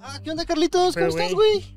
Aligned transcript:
Ah, 0.00 0.20
¿qué 0.22 0.30
onda, 0.30 0.44
Carlitos? 0.44 0.94
Pero, 0.94 1.08
¿Cómo 1.08 1.18
estás, 1.18 1.34
güey. 1.34 1.76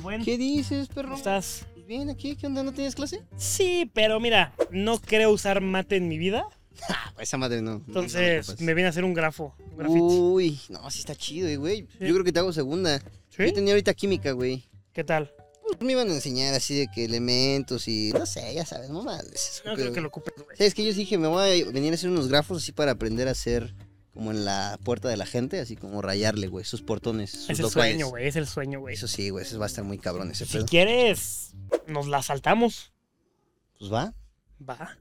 bueno, 0.00 0.24
¿Qué 0.24 0.36
dices, 0.36 0.88
perro? 0.88 1.08
¿cómo 1.08 1.16
estás? 1.16 1.66
Pues 1.74 1.86
bien, 1.86 2.10
aquí, 2.10 2.36
¿qué 2.36 2.46
onda? 2.46 2.62
¿No 2.62 2.72
tienes 2.72 2.94
clase? 2.94 3.22
Sí, 3.36 3.90
pero 3.94 4.20
mira, 4.20 4.52
no 4.70 5.00
creo 5.00 5.30
usar 5.30 5.60
mate 5.60 5.96
en 5.96 6.08
mi 6.08 6.18
vida. 6.18 6.46
Ah, 6.88 7.12
esa 7.18 7.36
madre 7.36 7.60
no. 7.60 7.82
Entonces 7.86 8.48
No, 8.48 8.54
no, 8.54 8.60
me 8.64 8.72
viene 8.72 8.86
a 8.86 8.90
hacer 8.90 9.04
un 9.04 9.12
grafo, 9.12 9.54
un 9.58 9.70
no, 9.70 9.76
graffiti. 9.76 10.00
Uy, 10.00 10.60
no, 10.70 10.90
sí 10.90 11.00
está 11.00 11.14
chido, 11.14 11.46
eh, 11.46 11.56
güey. 11.56 11.82
Sí. 11.98 12.06
Yo 12.06 12.14
creo 12.14 12.24
que 12.24 12.32
te 12.32 12.38
hago 12.38 12.54
segunda. 12.54 12.98
¿Sí? 13.28 13.44
Yo 13.44 13.52
tenía 13.52 13.74
ahorita 13.74 13.92
química, 13.92 14.32
güey. 14.32 14.64
¿Qué 14.94 15.04
tal? 15.04 15.30
Pues 15.62 15.78
me 15.82 15.92
iban 15.92 16.08
a 16.08 16.14
enseñar 16.14 16.54
así 16.54 16.78
de 16.78 16.88
que 16.88 17.04
elementos 17.04 17.86
y 17.86 18.12
no 18.14 18.24
sé, 18.24 18.54
ya 18.54 18.64
sabes, 18.64 18.88
mamá. 18.88 19.18
No 19.66 19.74
creo 19.74 19.92
que 19.92 20.00
lo 20.00 20.08
ocupes, 20.08 20.32
güey. 20.42 20.56
¿Sabes 20.56 20.74
que 20.74 20.82
Yo 20.84 20.94
dije, 20.94 21.18
me 21.18 21.28
voy 21.28 21.62
a 21.62 21.70
venir 21.70 21.92
a 21.92 21.96
hacer 21.96 22.08
unos 22.08 22.28
grafos 22.28 22.62
así 22.62 22.72
para 22.72 22.92
aprender 22.92 23.28
a 23.28 23.32
hacer 23.32 23.74
como 24.20 24.32
en 24.32 24.44
la 24.44 24.78
puerta 24.84 25.08
de 25.08 25.16
la 25.16 25.24
gente, 25.24 25.60
así 25.60 25.76
como 25.76 26.02
rayarle, 26.02 26.46
güey, 26.48 26.62
sus 26.66 26.82
portones, 26.82 27.30
sus 27.30 27.48
Es 27.48 27.58
el 27.58 27.62
locales. 27.62 27.92
sueño, 27.92 28.08
güey, 28.08 28.26
es 28.28 28.36
el 28.36 28.46
sueño, 28.46 28.78
güey. 28.80 28.94
Eso 28.94 29.08
sí, 29.08 29.30
güey, 29.30 29.46
eso 29.46 29.58
va 29.58 29.64
a 29.64 29.68
estar 29.68 29.82
muy 29.82 29.96
cabrón 29.96 30.30
ese 30.30 30.44
Si 30.44 30.58
pedo. 30.58 30.66
quieres, 30.66 31.54
nos 31.86 32.06
la 32.06 32.22
saltamos. 32.22 32.92
Pues 33.78 33.90
va. 33.90 34.12
Va. 34.68 34.94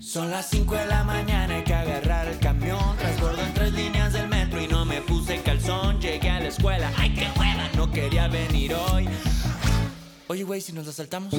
Son 0.00 0.30
las 0.30 0.50
5 0.50 0.74
de 0.74 0.86
la 0.86 1.04
mañana, 1.04 1.54
hay 1.56 1.64
que 1.64 1.72
agarrar 1.72 2.28
el 2.28 2.38
camión. 2.38 2.96
Transbordo 2.98 3.42
en 3.42 3.54
tres 3.54 3.72
líneas 3.72 4.12
del 4.12 4.28
metro 4.28 4.60
y 4.60 4.66
no 4.68 4.84
me 4.84 5.00
puse 5.00 5.40
calzón. 5.42 6.00
Llegué 6.00 6.28
a 6.28 6.40
la 6.40 6.48
escuela, 6.48 6.92
ay 6.98 7.14
qué 7.14 7.26
hueva, 7.38 7.70
no 7.76 7.90
quería 7.90 8.28
venir 8.28 8.74
hoy. 8.74 9.08
Oye, 10.28 10.44
güey, 10.44 10.60
si 10.60 10.72
nos 10.72 10.86
la 10.86 10.92
saltamos. 10.92 11.32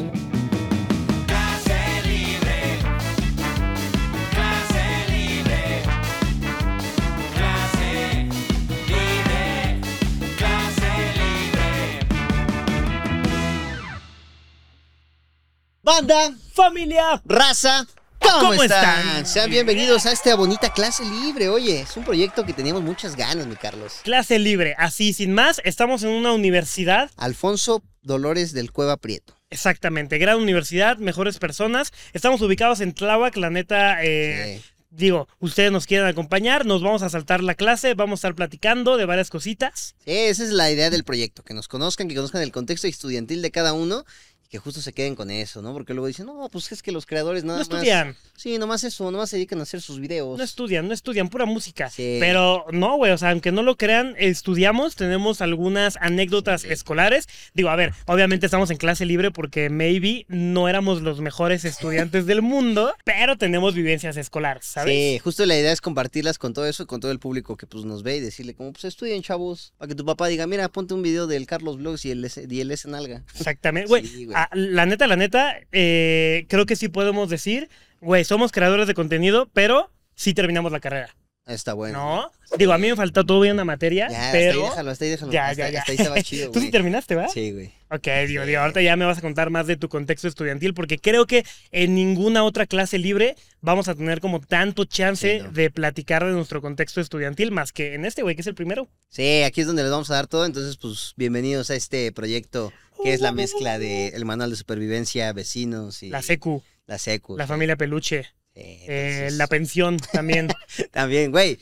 Banda, 15.85 16.33
¡Familia! 16.53 17.21
raza, 17.25 17.85
¿cómo, 18.19 18.39
¿Cómo 18.39 18.53
están? 18.63 18.99
están? 18.99 19.25
Sean 19.25 19.49
bienvenidos 19.49 20.05
a 20.05 20.13
esta 20.13 20.33
bonita 20.35 20.71
clase 20.71 21.03
libre. 21.03 21.49
Oye, 21.49 21.81
es 21.81 21.97
un 21.97 22.05
proyecto 22.05 22.45
que 22.45 22.53
teníamos 22.53 22.83
muchas 22.83 23.17
ganas, 23.17 23.47
mi 23.47 23.57
Carlos. 23.57 23.95
Clase 24.03 24.39
libre, 24.39 24.75
así, 24.77 25.11
sin 25.11 25.33
más, 25.33 25.59
estamos 25.65 26.03
en 26.03 26.11
una 26.11 26.31
universidad. 26.31 27.11
Alfonso 27.17 27.83
Dolores 28.01 28.53
del 28.53 28.71
Cueva 28.71 28.95
Prieto. 28.95 29.35
Exactamente, 29.49 30.19
gran 30.19 30.37
universidad, 30.37 30.97
mejores 30.99 31.37
personas. 31.37 31.91
Estamos 32.13 32.41
ubicados 32.41 32.79
en 32.79 32.93
Tláhuac, 32.93 33.35
la 33.35 33.49
neta, 33.49 34.01
eh, 34.05 34.61
Sí. 34.61 34.69
digo, 34.89 35.27
ustedes 35.39 35.71
nos 35.73 35.85
quieren 35.85 36.07
acompañar, 36.07 36.65
nos 36.65 36.81
vamos 36.81 37.01
a 37.01 37.09
saltar 37.09 37.43
la 37.43 37.55
clase, 37.55 37.93
vamos 37.93 38.17
a 38.17 38.21
estar 38.21 38.35
platicando 38.35 38.95
de 38.95 39.03
varias 39.05 39.29
cositas. 39.29 39.95
Sí, 40.05 40.11
esa 40.11 40.43
es 40.45 40.51
la 40.51 40.71
idea 40.71 40.89
del 40.89 41.03
proyecto, 41.03 41.43
que 41.43 41.53
nos 41.53 41.67
conozcan, 41.67 42.07
que 42.07 42.15
conozcan 42.15 42.41
el 42.41 42.53
contexto 42.53 42.87
estudiantil 42.87 43.41
de 43.41 43.51
cada 43.51 43.73
uno 43.73 44.05
que 44.53 44.59
justo 44.59 44.81
se 44.81 44.93
queden 44.93 45.15
con 45.15 45.31
eso, 45.31 45.63
¿no? 45.63 45.73
Porque 45.73 45.95
luego 45.95 46.05
dicen, 46.05 46.27
no, 46.27 46.47
pues 46.51 46.71
es 46.71 46.83
que 46.83 46.91
los 46.91 47.07
creadores 47.07 47.43
nada 47.43 47.57
No 47.57 47.65
más... 47.65 47.73
estudian, 47.73 48.15
Sí, 48.35 48.59
nomás 48.59 48.83
eso, 48.83 49.09
nomás 49.09 49.31
se 49.31 49.37
dedican 49.37 49.59
a 49.59 49.63
hacer 49.63 49.81
sus 49.81 49.99
videos. 49.99 50.37
no 50.37 50.43
estudian, 50.43 50.87
no 50.87 50.93
estudian, 50.93 51.27
pura 51.29 51.45
música. 51.45 51.89
Sí. 51.89 52.17
Pero 52.19 52.65
no, 52.71 52.95
güey, 52.97 53.11
o 53.13 53.17
sea, 53.17 53.31
aunque 53.31 53.51
no 53.51 53.63
lo 53.63 53.77
crean, 53.77 54.13
estudiamos, 54.19 54.95
tenemos 54.95 55.41
algunas 55.41 55.97
anécdotas 56.01 56.61
Sí. 56.61 56.67
escolares. 56.71 57.27
Digo, 57.55 57.69
a 57.69 57.75
ver, 57.75 57.93
obviamente 58.05 58.45
estamos 58.45 58.69
en 58.69 58.77
clase 58.77 59.05
libre 59.07 59.31
porque 59.31 59.71
maybe 59.71 60.25
no 60.27 60.69
éramos 60.69 61.01
los 61.01 61.19
mejores 61.19 61.65
estudiantes 61.65 62.27
del 62.27 62.43
mundo, 62.43 62.93
pero 63.05 63.35
tenemos 63.39 63.73
vivencias 63.73 64.17
escolares, 64.17 64.65
¿sabes? 64.65 64.93
Sí, 64.93 65.17
justo 65.23 65.47
la 65.47 65.57
idea 65.57 65.71
es 65.71 65.81
compartirlas 65.81 66.37
con 66.37 66.53
todo 66.53 66.67
eso, 66.67 66.85
con 66.85 66.99
todo 67.01 67.11
el 67.11 67.17
público 67.17 67.57
que 67.57 67.65
pues 67.65 67.85
nos 67.85 68.03
ve 68.03 68.17
y 68.17 68.19
decirle 68.19 68.53
como, 68.53 68.71
pues 68.71 68.85
estudien, 68.85 69.23
chavos, 69.23 69.73
para 69.79 69.89
que 69.89 69.95
tu 69.95 70.05
papá 70.05 70.27
diga, 70.27 70.45
mira, 70.45 70.69
ponte 70.69 70.93
un 70.93 71.01
video 71.01 71.25
del 71.25 71.47
Carlos 71.47 71.77
Vlogs 71.77 72.05
y 72.05 72.11
el 72.11 72.23
S, 72.23 72.45
y 72.47 72.59
el 72.61 72.69
S 72.69 72.87
nalga. 72.87 73.23
Exactamente. 73.35 73.87
Güey, 73.87 74.03
Sí, 74.13 74.25
güey. 74.25 74.37
La 74.53 74.85
neta, 74.85 75.07
la 75.07 75.15
neta, 75.15 75.55
eh, 75.71 76.45
creo 76.49 76.65
que 76.65 76.75
sí 76.75 76.89
podemos 76.89 77.29
decir, 77.29 77.69
güey, 78.01 78.23
somos 78.23 78.51
creadores 78.51 78.87
de 78.87 78.93
contenido, 78.93 79.49
pero 79.53 79.91
sí 80.15 80.33
terminamos 80.33 80.71
la 80.71 80.79
carrera. 80.79 81.15
Está 81.45 81.73
bueno. 81.73 81.97
¿No? 81.99 82.31
Digo, 82.57 82.71
a 82.71 82.77
mí 82.77 82.87
me 82.87 82.95
faltó 82.95 83.25
todavía 83.25 83.51
una 83.51 83.65
materia, 83.65 84.07
Ya, 84.09 84.27
hasta 84.27 84.37
ahí 84.37 84.45
pero... 84.47 84.63
déjalo, 84.63 84.91
hasta 84.91 85.03
ahí 85.03 85.11
déjalo. 85.11 85.31
Ya, 85.33 85.47
hasta, 85.49 85.63
ya, 85.63 85.69
ya. 85.71 85.79
hasta 85.79 85.91
ahí 85.91 85.97
estaba 85.97 86.21
chido, 86.21 86.51
Tú 86.53 86.61
sí 86.61 86.71
terminaste, 86.71 87.15
¿va? 87.15 87.27
Sí, 87.27 87.51
güey. 87.51 87.73
Ok, 87.89 88.07
digo, 88.27 88.45
digo, 88.45 88.61
ahorita 88.61 88.81
ya 88.81 88.95
me 88.95 89.03
vas 89.03 89.17
a 89.17 89.21
contar 89.21 89.49
más 89.49 89.67
de 89.67 89.75
tu 89.75 89.89
contexto 89.89 90.29
estudiantil, 90.29 90.73
porque 90.73 90.99
creo 90.99 91.25
que 91.27 91.43
en 91.71 91.95
ninguna 91.95 92.45
otra 92.45 92.65
clase 92.65 92.97
libre 92.97 93.35
vamos 93.59 93.89
a 93.89 93.95
tener 93.95 94.21
como 94.21 94.39
tanto 94.39 94.85
chance 94.85 95.39
Sí, 95.39 95.43
no. 95.43 95.51
de 95.51 95.69
platicar 95.69 96.23
de 96.23 96.31
nuestro 96.31 96.61
contexto 96.61 97.01
estudiantil, 97.01 97.51
más 97.51 97.73
que 97.73 97.93
en 97.93 98.05
este, 98.05 98.21
güey, 98.23 98.35
que 98.35 98.41
es 98.41 98.47
el 98.47 98.55
primero. 98.55 98.87
Sí, 99.09 99.43
aquí 99.43 99.59
es 99.61 99.67
donde 99.67 99.83
les 99.83 99.91
vamos 99.91 100.09
a 100.11 100.15
dar 100.15 100.27
todo, 100.27 100.45
entonces 100.45 100.77
pues 100.77 101.13
bienvenidos 101.17 101.69
a 101.71 101.75
este 101.75 102.09
proyecto 102.13 102.71
que 103.03 103.13
es 103.13 103.21
la 103.21 103.31
mezcla 103.31 103.77
de 103.79 104.07
el 104.09 104.25
manual 104.25 104.49
de 104.49 104.55
supervivencia, 104.55 105.31
vecinos 105.33 106.01
y 106.03 106.09
La 106.09 106.21
secu, 106.21 106.63
la 106.87 106.97
secu. 106.97 107.37
la 107.37 107.45
sí. 107.45 107.47
familia 107.49 107.75
peluche, 107.75 108.23
Sí, 108.55 108.61
eh, 108.61 108.85
entonces, 109.17 109.37
la 109.37 109.47
pensión 109.47 109.97
también. 109.97 110.47
También, 110.91 111.31
güey. 111.31 111.57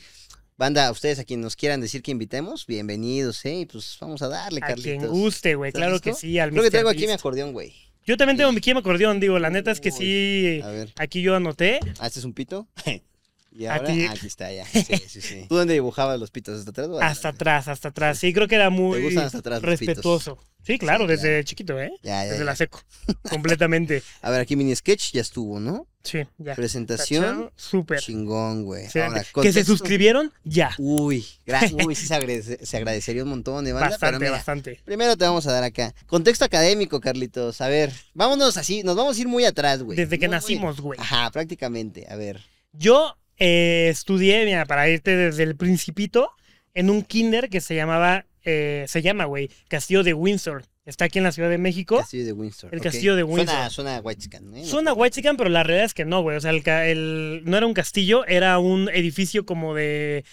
Banda, 0.58 0.90
ustedes 0.90 1.18
a 1.18 1.24
quien 1.24 1.40
nos 1.40 1.56
quieran 1.56 1.80
decir 1.80 2.02
que 2.02 2.10
invitemos, 2.10 2.66
bienvenidos, 2.66 3.42
¿eh? 3.46 3.66
Pues 3.72 3.96
vamos 3.98 4.20
a 4.20 4.28
darle, 4.28 4.58
a 4.62 4.66
Carlitos. 4.68 4.84
quien 4.98 5.06
guste, 5.08 5.54
güey, 5.54 5.68
¿Estás 5.70 5.80
claro 5.80 6.00
que 6.00 6.12
sí. 6.12 6.38
Al 6.38 6.50
Creo 6.50 6.62
que 6.62 6.70
traigo 6.70 6.90
aquí 6.90 7.06
mi 7.06 7.12
acordeón, 7.12 7.52
güey. 7.52 7.72
Yo 8.04 8.16
también 8.16 8.36
tengo 8.36 8.52
mi 8.52 8.60
mi 8.64 8.78
acordeón, 8.78 9.20
digo, 9.20 9.38
la 9.38 9.48
neta 9.48 9.70
es 9.70 9.80
que 9.80 9.90
sí, 9.90 10.60
A 10.62 10.68
ver, 10.68 10.92
aquí 10.96 11.22
yo 11.22 11.34
anoté. 11.34 11.80
ah, 11.98 12.06
este 12.06 12.18
es 12.18 12.24
un 12.26 12.34
pito. 12.34 12.68
Y 13.54 13.66
A 13.66 13.74
ahora, 13.76 13.86
ti. 13.92 14.06
ah, 14.06 14.12
aquí 14.12 14.26
está, 14.26 14.50
ya. 14.50 14.64
Sí, 14.72 14.84
sí, 15.06 15.20
sí. 15.20 15.46
¿Tú 15.48 15.56
dónde 15.56 15.74
dibujabas 15.74 16.18
los 16.18 16.30
pitos? 16.30 16.58
¿Hasta 16.58 16.70
atrás? 16.70 16.88
o 16.88 17.00
Hasta 17.00 17.28
atrás, 17.28 17.68
hasta 17.68 17.88
atrás. 17.88 18.18
Sí, 18.18 18.32
creo 18.32 18.48
que 18.48 18.54
era 18.54 18.70
muy 18.70 19.02
gustan 19.02 19.24
hasta 19.26 19.38
atrás 19.38 19.60
los 19.62 19.78
pitos? 19.78 19.96
respetuoso. 19.96 20.38
Sí, 20.64 20.78
claro, 20.78 21.04
Sí, 21.06 21.10
desde 21.10 21.28
claro. 21.28 21.42
chiquito, 21.42 21.80
¿eh? 21.80 21.90
Ya, 22.02 22.22
ya, 22.24 22.30
Desde 22.30 22.38
ya. 22.38 22.44
la 22.44 22.56
seco. 22.56 22.80
Completamente. 23.28 24.02
A 24.22 24.30
ver, 24.30 24.40
aquí 24.40 24.54
mini 24.56 24.74
sketch 24.76 25.12
ya 25.12 25.20
estuvo, 25.20 25.58
¿no? 25.60 25.86
Sí, 26.04 26.20
ya. 26.38 26.54
Presentación. 26.54 27.50
Súper. 27.56 28.00
Chingón, 28.00 28.64
güey. 28.64 28.84
Excelente. 28.84 29.18
Ahora, 29.34 29.42
que 29.42 29.52
se 29.52 29.64
suscribieron, 29.64 30.32
ya. 30.44 30.70
Uy, 30.78 31.26
gra- 31.46 31.70
uy, 31.86 31.94
sí 31.94 32.06
se, 32.06 32.14
agradece- 32.14 32.64
se 32.64 32.76
agradecería 32.76 33.22
un 33.24 33.30
montón 33.30 33.64
de 33.64 33.72
banda, 33.72 33.88
pero 33.88 33.92
Bastante, 34.00 34.18
mira, 34.20 34.30
bastante. 34.32 34.80
Primero 34.84 35.16
te 35.16 35.24
vamos 35.24 35.46
a 35.46 35.52
dar 35.52 35.64
acá. 35.64 35.94
Contexto 36.06 36.44
académico, 36.44 37.00
Carlitos. 37.00 37.60
A 37.60 37.68
ver, 37.68 37.92
vámonos 38.14 38.56
así, 38.56 38.82
nos 38.82 38.96
vamos 38.96 39.16
a 39.16 39.20
ir 39.20 39.28
muy 39.28 39.44
atrás, 39.44 39.82
güey. 39.82 39.96
Desde 39.96 40.18
que 40.18 40.28
nacimos, 40.28 40.80
güey. 40.80 40.98
Ajá, 41.00 41.30
prácticamente. 41.30 42.06
A 42.08 42.16
ver. 42.16 42.40
Yo 42.72 43.16
eh, 43.44 43.88
estudié, 43.90 44.44
mira, 44.44 44.64
para 44.66 44.88
irte 44.88 45.16
desde 45.16 45.42
el 45.42 45.56
principito, 45.56 46.30
en 46.74 46.90
un 46.90 47.02
kinder 47.02 47.48
que 47.50 47.60
se 47.60 47.74
llamaba, 47.74 48.24
eh, 48.44 48.84
se 48.88 49.02
llama, 49.02 49.24
güey, 49.24 49.50
Castillo 49.68 50.02
de 50.04 50.14
Windsor. 50.14 50.64
Está 50.84 51.04
aquí 51.06 51.18
en 51.18 51.24
la 51.24 51.32
Ciudad 51.32 51.48
de 51.50 51.58
México. 51.58 51.98
Castillo 51.98 52.24
de 52.24 52.32
Windsor. 52.32 52.74
El 52.74 52.80
castillo 52.80 53.14
de 53.16 53.22
Windsor. 53.22 53.46
Suena, 53.54 53.70
suena 53.70 54.00
white 54.00 54.20
chican, 54.22 54.56
¿eh? 54.56 54.64
Suena 54.64 54.92
white 54.92 55.22
pero 55.36 55.48
la 55.50 55.62
realidad 55.62 55.86
es 55.86 55.94
que 55.94 56.04
no, 56.04 56.22
güey. 56.22 56.36
O 56.36 56.40
sea, 56.40 56.50
el, 56.50 56.62
el- 56.66 57.42
no 57.44 57.56
era 57.56 57.66
un 57.66 57.74
castillo, 57.74 58.24
era 58.26 58.58
un 58.58 58.88
edificio 58.88 59.44
como 59.46 59.74
de 59.74 60.24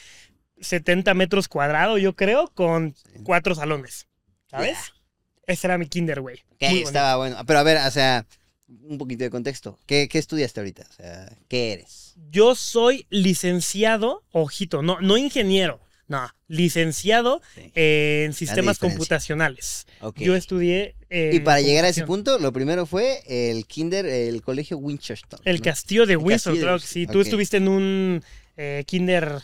70 0.59 1.14
metros 1.14 1.47
cuadrados, 1.47 2.02
yo 2.02 2.16
creo, 2.16 2.47
con 2.53 2.96
cuatro 3.24 3.56
salones. 3.56 4.08
¿Sabes? 4.50 4.78
Ese 5.46 5.68
era 5.68 5.78
mi 5.78 5.88
kinder, 5.88 6.22
güey. 6.22 6.38
Ok, 6.52 6.62
Muy 6.62 6.70
bonito. 6.70 6.90
estaba 6.90 7.16
bueno. 7.18 7.38
Pero 7.46 7.59
a 7.59 7.64
ver, 7.64 7.78
o 7.78 7.91
sea, 7.91 8.26
un 8.68 8.97
poquito 8.97 9.24
de 9.24 9.30
contexto. 9.30 9.78
¿Qué, 9.86 10.08
qué 10.08 10.18
estudiaste 10.20 10.59
ahorita? 10.59 10.88
O 10.90 10.94
sea, 10.94 11.31
¿qué 11.47 11.74
eres? 11.74 12.09
Yo 12.30 12.56
soy 12.56 13.06
licenciado, 13.09 14.24
ojito, 14.31 14.81
no, 14.81 15.00
no 15.02 15.18
ingeniero, 15.18 15.80
no, 16.07 16.30
licenciado 16.47 17.41
Sí. 17.56 17.72
en 17.75 18.34
sistemas 18.34 18.78
computacionales. 18.80 19.88
Yo 20.16 20.35
estudié. 20.35 20.96
eh, 21.09 21.31
y 21.34 21.40
para 21.40 21.62
llegar 21.62 21.85
a 21.85 21.90
ese 21.90 22.06
punto, 22.06 22.38
lo 22.40 22.52
primero 22.53 22.85
fue 22.85 23.22
el 23.28 23.66
kinder, 23.66 24.06
el 24.06 24.41
colegio 24.41 24.78
Winchester. 24.78 25.40
El 25.46 25.58
¿no? 25.58 25.63
castillo 25.63 26.06
de 26.06 26.18
Windsor, 26.18 26.58
claro 26.58 26.79
que 26.79 26.85
sí. 26.88 27.08
¿Tú 27.08 27.22
estuviste 27.22 27.58
en 27.58 27.67
un 27.67 28.23
eh, 28.58 28.84
kinder 28.85 29.41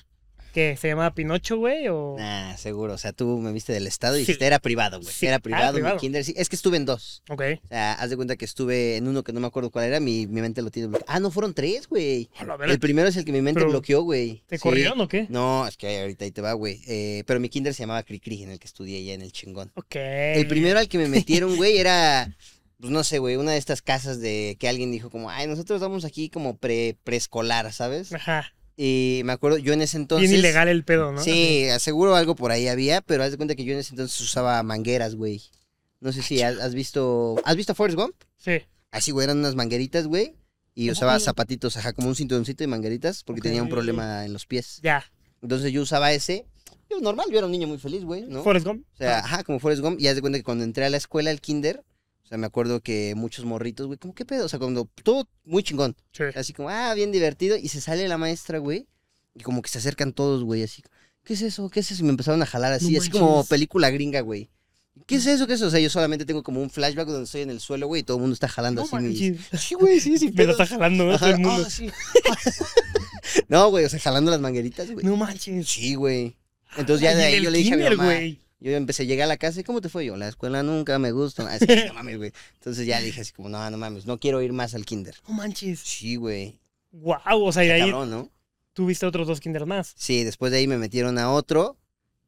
que 0.56 0.76
se 0.78 0.88
llamaba 0.88 1.14
Pinocho, 1.14 1.58
güey? 1.58 1.88
O... 1.90 2.16
Nah, 2.18 2.56
seguro. 2.58 2.94
O 2.94 2.98
sea, 2.98 3.12
tú 3.14 3.38
me 3.38 3.52
viste 3.52 3.74
del 3.74 3.86
estado 3.86 4.16
y 4.16 4.22
Sí. 4.22 4.26
dijiste, 4.26 4.48
era 4.48 4.58
privado, 4.58 5.00
güey. 5.00 5.14
Sí. 5.14 5.28
Era 5.28 5.36
Ah, 5.36 5.40
privado, 5.40 5.78
mi 5.80 5.98
kinder. 5.98 6.24
Sí, 6.24 6.34
es 6.36 6.50
que 6.50 6.56
estuve 6.56 6.78
en 6.78 6.86
dos. 6.86 7.22
Ok. 7.30 7.42
O 7.66 7.68
sea, 7.68 7.94
haz 7.94 8.10
de 8.10 8.16
cuenta 8.16 8.36
que 8.38 8.46
estuve 8.46 8.96
en 8.98 9.08
uno 9.08 9.24
que 9.24 9.34
no 9.34 9.40
me 9.40 9.48
acuerdo 9.48 9.70
cuál 9.70 9.86
era, 9.86 10.00
mi, 10.00 10.26
mi 10.26 10.42
mente 10.42 10.62
lo 10.64 10.72
tiene 10.72 10.88
bloqueado. 10.88 11.14
Ah, 11.14 11.20
no, 11.20 11.30
fueron 11.30 11.54
tres, 11.54 11.88
güey. 11.88 12.30
El 12.68 12.80
primero 12.80 13.08
es 13.10 13.18
el 13.18 13.26
que 13.26 13.32
mi 13.32 13.42
mente 13.42 13.60
Pero, 13.60 13.70
bloqueó, 13.70 14.02
güey. 14.02 14.42
¿Te 14.48 14.58
corrieron 14.58 15.00
o 15.02 15.08
qué? 15.08 15.28
No, 15.30 15.68
es 15.68 15.78
que 15.78 16.00
ahorita 16.02 16.26
ahí 16.26 16.32
te 16.32 16.42
va, 16.42 16.54
güey. 16.54 16.82
Eh, 16.88 17.24
pero 17.28 17.40
mi 17.40 17.50
kinder 17.50 17.74
se 17.74 17.84
llamaba 17.84 18.02
Cricri, 18.04 18.42
en 18.44 18.50
el 18.52 18.58
que 18.60 18.68
estudié 18.68 19.04
ya 19.04 19.14
en 19.14 19.22
el 19.22 19.32
chingón. 19.32 19.72
Ok. 19.76 19.96
El 19.96 20.48
primero 20.48 20.80
al 20.80 20.88
que 20.88 20.98
me 20.98 21.08
metieron, 21.10 21.56
güey, 21.58 21.78
era, 21.78 22.34
pues 22.80 22.92
no 22.92 23.04
sé, 23.04 23.20
güey, 23.20 23.36
una 23.36 23.52
de 23.52 23.58
estas 23.58 23.82
casas 23.82 24.20
de 24.22 24.56
que 24.60 24.70
alguien 24.70 24.92
dijo 24.92 25.10
como, 25.10 25.30
ay, 25.30 25.48
nosotros 25.48 25.82
vamos 25.82 26.06
aquí 26.06 26.30
como 26.30 26.56
pre 26.58 26.96
preescolar, 27.04 27.72
¿sabes? 27.74 28.14
Ajá. 28.14 28.54
Y 28.78 29.22
me 29.24 29.32
acuerdo, 29.34 29.58
yo 29.58 29.74
en 29.74 29.82
ese 29.82 29.98
entonces... 29.98 30.30
Bien 30.30 30.40
ilegal 30.40 30.68
el 30.68 30.84
pedo, 30.84 31.12
¿no? 31.12 31.22
Sí, 31.22 31.68
seguro 31.80 32.16
algo 32.16 32.36
por 32.36 32.52
ahí 32.52 32.68
había, 32.68 33.02
pero 33.02 33.24
haz 33.24 33.32
de 33.32 33.38
cuenta 33.38 33.56
que 33.56 33.64
yo 33.64 33.74
en 33.74 33.80
ese 33.80 33.92
entonces 33.92 34.20
usaba 34.20 34.62
mangueras, 34.64 35.16
güey. 35.16 35.42
No 36.02 36.12
sé 36.12 36.22
si 36.22 36.42
has, 36.42 36.60
has 36.60 36.76
visto... 36.76 37.36
¿Has 37.46 37.56
visto 37.56 37.74
Forrest 37.74 37.98
Gump? 37.98 38.16
Sí. 38.38 38.62
Así, 38.92 39.12
güey, 39.12 39.24
eran 39.26 39.40
unas 39.40 39.56
mangueritas, 39.56 40.08
güey. 40.08 40.36
y 40.76 40.92
usaba 40.92 41.20
zapatitos, 41.20 41.78
ajá, 41.78 41.94
como 41.94 42.10
un 42.10 42.16
cinturoncito 42.16 42.64
de 42.64 42.68
mangueritas, 42.68 43.24
porque 43.24 43.42
tenía 43.42 43.64
un 43.64 43.70
problema 43.70 44.26
en 44.26 44.34
los 44.34 44.46
pies. 44.46 44.80
Ya. 44.84 45.06
Entonces 45.42 45.72
yo 45.72 45.82
usaba 45.82 46.12
ese. 46.12 46.46
Yo, 46.90 47.00
normal, 47.00 47.28
yo 47.32 47.38
era 47.38 47.46
un 47.46 47.52
niño 47.52 47.68
muy 47.68 47.78
feliz, 47.78 48.04
güey, 48.04 48.24
¿no? 48.24 48.44
Forrest 48.44 48.68
Gump. 48.68 48.86
O 48.94 48.98
sea, 48.98 49.20
ajá, 49.20 49.44
como 49.44 49.60
Forrest 49.60 49.82
Gump. 49.82 50.00
Y 50.00 50.08
haz 50.08 50.16
de 50.16 50.22
cuenta 50.22 50.38
que 50.38 50.44
cuando 50.44 50.64
entré 50.64 50.86
a 50.86 50.90
la 50.90 50.98
escuela, 50.98 51.30
al 51.32 51.40
kinder, 51.40 51.82
o 52.26 52.28
sea, 52.28 52.40
me 52.40 52.48
acuerdo 52.48 52.82
que 52.82 53.14
muchos 53.16 53.46
morritos, 53.46 53.86
güey, 53.86 54.00
como 54.00 54.16
qué 54.16 54.26
pedo. 54.26 54.46
O 54.46 54.50
sea, 54.50 54.58
cuando 54.58 54.90
todo 55.04 55.30
muy 55.44 55.62
chingón. 55.62 55.96
Sí. 56.12 56.24
Así 56.36 56.54
como, 56.54 56.70
ah, 56.70 56.92
bien 56.96 57.12
divertido. 57.12 57.56
Y 57.56 57.68
se 57.68 57.82
sale 57.82 58.08
la 58.08 58.18
maestra, 58.18 58.58
güey. 58.58 58.88
Y 59.36 59.44
como 59.44 59.62
que 59.62 59.70
se 59.70 59.78
acercan 59.78 60.12
todos, 60.12 60.44
güey, 60.44 60.64
así. 60.64 60.82
¿Qué 61.24 61.34
es 61.34 61.42
eso? 61.44 61.70
¿Qué 61.70 61.82
es 61.82 61.92
eso? 61.92 62.02
Y 62.02 62.06
me 62.06 62.10
empezaron 62.10 62.42
a 62.42 62.48
jalar 62.48 62.74
así, 62.74 62.92
No 62.94 63.00
así 63.00 63.10
como 63.12 63.46
película 63.46 63.92
gringa, 63.92 64.22
güey. 64.22 64.50
¿Qué 65.06 65.16
es 65.18 65.26
eso? 65.28 65.46
¿Qué 65.46 65.54
es 65.54 65.60
eso? 65.60 65.68
O 65.68 65.70
sea, 65.72 65.80
yo 65.80 65.90
solamente 65.90 66.26
tengo 66.26 66.42
como 66.42 66.62
un 66.62 66.70
flashback 66.72 67.08
donde 67.08 67.26
estoy 67.26 67.42
en 67.42 67.50
el 67.52 67.60
suelo, 67.60 67.86
güey, 67.88 68.02
y 68.02 68.04
todo 68.04 68.18
el 68.18 68.22
mundo 68.22 68.34
está 68.34 68.48
jalando 68.48 68.82
No 68.82 68.86
así. 68.88 68.96
manches. 68.96 69.38
Sí, 69.62 69.76
güey, 69.76 70.00
sí, 70.00 70.18
sí. 70.18 70.32
Me 70.36 70.46
lo 70.46 70.54
está 70.54 70.66
jalando, 70.66 71.06
¿no? 71.06 71.20
Todo 71.20 71.30
el 71.30 71.40
mundo. 71.40 71.64
ah, 71.68 71.70
sí. 71.70 71.92
no, 73.50 73.70
güey, 73.70 73.86
o 73.86 73.90
sea, 73.90 74.00
jalando 74.00 74.32
las 74.32 74.40
mangueritas, 74.40 74.90
güey. 74.90 75.06
No 75.06 75.16
manches. 75.16 75.68
Sí, 75.68 75.96
güey. 75.96 76.36
Entonces 76.78 77.04
ya 77.04 77.16
de 77.16 77.24
ahí 77.26 77.42
yo 77.42 77.52
le 77.52 77.58
dije 77.60 77.74
a 77.74 77.78
mi 77.78 77.84
mamá. 77.84 78.06
güey. 78.06 78.40
Yo 78.60 78.72
empecé 78.72 79.04
a 79.04 79.06
llegar 79.06 79.26
a 79.26 79.28
la 79.28 79.38
casa 79.38 79.60
y 79.60 79.64
¿cómo 79.64 79.82
te 79.82 79.90
fue? 79.90 80.06
Yo, 80.06 80.16
la 80.16 80.28
escuela 80.28 80.64
nunca 80.64 80.98
me 80.98 81.12
gusta. 81.12 81.48
Así 81.52 81.68
que, 81.68 81.88
no 81.88 81.94
mames, 81.94 82.18
güey. 82.18 82.32
Entonces 82.56 82.88
ya 82.88 83.00
dije 83.02 83.22
así 83.22 83.34
como, 83.34 83.50
no, 83.50 83.70
no 83.70 83.78
mames, 83.78 84.06
no 84.06 84.20
quiero 84.20 84.42
ir 84.42 84.54
más 84.54 84.74
al 84.76 84.86
kinder. 84.86 85.16
No 85.28 85.36
manches. 85.36 85.80
Sí, 85.80 86.16
güey. 86.16 86.60
Wow, 86.92 87.44
o 87.44 87.52
sea, 87.52 87.66
y 87.66 87.70
ahí 87.70 87.82
Cabrón, 87.82 88.10
¿no? 88.10 88.32
tuviste 88.74 89.06
otros 89.06 89.28
dos 89.28 89.40
kinder 89.40 89.66
más. 89.66 89.94
Sí, 89.98 90.24
después 90.24 90.52
de 90.52 90.60
ahí 90.60 90.68
me 90.68 90.78
metieron 90.78 91.18
a 91.18 91.32
otro, 91.32 91.78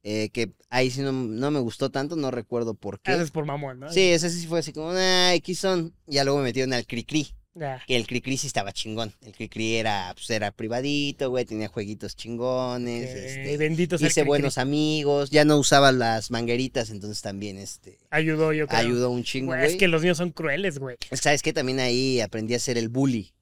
eh, 0.04 0.30
que 0.30 0.54
ahí 0.70 0.90
sí 0.90 1.02
no, 1.02 1.12
no 1.12 1.52
me 1.52 1.60
gustó 1.60 1.92
tanto, 1.92 2.16
no 2.16 2.32
recuerdo 2.32 2.74
por 2.74 3.00
qué. 3.00 3.12
Haces 3.12 3.32
por 3.32 3.46
mamón, 3.46 3.80
¿no? 3.80 3.92
Sí, 3.92 4.02
ese 4.02 4.30
sí 4.30 4.48
fue 4.48 4.60
así 4.60 4.74
como, 4.74 4.92
ah, 4.92 5.34
X 5.36 5.60
son. 5.60 5.94
Ya 6.08 6.24
luego 6.24 6.40
me 6.40 6.46
metieron 6.46 6.74
al 6.74 6.88
Cricri, 6.88 7.34
Ya. 7.60 7.82
que 7.88 7.96
el 7.96 8.06
Cricri 8.06 8.38
sí 8.38 8.48
estaba 8.48 8.72
chingón. 8.72 9.14
El 9.26 9.34
Cricri 9.34 9.76
era, 9.76 10.12
pues 10.14 10.30
era 10.30 10.52
privadito, 10.52 11.30
güey, 11.30 11.46
tenía 11.46 11.68
jueguitos 11.68 12.16
chingones, 12.16 13.10
Eh, 13.10 13.56
este, 13.56 14.06
hice 14.06 14.24
buenos 14.24 14.58
amigos, 14.58 15.30
ya 15.30 15.44
no 15.46 15.58
usaba 15.58 15.92
las 15.92 16.30
mangueritas, 16.32 16.90
entonces 16.90 17.22
también, 17.22 17.58
este, 17.58 17.98
Ayudó, 18.10 18.54
yo 18.54 18.68
creo. 18.68 18.80
ayudó 18.80 19.10
un 19.10 19.24
chingo, 19.24 19.48
Güey, 19.54 19.66
es 19.66 19.76
que 19.76 19.88
los 19.88 20.02
niños 20.02 20.18
son 20.18 20.32
crueles, 20.32 20.78
güey. 20.80 20.98
¿Sabes 21.14 21.42
qué? 21.42 21.54
También 21.54 21.80
ahí 21.80 22.22
aprendí 22.22 22.54
a 22.54 22.60
ser 22.60 22.78
el 22.78 22.90
bully. 22.90 23.34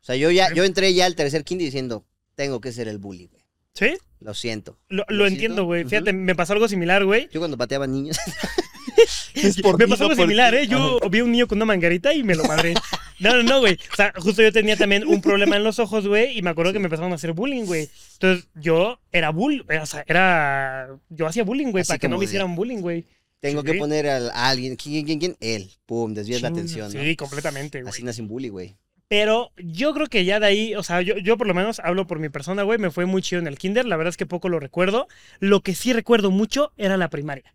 O 0.00 0.04
sea, 0.04 0.16
yo 0.16 0.30
ya, 0.30 0.52
yo 0.52 0.64
entré 0.64 0.92
ya 0.92 1.06
al 1.06 1.14
tercer 1.14 1.44
kinder 1.44 1.64
diciendo, 1.66 2.04
tengo 2.34 2.60
que 2.60 2.72
ser 2.72 2.88
el 2.88 2.98
bully, 2.98 3.26
güey. 3.26 3.42
¿Sí? 3.74 3.96
Lo 4.20 4.34
siento. 4.34 4.78
Lo, 4.88 5.04
Lo 5.08 5.26
entiendo, 5.26 5.64
güey. 5.64 5.84
Fíjate, 5.84 6.12
me 6.12 6.34
pasó 6.34 6.52
algo 6.52 6.68
similar, 6.68 7.04
güey. 7.04 7.28
Yo 7.32 7.40
cuando 7.40 7.56
pateaba 7.56 7.86
niños. 7.86 8.16
me 9.78 9.88
pasó 9.88 10.04
algo 10.04 10.14
similar, 10.16 10.54
¿eh? 10.54 10.66
Yo 10.66 11.00
vi 11.10 11.20
a 11.20 11.24
un 11.24 11.32
niño 11.32 11.46
con 11.46 11.58
una 11.58 11.64
manguerita 11.66 12.14
y 12.14 12.22
me 12.22 12.34
lo 12.34 12.44
madré. 12.44 12.74
No, 13.18 13.36
no, 13.36 13.42
no, 13.42 13.60
güey. 13.60 13.78
O 13.92 13.96
sea, 13.96 14.12
justo 14.16 14.42
yo 14.42 14.52
tenía 14.52 14.76
también 14.76 15.06
un 15.06 15.20
problema 15.20 15.56
en 15.56 15.64
los 15.64 15.78
ojos, 15.78 16.06
güey, 16.06 16.36
y 16.36 16.42
me 16.42 16.50
acuerdo 16.50 16.72
que 16.72 16.78
me 16.78 16.86
empezaron 16.86 17.12
a 17.12 17.14
hacer 17.16 17.32
bullying, 17.32 17.64
güey. 17.64 17.88
Entonces, 18.14 18.48
yo 18.54 19.00
era 19.12 19.30
bull, 19.30 19.64
o 19.80 19.86
sea, 19.86 20.04
era... 20.06 20.88
Yo 21.08 21.26
hacía 21.26 21.44
bullying, 21.44 21.70
güey, 21.70 21.84
para 21.84 21.98
que 21.98 22.08
no 22.08 22.18
me 22.18 22.24
hicieran 22.24 22.54
bullying, 22.54 22.78
güey. 22.78 23.06
Tengo 23.40 23.60
Sí. 23.60 23.66
que 23.66 23.74
poner 23.74 24.08
a 24.08 24.48
alguien. 24.48 24.74
¿Quién, 24.76 25.04
quién, 25.04 25.18
quién? 25.18 25.36
Él. 25.40 25.70
Pum, 25.84 26.14
desvías 26.14 26.40
la 26.40 26.48
atención. 26.48 26.90
¿no? 26.92 27.02
Sí, 27.02 27.14
completamente, 27.14 27.82
güey. 27.82 27.90
Así 27.90 28.02
nace 28.02 28.22
un 28.22 28.28
bully, 28.28 28.48
güey. 28.48 28.74
Pero 29.06 29.52
yo 29.58 29.92
creo 29.92 30.06
que 30.06 30.24
ya 30.24 30.40
de 30.40 30.46
ahí, 30.46 30.74
o 30.74 30.82
sea, 30.82 31.02
yo, 31.02 31.18
yo 31.18 31.36
por 31.36 31.46
lo 31.46 31.52
menos 31.52 31.78
hablo 31.80 32.06
por 32.06 32.18
mi 32.18 32.30
persona, 32.30 32.62
güey, 32.62 32.78
me 32.78 32.90
fue 32.90 33.04
muy 33.04 33.20
chido 33.20 33.40
en 33.40 33.46
el 33.46 33.58
kinder, 33.58 33.84
la 33.84 33.96
verdad 33.96 34.08
es 34.10 34.16
que 34.16 34.24
poco 34.24 34.48
lo 34.48 34.60
recuerdo. 34.60 35.08
Lo 35.40 35.60
que 35.60 35.74
sí 35.74 35.92
recuerdo 35.92 36.30
mucho 36.30 36.72
era 36.78 36.96
la 36.96 37.10
primaria. 37.10 37.54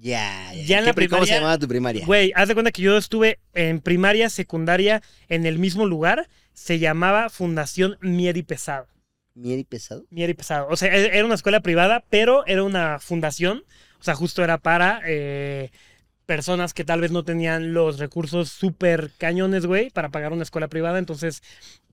Ya, 0.00 0.52
ya. 0.54 0.64
Ya 0.64 0.78
en 0.78 0.84
la 0.86 0.90
¿Qué 0.92 0.94
pri- 0.94 1.08
¿Cómo 1.08 1.26
se 1.26 1.34
llamaba 1.34 1.58
tu 1.58 1.68
primaria? 1.68 2.06
Güey, 2.06 2.32
haz 2.34 2.48
de 2.48 2.54
cuenta 2.54 2.72
que 2.72 2.80
yo 2.80 2.96
estuve 2.96 3.38
en 3.52 3.80
primaria, 3.80 4.30
secundaria, 4.30 5.02
en 5.28 5.44
el 5.44 5.58
mismo 5.58 5.84
lugar, 5.86 6.28
se 6.54 6.78
llamaba 6.78 7.28
Fundación 7.28 7.98
Mieri 8.00 8.42
Pesado. 8.42 8.86
¿Mieri 9.34 9.64
pesado? 9.64 10.04
Mieri 10.10 10.34
Pesado. 10.34 10.66
O 10.70 10.76
sea, 10.76 10.94
e- 10.94 11.16
era 11.16 11.24
una 11.24 11.34
escuela 11.34 11.60
privada, 11.60 12.02
pero 12.10 12.44
era 12.46 12.62
una 12.64 12.98
fundación, 12.98 13.62
o 14.00 14.02
sea, 14.02 14.14
justo 14.14 14.42
era 14.42 14.58
para 14.58 15.00
eh, 15.06 15.70
personas 16.26 16.74
que 16.74 16.84
tal 16.84 17.00
vez 17.00 17.10
no 17.12 17.22
tenían 17.24 17.72
los 17.74 17.98
recursos 17.98 18.48
súper 18.50 19.10
cañones, 19.18 19.66
güey, 19.66 19.90
para 19.90 20.08
pagar 20.08 20.32
una 20.32 20.42
escuela 20.42 20.68
privada, 20.68 20.98
entonces 20.98 21.42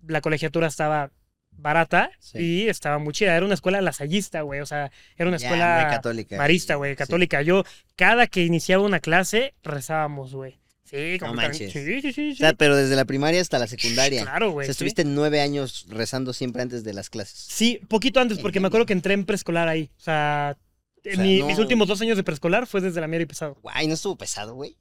la 0.08 0.22
colegiatura 0.22 0.68
estaba 0.68 1.12
barata 1.58 2.12
Sí. 2.20 2.40
y 2.40 2.70
estaba 2.70 2.98
muy 3.00 3.14
chida. 3.14 3.36
Era 3.36 3.46
una 3.46 3.56
escuela 3.56 3.82
lasallista, 3.82 4.42
güey, 4.42 4.60
o 4.62 4.66
sea, 4.66 4.92
era 5.18 5.28
una 5.28 5.38
escuela 5.38 5.88
católica. 5.90 6.38
marista, 6.38 6.76
güey, 6.76 6.92
Sí. 6.94 6.98
católica. 6.98 7.42
Yo, 7.42 7.64
cada 7.96 8.28
que 8.28 8.44
iniciaba 8.44 8.84
una 8.84 9.00
clase, 9.00 9.54
rezábamos, 9.64 10.34
güey. 10.34 10.60
Sí, 10.86 11.18
No 11.20 11.28
como 11.28 11.34
manches. 11.42 11.74
Sí, 11.74 11.84
sí, 11.84 12.02
sí, 12.02 12.14
sí. 12.14 12.32
O 12.32 12.36
sea, 12.36 12.54
pero 12.54 12.76
desde 12.78 12.96
la 12.96 13.04
primaria 13.04 13.42
hasta 13.42 13.60
la 13.60 13.68
secundaria. 13.68 14.22
Claro, 14.24 14.50
o 14.50 14.52
güey. 14.54 14.66
sea, 14.68 14.74
sí. 14.74 14.78
estuviste 14.78 15.04
nueve 15.04 15.42
años 15.42 15.86
rezando 15.90 16.32
siempre 16.32 16.62
antes 16.62 16.86
de 16.86 16.94
las 16.94 17.10
clases. 17.10 17.38
Sí, 17.38 17.82
poquito 17.90 18.22
antes, 18.22 18.40
porque 18.40 18.62
me 18.62 18.68
acuerdo 18.68 18.86
que 18.86 18.94
entré 18.94 19.14
en 19.14 19.26
preescolar 19.26 19.68
ahí. 19.68 19.90
O 19.98 20.00
sea, 20.02 20.56
O 21.00 21.02
sea, 21.04 21.22
mi- 21.22 21.40
no- 21.40 21.48
mis 21.48 21.60
últimos 21.60 21.88
dos 21.90 22.00
años 22.02 22.16
de 22.16 22.24
preescolar 22.24 22.68
fue 22.68 22.80
desde 22.80 23.02
la 23.02 23.08
Miera 23.08 23.24
y 23.24 23.26
Pesado. 23.26 23.56
Guay, 23.62 23.88
no 23.88 23.96
estuvo 23.96 24.16
pesado, 24.18 24.56
güey. 24.56 24.78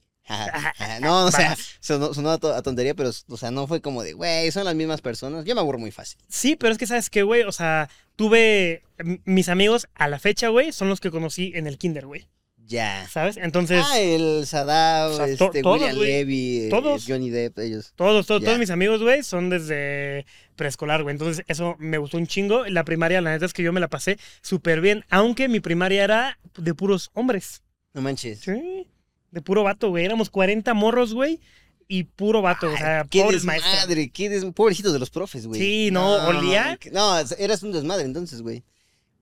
No, 1.01 1.27
o 1.27 1.31
sea, 1.31 1.57
sonó, 1.81 2.13
sonó 2.15 2.31
a, 2.31 2.39
to- 2.39 2.55
a 2.55 2.63
tontería, 2.63 2.95
pero, 2.95 3.11
o 3.29 3.37
sea, 3.37 3.51
no 3.51 3.67
fue 3.67 3.81
como 3.81 4.03
de, 4.03 4.13
güey, 4.13 4.51
son 4.51 4.65
las 4.65 4.75
mismas 4.75 5.01
personas. 5.01 5.45
Yo 5.45 5.55
me 5.55 5.61
aburro 5.61 5.79
muy 5.79 5.91
fácil. 5.91 6.19
Sí, 6.29 6.57
pero 6.57 6.73
es 6.73 6.79
que, 6.79 6.87
¿sabes 6.87 7.11
qué, 7.11 7.23
güey? 7.23 7.43
O 7.43 7.53
sea, 7.53 7.89
tuve. 8.17 8.83
Mis 9.25 9.49
amigos 9.49 9.89
a 9.95 10.09
la 10.09 10.19
fecha, 10.19 10.49
güey, 10.49 10.73
son 10.73 10.89
los 10.89 11.01
que 11.01 11.11
conocí 11.11 11.53
en 11.55 11.67
el 11.67 11.77
kinder, 11.79 12.07
güey. 12.07 12.27
Ya. 12.69 13.07
¿Sabes? 13.09 13.37
Entonces, 13.37 13.85
ah, 13.87 14.01
el 14.01 14.45
Sadao, 14.45 15.13
o 15.13 15.17
sea, 15.17 15.27
este, 15.29 15.63
todos, 15.63 15.81
William. 15.83 15.97
Levy, 15.99 16.61
eh, 16.63 16.69
Todos. 16.69 17.05
Johnny 17.07 17.31
Depp, 17.31 17.59
ellos. 17.61 17.93
todos, 17.95 18.27
todos, 18.27 18.43
todos 18.43 18.59
mis 18.59 18.71
amigos, 18.71 19.01
güey, 19.03 19.23
son 19.23 19.51
desde 19.51 20.27
preescolar, 20.57 21.05
güey. 21.05 21.13
Entonces, 21.13 21.45
eso 21.47 21.77
me 21.79 21.99
gustó 21.99 22.17
un 22.17 22.27
chingo. 22.27 22.65
La 22.67 22.85
primaria, 22.85 23.21
la 23.21 23.31
neta 23.31 23.47
es 23.47 23.53
que 23.53 23.63
yo 23.63 23.73
me 23.73 23.79
la 23.79 23.87
pasé 23.87 24.19
súper 24.41 24.81
bien, 24.81 25.05
aunque 25.11 25.47
mi 25.49 25.61
primaria 25.61 26.03
era 26.03 26.39
de 26.57 26.75
puros 26.75 27.11
hombres. 27.15 27.63
No 27.95 28.01
manches. 28.03 28.41
Sí. 28.41 28.89
De 29.37 29.43
puro 29.43 29.63
vato, 29.63 29.91
güey. 29.91 30.03
Éramos 30.03 30.31
40 30.31 30.73
morros, 30.73 31.13
güey. 31.13 31.41
Y 31.87 32.05
puro 32.05 32.41
vato, 32.41 32.73
o 32.73 32.77
sea, 32.79 33.05
qué 33.11 33.21
pobres 33.21 33.45
desmadre, 33.45 34.09
qué 34.09 34.31
des... 34.31 34.47
pobrecitos 34.47 34.95
de 34.95 34.99
los 34.99 35.11
profes, 35.11 35.47
güey. 35.47 35.61
Sí, 35.61 35.91
no, 35.93 36.27
olía. 36.27 36.79
que- 36.81 36.91
No, 36.91 37.19
eras 37.39 37.63
un 37.63 37.71
desmadre 37.73 38.07
entonces, 38.07 38.41
güey. 38.41 38.65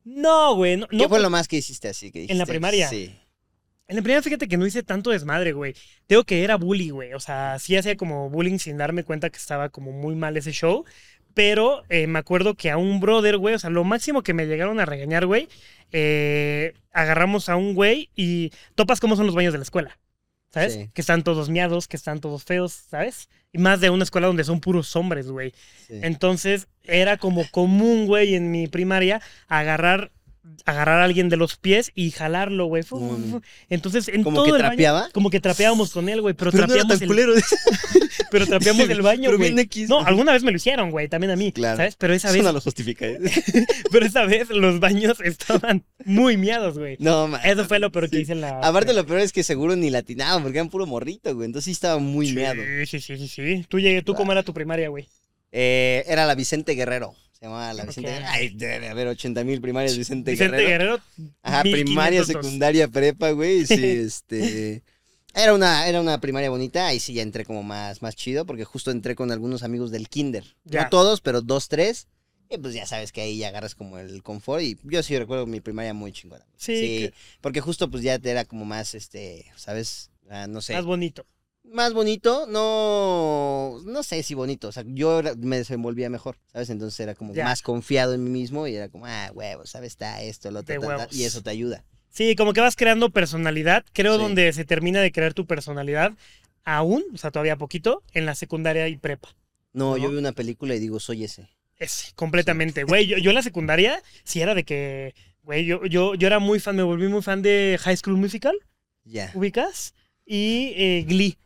No, 0.04 0.54
güey. 0.54 0.76
No, 0.76 0.86
¿Qué 0.86 0.96
no, 0.98 1.08
fue 1.08 1.18
lo 1.18 1.30
más 1.30 1.48
que 1.48 1.56
hiciste 1.56 1.88
así? 1.88 2.12
Que 2.12 2.26
¿En 2.28 2.38
la 2.38 2.46
primaria? 2.46 2.88
Sí. 2.88 3.12
En 3.88 3.96
la 3.96 4.02
primera, 4.02 4.22
fíjate 4.22 4.46
que 4.46 4.56
no 4.56 4.68
hice 4.68 4.84
tanto 4.84 5.10
desmadre, 5.10 5.52
güey. 5.52 5.74
Tengo 6.06 6.22
que 6.22 6.44
era 6.44 6.54
bully, 6.54 6.90
güey. 6.90 7.12
O 7.14 7.20
sea, 7.20 7.58
sí 7.58 7.76
hacía 7.76 7.96
como 7.96 8.30
bullying 8.30 8.58
sin 8.58 8.76
darme 8.76 9.02
cuenta 9.02 9.30
que 9.30 9.38
estaba 9.38 9.68
como 9.68 9.90
muy 9.90 10.14
mal 10.14 10.36
ese 10.36 10.52
show. 10.52 10.84
Pero 11.34 11.82
eh, 11.88 12.06
me 12.06 12.20
acuerdo 12.20 12.54
que 12.54 12.70
a 12.70 12.76
un 12.76 13.00
brother, 13.00 13.36
güey, 13.36 13.56
o 13.56 13.58
sea, 13.58 13.68
lo 13.68 13.82
máximo 13.82 14.22
que 14.22 14.32
me 14.32 14.46
llegaron 14.46 14.78
a 14.78 14.86
regañar, 14.86 15.26
güey, 15.26 15.48
eh, 15.90 16.72
agarramos 16.92 17.48
a 17.48 17.56
un 17.56 17.74
güey 17.74 18.10
y 18.14 18.52
topas 18.76 19.00
cómo 19.00 19.16
son 19.16 19.26
los 19.26 19.34
baños 19.34 19.52
de 19.52 19.58
la 19.58 19.64
escuela. 19.64 19.98
¿Sabes? 20.54 20.72
Sí. 20.74 20.90
Que 20.94 21.00
están 21.00 21.22
todos 21.22 21.50
miados, 21.50 21.86
que 21.88 21.96
están 21.96 22.20
todos 22.20 22.44
feos, 22.44 22.72
¿sabes? 22.88 23.28
Y 23.52 23.58
más 23.58 23.80
de 23.80 23.90
una 23.90 24.04
escuela 24.04 24.26
donde 24.28 24.44
son 24.44 24.60
puros 24.60 24.94
hombres, 24.96 25.26
güey. 25.28 25.52
sí. 25.86 25.94
Entonces 26.02 26.66
era 26.84 27.16
como 27.18 27.48
común, 27.50 28.06
güey, 28.06 28.34
en 28.36 28.50
mi 28.50 28.66
primaria 28.68 29.20
agarrar, 29.48 30.10
agarrar 30.64 31.00
a 31.00 31.04
alguien 31.04 31.28
de 31.28 31.36
los 31.36 31.56
pies 31.56 31.90
y 31.94 32.10
jalarlo, 32.10 32.66
güey. 32.66 32.84
Entonces 33.68 34.08
en 34.08 34.22
¿Como 34.22 34.36
todo 34.36 34.44
que 34.46 34.50
el 34.50 34.56
baño- 34.58 34.68
trapeaba? 34.68 35.08
como 35.12 35.30
que 35.30 35.40
trapeábamos 35.40 35.90
con 35.92 36.08
él, 36.08 36.20
güey, 36.20 36.34
pero, 36.34 36.50
Pero 36.52 36.66
no 36.66 36.74
era 36.74 36.82
el. 36.82 36.88
pero 38.30 38.46
trapeamos 38.46 38.88
el 38.88 39.02
baño, 39.02 39.24
Pero 39.30 39.38
güey. 39.38 39.58
X. 39.60 39.88
No, 39.88 40.00
alguna 40.04 40.32
vez 40.32 40.42
me 40.42 40.50
lo 40.50 40.56
hicieron, 40.56 40.90
güey, 40.90 41.08
también 41.08 41.30
a 41.30 41.36
mí, 41.36 41.52
Claro. 41.52 41.76
¿sabes? 41.76 41.96
Pero 41.96 42.14
esa 42.14 42.28
Eso 42.28 42.34
vez, 42.36 42.44
no 42.44 42.52
lo 42.52 42.60
justifica. 42.60 43.06
¿eh? 43.06 43.18
pero 43.90 44.06
esa 44.06 44.24
vez 44.26 44.50
los 44.50 44.80
baños 44.80 45.18
estaban 45.24 45.84
muy 46.04 46.36
miados, 46.36 46.78
güey. 46.78 46.96
No, 47.00 47.28
man. 47.28 47.40
Eso 47.44 47.64
fue 47.66 47.78
lo 47.78 47.90
peor 47.92 48.10
que 48.10 48.16
Sí. 48.16 48.22
hice 48.22 48.32
en 48.32 48.40
la 48.40 48.58
Aparte, 48.60 48.92
lo 48.94 49.06
peor 49.06 49.20
es 49.20 49.32
que 49.32 49.42
seguro 49.42 49.76
ni 49.76 49.90
latinaban 49.90 50.42
porque 50.42 50.58
eran 50.58 50.68
puro 50.70 50.86
morrito, 50.86 51.34
güey. 51.34 51.46
Entonces 51.46 51.66
sí 51.66 51.70
estaba 51.72 51.98
muy 51.98 52.28
sí, 52.28 52.34
meado. 52.34 52.62
sí, 52.86 53.00
sí, 53.00 53.16
sí, 53.16 53.28
sí. 53.28 53.64
Tú 53.68 53.78
llegué, 53.80 54.02
tú 54.02 54.14
cómo 54.14 54.32
era 54.32 54.42
tu 54.42 54.54
primaria, 54.54 54.88
güey. 54.88 55.08
Eh, 55.52 56.04
era 56.08 56.26
la 56.26 56.34
Vicente 56.34 56.72
Guerrero. 56.74 57.14
Se 57.32 57.46
llamaba 57.46 57.72
la. 57.74 57.84
Vicente 57.84 58.10
Guerrero. 58.10 58.26
Ay, 58.30 58.50
debe 58.54 58.88
haber 58.88 59.08
80 59.08 59.44
mil 59.44 59.60
primarias 59.60 59.96
Vicente, 59.96 60.30
Vicente 60.32 60.56
Guerrero. 60.56 60.98
Guerrero. 61.18 61.34
Ajá, 61.42 61.62
1500 61.62 61.72
primaria, 61.84 62.24
secundaria, 62.24 62.88
prepa, 62.88 63.30
güey. 63.30 63.66
Sí, 63.66 63.74
este. 63.84 64.82
Era 65.34 65.54
una, 65.54 65.86
era 65.88 66.00
una 66.00 66.20
primaria 66.20 66.50
bonita. 66.50 66.86
Ahí 66.86 67.00
sí 67.00 67.12
ya 67.14 67.22
entré 67.22 67.44
como 67.44 67.62
más, 67.62 68.02
más 68.02 68.14
chido 68.16 68.46
porque 68.46 68.64
justo 68.64 68.90
entré 68.90 69.14
con 69.14 69.30
algunos 69.32 69.62
amigos 69.62 69.90
del 69.90 70.08
kinder. 70.08 70.56
Ya. 70.64 70.84
No 70.84 70.88
todos, 70.90 71.20
pero 71.20 71.40
dos, 71.42 71.68
tres. 71.68 72.08
Y 72.50 72.58
pues 72.58 72.74
ya 72.74 72.86
sabes 72.86 73.10
que 73.10 73.22
ahí 73.22 73.38
ya 73.38 73.48
agarras 73.48 73.74
como 73.74 73.98
el 73.98 74.22
confort. 74.22 74.62
Y 74.62 74.78
yo 74.84 75.02
sí 75.02 75.18
recuerdo 75.18 75.46
mi 75.46 75.60
primaria 75.60 75.94
muy 75.94 76.12
chingona. 76.12 76.46
Sí, 76.56 76.72
que- 76.80 77.14
porque 77.40 77.60
justo 77.60 77.90
pues 77.90 78.02
ya 78.02 78.18
te 78.18 78.30
era 78.30 78.44
como 78.44 78.64
más, 78.64 78.94
este, 78.94 79.46
¿sabes? 79.56 80.10
Ah, 80.30 80.46
no 80.46 80.60
sé. 80.62 80.72
más 80.74 80.84
bonito. 80.84 81.26
más 81.64 81.94
bonito, 81.94 82.46
no, 82.46 83.80
no 83.84 84.02
sé 84.02 84.22
si 84.22 84.34
bonito, 84.34 84.68
o 84.68 84.72
sea, 84.72 84.84
yo 84.86 85.22
me 85.38 85.56
desenvolvía 85.56 86.10
mejor, 86.10 86.38
¿sabes? 86.52 86.68
Entonces 86.70 87.00
era 87.00 87.14
como 87.14 87.32
Ya. 87.34 87.44
más 87.44 87.62
confiado 87.62 88.12
en 88.12 88.22
mí 88.22 88.28
mismo 88.30 88.66
y 88.66 88.74
era 88.74 88.88
como, 88.90 89.06
ah, 89.06 89.30
huevos, 89.34 89.70
¿sabes? 89.70 89.92
Está 89.92 90.22
esto, 90.22 90.50
lo 90.50 90.60
otro, 90.60 90.76
y 91.10 91.24
eso 91.24 91.42
te 91.42 91.50
ayuda. 91.50 91.84
Sí, 92.14 92.36
como 92.36 92.52
que 92.52 92.60
vas 92.60 92.76
creando 92.76 93.10
personalidad. 93.10 93.84
Creo 93.92 94.14
Sí. 94.16 94.22
donde 94.22 94.52
se 94.52 94.64
termina 94.64 95.00
de 95.00 95.10
crear 95.12 95.34
tu 95.34 95.46
personalidad 95.46 96.12
aún, 96.64 97.02
o 97.12 97.18
sea, 97.18 97.30
todavía 97.32 97.56
poquito, 97.56 98.02
en 98.12 98.24
la 98.24 98.34
secundaria 98.34 98.88
y 98.88 98.96
prepa. 98.96 99.34
No, 99.72 99.90
¿No? 99.90 99.96
yo 99.98 100.10
vi 100.10 100.16
una 100.18 100.32
película 100.32 100.74
y 100.74 100.78
digo, 100.78 101.00
soy 101.00 101.24
ese. 101.24 101.48
Ese, 101.76 102.12
completamente. 102.14 102.84
Güey, 102.84 103.06
yo, 103.06 103.18
yo 103.18 103.30
en 103.30 103.34
la 103.34 103.42
secundaria 103.42 104.00
sí 104.22 104.40
era 104.40 104.54
de 104.54 104.62
que, 104.62 105.14
güey, 105.42 105.64
yo, 105.66 105.84
yo, 105.86 106.14
yo 106.14 106.26
era 106.28 106.38
muy 106.38 106.60
fan, 106.60 106.76
me 106.76 106.84
volví 106.84 107.08
muy 107.08 107.20
fan 107.20 107.42
de 107.42 107.78
High 107.82 107.96
School 107.96 108.16
Musical, 108.16 108.54
Ya. 109.04 109.32
ubicas, 109.34 109.92
y 110.24 110.72
eh, 110.76 111.04
Glee. 111.08 111.36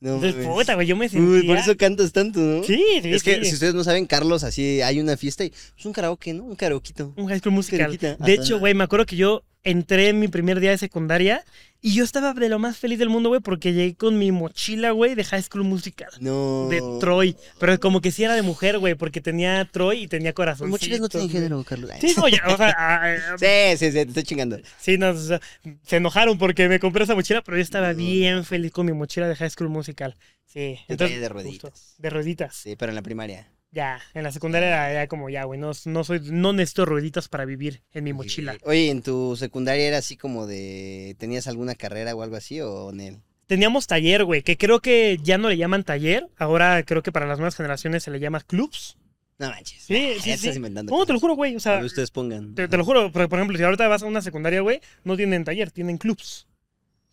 No, 0.00 0.14
Entonces, 0.16 0.46
puta, 0.46 0.74
güey, 0.74 0.86
yo 0.86 0.96
me 0.96 1.08
sentía... 1.08 1.28
Uy, 1.28 1.46
por 1.46 1.56
eso 1.58 1.76
cantas 1.76 2.12
tanto, 2.12 2.40
¿no? 2.40 2.64
Sí, 2.64 2.82
sí, 3.02 3.10
Es 3.12 3.22
que 3.22 3.36
sí. 3.40 3.44
si 3.46 3.54
ustedes 3.54 3.74
no 3.74 3.84
saben, 3.84 4.06
Carlos, 4.06 4.42
así 4.44 4.80
hay 4.82 5.00
una 5.00 5.16
fiesta 5.16 5.44
y 5.44 5.52
es 5.78 5.86
un 5.86 5.92
karaoke, 5.92 6.32
¿no? 6.32 6.44
Un 6.44 6.56
karaoquito. 6.56 7.12
Un 7.16 7.26
High 7.28 7.38
School 7.40 7.54
Musical. 7.54 7.96
De 7.98 8.08
ajá. 8.10 8.30
hecho, 8.30 8.58
güey, 8.58 8.74
me 8.74 8.84
acuerdo 8.84 9.06
que 9.06 9.16
yo 9.16 9.44
entré 9.64 10.08
en 10.10 10.20
mi 10.20 10.28
primer 10.28 10.60
día 10.60 10.70
de 10.70 10.78
secundaria 10.78 11.44
y 11.80 11.94
yo 11.94 12.02
estaba 12.02 12.32
de 12.32 12.48
lo 12.48 12.58
más 12.58 12.78
feliz 12.78 12.98
del 12.98 13.10
mundo, 13.10 13.28
güey, 13.28 13.42
porque 13.42 13.74
llegué 13.74 13.94
con 13.94 14.18
mi 14.18 14.32
mochila, 14.32 14.92
güey, 14.92 15.14
de 15.14 15.22
High 15.22 15.42
School 15.42 15.64
Musical. 15.64 16.08
No. 16.18 16.66
De 16.70 16.80
Troy. 16.98 17.36
Pero 17.60 17.78
como 17.78 18.00
que 18.00 18.10
sí 18.10 18.24
era 18.24 18.34
de 18.34 18.40
mujer, 18.40 18.78
güey, 18.78 18.94
porque 18.94 19.20
tenía 19.20 19.68
Troy 19.70 20.04
y 20.04 20.08
tenía 20.08 20.32
corazón. 20.32 20.70
Mochilas 20.70 21.00
no 21.00 21.10
tienen 21.10 21.28
género, 21.28 21.62
Carlos. 21.62 21.90
Sí, 22.00 22.14
no, 22.16 22.26
ya, 22.26 22.42
o 22.46 22.56
sea, 22.56 22.74
ah, 22.78 23.02
ah, 23.04 23.36
Sí, 23.38 23.76
sí, 23.76 23.86
sí, 23.86 23.92
te 23.92 24.00
estoy 24.00 24.22
chingando. 24.22 24.58
sí, 24.78 24.96
no, 24.96 25.10
o 25.10 25.14
sea, 25.14 25.42
se 25.82 25.96
enojaron 25.96 26.38
porque 26.38 26.70
me 26.70 26.80
compré 26.80 27.04
esa 27.04 27.14
mochila, 27.14 27.42
pero 27.42 27.58
yo 27.58 27.62
estaba 27.62 27.92
bien 27.92 28.44
feliz 28.46 28.72
con 28.72 28.86
mi 28.86 28.92
mochila 28.94 29.28
de 29.28 29.36
High 29.36 29.50
School 29.50 29.68
Musical. 29.68 30.16
Sí, 30.46 30.78
traía 30.96 31.20
de 31.20 31.28
rueditas. 31.28 31.70
justo, 31.70 32.02
de 32.02 32.10
rueditas. 32.10 32.54
Sí, 32.54 32.76
pero 32.76 32.92
en 32.92 32.96
la 32.96 33.02
primaria. 33.02 33.46
Ya, 33.74 34.00
en 34.14 34.22
la 34.22 34.30
secundaria 34.30 34.88
era 34.88 35.08
como 35.08 35.28
ya, 35.28 35.42
güey, 35.44 35.58
no, 35.58 35.72
no 35.86 36.04
soy, 36.04 36.20
no 36.30 36.52
necesito 36.52 36.84
rueditas 36.84 37.28
para 37.28 37.44
vivir 37.44 37.82
en 37.92 38.04
mi 38.04 38.12
mochila. 38.12 38.56
Oye, 38.62 38.88
¿en 38.88 39.02
tu 39.02 39.34
secundaria 39.36 39.88
era 39.88 39.98
así 39.98 40.16
como 40.16 40.46
de. 40.46 41.16
¿Tenías 41.18 41.48
alguna 41.48 41.74
carrera 41.74 42.14
o 42.14 42.22
algo 42.22 42.36
así 42.36 42.60
o 42.60 42.92
Nel? 42.92 43.18
Teníamos 43.46 43.88
taller, 43.88 44.22
güey, 44.24 44.42
que 44.42 44.56
creo 44.56 44.78
que 44.80 45.18
ya 45.22 45.38
no 45.38 45.48
le 45.48 45.56
llaman 45.56 45.82
taller. 45.82 46.28
Ahora 46.36 46.84
creo 46.84 47.02
que 47.02 47.10
para 47.10 47.26
las 47.26 47.38
nuevas 47.38 47.56
generaciones 47.56 48.04
se 48.04 48.12
le 48.12 48.20
llama 48.20 48.40
clubs. 48.40 48.96
No 49.38 49.48
manches. 49.50 49.82
Sí, 49.82 49.96
Ah, 49.96 50.14
sí, 50.14 50.20
sí. 50.22 50.30
estás 50.30 50.54
inventando. 50.56 50.96
No, 50.96 51.04
te 51.04 51.12
lo 51.12 51.18
juro, 51.18 51.34
güey. 51.34 51.56
O 51.56 51.60
sea, 51.60 51.84
ustedes 51.84 52.12
pongan. 52.12 52.54
te, 52.54 52.68
te 52.68 52.76
lo 52.76 52.84
juro. 52.84 53.10
Por, 53.10 53.28
por 53.28 53.38
ejemplo, 53.40 53.58
si 53.58 53.64
ahorita 53.64 53.88
vas 53.88 54.04
a 54.04 54.06
una 54.06 54.22
secundaria, 54.22 54.60
güey, 54.60 54.80
no 55.02 55.16
tienen 55.16 55.42
taller, 55.42 55.72
tienen 55.72 55.98
clubs. 55.98 56.46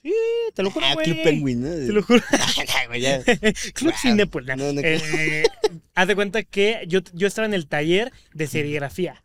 Sí, 0.03 0.13
te 0.55 0.63
lo 0.63 0.72
juro, 0.72 0.86
Ah, 0.89 0.93
güey. 0.96 1.05
Club 1.05 1.24
Penguin, 1.24 1.62
¿no? 1.62 1.70
Te 1.70 1.91
lo 1.93 2.01
juro. 2.03 2.22
Ya. 3.00 3.24
Club 3.74 3.91
Wow. 3.91 4.00
Cinépolis. 4.01 4.58
No, 4.58 4.74
no, 4.74 4.81
Eh, 4.84 5.43
haz 5.96 6.08
de 6.08 6.15
cuenta 6.15 6.43
que 6.43 6.84
yo, 6.88 7.00
yo 7.13 7.27
estaba 7.27 7.46
en 7.46 7.53
el 7.53 7.67
taller 7.67 8.12
de 8.34 8.48
serigrafía. 8.48 9.24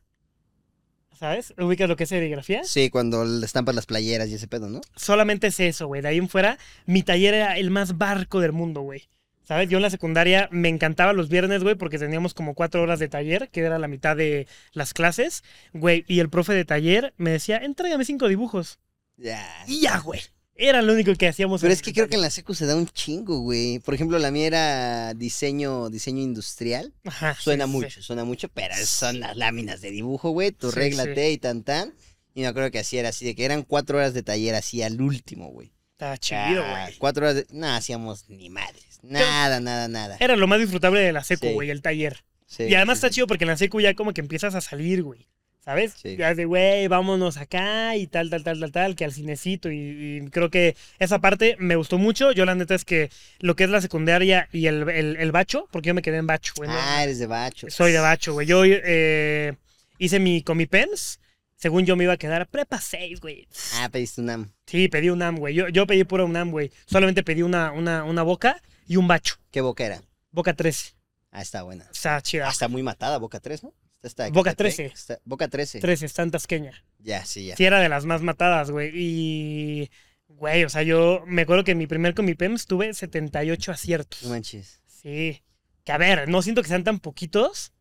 ¿Sabes? 1.18 1.54
¿Ubicas 1.58 1.88
lo 1.88 1.96
que 1.96 2.02
es 2.04 2.10
serigrafía? 2.10 2.62
Sí, 2.64 2.90
cuando 2.90 3.24
estampas 3.42 3.74
las 3.74 3.86
playeras 3.86 4.28
y 4.28 4.34
ese 4.34 4.48
pedo, 4.48 4.68
¿no? 4.68 4.82
solamente 4.96 5.46
es 5.46 5.58
eso, 5.60 5.86
güey. 5.86 6.02
De 6.02 6.08
ahí 6.08 6.18
en 6.18 6.28
fuera, 6.28 6.58
mi 6.84 7.02
taller 7.02 7.32
era 7.32 7.56
el 7.56 7.70
más 7.70 7.96
barco 7.96 8.40
del 8.40 8.52
mundo, 8.52 8.82
güey. 8.82 9.08
¿Sabes? 9.42 9.68
Yo 9.70 9.78
en 9.78 9.82
la 9.82 9.90
secundaria 9.90 10.48
me 10.50 10.68
encantaba 10.68 11.12
los 11.14 11.28
viernes, 11.30 11.62
güey, 11.62 11.74
porque 11.76 11.98
teníamos 11.98 12.34
como 12.34 12.54
cuatro 12.54 12.82
horas 12.82 12.98
de 12.98 13.08
taller, 13.08 13.48
que 13.50 13.60
era 13.60 13.78
la 13.78 13.88
mitad 13.88 14.14
de 14.16 14.46
las 14.72 14.92
clases, 14.92 15.42
güey. 15.72 16.04
Y 16.08 16.18
el 16.20 16.28
profe 16.28 16.52
de 16.52 16.64
taller 16.66 17.14
me 17.16 17.30
decía, 17.30 17.56
entrégame 17.58 18.04
cinco 18.04 18.28
dibujos. 18.28 18.78
Ya. 19.16 19.46
Y 19.66 19.80
ya, 19.82 19.98
güey. 20.00 20.20
Era 20.58 20.80
lo 20.82 20.92
único 20.94 21.14
que 21.14 21.28
hacíamos. 21.28 21.60
Pero 21.60 21.72
es 21.72 21.82
que 21.82 21.92
creo 21.92 22.08
que 22.08 22.14
en 22.14 22.22
la 22.22 22.30
secu 22.30 22.54
se 22.54 22.66
da 22.66 22.76
un 22.76 22.88
chingo, 22.88 23.40
güey. 23.40 23.78
Por 23.80 23.94
ejemplo, 23.94 24.18
la 24.18 24.30
mía 24.30 24.46
era 24.46 25.14
diseño, 25.14 25.90
diseño 25.90 26.22
industrial. 26.22 26.94
Ajá, 27.04 27.36
Suena 27.38 27.66
sí, 27.66 27.70
sí. 27.70 27.76
mucho, 27.76 28.02
suena 28.02 28.24
mucho, 28.24 28.48
pero 28.48 28.74
son 28.84 29.20
las 29.20 29.36
láminas 29.36 29.80
de 29.80 29.90
dibujo, 29.90 30.30
güey. 30.30 30.52
Tú 30.52 30.70
Sí, 30.70 30.76
réglate 30.76 31.30
y 31.30 31.38
tan 31.38 31.62
tan. 31.62 31.94
Y 32.34 32.40
me 32.40 32.46
acuerdo 32.46 32.70
que 32.70 32.78
así 32.78 32.98
era 32.98 33.10
así, 33.10 33.24
de 33.24 33.34
que 33.34 33.44
eran 33.44 33.62
cuatro 33.62 33.98
horas 33.98 34.14
de 34.14 34.22
taller 34.22 34.54
así 34.54 34.82
al 34.82 35.00
último, 35.00 35.48
güey. 35.50 35.72
Estaba 35.92 36.18
chido, 36.18 36.62
güey. 36.62 36.94
Cuatro 36.98 37.24
horas 37.24 37.36
de... 37.36 37.46
No, 37.50 37.68
hacíamos 37.74 38.28
ni 38.28 38.50
madres. 38.50 38.98
Nada, 39.02 39.60
nada, 39.60 39.88
nada. 39.88 40.16
Era 40.20 40.36
lo 40.36 40.46
más 40.46 40.60
disfrutable 40.60 41.00
de 41.00 41.12
la 41.12 41.24
secu, 41.24 41.48
güey, 41.48 41.70
el 41.70 41.80
taller. 41.80 42.24
Sí, 42.46 42.64
y 42.64 42.74
además 42.74 42.98
está 42.98 43.08
chido 43.10 43.26
porque 43.26 43.44
en 43.44 43.48
la 43.48 43.56
secu 43.56 43.80
ya 43.80 43.94
como 43.94 44.12
que 44.12 44.20
empiezas 44.20 44.54
a 44.54 44.60
salir, 44.60 45.02
güey. 45.02 45.28
¿Sabes? 45.66 45.94
Sí. 46.00 46.16
Ya 46.16 46.30
es 46.30 46.36
de, 46.36 46.44
güey, 46.44 46.86
vámonos 46.86 47.38
acá 47.38 47.96
y 47.96 48.06
tal, 48.06 48.30
tal, 48.30 48.44
tal, 48.44 48.60
tal, 48.60 48.70
tal, 48.70 48.94
que 48.94 49.04
al 49.04 49.12
cinecito. 49.12 49.68
Y, 49.68 50.20
y 50.24 50.30
creo 50.30 50.48
que 50.48 50.76
esa 51.00 51.18
parte 51.18 51.56
me 51.58 51.74
gustó 51.74 51.98
mucho. 51.98 52.30
Yo 52.30 52.44
la 52.44 52.54
neta 52.54 52.76
es 52.76 52.84
que 52.84 53.10
lo 53.40 53.56
que 53.56 53.64
es 53.64 53.70
la 53.70 53.80
secundaria 53.80 54.48
y 54.52 54.68
el, 54.68 54.88
el, 54.88 55.16
el 55.16 55.32
bacho, 55.32 55.66
porque 55.72 55.88
yo 55.88 55.94
me 55.94 56.02
quedé 56.02 56.18
en 56.18 56.28
bacho, 56.28 56.52
güey. 56.56 56.70
¿no? 56.70 56.76
Ah, 56.78 57.02
eres 57.02 57.18
de 57.18 57.26
bacho. 57.26 57.68
Soy 57.68 57.90
de 57.90 57.98
bacho, 57.98 58.32
güey. 58.32 58.46
Yo 58.46 58.62
eh, 58.64 59.56
hice 59.98 60.20
mi 60.20 60.40
comipens. 60.42 61.18
Según 61.56 61.84
yo 61.84 61.96
me 61.96 62.04
iba 62.04 62.12
a 62.12 62.16
quedar 62.16 62.46
prepa 62.46 62.80
6, 62.80 63.20
güey. 63.20 63.48
Ah, 63.74 63.88
pediste 63.90 64.20
un 64.20 64.30
AM. 64.30 64.52
Sí, 64.66 64.86
pedí 64.86 65.10
un 65.10 65.20
AM, 65.20 65.36
güey. 65.36 65.52
Yo, 65.52 65.68
yo 65.68 65.84
pedí 65.88 66.04
pura 66.04 66.22
UNAM, 66.22 66.52
güey. 66.52 66.70
Solamente 66.84 67.24
pedí 67.24 67.42
una, 67.42 67.72
una, 67.72 68.04
una 68.04 68.22
boca 68.22 68.62
y 68.86 68.96
un 68.96 69.08
bacho. 69.08 69.34
¿Qué 69.50 69.62
boca 69.62 69.84
era? 69.84 70.00
Boca 70.30 70.54
13. 70.54 70.92
Ah, 71.32 71.42
está 71.42 71.64
buena. 71.64 71.88
Está 71.90 72.20
chida. 72.22 72.46
Ah, 72.46 72.50
está 72.50 72.68
muy 72.68 72.84
matada, 72.84 73.18
Boca 73.18 73.40
3, 73.40 73.64
¿no? 73.64 73.72
Está 74.06 74.28
Boca 74.30 74.50
Catepec. 74.50 74.74
13. 74.76 74.86
Está- 74.86 75.18
Boca 75.24 75.48
13. 75.48 75.80
13, 75.80 76.06
está 76.06 76.22
en 76.22 76.30
Tasqueña. 76.30 76.84
Ya, 76.98 77.24
sí, 77.24 77.46
ya. 77.46 77.56
Sí, 77.56 77.64
era 77.64 77.80
de 77.80 77.88
las 77.88 78.04
más 78.06 78.22
matadas, 78.22 78.70
güey. 78.70 78.90
Y, 78.94 79.90
güey, 80.28 80.64
o 80.64 80.68
sea, 80.68 80.82
yo 80.82 81.22
me 81.26 81.42
acuerdo 81.42 81.64
que 81.64 81.72
en 81.72 81.78
mi 81.78 81.86
primer 81.86 82.14
Comipems 82.14 82.66
tuve 82.66 82.92
78 82.94 83.72
aciertos. 83.72 84.22
No 84.22 84.30
manches. 84.30 84.80
Sí. 84.86 85.42
Que 85.84 85.92
a 85.92 85.98
ver, 85.98 86.28
no 86.28 86.42
siento 86.42 86.62
que 86.62 86.68
sean 86.68 86.84
tan 86.84 86.98
poquitos, 86.98 87.72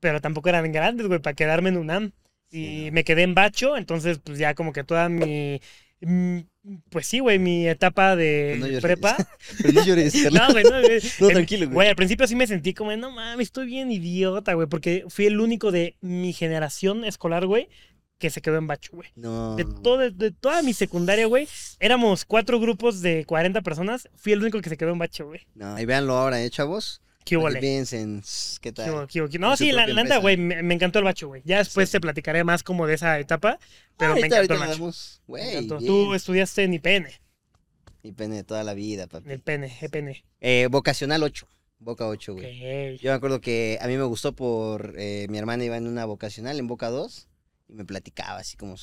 pero 0.00 0.20
tampoco 0.20 0.48
eran 0.48 0.70
grandes, 0.72 1.06
güey, 1.06 1.20
para 1.20 1.34
quedarme 1.34 1.68
en 1.70 1.76
UNAM. 1.76 2.12
Y 2.50 2.56
Sí, 2.56 2.84
no. 2.86 2.92
me 2.92 3.04
quedé 3.04 3.22
en 3.22 3.34
Bacho, 3.34 3.76
entonces, 3.76 4.18
pues 4.22 4.38
ya 4.38 4.54
como 4.54 4.72
que 4.72 4.84
toda 4.84 5.08
mi. 5.08 5.60
Pues 6.90 7.06
sí, 7.06 7.18
güey, 7.18 7.38
mi 7.40 7.66
etapa 7.68 8.14
de 8.14 8.50
Pues 8.50 8.60
no 8.60 8.66
llores. 8.66 8.82
prepa. 8.82 9.16
Pero 9.62 9.72
no 9.72 9.84
llores, 9.84 10.12
Carlos. 10.22 10.40
No, 10.40 10.52
güey, 10.52 10.64
no, 10.64 10.80
güey. 10.80 11.00
No, 11.20 11.28
tranquilo, 11.28 11.64
güey. 11.66 11.74
Güey, 11.74 11.88
al 11.88 11.96
principio 11.96 12.26
sí 12.26 12.36
me 12.36 12.46
sentí 12.46 12.72
como, 12.74 12.96
no 12.96 13.10
mames, 13.10 13.48
estoy 13.48 13.66
bien 13.66 13.90
idiota, 13.90 14.54
güey, 14.54 14.68
porque 14.68 15.04
fui 15.08 15.26
el 15.26 15.40
único 15.40 15.72
de 15.72 15.96
mi 16.00 16.32
generación 16.32 17.04
escolar, 17.04 17.46
güey, 17.46 17.68
que 18.18 18.30
se 18.30 18.40
quedó 18.40 18.58
en 18.58 18.68
Bacho, 18.68 18.92
güey. 18.94 19.08
No. 19.16 19.56
De, 19.56 19.64
todo, 19.64 19.98
de 20.08 20.30
toda 20.30 20.62
mi 20.62 20.72
secundaria, 20.72 21.26
güey, 21.26 21.48
éramos 21.80 22.24
cuatro 22.24 22.60
grupos 22.60 23.00
de 23.02 23.24
40 23.24 23.62
personas. 23.62 24.08
Fui 24.14 24.32
el 24.32 24.40
único 24.40 24.60
que 24.60 24.68
se 24.70 24.76
quedó 24.76 24.90
en 24.92 24.98
bacho, 24.98 25.26
güey. 25.26 25.40
No, 25.56 25.76
y 25.80 25.84
véanlo 25.84 26.14
ahora, 26.16 26.40
¿eh, 26.40 26.48
chavos? 26.48 27.02
¿Qué 27.24 27.36
hubo, 27.36 27.46
¿qué 27.48 27.52
¿Qué 28.60 28.68
hubo, 28.70 28.74
tal? 29.00 29.06
qué 29.08 29.20
hubo, 29.22 29.28
qué- 29.28 29.38
No, 29.38 29.56
sí, 29.56 29.72
la 29.72 29.86
neta, 29.86 30.18
güey, 30.18 30.36
me, 30.36 30.62
me 30.62 30.74
encantó 30.74 30.98
el 30.98 31.04
bacho, 31.04 31.28
güey. 31.28 31.42
Ya 31.44 31.58
después 31.58 31.88
Sí. 31.88 31.92
te 31.92 32.00
platicaré 32.00 32.44
más 32.44 32.62
como 32.62 32.86
de 32.86 32.94
esa 32.94 33.18
etapa, 33.18 33.58
pero 33.96 34.14
me 34.14 34.26
encantó 34.26 34.54
el 34.54 34.60
vamos. 34.60 35.22
Me 35.28 35.52
encantó. 35.52 35.78
Tú 35.78 36.14
estudiaste 36.14 36.64
en 36.64 36.74
IPN, 36.74 37.08
de 38.02 38.44
toda 38.44 38.64
la 38.64 38.74
vida, 38.74 39.06
papi. 39.06 39.30
el 39.30 39.40
pene, 39.40 39.76
EPN. 39.80 40.24
Eh, 40.40 40.68
vocacional 40.70 41.22
8. 41.22 41.46
Boca 41.78 42.06
8, 42.06 42.34
güey. 42.34 42.98
Yo 42.98 43.10
me 43.10 43.14
acuerdo 43.16 43.40
que 43.40 43.78
a 43.80 43.88
mí 43.88 43.96
me 43.96 44.04
gustó 44.04 44.32
por... 44.34 44.94
eh, 44.96 45.26
mi 45.28 45.38
hermana 45.38 45.64
iba 45.64 45.76
en 45.76 45.88
una 45.88 46.04
vocacional, 46.04 46.58
en 46.58 46.68
Boca 46.68 46.90
2, 46.90 47.28
y 47.68 47.72
me 47.74 47.84
platicaba 47.84 48.38
así 48.38 48.56
como... 48.56 48.76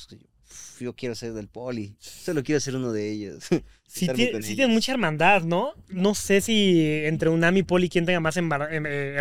"Uf, 0.50 0.80
Yo 0.82 0.94
quiero 0.94 1.14
ser 1.14 1.32
del 1.32 1.48
poli, 1.48 1.94
solo 1.98 2.42
quiero 2.42 2.60
ser 2.60 2.76
uno 2.76 2.92
de 2.92 3.10
ellos. 3.10 3.44
Sí, 3.92 4.06
tienen 4.06 4.70
mucha 4.70 4.92
hermandad, 4.92 5.42
¿no? 5.42 5.72
No 5.88 6.14
sé 6.14 6.40
si 6.40 6.80
entre 7.06 7.28
UNAM 7.28 7.56
y 7.56 7.64
Poli 7.64 7.88
quién 7.88 8.06
tenga 8.06 8.20
más 8.20 8.36
em- 8.36 8.48
eh, 8.86 9.20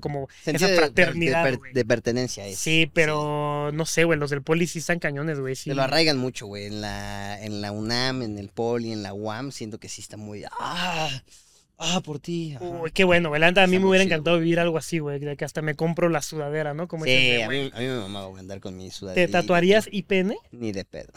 como 0.00 0.28
Sentido 0.42 0.66
esa 0.66 0.72
de- 0.72 0.76
fraternidad, 0.78 1.44
de, 1.44 1.50
per- 1.50 1.58
güey. 1.60 1.72
de 1.72 1.84
pertenencia 1.84 2.44
es. 2.44 2.58
Sí, 2.58 2.90
pero 2.92 3.70
no 3.72 3.86
sé, 3.86 4.02
güey, 4.02 4.18
los 4.18 4.30
del 4.30 4.42
Poli 4.42 4.66
sí 4.66 4.80
están 4.80 4.98
cañones, 4.98 5.38
güey. 5.38 5.54
Sí. 5.54 5.70
Se 5.70 5.76
lo 5.76 5.82
arraigan 5.82 6.18
mucho, 6.18 6.46
güey. 6.46 6.66
En 6.66 6.80
la, 6.80 7.40
en 7.40 7.60
la 7.60 7.70
UNAM, 7.70 8.22
en 8.22 8.36
el 8.40 8.48
Poli, 8.48 8.90
en 8.90 9.04
la 9.04 9.14
UAM, 9.14 9.52
siento 9.52 9.78
que 9.78 9.88
sí 9.88 10.02
está 10.02 10.16
muy. 10.16 10.42
¡Ah! 10.58 11.08
¡Ah, 11.82 12.02
por 12.04 12.18
ti! 12.20 12.54
Ajá. 12.56 12.64
Uy, 12.64 12.90
qué 12.92 13.04
bueno, 13.04 13.30
güey. 13.30 13.42
A 13.42 13.46
mí 13.46 13.48
Está 13.50 13.66
me 13.66 13.78
hubiera 13.78 14.04
chido, 14.04 14.14
encantado 14.14 14.38
vivir 14.38 14.60
algo 14.60 14.76
así, 14.76 14.98
güey. 14.98 15.18
De 15.18 15.34
que 15.34 15.46
hasta 15.46 15.62
me 15.62 15.74
compro 15.74 16.10
la 16.10 16.20
sudadera, 16.20 16.74
¿no? 16.74 16.86
Como 16.88 17.06
sí, 17.06 17.40
a 17.40 17.48
mí, 17.48 17.70
a 17.72 17.78
mí 17.78 17.86
me 17.86 17.98
mamaba 18.00 18.38
andar 18.38 18.60
con 18.60 18.76
mi 18.76 18.90
sudadera. 18.90 19.26
¿Te 19.26 19.32
tatuarías 19.32 19.88
IPN? 19.90 20.34
Ni 20.52 20.72
de 20.72 20.84
pedo. 20.84 21.10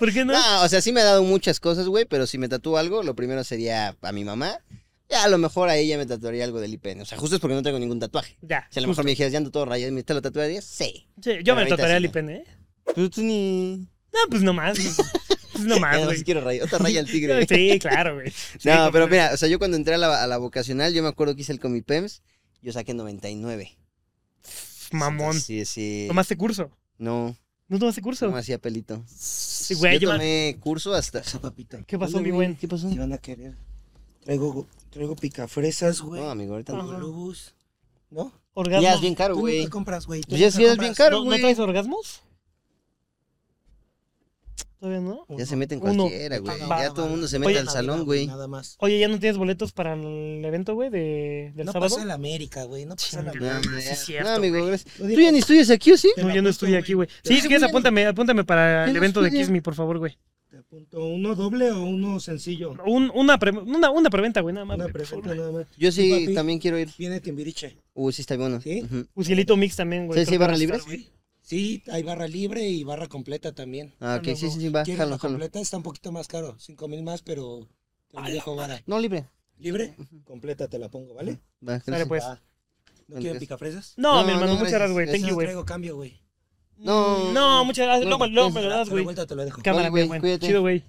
¿Por 0.00 0.12
qué 0.12 0.24
no? 0.24 0.32
No, 0.40 0.62
o 0.64 0.68
sea, 0.68 0.80
sí 0.82 0.90
me 0.92 1.00
ha 1.00 1.04
dado 1.04 1.22
muchas 1.22 1.60
cosas, 1.60 1.86
güey, 1.86 2.06
pero 2.06 2.26
si 2.26 2.38
me 2.38 2.48
tatúo 2.48 2.76
algo, 2.76 3.04
lo 3.04 3.14
primero 3.14 3.44
sería 3.44 3.96
a 4.02 4.12
mi 4.12 4.24
mamá. 4.24 4.58
Ya, 5.08 5.24
a 5.24 5.28
lo 5.28 5.38
mejor 5.38 5.68
a 5.68 5.76
ella 5.76 5.96
me 5.96 6.06
tatuaría 6.06 6.44
algo 6.44 6.60
del 6.60 6.74
IPN. 6.74 7.02
O 7.02 7.04
sea, 7.04 7.16
justo 7.16 7.36
es 7.36 7.40
porque 7.40 7.54
no 7.54 7.62
tengo 7.62 7.78
ningún 7.78 8.00
tatuaje. 8.00 8.36
Ya. 8.42 8.66
Si 8.70 8.78
a 8.78 8.82
lo 8.82 8.88
justo. 8.88 8.88
mejor 8.88 9.04
me 9.04 9.10
dijeras, 9.10 9.32
ya 9.32 9.38
ando 9.38 9.50
todo 9.50 9.64
rayado, 9.64 9.92
¿me 9.92 10.02
te 10.02 10.14
lo 10.14 10.22
tatuarías? 10.22 10.64
Sí. 10.64 11.08
Sí, 11.22 11.30
yo 11.44 11.54
Pero 11.54 11.56
me 11.56 11.66
tatuaría 11.66 11.98
sí 11.98 12.04
el 12.04 12.12
no. 12.12 12.20
IPN, 12.20 12.30
¿eh? 12.30 12.44
Pero 12.94 13.10
tú 13.10 13.22
ni. 13.22 13.76
No, 14.12 14.18
pues 14.28 14.42
nomás. 14.42 14.76
Pues 15.66 15.80
no, 15.80 16.04
güey. 16.06 16.16
sí 16.18 16.24
quiero 16.24 16.40
rayar. 16.40 16.64
Otra 16.66 16.78
raya 16.78 17.00
al 17.00 17.06
tigre. 17.10 17.34
güey. 17.34 17.46
Sí, 17.46 17.78
claro, 17.78 18.14
güey. 18.14 18.30
Sí, 18.58 18.68
no, 18.68 18.90
pero 18.92 19.08
mira, 19.08 19.30
o 19.32 19.36
sea, 19.36 19.48
yo 19.48 19.58
cuando 19.58 19.76
entré 19.76 19.94
a 19.94 19.98
la, 19.98 20.22
a 20.22 20.26
la 20.26 20.38
vocacional, 20.38 20.92
yo 20.92 21.02
me 21.02 21.08
acuerdo 21.08 21.34
que 21.34 21.42
hice 21.42 21.52
el 21.52 21.60
Comipems, 21.60 22.22
yo 22.62 22.72
saqué 22.72 22.94
99. 22.94 23.76
Mamón. 24.92 25.40
Sí, 25.40 25.64
sí. 25.64 26.04
¿Tomaste 26.08 26.36
curso? 26.36 26.70
No, 26.98 27.36
¿No 27.68 27.78
tomaste 27.78 28.02
curso? 28.02 28.26
no 28.26 28.32
me 28.32 28.40
hacía 28.40 28.58
pelito. 28.58 29.04
Sí, 29.06 29.74
güey, 29.74 29.98
yo 30.00 30.10
tomé 30.10 30.56
curso 30.60 30.92
hasta... 30.92 31.20
Esa 31.20 31.40
papita. 31.40 31.82
¿Qué 31.86 31.96
pasó, 31.98 32.14
¿Dónde, 32.14 32.30
mi 32.30 32.34
buen? 32.34 32.56
¿Qué 32.56 32.66
pasó? 32.66 32.90
Si 32.90 32.98
van 32.98 33.12
a 33.12 33.18
querer. 33.18 33.54
Traigo, 34.24 34.66
traigo 34.90 35.14
picafresas, 35.14 36.00
güey. 36.00 36.20
No, 36.20 36.30
amigo, 36.30 36.54
ahorita 36.54 36.72
no. 36.72 36.86
Globos. 36.88 37.54
¿No? 38.10 38.32
¿Orgasmo? 38.54 38.82
Ya 38.82 38.94
es 38.94 39.00
bien 39.00 39.14
caro, 39.14 39.34
Tú 39.34 39.40
güey. 39.40 39.68
compras, 39.68 40.06
güey. 40.06 40.22
Pues 40.28 40.40
ya 40.40 40.50
sí 40.50 40.62
es 40.64 40.70
compras. 40.70 40.78
bien 40.78 40.94
caro, 40.94 41.18
¿No, 41.18 41.24
¿No 41.24 41.30
güey. 41.30 41.40
traes 41.40 41.58
orgasmos? 41.60 42.22
Todavía 44.80 45.00
no. 45.02 45.26
Ya 45.36 45.44
se 45.44 45.56
meten 45.56 45.78
Uno. 45.82 46.04
cualquiera, 46.04 46.38
güey. 46.38 46.58
Va, 46.60 46.80
Ya 46.82 46.88
todo 46.94 47.04
el 47.04 47.10
mundo 47.10 47.28
se 47.28 47.36
Oye, 47.36 47.46
mete 47.46 47.58
al 47.58 47.68
salón, 47.68 48.06
güey. 48.06 48.26
Nada 48.26 48.48
más. 48.48 48.76
Oye, 48.80 48.98
¿ya 48.98 49.08
no 49.08 49.18
tienes 49.20 49.36
boletos 49.36 49.72
para 49.72 49.92
el 49.92 50.42
evento, 50.42 50.74
güey, 50.74 50.88
de, 50.88 51.52
del 51.54 51.66
No 51.66 51.72
sábado? 51.72 51.90
pasa 51.90 52.00
en 52.02 52.08
la 52.08 52.14
América, 52.14 52.64
güey. 52.64 52.86
No 52.86 52.96
pasa 52.96 53.18
en 53.18 53.24
la. 53.26 53.30
América. 53.32 53.60
No, 53.70 53.78
sí 53.80 53.84
ya. 53.86 53.92
es 53.92 54.04
cierto, 54.06 54.30
No, 54.30 54.36
amigo, 54.36 54.56
güey. 54.56 54.68
gracias. 54.68 54.98
Lo 54.98 55.04
¿Tú 55.04 55.08
digo. 55.10 55.20
ya 55.20 55.32
ni 55.32 55.38
estudias 55.40 55.68
aquí 55.70 55.92
o 55.92 55.98
sí? 55.98 56.10
No, 56.16 56.34
yo 56.34 56.40
no 56.40 56.48
estudié 56.48 56.78
aquí, 56.78 56.94
güey. 56.94 57.08
Sí, 57.22 57.40
si 57.42 57.46
quieres, 57.46 57.62
apúntame, 57.62 58.06
apúntame 58.06 58.42
para 58.44 58.86
¿Qué 58.86 58.90
el 58.92 58.96
evento 58.96 59.20
de? 59.20 59.30
Kiss 59.30 59.50
Me, 59.50 59.60
por 59.60 59.74
favor, 59.74 59.98
güey. 59.98 60.16
Te 60.50 60.56
apunto 60.56 61.04
uno 61.04 61.34
doble 61.34 61.70
o 61.70 61.82
uno 61.82 62.18
sencillo. 62.18 62.74
Un- 62.86 63.12
una, 63.14 63.38
pre- 63.38 63.52
una, 63.52 63.90
una 63.90 64.08
preventa, 64.10 64.40
güey, 64.40 64.54
nada 64.54 64.64
más. 64.64 64.76
Una 64.76 64.84
güey, 64.86 64.92
por 64.94 65.06
favor, 65.06 65.22
presenta 65.24 65.42
güey. 65.42 65.52
nada 65.58 65.64
más. 65.70 65.78
Yo 65.78 65.92
sí 65.92 66.10
papi. 66.22 66.34
también 66.34 66.58
quiero 66.58 66.78
ir. 66.78 66.88
Viene 66.98 67.20
Timbiriche. 67.20 67.76
Uh, 67.94 68.10
sí 68.10 68.22
está 68.22 68.36
bueno. 68.36 68.60
¿Sí? 68.62 68.82
Ujú. 68.82 69.56
Mix 69.58 69.76
también, 69.76 70.06
güey. 70.06 70.16
¿Sabes 70.16 70.28
si 70.28 70.34
hay 70.34 70.38
creo 70.38 70.38
que 70.38 70.38
barra 70.38 70.52
va 70.52 70.56
a 70.56 70.58
libre? 70.58 70.76
estar, 70.78 70.88
güey. 70.90 71.19
Sí, 71.50 71.82
hay 71.90 72.04
barra 72.04 72.28
libre 72.28 72.68
y 72.68 72.84
barra 72.84 73.08
completa 73.08 73.52
también. 73.52 73.92
Ah, 73.98 74.18
ok, 74.20 74.28
no, 74.28 74.36
sí, 74.36 74.50
sí, 74.52 74.60
sí, 74.60 74.68
va. 74.68 74.84
¿Quieres 74.84 74.98
Jalo, 75.00 75.10
la 75.10 75.18
jalo. 75.18 75.32
completa? 75.34 75.58
Está 75.58 75.78
un 75.78 75.82
poquito 75.82 76.12
más 76.12 76.28
caro. 76.28 76.54
Cinco 76.60 76.86
mil 76.86 77.02
más, 77.02 77.22
pero 77.22 77.66
te 78.08 78.20
lo 78.20 78.22
dejo 78.30 78.54
vara. 78.54 78.80
No, 78.86 79.00
libre. 79.00 79.26
¿Libre? 79.58 79.96
Completa 80.24 80.68
te 80.68 80.78
la 80.78 80.88
pongo, 80.88 81.12
¿vale? 81.14 81.40
Va, 81.68 81.80
Sale, 81.80 81.82
gracias. 81.86 82.08
pues. 82.08 82.22
Va. 82.22 82.40
¿No 83.08 83.16
quieren 83.16 83.40
picafresas? 83.40 83.94
No, 83.96 84.20
No, 84.20 84.24
mi 84.24 84.30
hermano, 84.30 84.52
no, 84.52 84.58
muchas 84.60 84.72
gracias. 84.74 84.92
güey. 84.92 85.06
Thank 85.08 85.22
you, 85.22 85.28
no 85.30 85.34
güey. 85.34 85.46
traigo 85.46 85.64
cambio, 85.64 85.96
güey. 85.96 86.22
No, 86.76 87.32
No, 87.32 87.64
muchas 87.64 87.84
gracias. 87.86 88.04
no, 88.08 88.16
Luego, 88.28 88.50
me 88.52 88.62
lo 88.62 88.68
das, 88.70 88.88
güey. 88.88 89.04
Cámara, 89.64 89.88
güey. 89.88 90.08
Chido, 90.38 90.60
güey. 90.60 90.84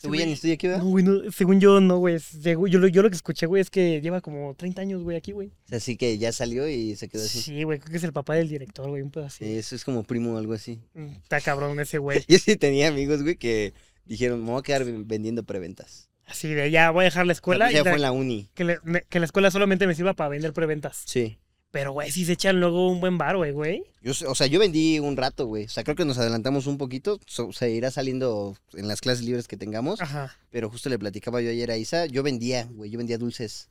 ¿Tú 0.00 0.14
ya 0.14 0.26
ni 0.26 0.32
estudia 0.32 0.54
aquí, 0.54 0.66
No, 0.66 0.72
¿verdad? 0.74 0.86
güey, 0.86 1.04
no, 1.04 1.32
según 1.32 1.60
yo, 1.60 1.80
no, 1.80 1.98
güey. 1.98 2.18
Yo, 2.42 2.78
lo- 2.78 2.86
yo 2.88 3.02
lo 3.02 3.10
que 3.10 3.16
escuché, 3.16 3.46
güey, 3.46 3.60
es 3.62 3.70
que 3.70 4.00
lleva 4.00 4.20
como 4.20 4.54
30 4.54 4.82
años, 4.82 5.02
güey, 5.02 5.16
aquí, 5.16 5.32
güey. 5.32 5.50
Así 5.72 5.96
que 5.96 6.16
ya 6.18 6.30
salió 6.32 6.68
y 6.68 6.94
se 6.96 7.08
quedó 7.08 7.24
así. 7.24 7.40
Sí, 7.40 7.62
güey, 7.64 7.78
creo 7.78 7.90
que 7.90 7.96
es 7.96 8.04
el 8.04 8.12
papá 8.12 8.34
del 8.34 8.48
director, 8.48 8.88
güey, 8.88 9.02
un 9.02 9.10
pedo 9.10 9.24
así. 9.24 9.44
Sí, 9.44 9.56
Eso 9.56 9.74
es 9.74 9.84
como 9.84 10.04
primo 10.04 10.34
o 10.34 10.38
algo 10.38 10.52
así. 10.54 10.80
Mm, 10.94 11.06
Está 11.22 11.40
cabrón 11.40 11.78
ese 11.80 11.98
güey. 11.98 12.24
Yo 12.28 12.38
sí 12.38 12.56
tenía 12.56 12.88
amigos, 12.88 13.22
güey, 13.22 13.36
que 13.36 13.74
dijeron, 14.04 14.40
me 14.44 14.50
voy 14.52 14.60
a 14.60 14.62
quedar 14.62 14.84
vendiendo 14.84 15.42
preventas. 15.42 16.08
Así 16.26 16.48
de 16.52 16.70
ya 16.70 16.90
voy 16.90 17.02
a 17.02 17.04
dejar 17.06 17.24
la 17.24 17.28
La 17.28 17.32
escuela 17.32 17.70
y 17.70 17.74
ya 17.74 17.78
la- 17.82 17.90
fue 17.90 17.96
en 17.96 18.02
la 18.02 18.12
uni. 18.12 18.50
que, 18.54 18.64
le- 18.64 18.78
me- 18.84 19.02
que 19.08 19.18
la 19.18 19.24
escuela 19.26 19.50
solamente 19.50 19.86
me 19.86 19.94
sirva 19.94 20.12
para 20.14 20.28
vender 20.30 20.52
preventas. 20.52 21.02
Sí. 21.06 21.38
Pero, 21.70 21.92
güey, 21.92 22.10
sí 22.10 22.24
se 22.24 22.32
echan 22.32 22.60
luego 22.60 22.88
un 22.90 22.98
buen 23.00 23.18
bar, 23.18 23.36
güey, 23.36 23.52
güey. 23.52 23.82
Yo, 24.00 24.12
o 24.26 24.34
sea, 24.34 24.46
yo 24.46 24.58
vendí 24.58 24.98
un 25.00 25.16
rato, 25.18 25.46
güey. 25.46 25.64
O 25.64 25.68
sea, 25.68 25.84
creo 25.84 25.96
que 25.96 26.06
nos 26.06 26.16
adelantamos 26.16 26.66
un 26.66 26.78
poquito. 26.78 27.20
So- 27.26 27.52
se 27.52 27.70
irá 27.70 27.90
saliendo 27.90 28.56
en 28.72 28.88
las 28.88 29.02
clases 29.02 29.22
libres 29.24 29.46
que 29.48 29.58
tengamos. 29.58 30.00
Ajá. 30.00 30.34
Pero 30.50 30.70
justo 30.70 30.88
le 30.88 30.98
platicaba 30.98 31.42
yo 31.42 31.50
ayer 31.50 31.70
a 31.70 31.76
Isa. 31.76 32.06
Yo 32.06 32.22
vendía, 32.22 32.64
güey. 32.70 32.90
Yo 32.90 32.96
vendía 32.96 33.18
dulces. 33.18 33.68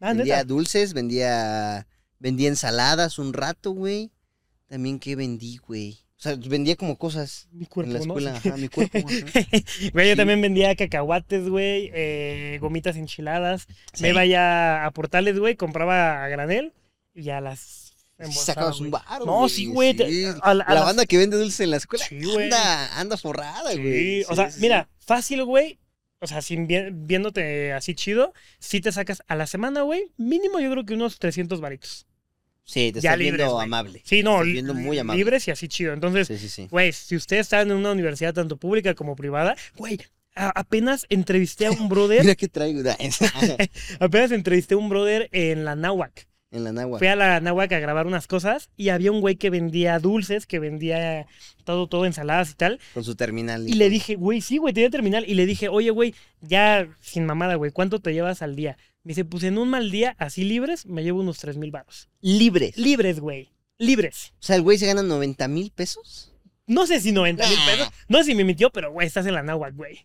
Ah, 0.00 0.12
vendía 0.12 0.36
neta. 0.36 0.44
dulces, 0.44 0.92
vendía, 0.92 1.86
vendía 2.18 2.48
ensaladas 2.48 3.18
un 3.18 3.32
rato, 3.32 3.70
güey. 3.72 4.10
También, 4.68 4.98
¿qué 4.98 5.16
vendí, 5.16 5.56
güey? 5.56 5.98
O 6.18 6.22
sea, 6.22 6.36
vendía 6.36 6.76
como 6.76 6.98
cosas 6.98 7.48
Mi 7.52 7.64
cuerpo, 7.64 7.88
en 7.88 7.92
la 7.94 7.98
¿no? 8.00 8.04
escuela. 8.18 8.36
Ajá, 8.36 8.56
mi 8.58 8.68
cuerpo. 8.68 8.98
ajá. 8.98 9.06
Güey, 9.94 10.08
yo 10.08 10.12
Sí. 10.12 10.16
también 10.18 10.42
vendía 10.42 10.76
cacahuates, 10.76 11.48
güey, 11.48 11.90
eh, 11.94 12.58
gomitas 12.60 12.96
enchiladas. 12.96 13.66
Sí. 13.94 14.02
Me 14.02 14.10
iba 14.10 14.26
ya 14.26 14.84
a 14.84 14.90
portales, 14.90 15.38
güey, 15.38 15.56
compraba 15.56 16.22
a 16.22 16.28
granel 16.28 16.74
y 17.14 17.22
ya 17.24 17.40
las 17.40 17.88
Sí 18.22 18.32
sacabas 18.32 18.78
un 18.80 18.90
baro, 18.90 19.24
No, 19.24 19.48
sí, 19.48 19.64
güey. 19.66 19.96
sí. 19.96 20.26
a 20.42 20.52
la- 20.52 20.64
a 20.64 20.68
la 20.68 20.74
las- 20.80 20.84
banda 20.84 21.06
que 21.06 21.16
vende 21.16 21.38
dulces 21.38 21.60
en 21.60 21.70
la 21.70 21.78
escuela 21.78 22.04
Sí, 22.04 22.20
anda, 22.36 22.98
anda 23.00 23.16
forrada, 23.16 23.72
Sí, 23.72 23.78
güey. 23.80 24.24
o 24.28 24.34
sea, 24.36 24.50
mira, 24.58 24.88
fácil, 24.98 25.42
güey. 25.44 25.78
O 26.22 26.26
sea, 26.26 26.42
sin 26.42 26.66
vi- 26.66 26.90
viéndote 26.92 27.72
así 27.72 27.94
chido, 27.94 28.34
si 28.58 28.82
te 28.82 28.92
sacas 28.92 29.22
a 29.26 29.36
la 29.36 29.46
semana, 29.46 29.80
güey, 29.82 30.12
mínimo 30.18 30.60
yo 30.60 30.70
creo 30.70 30.84
que 30.84 30.92
unos 30.92 31.18
300 31.18 31.62
varitos. 31.62 32.06
Sí, 32.62 32.92
te 32.92 32.98
estás 32.98 33.16
libres, 33.16 33.38
viendo 33.38 33.58
amable. 33.58 34.02
Sí, 34.04 34.22
no, 34.22 34.32
Estás 34.42 34.52
viendo 34.52 34.74
muy 34.74 34.98
amable. 34.98 35.16
libres 35.18 35.48
y 35.48 35.50
así 35.50 35.66
chido. 35.66 35.94
Entonces, 35.94 36.28
Sí, 36.28 36.36
sí, 36.38 36.50
sí. 36.50 36.68
güey, 36.70 36.92
si 36.92 37.16
ustedes 37.16 37.46
están 37.46 37.70
en 37.70 37.76
una 37.78 37.90
universidad 37.92 38.34
tanto 38.34 38.58
pública 38.58 38.94
como 38.94 39.16
privada, 39.16 39.56
güey, 39.76 39.98
apenas 40.34 41.06
entrevisté 41.08 41.66
a 41.66 41.70
un 41.70 41.88
brother, 41.88 42.20
Mira 42.22 42.34
qué 42.34 42.48
traigo. 42.48 42.82
apenas 43.98 44.30
entrevisté 44.30 44.74
a 44.74 44.76
un 44.76 44.90
brother 44.90 45.30
en 45.32 45.64
la 45.64 45.74
náhuac. 45.74 46.28
En 46.50 46.64
la. 46.64 46.98
Fui 46.98 47.06
a 47.06 47.16
la 47.16 47.40
náhuac 47.40 47.72
a 47.72 47.78
grabar 47.78 48.06
unas 48.06 48.26
cosas 48.26 48.70
y 48.76 48.88
había 48.88 49.12
un 49.12 49.20
güey 49.20 49.36
que 49.36 49.50
vendía 49.50 49.98
dulces, 49.98 50.46
que 50.46 50.58
vendía 50.58 51.26
todo, 51.64 51.86
todo, 51.86 52.06
ensaladas 52.06 52.50
y 52.50 52.54
tal. 52.54 52.80
Con 52.94 53.04
su 53.04 53.14
terminal. 53.14 53.68
Y 53.68 53.74
le 53.74 53.88
dije, 53.88 54.16
güey, 54.16 54.40
sí, 54.40 54.58
güey, 54.58 54.74
tenía 54.74 54.90
terminal. 54.90 55.24
Y 55.28 55.34
le 55.34 55.46
dije, 55.46 55.68
oye, 55.68 55.90
güey, 55.90 56.14
ya 56.40 56.88
sin 57.00 57.24
mamada, 57.26 57.54
güey, 57.54 57.70
¿cuánto 57.70 58.00
te 58.00 58.12
llevas 58.12 58.42
al 58.42 58.56
día? 58.56 58.76
Me 59.02 59.10
dice, 59.10 59.24
pues 59.24 59.44
en 59.44 59.58
un 59.58 59.70
mal 59.70 59.90
día, 59.90 60.16
así 60.18 60.44
libres, 60.44 60.86
me 60.86 61.02
llevo 61.02 61.20
unos 61.20 61.38
3 61.38 61.56
mil 61.56 61.70
baros. 61.70 62.08
Libres. 62.20 62.76
Libres, 62.76 63.20
güey. 63.20 63.52
Libres. 63.78 64.34
O 64.40 64.42
sea, 64.42 64.56
el 64.56 64.62
güey 64.62 64.76
se 64.76 64.86
gana 64.86 65.02
90 65.02 65.48
mil 65.48 65.70
pesos. 65.70 66.34
No 66.66 66.86
sé 66.86 67.00
si 67.00 67.12
90 67.12 67.48
mil 67.48 67.58
pesos. 67.66 67.90
No 68.08 68.18
sé 68.18 68.24
si 68.24 68.34
me 68.34 68.44
mintió, 68.44 68.70
pero, 68.70 68.92
güey, 68.92 69.06
estás 69.06 69.26
en 69.26 69.34
la 69.34 69.42
náhuac, 69.42 69.74
güey. 69.74 70.04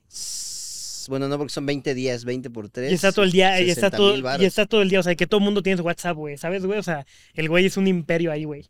Bueno, 1.10 1.28
no, 1.28 1.38
porque 1.38 1.54
son 1.54 1.66
20 1.66 1.94
días, 1.94 2.26
20 2.26 2.50
por 2.50 2.70
3. 2.70 2.92
Y 2.92 2.96
está 2.96 3.12
todo 3.12 3.26
el 3.26 3.32
día, 3.32 3.60
y 3.62 3.70
está 3.70 3.90
60,000 3.90 4.22
todo, 4.24 4.42
y 4.42 4.46
está 4.46 4.66
todo 4.66 4.82
el 4.82 4.90
día. 4.90 5.00
O 5.00 5.04
sea, 5.04 5.16
que 5.16 5.28
todo 5.28 5.40
el 5.40 5.44
mundo 5.46 5.62
tiene 5.64 5.78
su 5.78 5.84
WhatsApp, 5.84 6.16
güey. 6.18 6.38
¿Sabes, 6.38 6.66
güey? 6.66 6.80
O 6.80 6.84
sea, 6.84 7.06
el 7.34 7.50
güey 7.50 7.66
es 7.66 7.78
un 7.78 7.88
imperio 7.88 8.32
ahí, 8.32 8.44
güey. 8.44 8.70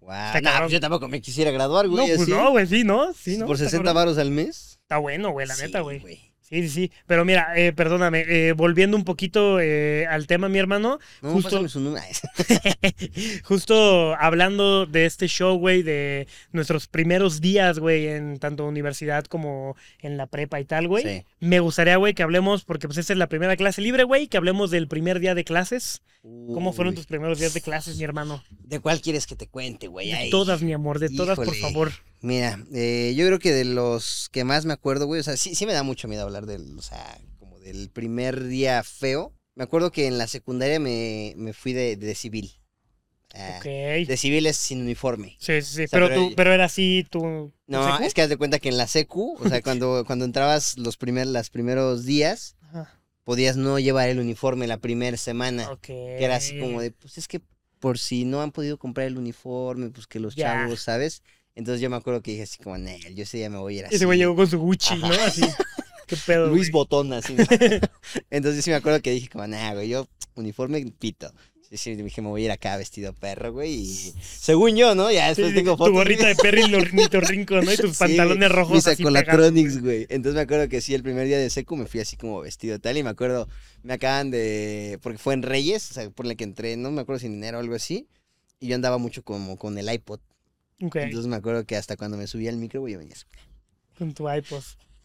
Wow. 0.00 0.10
Nah, 0.42 0.58
pues 0.60 0.72
yo 0.72 0.78
tampoco 0.80 1.08
me 1.08 1.20
quisiera 1.20 1.50
graduar, 1.50 1.86
No, 1.86 1.92
güey. 1.92 2.06
pues 2.08 2.20
así. 2.22 2.30
no, 2.30 2.50
güey, 2.50 2.66
sí, 2.66 2.84
¿no? 2.84 3.12
Sí, 3.12 3.38
¿no? 3.38 3.46
Por 3.46 3.56
Está 3.56 3.64
60 3.70 3.84
cabrón. 3.88 3.94
varos 3.94 4.18
al 4.18 4.30
mes. 4.30 4.78
Está 4.82 4.98
bueno, 4.98 5.30
güey, 5.30 5.46
la 5.48 5.54
Sí, 5.56 5.62
neta, 5.62 5.80
güey. 5.80 6.00
Sí, 6.48 6.62
sí, 6.62 6.68
sí. 6.68 6.92
Pero 7.06 7.24
mira, 7.24 7.52
eh, 7.56 7.72
perdóname, 7.72 8.24
eh, 8.28 8.52
volviendo 8.52 8.96
un 8.96 9.02
poquito 9.04 9.58
eh, 9.60 10.06
al 10.08 10.28
tema, 10.28 10.48
mi 10.48 10.58
hermano, 10.60 11.00
No, 11.20 11.32
Justo- 11.32 11.68
su 11.68 11.80
justo 13.44 14.14
hablando 14.16 14.86
de 14.86 15.06
este 15.06 15.26
show, 15.26 15.58
güey, 15.58 15.82
de 15.82 16.28
nuestros 16.52 16.86
primeros 16.86 17.40
días, 17.40 17.78
güey, 17.80 18.06
en 18.06 18.38
tanto 18.38 18.64
universidad 18.66 19.24
como 19.24 19.76
en 20.00 20.16
la 20.16 20.26
prepa 20.26 20.60
y 20.60 20.64
tal, 20.64 20.86
güey. 20.86 21.02
Sí. 21.04 21.24
Me 21.40 21.58
gustaría, 21.58 21.96
güey, 21.96 22.14
que 22.14 22.22
hablemos, 22.22 22.64
porque 22.64 22.86
pues 22.86 22.98
esta 22.98 23.12
es 23.12 23.18
la 23.18 23.28
primera 23.28 23.56
clase 23.56 23.82
libre, 23.82 24.04
güey, 24.04 24.28
que 24.28 24.36
hablemos 24.36 24.70
del 24.70 24.86
primer 24.86 25.18
día 25.18 25.34
de 25.34 25.44
clases. 25.44 26.02
¿Cómo 26.22 26.72
fueron 26.72 26.94
tus 26.96 27.06
primeros 27.06 27.38
días 27.38 27.54
de 27.54 27.60
clases, 27.60 27.98
mi 27.98 28.04
hermano? 28.04 28.42
¿De 28.50 28.80
cuál 28.80 29.00
quieres 29.00 29.26
que 29.28 29.36
te 29.36 29.46
cuente, 29.46 29.86
güey? 29.86 30.10
De 30.10 30.28
todas, 30.30 30.60
mi 30.60 30.72
amor, 30.72 30.98
de 30.98 31.08
todas, 31.10 31.36
por 31.36 31.54
favor. 31.54 31.92
Mira, 32.26 32.58
eh, 32.74 33.14
yo 33.16 33.24
creo 33.26 33.38
que 33.38 33.52
de 33.52 33.64
los 33.64 34.28
que 34.32 34.42
más 34.44 34.64
me 34.64 34.72
acuerdo, 34.72 35.06
güey, 35.06 35.20
o 35.20 35.24
sea, 35.24 35.36
sí, 35.36 35.54
sí 35.54 35.64
me 35.66 35.72
da 35.72 35.82
mucho 35.84 36.08
miedo 36.08 36.22
hablar 36.22 36.46
del, 36.46 36.76
o 36.76 36.82
sea, 36.82 37.18
como 37.38 37.58
del 37.60 37.88
primer 37.90 38.44
día 38.44 38.82
feo. 38.82 39.32
Me 39.54 39.62
acuerdo 39.64 39.92
que 39.92 40.06
en 40.06 40.18
la 40.18 40.26
secundaria 40.26 40.80
me, 40.80 41.34
me 41.36 41.52
fui 41.52 41.72
de, 41.72 41.96
de 41.96 42.14
civil. 42.14 42.50
Ah, 43.34 43.56
Ok. 43.58 43.64
De 44.08 44.16
civil 44.16 44.46
es 44.46 44.56
sin 44.56 44.80
uniforme. 44.80 45.36
Sí, 45.38 45.60
sí, 45.62 45.68
sí. 45.68 45.74
sea, 45.76 45.88
pero, 45.90 46.08
pero- 46.08 46.28
tú, 46.28 46.34
pero 46.36 46.52
era 46.52 46.64
así, 46.64 47.06
tú. 47.08 47.52
No, 47.66 47.92
secu? 47.92 48.04
es 48.04 48.14
que 48.14 48.22
haz 48.22 48.28
de 48.28 48.36
cuenta 48.36 48.58
que 48.58 48.70
en 48.70 48.76
la 48.78 48.86
secu, 48.88 49.36
o 49.38 49.48
sea, 49.48 49.62
cuando, 49.62 50.04
cuando 50.06 50.24
entrabas 50.24 50.76
los, 50.78 50.96
primer, 50.96 51.26
los 51.28 51.50
primeros 51.50 52.04
días, 52.04 52.56
Ajá. 52.60 52.98
podías 53.24 53.56
no 53.56 53.78
llevar 53.78 54.08
el 54.08 54.18
uniforme 54.18 54.66
la 54.66 54.78
primera 54.78 55.16
semana. 55.16 55.70
Ok. 55.70 55.80
Que 55.86 56.24
era 56.24 56.36
así 56.36 56.58
como 56.58 56.80
de, 56.80 56.90
pues 56.90 57.18
es 57.18 57.28
que 57.28 57.40
por 57.78 57.98
si 57.98 58.24
no 58.24 58.42
han 58.42 58.52
podido 58.52 58.78
comprar 58.78 59.06
el 59.06 59.18
uniforme, 59.18 59.90
pues 59.90 60.06
que 60.06 60.18
los 60.18 60.34
Ya. 60.34 60.46
chavos, 60.54 60.80
¿sabes? 60.80 61.22
Entonces 61.56 61.80
yo 61.80 61.90
me 61.90 61.96
acuerdo 61.96 62.22
que 62.22 62.30
dije 62.32 62.44
así 62.44 62.58
como, 62.62 62.78
Nel, 62.78 63.14
yo 63.14 63.24
ese 63.24 63.38
día 63.38 63.50
me 63.50 63.58
voy 63.58 63.76
a 63.76 63.78
ir 63.80 63.84
así. 63.86 63.96
Ese 63.96 64.04
güey 64.04 64.18
llegó 64.18 64.36
con 64.36 64.48
su 64.48 64.58
Gucci, 64.58 64.96
¿no? 64.96 65.08
Así. 65.08 65.42
Qué 66.06 66.16
pedo. 66.24 66.46
Luis 66.50 66.70
güey. 66.70 66.72
Botón, 66.72 67.12
así. 67.12 67.34
¿no? 67.34 67.44
Entonces 68.30 68.64
sí 68.64 68.70
me 68.70 68.76
acuerdo 68.76 69.00
que 69.02 69.10
dije 69.10 69.28
como, 69.28 69.46
nah, 69.46 69.72
güey, 69.74 69.88
yo 69.88 70.06
uniforme 70.36 70.84
pito. 70.98 71.32
Sí, 71.68 71.78
sí, 71.78 71.94
dije, 71.96 72.22
me 72.22 72.28
voy 72.28 72.42
a 72.42 72.44
ir 72.44 72.50
acá 72.52 72.76
vestido 72.76 73.12
perro, 73.12 73.52
güey. 73.52 73.72
Y 73.72 74.14
según 74.22 74.76
yo, 74.76 74.94
¿no? 74.94 75.10
Ya 75.10 75.26
después 75.28 75.48
sí, 75.48 75.54
tengo 75.56 75.72
tu 75.72 75.78
fotos. 75.78 75.94
gorrita 75.94 76.28
de 76.28 76.36
Perry 76.36 76.68
Lornito 76.68 77.20
Rinco, 77.22 77.60
¿no? 77.60 77.72
Y 77.72 77.76
tus 77.76 77.90
Sí, 77.90 77.96
pantalones 77.98 78.52
rojos 78.52 78.74
Mis 78.76 78.86
acolatronics, 78.86 79.82
güey. 79.82 80.06
Entonces 80.08 80.34
me 80.34 80.42
acuerdo 80.42 80.68
que 80.68 80.80
sí, 80.80 80.94
el 80.94 81.02
primer 81.02 81.26
día 81.26 81.38
de 81.38 81.50
secu 81.50 81.74
me 81.74 81.86
fui 81.86 81.98
así 81.98 82.16
como 82.16 82.40
vestido 82.40 82.78
tal. 82.78 82.98
Y 82.98 83.02
me 83.02 83.08
acuerdo, 83.10 83.48
me 83.82 83.94
acaban 83.94 84.30
de. 84.30 85.00
Porque 85.02 85.18
fue 85.18 85.34
en 85.34 85.42
Reyes, 85.42 85.90
o 85.90 85.94
sea, 85.94 86.08
por 86.10 86.24
la 86.26 86.36
que 86.36 86.44
entré, 86.44 86.76
no 86.76 86.92
me 86.92 87.00
acuerdo 87.00 87.18
si 87.18 87.26
en 87.26 87.34
enero 87.34 87.56
o 87.58 87.60
algo 87.60 87.74
así. 87.74 88.06
Y 88.60 88.68
yo 88.68 88.76
andaba 88.76 88.98
mucho 88.98 89.24
como 89.24 89.56
con 89.56 89.76
el 89.76 89.92
iPod. 89.92 90.20
Entonces 90.78 91.26
me 91.26 91.36
acuerdo 91.36 91.64
que 91.64 91.76
hasta 91.76 91.96
cuando 91.96 92.16
me 92.16 92.26
subía 92.26 92.50
al 92.50 92.56
micro, 92.56 92.80
güey, 92.80 92.92
yo 92.94 92.98
venía 92.98 93.14
así. 93.14 93.24
con 93.98 94.12
tu 94.14 94.30
iPod. 94.30 94.62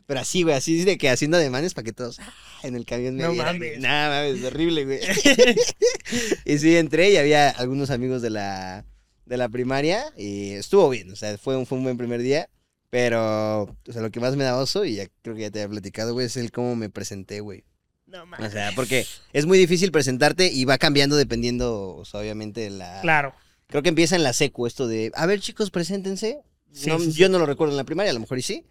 Pero 0.07 0.19
así, 0.19 0.43
güey, 0.43 0.55
así 0.55 0.83
de 0.83 0.97
que 0.97 1.09
haciendo 1.09 1.37
ademanes 1.37 1.73
para 1.73 1.85
que 1.85 1.93
todos 1.93 2.19
ah, 2.19 2.33
en 2.63 2.75
el 2.75 2.85
camión 2.85 3.15
me 3.15 3.23
No 3.23 3.33
mames. 3.33 3.79
Nah, 3.79 4.09
mames, 4.09 4.43
horrible, 4.43 4.83
güey. 4.83 4.99
y 6.45 6.57
sí, 6.57 6.75
entré 6.75 7.11
y 7.11 7.17
había 7.17 7.49
algunos 7.49 7.89
amigos 7.91 8.21
de 8.21 8.29
la, 8.29 8.83
de 9.25 9.37
la 9.37 9.47
primaria 9.47 10.03
y 10.17 10.51
estuvo 10.51 10.89
bien, 10.89 11.09
o 11.11 11.15
sea, 11.15 11.37
fue 11.37 11.55
un, 11.55 11.65
fue 11.65 11.77
un 11.77 11.85
buen 11.85 11.97
primer 11.97 12.21
día. 12.21 12.49
Pero, 12.89 13.61
o 13.63 13.91
sea, 13.93 14.01
lo 14.01 14.11
que 14.11 14.19
más 14.19 14.35
me 14.35 14.43
da 14.43 14.57
oso, 14.57 14.83
y 14.83 14.95
ya 14.95 15.05
creo 15.21 15.33
que 15.33 15.43
ya 15.43 15.49
te 15.49 15.61
había 15.61 15.69
platicado, 15.69 16.11
güey, 16.11 16.25
es 16.25 16.35
el 16.35 16.51
cómo 16.51 16.75
me 16.75 16.89
presenté, 16.89 17.39
güey. 17.39 17.63
No 18.05 18.23
O 18.23 18.25
mames. 18.25 18.51
sea, 18.51 18.73
porque 18.75 19.05
es 19.31 19.45
muy 19.45 19.57
difícil 19.57 19.93
presentarte 19.93 20.51
y 20.51 20.65
va 20.65 20.77
cambiando 20.77 21.15
dependiendo, 21.15 21.95
o 21.95 22.03
sea, 22.03 22.19
obviamente, 22.19 22.69
la... 22.69 22.99
Claro. 23.01 23.33
Creo 23.71 23.81
que 23.83 23.89
empieza 23.89 24.15
en 24.15 24.23
la 24.23 24.33
secu 24.33 24.67
esto 24.67 24.87
de, 24.87 25.11
a 25.15 25.25
ver 25.25 25.39
chicos, 25.41 25.71
preséntense. 25.71 26.41
Sí, 26.71 26.89
No, 26.89 26.99
sí. 26.99 27.11
Yo 27.13 27.27
no 27.29 27.39
lo 27.39 27.45
recuerdo 27.47 27.73
en 27.73 27.77
la 27.77 27.83
primaria, 27.83 28.11
a 28.11 28.13
lo 28.13 28.19
mejor 28.19 28.37
y 28.37 28.43
sí, 28.43 28.65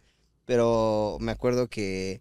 pero 0.44 1.16
me 1.20 1.32
acuerdo 1.32 1.68
que 1.68 2.20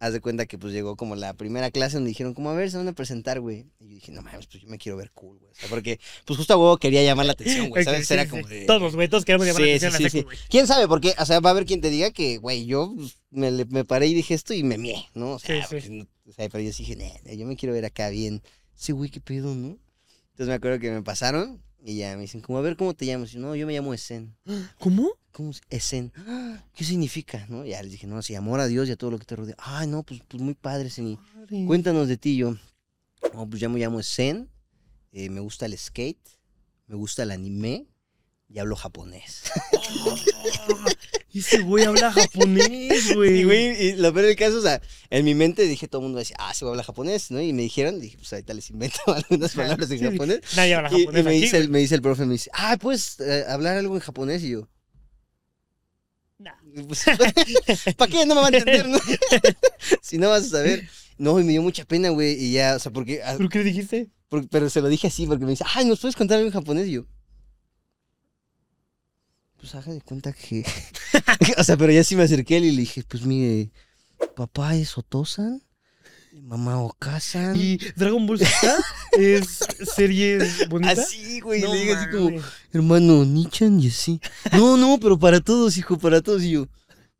haz 0.00 0.12
de 0.12 0.20
cuenta 0.20 0.44
que 0.44 0.58
pues 0.58 0.72
llegó 0.74 0.96
como 0.96 1.16
la 1.16 1.32
primera 1.32 1.70
clase 1.70 1.96
donde 1.96 2.08
dijeron, 2.08 2.34
como 2.34 2.50
a 2.50 2.54
ver, 2.54 2.70
se 2.70 2.76
van 2.76 2.88
a 2.88 2.92
presentar, 2.92 3.40
güey. 3.40 3.66
Y 3.80 3.88
yo 3.88 3.94
dije, 3.94 4.12
no 4.12 4.20
mames, 4.20 4.46
pues 4.46 4.62
yo 4.62 4.68
me 4.68 4.76
quiero 4.76 4.98
ver 4.98 5.10
cool, 5.12 5.38
güey. 5.38 5.50
O 5.50 5.54
sea, 5.54 5.68
porque 5.70 5.98
pues 6.26 6.36
justo 6.36 6.52
a 6.52 6.56
huevo 6.58 6.76
quería 6.76 7.02
llamar 7.02 7.24
la 7.26 7.32
atención, 7.32 7.70
güey. 7.70 7.84
¿Sabes? 7.84 8.06
Sí, 8.08 8.12
Era 8.14 8.24
sí. 8.24 8.30
como 8.30 8.46
de... 8.46 8.66
Todos, 8.66 8.94
güey, 8.94 9.08
todos 9.08 9.24
queremos 9.24 9.46
llamar 9.46 9.62
la 9.62 9.66
Sí, 9.68 9.72
atención 9.74 10.02
la 10.02 10.10
sí. 10.10 10.22
güey. 10.22 10.38
¿Quién 10.50 10.66
sabe? 10.66 10.88
Porque, 10.88 11.14
o 11.18 11.24
sea, 11.24 11.40
va 11.40 11.50
a 11.50 11.52
haber 11.52 11.64
quien 11.64 11.80
te 11.80 11.88
diga 11.90 12.10
que, 12.10 12.36
güey, 12.36 12.66
yo 12.66 12.92
pues, 12.96 13.16
me, 13.30 13.50
me 13.50 13.84
paré 13.86 14.08
y 14.08 14.14
dije 14.14 14.34
esto 14.34 14.52
y 14.52 14.62
me 14.62 14.76
mié, 14.76 15.06
¿no? 15.14 15.32
O 15.32 15.38
sea, 15.38 15.56
Sí, 15.56 15.62
sí. 15.62 15.68
pues, 15.70 15.90
no- 15.90 16.06
o 16.28 16.32
sea, 16.32 16.48
pero 16.50 16.62
yo 16.64 16.70
dije, 16.70 16.96
"Nah, 16.96 17.04
nah, 17.24 17.32
yo 17.34 17.46
me 17.46 17.56
quiero 17.56 17.74
ver 17.74 17.84
acá 17.86 18.08
bien. 18.10 18.42
Sí, 18.74 18.92
güey, 18.92 19.10
qué 19.10 19.20
pedo, 19.20 19.54
¿no? 19.54 19.78
Entonces 20.32 20.48
me 20.48 20.54
acuerdo 20.54 20.78
que 20.80 20.90
me 20.90 21.02
pasaron 21.02 21.62
y 21.86 21.96
ya 21.98 22.16
me 22.16 22.22
dicen, 22.22 22.40
como, 22.40 22.58
a 22.58 22.62
ver, 22.62 22.76
¿cómo 22.76 22.94
te 22.94 23.04
llamas? 23.04 23.30
Y 23.30 23.34
yo, 23.34 23.40
no, 23.40 23.54
yo 23.54 23.66
me 23.66 23.74
llamo 23.74 23.92
Esen. 23.92 24.34
¿Cómo? 24.80 25.10
¿Cómo 25.32 25.50
es 25.50 25.60
Esen? 25.68 26.12
"Ah, 26.16 26.64
¿Qué 26.74 26.82
significa? 26.84 27.44
¿No? 27.50 27.64
Ya 27.66 27.82
les 27.82 27.92
dije, 27.92 28.06
no, 28.06 28.22
sí, 28.22 28.34
amor 28.34 28.60
a 28.60 28.66
Dios 28.66 28.88
y 28.88 28.92
a 28.92 28.96
todo 28.96 29.10
lo 29.10 29.18
que 29.18 29.26
te 29.26 29.36
rodea. 29.36 29.54
Ay, 29.58 29.86
no, 29.86 30.02
pues, 30.02 30.22
pues 30.26 30.42
muy 30.42 30.54
padre, 30.54 30.88
Esen. 30.88 31.18
Cuéntanos 31.66 32.08
de 32.08 32.16
ti, 32.16 32.36
yo. 32.36 32.56
"Oh, 33.34 33.46
pues 33.46 33.60
ya 33.60 33.68
me 33.68 33.78
llamo 33.78 34.02
Zen, 34.02 34.48
eh, 35.12 35.28
me 35.28 35.40
gusta 35.40 35.66
el 35.66 35.76
skate, 35.76 36.26
me 36.86 36.96
gusta 36.96 37.22
el 37.24 37.30
anime 37.32 37.86
y 38.48 38.58
hablo 38.60 38.76
japonés. 38.76 39.42
Ese 41.34 41.58
güey 41.60 41.84
habla 41.84 42.12
japonés, 42.12 43.14
güey. 43.14 43.40
Y, 43.40 43.44
güey, 43.44 43.82
y 43.88 43.92
lo 43.96 44.12
peor 44.14 44.26
del 44.26 44.36
caso, 44.36 44.58
o 44.58 44.62
sea, 44.62 44.80
en 45.10 45.24
mi 45.24 45.34
mente 45.34 45.62
dije, 45.62 45.88
todo 45.88 46.00
el 46.00 46.04
mundo 46.04 46.18
decía, 46.20 46.36
ah, 46.38 46.54
se 46.54 46.64
habla 46.64 46.82
japonés, 46.84 47.30
¿no? 47.30 47.40
Y 47.40 47.52
me 47.52 47.62
dijeron, 47.62 48.00
dije, 48.00 48.16
pues 48.16 48.32
ahorita 48.32 48.54
les 48.54 48.70
invento 48.70 48.98
algunas 49.06 49.52
palabras 49.54 49.90
en 49.90 49.98
Sí, 49.98 50.04
japonés. 50.04 50.40
Nadie 50.56 50.74
habla 50.74 50.90
Y, 50.92 50.94
y 50.94 50.98
japonés 51.00 51.24
me, 51.24 51.30
aquí, 51.30 51.40
dice 51.40 51.56
el, 51.56 51.62
güey. 51.64 51.72
me 51.72 51.78
dice 51.80 51.94
el 51.96 52.02
profe, 52.02 52.24
me 52.26 52.32
dice, 52.34 52.50
ah, 52.54 52.76
¿puedes 52.80 53.18
eh, 53.20 53.44
hablar 53.48 53.76
algo 53.76 53.94
en 53.96 54.00
japonés? 54.00 54.42
Y 54.44 54.50
yo, 54.50 54.68
Nah. 56.38 56.52
pues, 56.88 57.04
¿para 57.96 58.10
qué? 58.12 58.26
No 58.26 58.34
me 58.34 58.40
va 58.40 58.46
a 58.48 58.50
entender, 58.50 58.88
¿no? 58.88 58.98
si 60.02 60.18
no 60.18 60.28
vas 60.30 60.44
a 60.44 60.48
saber. 60.48 60.88
No, 61.16 61.38
y 61.38 61.44
me 61.44 61.52
dio 61.52 61.62
mucha 61.62 61.84
pena, 61.84 62.08
güey, 62.10 62.32
y 62.34 62.52
ya, 62.52 62.74
o 62.74 62.78
sea, 62.80 62.92
porque... 62.92 63.22
ah, 63.22 63.34
¿Pero 63.36 63.48
qué 63.48 63.58
le 63.58 63.64
dijiste? 63.64 64.10
Por- 64.28 64.48
pero 64.48 64.68
se 64.68 64.80
lo 64.80 64.88
dije 64.88 65.06
así 65.06 65.26
porque 65.26 65.44
me 65.44 65.52
dice, 65.52 65.64
ay, 65.74 65.84
¿nos 65.84 66.00
puedes 66.00 66.16
contar 66.16 66.38
algo 66.38 66.48
en 66.48 66.52
japonés? 66.52 66.88
Y 66.88 66.92
yo, 66.92 67.06
pues 69.64 69.74
haga 69.76 69.94
de 69.94 70.02
cuenta 70.02 70.32
que... 70.34 70.62
o 71.58 71.64
sea, 71.64 71.78
pero 71.78 71.90
ya 71.90 72.04
sí 72.04 72.16
me 72.16 72.24
acerqué 72.24 72.54
a 72.54 72.58
él 72.58 72.66
y 72.66 72.72
le 72.72 72.80
dije, 72.80 73.02
pues 73.08 73.24
mire, 73.24 73.70
papá 74.36 74.74
es 74.74 74.98
Otosan, 74.98 75.62
mamá 76.34 76.80
Okasan. 76.82 77.56
¿Y 77.56 77.78
Dragon 77.96 78.26
Ball 78.26 78.40
Z 78.40 78.76
es 79.12 79.60
serie 79.94 80.38
bonita? 80.68 80.92
Así, 80.92 81.40
güey, 81.40 81.62
No 81.62 81.74
y 81.74 81.78
le 81.78 81.80
dije 81.80 81.94
así 81.94 82.10
como, 82.10 82.30
hermano, 82.74 83.24
Nichan 83.24 83.80
y 83.80 83.88
así. 83.88 84.20
No, 84.52 84.76
no, 84.76 84.98
pero 85.00 85.18
para 85.18 85.40
todos, 85.40 85.78
hijo, 85.78 85.98
para 85.98 86.20
todos. 86.20 86.42
Y 86.42 86.50
yo, 86.50 86.68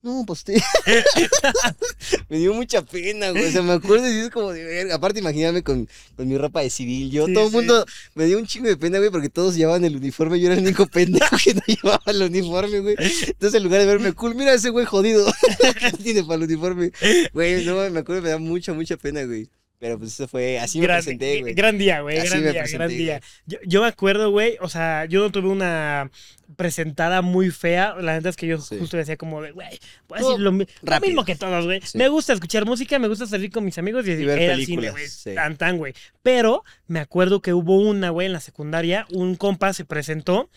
no, 0.04 0.22
pues 0.26 0.44
me 2.28 2.36
dio 2.36 2.52
mucha 2.52 2.82
pena, 2.82 3.30
güey. 3.30 3.46
O 3.46 3.50
sea, 3.50 3.62
me 3.62 3.72
acuerdo 3.72 4.06
y 4.06 4.18
es 4.18 4.30
como 4.30 4.52
de 4.52 4.62
ver. 4.62 4.92
Aparte, 4.92 5.20
imagíname 5.20 5.62
con, 5.62 5.88
con 6.14 6.28
mi 6.28 6.36
ropa 6.36 6.60
de 6.60 6.68
civil. 6.68 7.10
Yo, 7.10 7.26
Sí, 7.26 7.32
todo 7.32 7.44
el 7.44 7.50
sí. 7.50 7.56
mundo 7.56 7.86
me 8.14 8.26
dio 8.26 8.38
un 8.38 8.46
chingo 8.46 8.68
de 8.68 8.76
pena, 8.76 8.98
güey, 8.98 9.10
porque 9.10 9.30
todos 9.30 9.56
llevaban 9.56 9.82
el 9.84 9.96
uniforme. 9.96 10.38
Yo 10.38 10.46
era 10.48 10.56
el 10.56 10.60
único 10.62 10.86
pendejo 10.86 11.36
que 11.42 11.54
no 11.54 11.62
llevaba 11.66 12.02
el 12.06 12.22
uniforme, 12.22 12.80
güey. 12.80 12.96
Entonces, 12.98 13.54
en 13.54 13.62
lugar 13.64 13.80
de 13.80 13.86
verme 13.86 14.12
cool, 14.12 14.34
mira 14.34 14.52
ese 14.52 14.68
güey 14.68 14.84
jodido. 14.84 15.26
no 15.26 15.98
tiene 15.98 16.22
para 16.22 16.36
el 16.36 16.42
uniforme. 16.42 16.92
Güey, 17.32 17.64
no, 17.64 17.76
me 17.90 18.00
acuerdo, 18.00 18.20
me 18.20 18.28
da 18.28 18.38
mucha, 18.38 18.74
mucha 18.74 18.98
pena, 18.98 19.24
güey. 19.24 19.48
Pero 19.84 19.98
pues 19.98 20.14
eso 20.14 20.26
fue, 20.26 20.58
así 20.58 20.78
me 20.78 20.86
gran, 20.86 20.96
presenté, 21.02 21.40
güey. 21.42 21.52
gran 21.52 21.76
día, 21.76 22.00
güey. 22.00 22.16
Gran 22.16 22.40
me 22.42 22.52
día, 22.52 22.62
presenté, 22.62 22.78
gran 22.78 22.88
día. 22.88 23.20
Yo, 23.44 23.58
yo 23.66 23.82
me 23.82 23.88
acuerdo, 23.88 24.30
güey, 24.30 24.56
o 24.62 24.68
sea, 24.70 25.04
yo 25.04 25.20
no 25.20 25.30
tuve 25.30 25.48
una 25.48 26.10
presentada 26.56 27.20
muy 27.20 27.50
fea. 27.50 27.94
La 28.00 28.12
verdad 28.14 28.28
es 28.30 28.36
que 28.36 28.46
yo 28.46 28.58
Sí. 28.62 28.78
justo 28.78 28.96
decía 28.96 29.18
como 29.18 29.42
de, 29.42 29.50
güey, 29.52 29.78
voy 30.08 30.18
a 30.18 30.22
decir 30.22 30.40
lo, 30.40 30.52
mi- 30.52 30.64
lo 30.64 30.70
rápido. 30.90 31.08
mismo 31.10 31.24
que 31.26 31.36
todos, 31.36 31.66
güey. 31.66 31.82
Sí. 31.82 31.98
Me 31.98 32.08
gusta 32.08 32.32
escuchar 32.32 32.64
música, 32.64 32.98
me 32.98 33.08
gusta 33.08 33.26
salir 33.26 33.50
con 33.50 33.62
mis 33.62 33.76
amigos 33.76 34.06
y, 34.08 34.12
Y 34.12 34.24
ver 34.24 34.56
cine, 34.64 34.90
sí. 35.06 35.34
Tan, 35.34 35.58
tan, 35.58 35.76
güey. 35.76 35.92
Pero 36.22 36.64
me 36.86 37.00
acuerdo 37.00 37.42
que 37.42 37.52
hubo 37.52 37.76
una, 37.76 38.08
güey, 38.08 38.26
en 38.26 38.32
la 38.32 38.40
secundaria, 38.40 39.06
un 39.12 39.34
compa 39.36 39.74
se 39.74 39.84
presentó, 39.84 40.48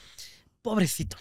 pobrecito. 0.61 1.17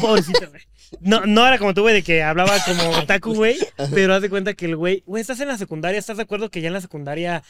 Pobrecito, 0.00 0.48
güey. 0.50 0.62
No, 1.00 1.24
no 1.26 1.46
era 1.46 1.58
como 1.58 1.72
tú, 1.74 1.82
güey, 1.82 1.94
de 1.94 2.02
que 2.02 2.22
hablaba 2.22 2.52
como 2.64 2.90
otaku, 2.98 3.34
güey. 3.34 3.56
Pero 3.94 4.14
haz 4.14 4.22
de 4.22 4.30
cuenta 4.30 4.54
que 4.54 4.66
el 4.66 4.76
güey, 4.76 5.02
güey, 5.06 5.20
estás 5.20 5.40
en 5.40 5.48
la 5.48 5.56
secundaria, 5.58 5.98
¿estás 5.98 6.16
de 6.16 6.24
acuerdo 6.24 6.50
que 6.50 6.60
ya 6.60 6.66
en 6.68 6.72
la 6.74 6.80
secundaria 6.80 7.42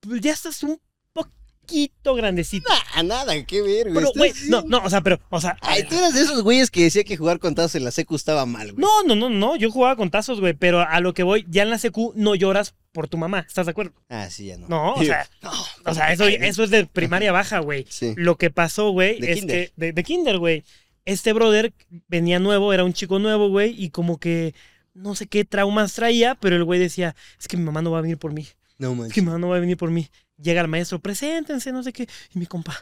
pues, 0.00 0.20
ya 0.20 0.32
estás 0.32 0.62
un 0.62 0.80
poquito 1.12 2.14
grandecito? 2.14 2.68
Ah, 2.94 3.02
nada, 3.02 3.44
qué 3.44 3.62
ver, 3.62 3.92
güey. 3.92 3.94
Pero, 3.94 4.12
güey, 4.16 4.32
no, 4.48 4.62
no, 4.62 4.78
o 4.78 4.90
sea, 4.90 5.00
pero, 5.02 5.20
o 5.30 5.40
sea. 5.40 5.56
Ay, 5.60 5.84
tú 5.84 5.96
eras 5.96 6.14
de 6.14 6.22
esos 6.22 6.42
güeyes 6.42 6.70
que 6.70 6.82
decía 6.82 7.04
que 7.04 7.16
jugar 7.16 7.38
con 7.38 7.54
tazos 7.54 7.76
en 7.76 7.84
la 7.84 7.90
secu 7.90 8.16
estaba 8.16 8.44
mal, 8.46 8.72
güey. 8.72 8.84
No, 8.84 9.02
no, 9.04 9.14
no, 9.14 9.30
no, 9.30 9.56
yo 9.56 9.70
jugaba 9.70 9.96
con 9.96 10.10
tazos, 10.10 10.40
güey, 10.40 10.54
pero 10.54 10.80
a 10.80 11.00
lo 11.00 11.14
que 11.14 11.22
voy, 11.22 11.46
ya 11.48 11.62
en 11.62 11.70
la 11.70 11.78
secu 11.78 12.12
no 12.16 12.34
lloras 12.34 12.74
por 12.92 13.06
tu 13.08 13.18
mamá, 13.18 13.44
¿estás 13.46 13.66
de 13.66 13.70
acuerdo? 13.70 13.92
Ah, 14.08 14.28
sí, 14.30 14.46
ya 14.46 14.56
no. 14.56 14.66
No, 14.68 14.94
o 14.94 15.04
sea, 15.04 15.28
no. 15.42 15.52
o 15.84 15.94
sea, 15.94 16.12
eso, 16.12 16.26
eso 16.26 16.64
es 16.64 16.70
de 16.70 16.86
primaria 16.86 17.30
baja, 17.32 17.60
güey. 17.60 17.86
Sí. 17.88 18.14
Lo 18.16 18.36
que 18.36 18.50
pasó, 18.50 18.90
güey, 18.90 19.20
De 19.20 19.32
es 19.32 19.38
kinder. 19.40 19.68
que, 19.68 19.72
de, 19.76 19.92
de 19.92 20.02
kinder, 20.04 20.38
güey, 20.38 20.64
este 21.12 21.32
brother 21.32 21.72
venía 22.08 22.38
nuevo, 22.38 22.72
era 22.72 22.84
un 22.84 22.92
chico 22.92 23.18
nuevo, 23.18 23.48
güey, 23.48 23.74
y 23.82 23.90
como 23.90 24.18
que 24.18 24.54
no 24.94 25.14
sé 25.14 25.26
qué 25.26 25.44
traumas 25.44 25.94
traía, 25.94 26.34
pero 26.34 26.56
el 26.56 26.64
güey 26.64 26.78
decía, 26.78 27.14
es 27.40 27.48
que 27.48 27.56
mi 27.56 27.64
mamá 27.64 27.80
no 27.82 27.90
va 27.90 27.98
a 27.98 28.02
venir 28.02 28.18
por 28.18 28.32
mí, 28.32 28.46
No 28.78 28.92
es 28.92 28.96
manches. 28.98 29.14
que 29.14 29.22
mi 29.22 29.26
mamá 29.26 29.38
no 29.38 29.48
va 29.48 29.56
a 29.56 29.60
venir 29.60 29.76
por 29.76 29.90
mí. 29.90 30.08
Llega 30.36 30.60
el 30.60 30.68
maestro, 30.68 30.98
preséntense, 31.00 31.72
no 31.72 31.82
sé 31.82 31.92
qué, 31.92 32.08
y 32.34 32.38
mi 32.38 32.46
compa, 32.46 32.76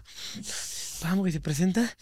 vamos, 1.03 1.19
güey, 1.21 1.33
se 1.33 1.41
presenta. 1.41 1.97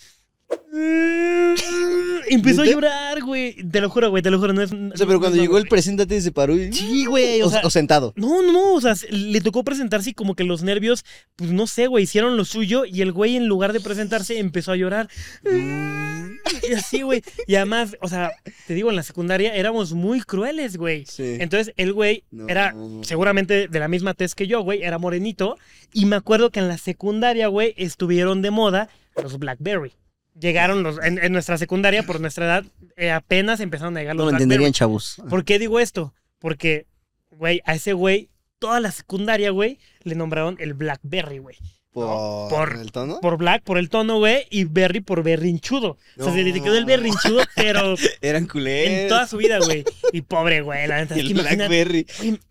Empezó 2.29 2.63
a 2.63 2.67
llorar, 2.67 3.23
güey. 3.23 3.55
Te 3.69 3.81
lo 3.81 3.89
juro, 3.91 4.11
güey, 4.11 4.23
te 4.23 4.31
lo 4.31 4.39
juro. 4.39 4.53
No 4.53 4.63
es, 4.63 4.73
O 4.73 4.97
sea, 4.97 5.07
pero 5.07 5.21
cuando 5.21 5.39
llegó 5.41 5.59
el 5.59 5.67
preséntate 5.69 6.21
se 6.21 6.33
paró 6.33 6.57
y... 6.57 6.73
Sí, 6.73 7.05
güey, 7.07 7.41
o 7.43 7.47
O, 7.47 7.51
sea- 7.51 7.61
o 7.65 7.71
sentado. 7.71 8.13
No, 8.17 8.43
no, 8.43 8.53
no, 8.53 8.75
o 8.75 8.81
sea, 8.81 8.95
le 9.11 9.41
tocó 9.41 9.63
presentarse 9.65 10.11
y 10.11 10.15
como 10.15 10.35
que 10.35 10.45
los 10.45 10.63
nervios, 10.63 11.05
pues 11.37 11.51
no 11.51 11.67
sé, 11.67 11.87
güey, 11.87 12.05
hicieron 12.05 12.37
lo 12.37 12.45
suyo 12.45 12.85
y 12.87 13.03
el 13.03 13.13
güey 13.13 13.37
en 13.37 13.47
lugar 13.47 13.73
de 13.73 13.81
presentarse 13.81 14.39
empezó 14.39 14.73
a 14.73 14.77
llorar. 14.77 15.09
Y 16.69 16.73
así, 16.75 17.03
güey. 17.03 17.23
Y 17.47 17.57
además, 17.57 17.97
o 18.01 18.09
sea, 18.09 18.31
te 18.67 18.75
digo, 18.75 18.89
en 18.91 18.97
la 18.97 19.03
secundaria 19.03 19.55
éramos 19.55 19.93
muy 19.93 20.21
crueles, 20.21 20.77
güey. 20.77 21.05
Sí. 21.07 21.37
Entonces, 21.41 21.75
el 21.77 21.93
güey 21.93 22.25
No. 22.31 22.49
era 22.49 22.75
seguramente 23.03 23.67
de 23.69 23.79
la 23.81 23.89
misma 23.89 24.15
tez 24.15 24.35
que 24.35 24.47
yo, 24.47 24.61
güey, 24.63 24.83
era 24.83 24.99
morenito. 24.99 25.57
Y 25.93 26.07
me 26.07 26.17
acuerdo 26.17 26.51
que 26.51 26.61
en 26.61 26.69
la 26.69 26.79
secundaria, 26.79 27.49
güey, 27.49 27.75
estuvieron 27.77 28.41
de 28.43 28.51
moda 28.51 28.89
los 29.23 29.39
Blackberry. 29.39 29.93
Llegaron 30.39 30.83
los, 30.83 31.03
en, 31.03 31.23
en 31.23 31.33
nuestra 31.33 31.59
secundaria, 31.59 32.03
por 32.03 32.21
nuestra 32.21 32.47
edad, 32.47 32.65
eh, 32.97 33.13
apenas 33.13 33.61
empezaron 33.61 33.97
a 33.97 34.01
llegar 34.01 34.17
los 34.17 34.25
No 34.25 34.31
lo 34.33 34.37
entenderían, 34.37 34.73
chavos. 34.73 35.23
¿Por 35.31 35.45
qué 35.45 35.59
digo 35.59 35.79
esto? 35.79 36.13
Porque, 36.39 36.87
güey, 37.31 37.61
a 37.65 37.75
ese 37.75 37.93
güey, 37.93 38.31
toda 38.59 38.81
la 38.81 38.91
secundaria, 38.91 39.51
güey, 39.51 39.79
le 40.03 40.15
nombraron 40.15 40.57
el 40.59 40.75
Blackberry, 40.75 41.39
güey. 41.39 41.57
¿Por, 41.95 42.51
por- 42.51 42.77
el 42.77 42.91
tono? 42.91 43.21
Por 43.21 43.37
Black, 43.39 43.63
por 43.63 43.79
el 43.79 43.89
tono, 43.89 44.19
güey, 44.19 44.47
y 44.51 44.65
Berry 44.65 45.01
por 45.01 45.23
berrinchudo. 45.23 45.97
O 46.19 46.25
sea, 46.25 46.33
se 46.33 46.43
le 46.43 46.53
No. 46.53 46.65
quedó 46.65 46.77
el 46.77 46.85
berrinchudo, 46.85 47.41
pero 47.55 47.95
Eran 48.21 48.47
culeros. 48.49 48.93
en 48.99 49.09
toda 49.09 49.27
su 49.29 49.37
vida, 49.37 49.59
güey. 49.61 49.85
Y 50.13 50.23
pobre, 50.23 50.61
güey, 50.63 50.89
la 50.89 50.97
neta. 50.99 51.17
Y 51.17 51.21
el 51.21 51.35
Blackberry. 51.35 52.05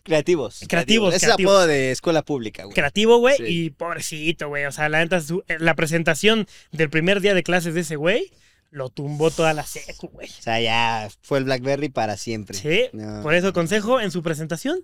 Creativos. 0.03 0.61
Creativos, 0.67 1.13
Ese 1.13 1.25
es 1.25 1.31
apodo 1.33 1.67
de 1.67 1.91
escuela 1.91 2.21
pública, 2.23 2.63
güey. 2.63 2.73
creativo, 2.73 3.17
güey, 3.17 3.35
Sí. 3.35 3.43
y 3.45 3.69
pobrecito, 3.69 4.47
güey. 4.47 4.63
O 4.65 4.71
sea, 4.71 4.87
la 4.87 4.99
neta, 4.99 5.19
su- 5.19 5.43
eh, 5.49 5.57
la 5.59 5.75
presentación 5.75 6.47
del 6.71 6.89
primer 6.89 7.19
día 7.19 7.33
de 7.33 7.43
clases 7.43 7.73
de 7.73 7.81
ese 7.81 7.97
güey 7.97 8.31
lo 8.71 8.89
tumbó 8.89 9.29
toda 9.29 9.53
la 9.53 9.65
secu, 9.65 10.07
güey. 10.07 10.29
O 10.29 10.41
sea, 10.41 10.61
ya 10.61 11.09
fue 11.21 11.37
el 11.39 11.43
Blackberry 11.43 11.89
para 11.89 12.15
siempre. 12.15 12.57
Sí, 12.57 12.85
No. 12.93 13.21
por 13.21 13.35
eso 13.35 13.51
consejo 13.51 13.99
en 13.99 14.09
su 14.09 14.23
presentación. 14.23 14.79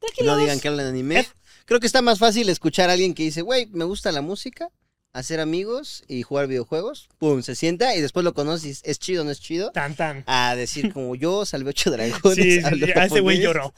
Tranquilos. 0.00 0.36
no 0.36 0.42
digan 0.42 0.58
que 0.60 0.68
hablan 0.68 0.86
anime. 0.86 1.20
Es- 1.20 1.32
Creo 1.72 1.80
que 1.80 1.86
está 1.86 2.02
más 2.02 2.18
fácil 2.18 2.50
escuchar 2.50 2.90
a 2.90 2.92
alguien 2.92 3.14
que 3.14 3.22
dice, 3.22 3.40
güey, 3.40 3.64
me 3.72 3.84
gusta 3.86 4.12
la 4.12 4.20
música, 4.20 4.68
hacer 5.14 5.40
amigos 5.40 6.04
y 6.06 6.20
jugar 6.20 6.46
videojuegos. 6.46 7.08
Pum, 7.16 7.40
se 7.40 7.54
sienta 7.54 7.96
y 7.96 8.02
después 8.02 8.24
lo 8.24 8.34
conoces, 8.34 8.82
es 8.84 8.98
chido, 8.98 9.24
no 9.24 9.30
es 9.30 9.40
chido. 9.40 9.70
Tan, 9.70 9.96
tan. 9.96 10.22
A 10.26 10.54
decir 10.54 10.92
como 10.92 11.14
yo 11.14 11.46
salvé 11.46 11.70
ocho 11.70 11.90
dragones. 11.90 12.34
Sí, 12.36 12.60
sí, 12.60 12.78
sí, 12.84 12.92
a 12.94 13.06
ese 13.06 13.20
güey 13.20 13.40
lloró. 13.40 13.72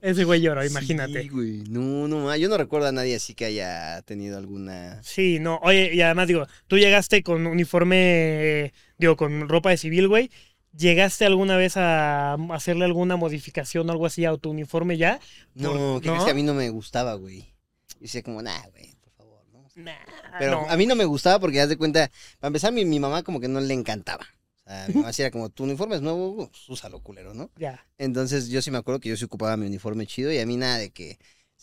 Ese 0.00 0.24
güey 0.24 0.40
lloró, 0.40 0.62
Sí, 0.64 0.68
imagínate. 0.70 1.28
güey. 1.28 1.62
No, 1.68 2.08
no, 2.08 2.34
yo 2.34 2.48
no 2.48 2.58
recuerdo 2.58 2.88
a 2.88 2.92
nadie 2.92 3.14
así 3.14 3.34
que 3.34 3.44
haya 3.44 4.02
tenido 4.02 4.36
alguna. 4.36 5.00
Sí, 5.04 5.38
no. 5.38 5.60
Oye, 5.62 5.94
y 5.94 6.00
además 6.00 6.26
digo, 6.26 6.44
tú 6.66 6.76
llegaste 6.76 7.22
con 7.22 7.46
uniforme, 7.46 8.64
eh, 8.64 8.72
digo, 8.98 9.16
con 9.16 9.48
ropa 9.48 9.70
de 9.70 9.76
civil, 9.76 10.08
güey. 10.08 10.28
¿Llegaste 10.76 11.24
alguna 11.24 11.56
vez 11.56 11.76
a 11.76 12.34
hacerle 12.50 12.84
alguna 12.84 13.16
modificación 13.16 13.88
o 13.88 13.92
algo 13.92 14.06
así 14.06 14.24
a 14.24 14.36
tu 14.36 14.50
uniforme 14.50 14.96
ya? 14.96 15.20
No, 15.54 16.00
que 16.00 16.10
a 16.10 16.34
mí 16.34 16.42
no 16.42 16.54
me 16.54 16.70
gustaba, 16.70 17.14
güey. 17.14 17.54
Y 17.98 18.02
decía 18.02 18.22
como, 18.22 18.42
nah, 18.42 18.62
güey, 18.70 18.94
por 19.00 19.12
favor, 19.12 19.44
¿no? 19.52 19.66
Nah, 19.74 19.92
Pero 20.38 20.62
no. 20.62 20.70
a 20.70 20.76
mí 20.76 20.86
no 20.86 20.94
me 20.94 21.04
gustaba 21.04 21.40
porque, 21.40 21.60
haz 21.60 21.68
de 21.68 21.76
cuenta, 21.76 22.10
para 22.38 22.48
empezar, 22.48 22.72
mi, 22.72 22.84
mi 22.84 23.00
mamá 23.00 23.22
como 23.22 23.40
que 23.40 23.48
no 23.48 23.60
le 23.60 23.74
encantaba. 23.74 24.26
O 24.64 24.70
sea, 24.70 24.86
mi 24.88 24.94
mamá 24.94 25.12
sí 25.12 25.22
era 25.22 25.30
como, 25.30 25.48
tu 25.48 25.64
uniforme 25.64 25.96
es 25.96 26.02
nuevo, 26.02 26.48
pues, 26.48 26.68
úsalo, 26.68 27.00
culero, 27.00 27.34
¿no? 27.34 27.50
Ya. 27.56 27.84
Entonces 27.96 28.48
yo 28.48 28.62
sí 28.62 28.70
me 28.70 28.78
acuerdo 28.78 29.00
que 29.00 29.08
yo 29.08 29.16
sí 29.16 29.24
ocupaba 29.24 29.56
mi 29.56 29.66
uniforme 29.66 30.06
chido 30.06 30.30
y 30.30 30.38
a 30.38 30.46
mí 30.46 30.56
nada 30.56 30.78
de 30.78 30.90
que 30.90 31.18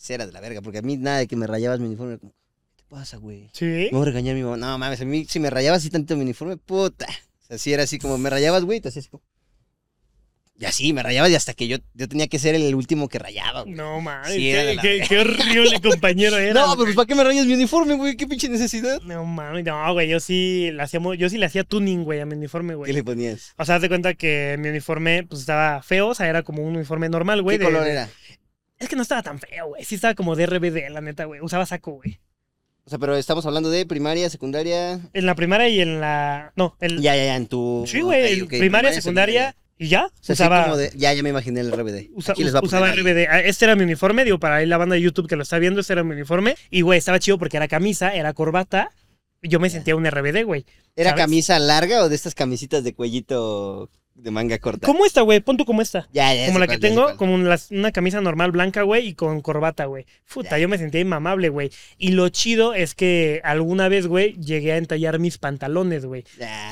era 0.08 0.26
de 0.26 0.32
la 0.32 0.40
verga, 0.40 0.60
porque 0.60 0.78
a 0.78 0.82
mí 0.82 0.96
nada 0.98 1.18
de 1.18 1.26
que 1.26 1.36
me 1.36 1.46
rayabas 1.46 1.80
mi 1.80 1.86
uniforme, 1.86 2.14
era 2.14 2.20
como, 2.20 2.32
¿qué 2.32 2.82
te 2.82 2.88
pasa, 2.88 3.16
güey? 3.16 3.48
Sí. 3.52 3.64
Me 3.64 3.90
voy 3.92 4.02
a 4.02 4.04
regañar 4.06 4.34
a 4.34 4.38
mi 4.38 4.42
mamá. 4.44 4.56
No 4.56 4.76
mames, 4.78 5.00
a 5.00 5.04
mí 5.04 5.24
si 5.24 5.40
me 5.40 5.48
rayabas 5.48 5.78
así 5.78 5.90
tanto 5.90 6.16
mi 6.16 6.22
uniforme, 6.22 6.56
puta. 6.58 7.06
O 7.46 7.48
sea, 7.48 7.58
sí 7.58 7.72
era 7.72 7.84
así 7.84 7.98
como 8.00 8.18
me 8.18 8.28
rayabas, 8.28 8.64
güey, 8.64 8.80
te 8.80 8.88
hacías 8.88 9.06
como. 9.08 9.22
Y 10.58 10.64
así, 10.64 10.94
me 10.94 11.02
rayaba 11.02 11.28
y 11.28 11.34
hasta 11.34 11.52
que 11.52 11.68
yo, 11.68 11.76
yo 11.92 12.08
tenía 12.08 12.28
que 12.28 12.38
ser 12.38 12.54
el 12.54 12.74
último 12.74 13.08
que 13.10 13.18
rayaba, 13.18 13.60
güey. 13.62 13.74
No 13.74 14.00
mames, 14.00 14.32
Sí, 14.32 14.40
qué, 14.40 14.74
la 14.74 14.80
qué- 14.82 15.04
qué 15.06 15.18
horrible 15.18 15.80
compañero 15.82 16.38
era. 16.38 16.54
No, 16.54 16.70
pero 16.72 16.84
pues 16.84 16.96
¿para 16.96 17.04
qué 17.06 17.14
me 17.14 17.22
rayas 17.24 17.44
mi 17.46 17.52
uniforme, 17.52 17.94
güey? 17.94 18.16
¿Qué 18.16 18.26
pinche 18.26 18.48
necesidad? 18.48 19.00
No 19.02 19.24
mames, 19.26 19.64
no, 19.64 19.92
güey, 19.92 20.08
yo 20.08 20.18
sí 20.18 20.70
le 20.72 20.82
hacíamos, 20.82 21.18
yo 21.18 21.28
sí 21.28 21.36
le 21.36 21.44
hacía 21.44 21.62
tuning, 21.62 22.04
güey, 22.04 22.20
a 22.20 22.26
mi 22.26 22.34
uniforme, 22.36 22.72
¿Qué 22.72 22.76
güey. 22.76 22.92
le 22.94 23.04
ponías? 23.04 23.52
O 23.58 23.66
sea, 23.66 23.74
haz 23.76 23.82
de 23.82 23.88
cuenta 23.88 24.14
que 24.14 24.56
mi 24.58 24.70
uniforme 24.70 25.24
pues 25.28 25.42
estaba 25.42 25.82
feo, 25.82 26.08
o 26.08 26.14
sea, 26.14 26.26
era 26.26 26.42
como 26.42 26.62
un 26.62 26.74
uniforme 26.74 27.10
normal, 27.10 27.42
güey. 27.42 27.58
¿Qué 27.58 27.64
de- 27.64 27.70
color 27.70 27.86
era? 27.86 28.08
Es 28.78 28.88
que 28.88 28.96
no 28.96 29.02
estaba 29.02 29.22
tan 29.22 29.38
feo, 29.38 29.68
güey. 29.68 29.84
Sí 29.84 29.94
estaba 29.96 30.14
como 30.14 30.36
de 30.36 30.46
RBD, 30.46 30.88
la 30.90 31.02
neta, 31.02 31.26
güey. 31.26 31.40
Usaba 31.42 31.66
saco, 31.66 31.92
güey. 31.92 32.18
O 32.86 32.90
sea, 32.90 32.98
pero 33.00 33.16
estamos 33.16 33.44
hablando 33.46 33.68
de 33.68 33.84
primaria, 33.84 34.30
secundaria. 34.30 35.00
En 35.12 35.26
la 35.26 35.34
primaria 35.34 35.68
y 35.68 35.80
en 35.80 36.00
la. 36.00 36.52
No, 36.54 36.76
el. 36.80 37.00
Ya, 37.02 37.16
ya, 37.16 37.24
ya, 37.24 37.36
en 37.36 37.48
tu. 37.48 37.84
Sí, 37.86 38.00
güey. 38.00 38.38
El 38.40 38.46
primaria, 38.46 38.92
secundaria. 38.92 39.56
Y 39.78 39.88
ya. 39.88 40.06
O 40.06 40.10
sea, 40.20 40.34
usaba. 40.34 40.62
como 40.64 40.76
de- 40.76 40.92
ya, 40.96 41.12
ya 41.12 41.22
me 41.22 41.28
imaginé 41.30 41.60
el 41.60 41.70
RBD. 41.72 42.10
usa- 42.14 42.32
Aquí 42.32 42.44
les 42.44 42.54
va 42.54 42.60
a 42.60 42.62
usaba 42.62 42.86
ahí. 42.90 42.96
RBD. 42.98 43.26
Este 43.48 43.64
era 43.64 43.74
mi 43.76 43.82
uniforme, 43.82 44.24
digo, 44.24 44.38
para 44.38 44.56
ahí 44.56 44.66
la 44.66 44.78
banda 44.78 44.94
de 44.94 45.02
YouTube 45.02 45.28
que 45.28 45.36
lo 45.36 45.42
está 45.42 45.58
viendo, 45.58 45.80
este 45.80 45.92
era 45.94 46.04
mi 46.04 46.12
uniforme. 46.14 46.54
Y, 46.70 46.80
güey, 46.82 46.98
estaba 46.98 47.18
chido 47.18 47.38
porque 47.38 47.56
era 47.58 47.66
camisa, 47.68 48.14
era 48.14 48.32
corbata. 48.32 48.90
Yo 49.42 49.58
me 49.60 49.68
sentía 49.68 49.94
un 49.96 50.06
RBD, 50.06 50.44
güey. 50.44 50.64
¿Era 50.94 51.10
¿sabes? 51.10 51.24
camisa 51.24 51.58
larga 51.58 52.04
o 52.04 52.08
de 52.08 52.14
estas 52.14 52.34
camisitas 52.34 52.84
de 52.84 52.94
cuellito 52.94 53.90
de 54.16 54.30
manga 54.30 54.58
corta? 54.58 54.86
¿Cómo 54.86 55.04
esta, 55.04 55.20
güey? 55.20 55.40
Pon 55.40 55.56
tú 55.56 55.64
como 55.64 55.82
esta. 55.82 56.08
Ya, 56.12 56.34
ya. 56.34 56.46
Como 56.46 56.58
la 56.58 56.66
que 56.66 56.78
cuál, 56.78 56.80
tengo, 56.80 57.02
cuál. 57.04 57.16
como 57.16 57.34
una 57.34 57.92
camisa 57.92 58.20
normal 58.20 58.50
blanca, 58.50 58.82
güey, 58.82 59.08
y 59.08 59.14
con 59.14 59.40
corbata, 59.40 59.84
güey. 59.84 60.06
Puta, 60.32 60.50
Ya. 60.52 60.58
yo 60.58 60.68
me 60.68 60.78
sentía 60.78 61.00
inmamable, 61.00 61.48
güey. 61.50 61.70
Y 61.98 62.12
lo 62.12 62.28
chido 62.30 62.74
es 62.74 62.94
que 62.94 63.40
alguna 63.44 63.88
vez, 63.88 64.06
güey, 64.06 64.32
llegué 64.34 64.72
a 64.72 64.78
entallar 64.78 65.18
mis 65.18 65.38
pantalones, 65.38 66.06
güey. 66.06 66.24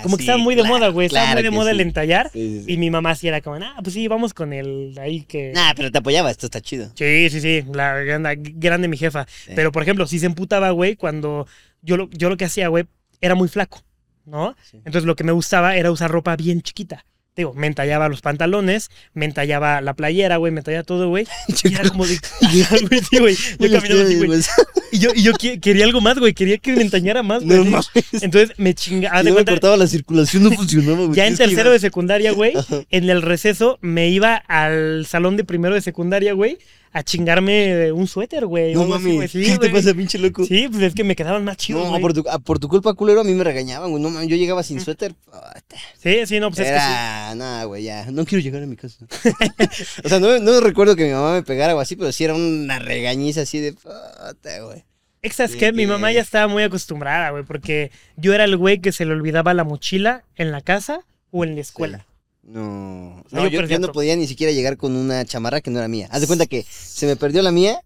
Como 0.03 0.17
que 0.17 0.23
estaba 0.23 0.39
muy 0.39 0.55
de 0.55 0.63
claro, 0.63 0.77
moda, 0.79 0.89
güey. 0.89 1.07
Estaba 1.07 1.27
claro 1.27 1.37
muy 1.37 1.43
de 1.45 1.51
moda 1.51 1.71
el 1.71 1.81
entallar. 1.81 2.31
Sí. 2.33 2.65
Y 2.67 2.77
mi 2.79 2.91
mamá 2.91 3.15
sí 3.15 3.29
era 3.29 3.41
como, 3.41 3.57
ah, 3.57 3.77
pues 3.83 3.95
sí, 3.95 4.09
vamos 4.09 4.35
con 4.35 4.53
el 4.53 4.97
ahí 4.99 5.23
que. 5.23 5.53
Nah, 5.55 5.75
pero 5.77 5.91
te 5.93 5.99
apoyaba, 5.99 6.31
esto 6.31 6.47
está 6.47 6.61
chido. 6.61 6.91
Sí, 6.95 7.29
sí, 7.31 7.41
sí, 7.41 7.65
la 7.73 7.99
grande, 8.01 8.37
grande 8.55 8.89
mi 8.89 8.97
jefa. 8.97 9.27
Pero, 9.55 9.71
por 9.71 9.83
ejemplo, 9.83 10.07
sí 10.07 10.19
se 10.19 10.27
emputaba, 10.27 10.71
güey, 10.71 10.97
cuando 10.97 11.47
yo 11.83 11.97
lo, 11.97 12.09
yo 12.11 12.31
lo 12.31 12.37
que 12.37 12.47
hacía, 12.47 12.69
güey, 12.69 12.87
era 13.21 13.35
muy 13.35 13.49
flaco, 13.49 13.83
¿no? 14.25 14.57
Sí. 14.63 14.79
Entonces 14.79 15.05
lo 15.05 15.15
que 15.17 15.25
me 15.25 15.33
gustaba 15.33 15.77
era 15.77 15.91
usar 15.91 16.11
ropa 16.11 16.35
bien 16.37 16.63
chiquita. 16.63 17.05
Digo, 17.37 17.53
me 17.55 17.67
entallaba 17.67 18.09
los 18.09 18.21
pantalones, 18.21 18.91
me 19.13 19.25
entallaba 19.25 19.81
la 19.81 19.95
playera, 19.95 20.37
güey, 20.37 20.53
me 20.53 20.61
entallaba 20.61 20.85
todo, 20.85 21.09
güey. 21.09 21.27
Y 21.65 21.75
era 21.75 21.89
como 21.89 22.07
de... 22.07 22.19
Güey, 22.41 23.01
sí, 23.03 23.19
güey. 23.19 23.37
Yo 23.59 23.71
caminaba 23.73 24.03
así, 24.03 24.17
güey. 24.17 24.41
Y 24.93 24.99
yo, 24.99 25.11
y 25.15 25.23
yo 25.23 25.33
quería 25.61 25.85
algo 25.85 26.01
más, 26.01 26.19
güey. 26.19 26.35
Quería 26.35 26.59
que 26.59 26.73
me 26.77 26.83
entallara 26.83 27.23
más, 27.23 27.43
güey. 27.43 27.65
No. 27.65 27.81
Entonces 28.21 28.53
me 28.59 28.75
chingaba. 28.75 29.23
No 29.23 29.35
me 29.35 29.45
cortaba 29.45 29.77
la 29.77 29.87
circulación, 29.87 30.45
no 30.45 30.53
funcionaba, 30.53 31.07
güey. 31.07 31.15
Ya 31.15 31.27
en 31.27 31.37
tercero 31.37 31.73
de 31.73 31.79
secundaria, 31.81 32.33
güey, 32.33 32.53
en 32.91 33.11
el 33.11 33.23
receso 33.23 33.79
me 33.81 34.09
iba 34.09 34.37
al 34.37 35.07
salón 35.07 35.37
de 35.37 35.45
primero 35.45 35.75
de 35.75 35.81
secundaria, 35.81 36.35
güey, 36.35 36.59
a 36.95 37.03
chingarme 37.03 37.91
un 37.91 38.07
suéter, 38.07 38.47
güey. 38.47 38.73
No 38.73 38.83
algo 38.83 38.95
así, 38.95 39.09
mames. 39.09 39.33
Sí, 39.33 39.45
¿Qué 39.45 39.59
te 39.59 39.69
pasa, 39.69 39.93
pinche 39.95 40.17
loco? 40.17 40.45
Sí, 40.47 40.69
pues 40.71 40.81
es 40.85 40.95
que 40.95 41.03
me 41.03 41.17
quedaban 41.17 41.45
más 41.45 41.57
chidos, 41.57 41.91
No, 41.91 42.01
por 42.01 42.15
tu, 42.15 42.25
ah, 42.31 42.39
por 42.39 42.61
tu 42.61 42.69
culpa, 42.69 42.95
culero, 42.95 43.23
a 43.23 43.25
mí 43.25 43.35
me 43.35 43.43
regañaban, 43.43 43.91
güey. 43.91 44.01
No 44.01 44.11
mames, 44.11 44.29
yo 44.29 44.37
llegaba 44.37 44.63
sin 44.63 44.81
suéter. 44.81 45.13
puta. 45.13 45.61
Sí, 45.99 46.25
sí, 46.25 46.39
no, 46.39 46.51
pues 46.51 46.61
es 46.61 46.67
que 46.67 46.79
sí. 46.79 46.87
Era, 46.87 47.35
nada, 47.35 47.65
güey, 47.65 47.83
ya. 47.83 48.09
No 48.13 48.25
quiero 48.25 48.45
llegar 48.45 48.63
a 48.63 48.67
mi 48.67 48.77
casa. 48.77 49.05
o 50.05 50.09
sea, 50.09 50.21
no, 50.21 50.39
no 50.39 50.61
recuerdo 50.61 50.95
que 50.95 51.05
mi 51.05 51.11
mamá 51.11 51.33
me 51.33 51.43
pegara 51.43 51.75
o 51.75 51.81
así, 51.81 51.97
pero 51.97 52.13
sí 52.13 52.23
era 52.23 52.35
una 52.35 52.79
regañiza 52.79 53.41
así 53.41 53.59
de 53.59 53.73
puta, 53.73 54.61
güey. 54.63 54.85
Exas 55.21 55.57
que 55.57 55.73
mi 55.73 55.89
mamá 55.89 56.13
ya 56.13 56.21
estaba 56.21 56.47
muy 56.47 56.63
acostumbrada, 56.63 57.31
güey, 57.31 57.43
porque 57.43 57.91
yo 58.17 58.35
era 58.35 58.45
el 58.45 58.57
güey 58.57 58.79
que 58.79 58.93
se 58.93 59.05
le 59.05 59.13
olvidaba 59.13 59.53
la 59.53 59.65
mochila 59.65 60.23
en 60.37 60.53
la 60.53 60.61
casa 60.61 61.01
o 61.33 61.43
en 61.43 61.57
la 61.57 61.61
escuela. 61.61 62.07
No, 62.47 63.25
sea, 63.31 63.41
no 63.41 63.49
yo 63.49 63.65
yo, 63.65 63.79
no 63.79 63.91
podía 63.93 64.17
ni 64.17 64.27
siquiera 64.27 64.53
llegar 64.53 64.77
con 64.77 64.95
una 64.97 65.25
chamarra 65.25 65.61
que 65.63 65.71
no 65.71 65.79
era 65.79 65.89
mía. 65.89 66.09
Haz 66.11 66.21
de 66.21 66.27
cuenta 66.27 66.47
que 66.47 66.65
se 66.69 67.07
me 67.07 67.17
perdió 67.17 67.41
la 67.43 67.51
mía 67.51 67.81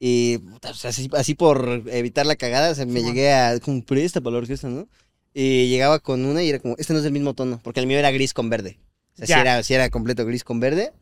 y 0.00 0.38
puta, 0.38 0.70
o 0.70 0.74
sea, 0.74 0.90
así, 0.90 1.10
así 1.14 1.34
por 1.34 1.82
evitar 1.88 2.24
la 2.24 2.36
cagada, 2.36 2.70
o 2.70 2.74
sea, 2.74 2.86
me 2.86 3.02
llegué 3.02 3.32
a 3.32 3.58
como 3.60 3.84
presta 3.84 4.20
para 4.20 4.32
la 4.34 4.38
orquesta, 4.38 4.68
¿no? 4.68 4.88
Y 5.34 5.68
llegaba 5.68 5.98
con 5.98 6.24
una 6.24 6.42
y 6.42 6.48
era 6.48 6.58
como, 6.58 6.74
este 6.78 6.92
no 6.92 7.00
es 7.00 7.04
del 7.04 7.12
mismo 7.12 7.34
tono, 7.34 7.60
porque 7.62 7.80
el 7.80 7.86
mío 7.86 7.98
era 7.98 8.10
gris 8.10 8.32
con 8.32 8.48
verde. 8.48 8.78
O 9.14 9.26
sea, 9.26 9.26
Ya. 9.26 9.40
era, 9.40 9.60
era 9.68 9.90
completo 9.90 10.24
gris 10.24 10.44
con 10.44 10.58
verde 10.60 10.92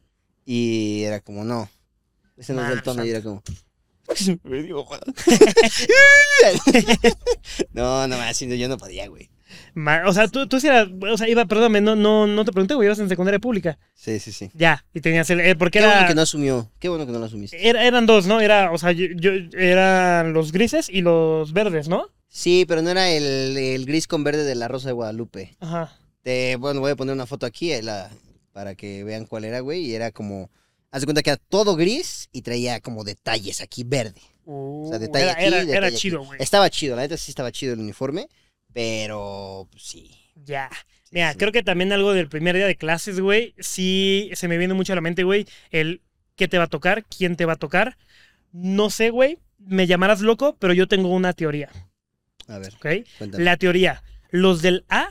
y 0.44 1.02
era 1.04 1.20
como, 1.20 1.44
no, 1.44 1.70
este 2.36 2.54
no 2.54 2.62
es 2.62 2.70
del 2.70 2.82
tono 2.82 3.04
y 3.04 3.10
era 3.10 3.22
como... 3.22 3.42
Me 4.44 4.62
dio 4.62 4.78
ojo. 4.78 4.96
no, 7.72 8.06
no, 8.08 8.18
más, 8.18 8.38
yo 8.40 8.68
no 8.68 8.78
podía, 8.78 9.08
güey. 9.08 9.28
O 10.06 10.12
sea, 10.12 10.28
tú, 10.28 10.46
tú 10.48 10.58
sí 10.60 10.66
eras, 10.68 10.88
o 11.10 11.16
sea, 11.18 11.28
iba, 11.28 11.44
perdóname, 11.44 11.80
no, 11.80 11.96
no, 11.96 12.26
no 12.26 12.44
te 12.44 12.52
pregunté, 12.52 12.74
güey, 12.74 12.86
ibas 12.86 12.98
en 12.98 13.08
secundaria 13.08 13.38
pública. 13.38 13.78
Sí, 13.94 14.18
sí, 14.20 14.32
sí. 14.32 14.50
Ya, 14.54 14.84
y 14.94 15.00
tenías 15.00 15.28
el, 15.30 15.40
eh, 15.40 15.54
porque 15.56 15.78
Qué 15.78 15.84
era... 15.84 15.94
bueno 15.94 16.08
que 16.08 16.14
no 16.14 16.22
asumió, 16.22 16.70
qué 16.78 16.88
bueno 16.88 17.06
que 17.06 17.12
no 17.12 17.18
lo 17.18 17.26
asumiste. 17.26 17.68
Era- 17.68 17.84
eran 17.84 18.06
dos, 18.06 18.26
¿no? 18.26 18.40
Era, 18.40 18.72
o 18.72 18.78
sea, 18.78 18.92
yo, 18.92 19.06
yo- 19.16 19.32
eran 19.58 20.32
los 20.32 20.52
grises 20.52 20.88
y 20.88 21.02
los 21.02 21.52
verdes, 21.52 21.88
¿no? 21.88 22.06
Sí, 22.28 22.64
pero 22.68 22.82
no 22.82 22.90
era 22.90 23.08
el, 23.10 23.56
el 23.56 23.86
gris 23.86 24.06
con 24.06 24.24
verde 24.24 24.44
de 24.44 24.54
la 24.54 24.68
Rosa 24.68 24.88
de 24.88 24.92
Guadalupe. 24.92 25.56
Ajá. 25.60 25.96
Te, 26.22 26.56
bueno, 26.56 26.80
voy 26.80 26.90
a 26.92 26.96
poner 26.96 27.14
una 27.14 27.26
foto 27.26 27.46
aquí 27.46 27.72
eh, 27.72 27.82
la- 27.82 28.10
para 28.52 28.74
que 28.74 29.04
vean 29.04 29.26
cuál 29.26 29.44
era, 29.44 29.60
güey. 29.60 29.82
Y 29.82 29.94
era 29.94 30.10
como, 30.10 30.50
haz 30.90 31.02
de 31.02 31.06
cuenta 31.06 31.22
que 31.22 31.30
era 31.30 31.40
todo 31.48 31.76
gris 31.76 32.28
y 32.32 32.42
traía 32.42 32.80
como 32.80 33.04
detalles 33.04 33.60
aquí 33.60 33.84
verde. 33.84 34.20
O 34.44 34.86
sea, 34.90 34.98
detalle 34.98 35.24
era, 35.24 35.32
aquí, 35.32 35.44
era, 35.44 35.56
detalle 35.58 35.76
era 35.76 35.90
chido, 35.92 36.24
güey. 36.24 36.40
Estaba 36.42 36.70
chido, 36.70 36.94
la 36.96 37.02
neta 37.02 37.16
sí 37.16 37.30
estaba 37.30 37.50
chido 37.52 37.72
el 37.74 37.80
uniforme, 37.80 38.28
pero 38.76 39.68
pues, 39.70 39.84
sí. 39.84 40.10
Ya. 40.34 40.68
sí, 41.02 41.08
Mira, 41.12 41.32
sí. 41.32 41.38
creo 41.38 41.50
que 41.50 41.62
también 41.62 41.94
algo 41.94 42.12
del 42.12 42.28
primer 42.28 42.56
día 42.56 42.66
de 42.66 42.76
clases, 42.76 43.20
güey, 43.20 43.54
sí 43.58 44.30
se 44.34 44.48
me 44.48 44.58
viene 44.58 44.74
mucho 44.74 44.92
a 44.92 44.96
la 44.96 45.00
mente, 45.00 45.24
güey, 45.24 45.46
el 45.70 46.02
qué 46.34 46.46
te 46.46 46.58
va 46.58 46.64
a 46.64 46.68
tocar, 46.68 47.02
quién 47.06 47.36
te 47.36 47.46
va 47.46 47.54
a 47.54 47.56
tocar. 47.56 47.96
No 48.52 48.90
sé, 48.90 49.08
güey, 49.08 49.38
me 49.56 49.86
llamarás 49.86 50.20
loco, 50.20 50.56
pero 50.58 50.74
yo 50.74 50.88
tengo 50.88 51.08
una 51.08 51.32
teoría, 51.32 51.70
A 52.48 52.58
ver. 52.58 52.74
La 53.18 53.56
teoría, 53.56 54.02
los 54.28 54.60
del 54.60 54.84
A 54.90 55.08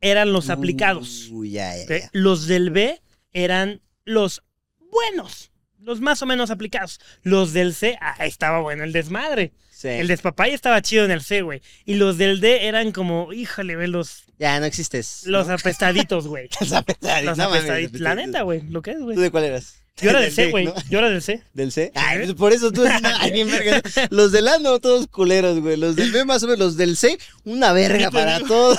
eran 0.00 0.32
los 0.32 0.48
aplicados, 0.48 1.30
ya. 1.44 1.74
Los 2.12 2.46
del 2.46 2.70
B 2.70 3.02
eran 3.34 3.82
los 4.06 4.42
buenos, 4.90 5.52
los 5.78 6.00
más 6.00 6.22
o 6.22 6.26
menos 6.26 6.50
aplicados. 6.50 6.98
Los 7.24 7.52
del 7.52 7.74
C, 7.74 7.98
ah, 8.00 8.24
estaba 8.24 8.60
bueno 8.60 8.84
el 8.84 8.92
desmadre. 8.92 9.52
Sí. 9.82 9.88
El 9.88 10.06
despapay 10.06 10.52
estaba 10.52 10.80
chido 10.80 11.04
en 11.04 11.10
el 11.10 11.22
C, 11.22 11.42
güey. 11.42 11.60
Y 11.84 11.94
los 11.94 12.16
del 12.16 12.38
D 12.40 12.68
eran 12.68 12.92
como, 12.92 13.32
híjole, 13.32 13.74
güey, 13.74 13.88
los, 13.88 14.26
Ya, 14.38 14.60
no 14.60 14.66
existes. 14.66 15.22
los 15.26 15.48
¿no? 15.48 15.54
apestaditos, 15.54 16.28
güey. 16.28 16.48
Los 16.60 16.72
apestaditos, 16.72 17.24
Los 17.24 17.38
no 17.38 17.44
apestaditos. 17.52 18.00
La 18.00 18.14
neta, 18.14 18.42
güey, 18.42 18.62
lo 18.70 18.80
que 18.80 18.92
es, 18.92 19.00
güey. 19.00 19.16
¿Tú 19.16 19.22
de 19.22 19.32
cuál 19.32 19.42
eras? 19.42 19.82
Yo 20.00 20.10
era 20.10 20.20
del 20.20 20.30
C, 20.30 20.52
güey. 20.52 20.66
¿no? 20.66 20.74
Yo 20.88 20.98
era 21.00 21.10
del 21.10 21.20
C. 21.20 21.42
¿Del 21.52 21.72
C? 21.72 21.90
Ay, 21.96 22.18
pues 22.18 22.34
por 22.34 22.52
eso 22.52 22.70
tú 22.70 22.84
eres 22.84 23.02
ay, 23.02 23.32
bien 23.32 23.50
verga. 23.50 23.82
Los 24.10 24.30
del 24.30 24.46
A 24.46 24.58
no, 24.58 24.78
todos 24.78 25.08
culeros, 25.08 25.58
güey. 25.58 25.76
Los 25.76 25.96
del 25.96 26.12
B 26.12 26.24
más 26.24 26.44
o 26.44 26.46
menos, 26.46 26.60
los 26.60 26.76
del 26.76 26.96
C, 26.96 27.18
una 27.42 27.72
verga 27.72 28.12
para 28.12 28.38
todos. 28.38 28.78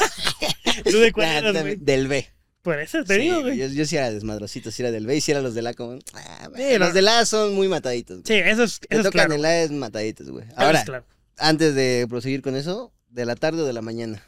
¿Tú 0.89 0.99
de 0.99 1.11
cuál 1.11 1.27
eras, 1.27 1.61
güey? 1.61 1.75
Del 1.75 2.07
B. 2.07 2.29
Por 2.63 2.80
eso 2.80 3.04
te 3.04 3.15
Sí, 3.15 3.21
digo, 3.21 3.41
güey. 3.41 3.58
Yo, 3.58 3.67
yo 3.67 3.86
sí 3.86 3.95
era 3.97 4.10
desmadrosito, 4.12 4.71
sí 4.71 4.82
era 4.82 4.89
del 4.91 5.06
B 5.06 5.15
y 5.17 5.21
sí 5.21 5.32
era 5.32 5.41
los 5.41 5.54
del 5.54 5.67
A 5.67 5.73
como... 5.76 5.99
ah, 6.13 6.49
Sí, 6.56 6.78
los 6.80 6.88
no. 6.89 6.93
del 6.93 7.08
A 7.10 7.26
son 7.26 7.54
muy 7.54 7.67
mataditos. 7.67 8.23
güey. 8.23 8.26
Sí, 8.41 8.49
eso 8.49 8.63
es, 8.63 8.80
Te 8.80 8.88
eso 8.89 9.02
es 9.02 9.06
tocan 9.06 9.28
claro. 9.28 9.34
el 9.36 9.45
A 9.45 9.62
es 9.62 9.71
mataditos, 9.71 10.30
güey. 10.32 10.45
Ahora, 10.56 10.80
es 10.80 10.86
claro. 10.86 11.06
antes 11.38 11.76
de 11.76 12.08
proseguir 12.10 12.41
con 12.41 12.56
eso, 12.56 12.91
¿de 13.10 13.26
la 13.26 13.36
tarde 13.36 13.62
o 13.62 13.65
de 13.65 13.73
la 13.73 13.82
mañana? 13.84 14.23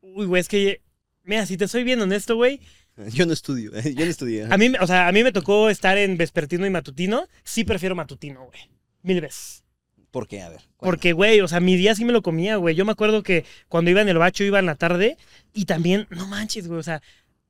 Uy, 0.00 0.26
güey, 0.26 0.40
es 0.40 0.48
que. 0.48 0.80
Mira, 1.24 1.46
si 1.46 1.56
te 1.56 1.68
soy 1.68 1.84
bien 1.84 2.00
honesto, 2.00 2.34
güey. 2.36 2.60
Yo 3.12 3.26
no 3.26 3.32
estudio, 3.32 3.70
yo 3.80 4.04
no 4.04 4.10
estudié. 4.10 4.46
A 4.50 4.58
mí, 4.58 4.70
o 4.80 4.86
sea, 4.86 5.08
a 5.08 5.12
mí 5.12 5.22
me 5.22 5.32
tocó 5.32 5.70
estar 5.70 5.96
en 5.96 6.16
vespertino 6.18 6.66
y 6.66 6.70
matutino. 6.70 7.26
Sí 7.44 7.64
prefiero 7.64 7.94
matutino, 7.94 8.44
güey. 8.44 8.60
Mil 9.02 9.20
veces. 9.20 9.62
¿Por 10.10 10.28
qué? 10.28 10.42
A 10.42 10.50
ver. 10.50 10.60
Porque, 10.78 11.12
güey, 11.14 11.40
o 11.40 11.48
sea, 11.48 11.58
mi 11.60 11.74
día 11.76 11.94
sí 11.94 12.04
me 12.04 12.12
lo 12.12 12.20
comía, 12.20 12.56
güey. 12.56 12.74
Yo 12.74 12.84
me 12.84 12.92
acuerdo 12.92 13.22
que 13.22 13.46
cuando 13.68 13.90
iba 13.90 14.02
en 14.02 14.10
el 14.10 14.18
bacho 14.18 14.44
iba 14.44 14.58
en 14.58 14.66
la 14.66 14.74
tarde 14.74 15.16
y 15.54 15.64
también, 15.64 16.06
no 16.10 16.26
manches, 16.26 16.68
güey. 16.68 16.78
O 16.80 16.82
sea, 16.82 17.00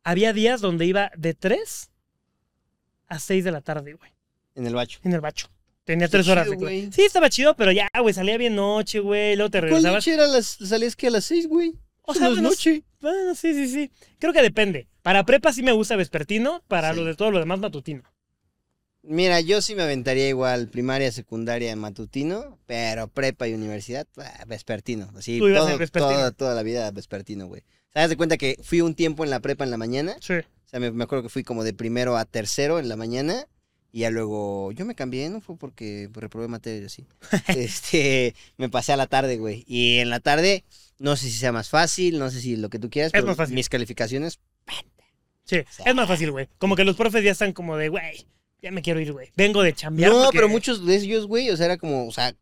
había 0.05 0.33
días 0.33 0.61
donde 0.61 0.87
iba 0.87 1.11
de 1.17 1.35
3 1.35 1.91
a 3.09 3.19
6 3.19 3.45
de 3.45 3.53
la 3.53 3.61
tarde, 3.61 3.95
güey. 3.95 4.11
En 4.55 4.67
el 4.67 4.75
bacho. 4.75 5.01
En 5.05 5.13
el 5.13 5.21
bacho. 5.21 5.49
Tenía 5.85 6.07
tres 6.09 6.29
horas 6.29 6.45
chido, 6.45 6.53
de 6.53 6.59
clase. 6.59 6.75
güey. 6.81 6.93
Sí, 6.93 7.03
estaba 7.03 7.29
chido, 7.29 7.57
pero 7.57 7.73
ya, 7.73 7.89
güey, 8.01 8.15
salía 8.15 8.37
bien 8.39 8.55
noche, 8.55 9.01
güey. 9.01 9.35
Luego 9.35 9.51
te 9.51 9.59
¿Cuál 9.59 9.71
regresabas. 9.71 9.95
noche 9.97 10.15
era 10.15 10.27
las, 10.29 10.47
salías 10.47 10.95
que 10.95 11.09
a 11.09 11.11
las 11.11 11.25
seis, 11.25 11.49
güey? 11.49 11.75
O 12.03 12.15
sea, 12.15 12.23
no 12.23 12.29
es 12.29 12.35
bueno, 12.35 12.51
noche. 12.51 12.85
Bueno, 13.01 13.35
sí, 13.35 13.53
sí, 13.55 13.69
sí. 13.69 13.91
Creo 14.21 14.33
que 14.33 14.43
depende. 14.43 14.87
Para 15.03 15.25
prepa 15.25 15.53
sí 15.53 15.63
me 15.63 15.73
gusta 15.73 15.97
vespertino, 15.97 16.63
para 16.69 16.93
Sí. 16.93 16.97
lo 17.01 17.05
de 17.05 17.17
todo 17.17 17.31
lo 17.33 17.41
demás 17.41 17.59
matutino. 17.59 18.03
Mira, 19.03 19.41
yo 19.41 19.61
sí 19.63 19.75
me 19.75 19.83
aventaría 19.83 20.29
igual 20.29 20.69
primaria, 20.69 21.11
secundaria, 21.11 21.75
matutino, 21.75 22.59
pero 22.67 23.09
prepa 23.09 23.49
y 23.49 23.55
universidad, 23.55 24.07
ah, 24.19 24.45
vespertino. 24.47 25.11
Así, 25.17 25.39
Tú 25.41 25.49
ibas 25.49 25.63
todo- 25.63 25.71
en 25.73 25.79
vespertino. 25.79 26.15
Toda, 26.15 26.31
toda 26.31 26.55
la 26.55 26.63
vida 26.63 26.89
vespertino, 26.93 27.47
güey. 27.49 27.65
¿Sabes 27.95 28.11
de 28.11 28.17
cuenta 28.17 28.37
que 28.37 28.57
fui 28.63 28.81
un 28.81 28.95
tiempo 28.95 29.25
en 29.25 29.31
la 29.31 29.41
prepa 29.41 29.65
en 29.65 29.71
la 29.71 29.77
mañana? 29.77 30.17
Sí. 30.21 30.35
O 30.35 30.69
sea, 30.69 30.81
me, 30.81 30.91
me 30.91 31.05
acuerdo 31.05 31.25
que 31.25 31.29
fui 31.29 31.45
como 31.45 31.65
de 31.65 31.75
primero 31.75 32.17
a 32.17 32.25
tercero 32.25 32.79
en 32.79 32.89
la 32.89 32.97
mañana. 32.97 33.47
Y 33.95 34.01
ya 34.01 34.11
luego, 34.11 34.73
yo 34.73 34.87
me 34.87 34.95
cambié, 34.95 35.29
no 35.29 35.43
fue 35.43 35.57
porque 35.59 36.09
reprobé 36.15 36.49
materias 36.49 36.87
así. 36.87 37.07
este, 37.49 38.35
me 38.57 38.71
pasé 38.71 38.93
a 38.95 38.97
la 38.97 39.07
tarde, 39.07 39.37
güey. 39.37 39.65
Y 39.67 39.99
en 39.99 40.09
la 40.09 40.21
tarde, 40.21 40.65
no 40.99 41.15
sé 41.17 41.27
si 41.27 41.33
sea 41.37 41.53
más 41.53 41.69
fácil, 41.69 42.19
no 42.19 42.31
sé 42.31 42.41
si 42.41 42.57
lo 42.57 42.71
que 42.71 42.79
tú 42.79 42.89
quieras, 42.89 43.09
Es 43.09 43.13
pero 43.13 43.27
más 43.27 43.37
fácil. 43.37 43.55
mis 43.55 43.69
calificaciones, 43.69 44.41
Sí, 45.45 45.57
sea, 45.71 45.85
es 45.87 45.95
más 45.95 46.09
fácil, 46.09 46.31
güey. 46.31 46.49
Como 46.59 46.77
que 46.77 46.85
los 46.85 46.97
profes 46.97 47.23
ya 47.25 47.33
están 47.33 47.53
como 47.53 47.77
de, 47.77 47.89
güey, 47.89 48.27
ya 48.63 48.71
me 48.71 48.81
quiero 48.81 49.01
ir, 49.01 49.13
güey. 49.13 49.31
Vengo 49.37 49.63
de 49.63 49.75
chambear. 49.75 50.11
No, 50.11 50.23
porque- 50.25 50.39
pero 50.39 50.49
muchos 50.49 50.87
de 50.87 50.97
ellos, 50.97 51.27
güey, 51.27 51.51
o 51.51 51.57
sea, 51.57 51.67
era 51.67 51.77
como, 51.79 52.07
o 52.07 52.13
sea, 52.13 52.33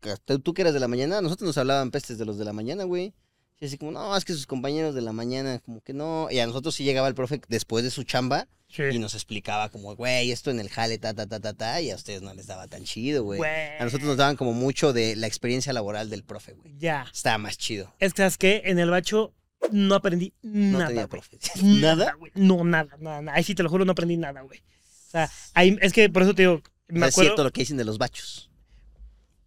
tú, 0.43 0.53
que 0.53 0.61
eras 0.61 0.73
de 0.73 0.79
la 0.79 0.87
mañana, 0.87 1.19
nosotros 1.19 1.47
nos 1.47 1.57
hablaban 1.57 1.91
pestes 1.91 2.17
de 2.19 2.25
los 2.25 2.37
de 2.37 2.45
la 2.45 2.53
mañana, 2.53 2.83
güey. 2.83 3.13
Y 3.61 3.67
así 3.67 3.77
como, 3.77 3.91
no, 3.91 4.17
es 4.17 4.25
que 4.25 4.33
sus 4.33 4.47
compañeros 4.47 4.95
de 4.95 5.01
la 5.01 5.13
mañana, 5.13 5.59
como 5.59 5.81
que 5.81 5.93
no. 5.93 6.27
Y 6.31 6.39
a 6.39 6.47
nosotros 6.47 6.73
sí 6.73 6.83
llegaba 6.83 7.07
el 7.07 7.13
profe 7.13 7.39
después 7.47 7.83
de 7.83 7.91
su 7.91 8.03
chamba 8.03 8.47
Sí. 8.67 8.83
y 8.91 8.97
nos 8.99 9.13
explicaba 9.13 9.69
como, 9.69 9.95
güey, 9.95 10.31
esto 10.31 10.49
en 10.49 10.59
el 10.59 10.67
jale, 10.69 10.97
ta, 10.97 11.13
ta, 11.13 11.27
ta, 11.27 11.39
ta, 11.41 11.53
ta, 11.53 11.79
y 11.81 11.91
a 11.91 11.95
ustedes 11.95 12.21
no 12.23 12.33
les 12.33 12.47
daba 12.47 12.67
tan 12.67 12.85
chido, 12.85 13.23
güey. 13.23 13.39
A 13.79 13.83
nosotros 13.83 14.07
nos 14.07 14.17
daban 14.17 14.35
como 14.35 14.53
mucho 14.53 14.93
de 14.93 15.15
la 15.15 15.27
experiencia 15.27 15.73
laboral 15.73 16.09
del 16.09 16.23
profe, 16.23 16.53
güey. 16.53 16.73
Ya. 16.79 17.05
Estaba 17.13 17.37
más 17.37 17.57
chido. 17.57 17.93
Es 17.99 18.13
que, 18.13 18.17
¿sabes 18.23 18.37
qué? 18.37 18.61
En 18.65 18.79
el 18.79 18.89
bacho 18.89 19.33
no 19.71 19.93
aprendí 19.93 20.33
No 20.41 20.79
nada, 20.79 20.87
tenía 20.87 21.05
güey. 21.05 21.09
profe. 21.09 21.37
¿Nada? 21.63 22.13
güey. 22.17 22.31
No, 22.33 22.63
nada, 22.63 22.95
nada, 22.99 23.21
nada. 23.21 23.37
Ahí 23.37 23.43
sí 23.43 23.53
te 23.53 23.61
lo 23.61 23.69
juro, 23.69 23.85
no 23.85 23.91
aprendí 23.91 24.17
nada, 24.17 24.41
güey. 24.41 24.59
O 24.59 25.11
sea, 25.11 25.29
ahí, 25.53 25.77
es 25.81 25.91
que 25.93 26.09
por 26.09 26.23
eso 26.23 26.33
te 26.33 26.43
digo, 26.43 26.63
me 26.87 27.01
No 27.01 27.05
es 27.05 27.13
cierto 27.13 27.43
lo 27.43 27.51
que 27.51 27.61
dicen 27.61 27.77
de 27.77 27.83
los 27.85 27.97
bachos. 27.99 28.49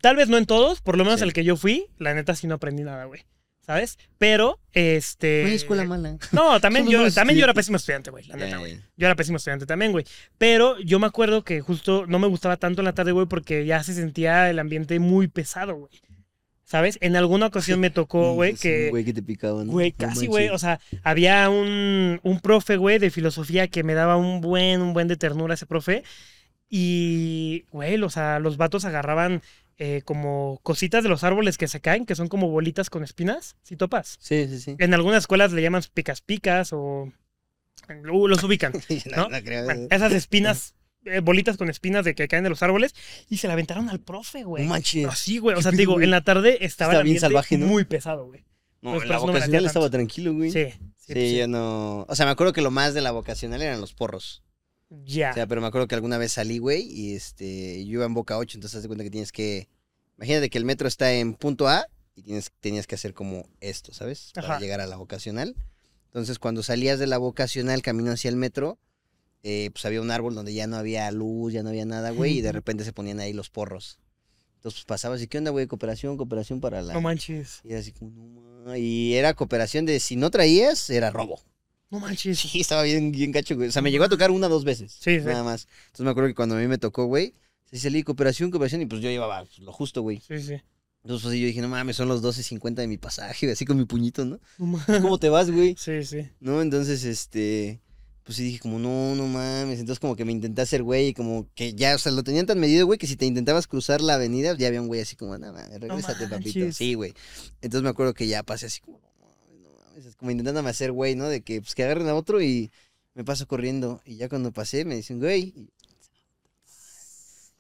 tal 0.03 0.15
vez 0.17 0.29
no 0.29 0.37
en 0.37 0.45
todos, 0.47 0.83
por 0.83 0.99
lo 0.99 1.05
menos 1.05 1.21
Sí. 1.21 1.25
el 1.25 1.33
que 1.33 1.43
yo 1.45 1.57
fui, 1.57 1.87
la 1.99 2.13
neta 2.15 2.37
sí 2.37 2.47
no 2.47 2.55
aprendí 2.57 2.83
nada, 2.85 3.07
güey. 3.07 3.25
¿Sabes? 3.67 3.99
Pero, 4.19 4.61
este... 4.73 5.47
Hay 5.47 5.55
escuela 5.55 5.85
mala. 5.85 6.19
No, 6.33 6.61
también 6.61 6.87
yo, 6.91 7.11
también 7.13 7.39
yo 7.39 7.45
era 7.45 7.55
pésimo 7.55 7.79
estudiante, 7.79 8.11
güey, 8.11 8.27
la 8.27 8.37
neta, 8.37 8.59
güey. 8.59 8.79
Yo 8.97 9.07
era 9.07 9.17
pésimo 9.17 9.39
estudiante 9.39 9.65
también, 9.65 9.93
güey. 9.93 10.05
Pero 10.37 10.79
yo 10.81 10.99
me 10.99 11.07
acuerdo 11.07 11.45
que 11.45 11.63
justo 11.63 12.05
no 12.07 12.19
me 12.19 12.27
gustaba 12.27 12.59
tanto 12.59 12.83
en 12.83 12.85
la 12.85 12.93
tarde, 12.93 13.13
güey, 13.13 13.27
porque 13.27 13.65
ya 13.65 13.83
se 13.83 13.95
sentía 13.95 14.51
el 14.51 14.59
ambiente 14.59 14.99
muy 14.99 15.29
pesado, 15.29 15.77
güey. 15.77 15.93
¿Sabes? 16.65 16.99
En 17.01 17.17
alguna 17.17 17.47
ocasión 17.47 17.81
me 17.81 17.91
tocó, 17.91 18.33
güey, 18.35 18.51
Es 18.53 18.57
un 18.57 18.63
que... 18.63 18.91
Güey, 18.91 19.05
que 19.05 19.15
te 19.15 19.23
picaba, 19.23 19.65
¿no? 19.65 19.73
Güey, 19.73 19.93
casi, 19.93 20.27
güey. 20.27 20.51
O 20.51 20.59
sea, 20.59 20.79
había 21.03 21.49
un, 21.49 22.21
un 22.23 22.41
profe, 22.41 22.77
güey, 22.77 22.99
de 22.99 23.11
filosofía 23.11 23.69
que 23.69 23.83
me 23.83 23.95
daba 23.95 24.17
un 24.17 24.43
buen, 24.43 24.83
un 24.83 24.93
buen 24.93 25.09
de 25.09 25.17
ternura 25.17 25.55
ese 25.55 25.67
profe. 25.67 26.05
Y, 26.69 27.65
güey, 27.71 28.03
o 28.03 28.11
sea, 28.11 28.41
los 28.41 28.57
vatos 28.57 28.85
agarraban 28.85 29.43
eh, 29.79 30.03
como 30.05 30.61
cositas 30.63 31.03
de 31.03 31.09
los 31.09 31.25
árboles 31.25 31.59
que 31.59 31.69
se 31.69 31.81
caen, 31.81 32.07
que 32.07 32.15
son 32.15 32.29
como 32.29 32.49
bolitas 32.49 32.91
con 32.91 33.03
espinas, 33.05 33.57
si 33.63 33.77
topas. 33.77 34.17
Sí, 34.21 34.47
sí, 34.49 34.61
sí. 34.61 34.77
En 34.79 34.95
algunas 34.95 35.25
escuelas 35.25 35.53
le 35.53 35.63
llaman 35.63 35.83
picas 35.93 36.21
picas 36.21 36.73
o 36.73 37.13
los 38.03 38.43
ubican. 38.45 38.73
no, 39.11 39.17
¿no? 39.17 39.29
no 39.29 39.43
creo. 39.43 39.65
Bueno, 39.65 39.89
esas 39.91 40.13
espinas, 40.13 40.75
eh, 41.05 41.21
bolitas 41.21 41.57
con 41.57 41.69
espinas 41.71 42.05
de 42.05 42.15
que 42.15 42.29
caen 42.29 42.45
de 42.45 42.51
los 42.51 42.63
árboles 42.63 42.95
y 43.29 43.39
se 43.39 43.47
la 43.47 43.55
aventaron 43.55 43.89
al 43.89 44.01
profe, 44.01 44.43
No 44.43 44.49
güey. 44.51 44.67
manches. 44.67 45.07
Así, 45.07 45.39
güey. 45.39 45.55
O 45.55 45.59
¿Qué 45.59 45.63
sea, 45.63 45.71
te 45.73 45.77
digo, 45.79 46.01
en 46.01 46.11
la 46.11 46.21
tarde 46.23 46.59
estaba 46.65 46.95
el 46.97 47.05
bien 47.05 47.21
salvaje, 47.21 47.59
¿no? 47.59 47.67
muy 47.67 47.85
pesado, 47.85 48.27
güey. 48.27 48.45
No, 48.81 48.93
Pues 48.93 49.03
en 49.05 49.09
por 49.09 49.09
la 49.09 49.15
no 49.17 49.33
vocacional 49.33 49.67
estaba 49.67 49.91
tranquilo, 49.91 50.35
güey. 50.35 50.51
Sí. 50.51 50.67
Sí, 50.99 51.13
pues 51.13 51.31
sí. 51.31 51.37
yo 51.37 51.49
no. 51.49 52.07
O 52.09 52.15
sea, 52.15 52.25
me 52.27 52.33
acuerdo 52.33 52.53
que 52.53 52.63
lo 52.63 52.71
más 52.71 52.95
de 52.95 53.01
la 53.03 53.11
vocacional 53.11 53.61
eran 53.61 53.81
los 53.81 53.93
porros. 53.93 54.43
Ya. 54.91 55.31
O 55.31 55.35
sea, 55.35 55.47
pero 55.47 55.61
me 55.61 55.67
acuerdo 55.67 55.89
que 55.89 55.95
alguna 55.95 56.19
vez 56.19 56.33
salí, 56.33 56.59
güey, 56.59 56.83
y 56.83 57.15
este, 57.15 57.85
yo 57.87 57.95
iba 57.95 58.05
en 58.05 58.15
Boca 58.15 58.39
8, 58.39 58.59
entonces 58.59 58.83
de 58.83 58.89
cuenta 58.89 59.05
que 59.05 59.11
tienes 59.11 59.33
que. 59.33 59.69
Imagínate 60.17 60.51
que 60.51 60.59
el 60.59 60.65
metro 60.65 60.87
está 60.87 61.13
en 61.13 61.35
punto 61.35 61.69
A 61.69 61.87
y 62.15 62.23
tienes, 62.23 62.53
tenías 62.61 62.87
que 62.87 62.95
hacer 62.95 63.15
como 63.15 63.49
esto, 63.61 63.93
¿sabes? 63.93 64.31
Para 64.35 64.49
Ajá. 64.49 64.61
llegar 64.61 64.81
a 64.81 64.87
la 64.87 64.97
vocacional. 64.97 65.57
Entonces, 66.07 66.39
cuando 66.39 66.63
salías 66.63 67.01
de 67.01 67.09
la 67.09 67.19
vocacional 67.19 67.83
camino 67.83 68.13
hacia 68.13 68.29
el 68.29 68.37
metro, 68.37 68.79
eh, 69.43 69.71
pues 69.73 69.85
había 69.85 70.01
un 70.01 70.13
árbol 70.13 70.35
donde 70.35 70.55
ya 70.55 70.69
no 70.69 70.77
había 70.77 71.11
luz, 71.11 71.53
ya 71.53 71.65
no 71.65 71.71
había 71.71 71.85
nada, 71.85 72.11
güey, 72.11 72.39
y 72.39 72.41
de 72.41 72.53
repente 72.53 72.85
se 72.85 72.93
ponían 72.93 73.19
ahí 73.19 73.33
los 73.33 73.51
porros. 73.51 73.99
Entonces, 74.57 74.81
pues 74.81 74.85
pasabas 74.87 75.21
y, 75.21 75.27
¿qué 75.27 75.39
onda, 75.39 75.51
güey? 75.51 75.67
Cooperación, 75.67 76.17
cooperación 76.17 76.61
para 76.61 76.81
la. 76.81 76.95
No 76.95 77.01
manches. 77.01 77.61
Y 77.65 77.73
era 77.73 77.81
así 77.81 77.93
como, 77.93 78.63
no 78.65 78.77
Y 78.77 79.15
era 79.15 79.35
cooperación 79.35 79.85
de 79.85 80.01
si 80.01 80.17
no 80.17 80.31
traías, 80.31 80.89
era 80.89 81.11
robo. 81.11 81.41
No 81.95 82.01
manches. 82.01 82.41
Sí, 82.41 82.61
estaba 82.61 82.83
bien, 82.83 83.13
bien 83.13 83.31
gacho, 83.31 83.55
güey. 83.55 83.69
O 83.69 83.73
sea, 83.73 83.81
me 83.81 83.93
llegó 83.93 84.03
a 84.03 84.09
tocar 84.09 84.33
una 84.33 84.49
o 84.49 84.51
dos 84.51 84.65
veces. 84.65 84.97
Sí, 84.99 85.21
sí. 85.21 85.27
Nada 85.27 85.45
más. 85.45 85.69
Entonces 85.87 86.05
me 86.05 86.11
acuerdo 86.11 86.29
que 86.29 86.35
cuando 86.35 86.57
a 86.57 86.59
mí 86.59 86.67
me 86.67 86.77
tocó, 86.77 87.05
güey, 87.05 87.35
sí 87.71 87.79
salí 87.79 88.03
cooperación, 88.03 88.51
cooperación, 88.51 88.83
y 88.83 88.87
pues 88.87 89.01
yo 89.01 89.11
llevaba 89.11 89.45
lo 89.61 89.73
justo, 89.73 90.03
güey. 90.03 90.21
Sí, 90.27 90.41
sí. 90.43 90.55
Entonces 91.05 91.23
pues, 91.23 91.39
yo 91.39 91.47
dije, 91.47 91.61
no 91.61 91.69
mames, 91.69 91.95
son 91.95 92.09
los 92.09 92.21
12.50 92.21 92.75
de 92.75 92.89
mi 92.89 92.99
pasaje, 92.99 93.49
así 93.53 93.65
con 93.65 93.77
mi 93.77 93.85
puñito, 93.85 94.25
¿no? 94.25 94.41
No 94.59 94.81
¿Cómo 95.03 95.19
te 95.19 95.29
vas, 95.29 95.53
güey? 95.53 95.77
Sí, 95.79 96.03
sí. 96.03 96.29
¿No? 96.41 96.63
Entonces, 96.63 97.05
este, 97.05 97.81
pues 98.25 98.39
sí 98.39 98.43
dije 98.43 98.59
como, 98.59 98.81
no, 98.81 99.15
no 99.15 99.29
mames. 99.29 99.79
Entonces 99.79 100.01
como 100.01 100.17
que 100.17 100.25
me 100.25 100.33
intenté 100.33 100.63
hacer, 100.63 100.83
güey, 100.83 101.09
y 101.09 101.15
como 101.15 101.47
que 101.55 101.75
ya, 101.75 101.95
o 101.95 101.99
sea, 101.99 102.11
lo 102.11 102.25
tenían 102.25 102.47
tan 102.47 102.59
medido, 102.59 102.87
güey, 102.87 102.99
que 102.99 103.07
si 103.07 103.15
te 103.15 103.27
intentabas 103.27 103.69
cruzar 103.69 104.01
la 104.01 104.15
avenida, 104.15 104.57
ya 104.57 104.67
había 104.67 104.81
un 104.81 104.89
güey 104.89 105.01
así 105.01 105.15
como, 105.15 105.39
no 105.39 105.53
mames, 105.53 105.81
regrésate, 105.81 106.27
papito. 106.27 106.59
manches. 106.59 106.77
Sí, 106.77 106.95
güey. 106.95 107.15
Entonces 107.61 107.85
me 107.85 107.91
acuerdo 107.91 108.15
que 108.15 108.27
ya 108.27 108.43
pasé 108.43 108.67
así 108.67 108.81
como, 108.81 108.99
no 108.99 109.14
mames, 109.95 110.07
es 110.07 110.17
como 110.17 110.31
intentándome 110.31 110.71
hacer, 110.71 110.93
güey, 110.93 111.15
¿no? 111.15 111.29
De 111.29 111.43
que, 111.43 111.61
pues 111.61 111.75
que 111.75 111.85
agarren 111.85 112.09
a 112.09 112.15
otro 112.15 112.43
y 112.43 112.71
me 113.15 113.25
paso 113.25 113.47
corriendo. 113.47 114.03
Y 114.05 114.17
ya 114.17 114.29
cuando 114.29 114.53
pasé, 114.53 114.85
me 114.85 114.97
dicen, 114.97 115.19
güey. 115.21 115.53
y- 115.57 115.71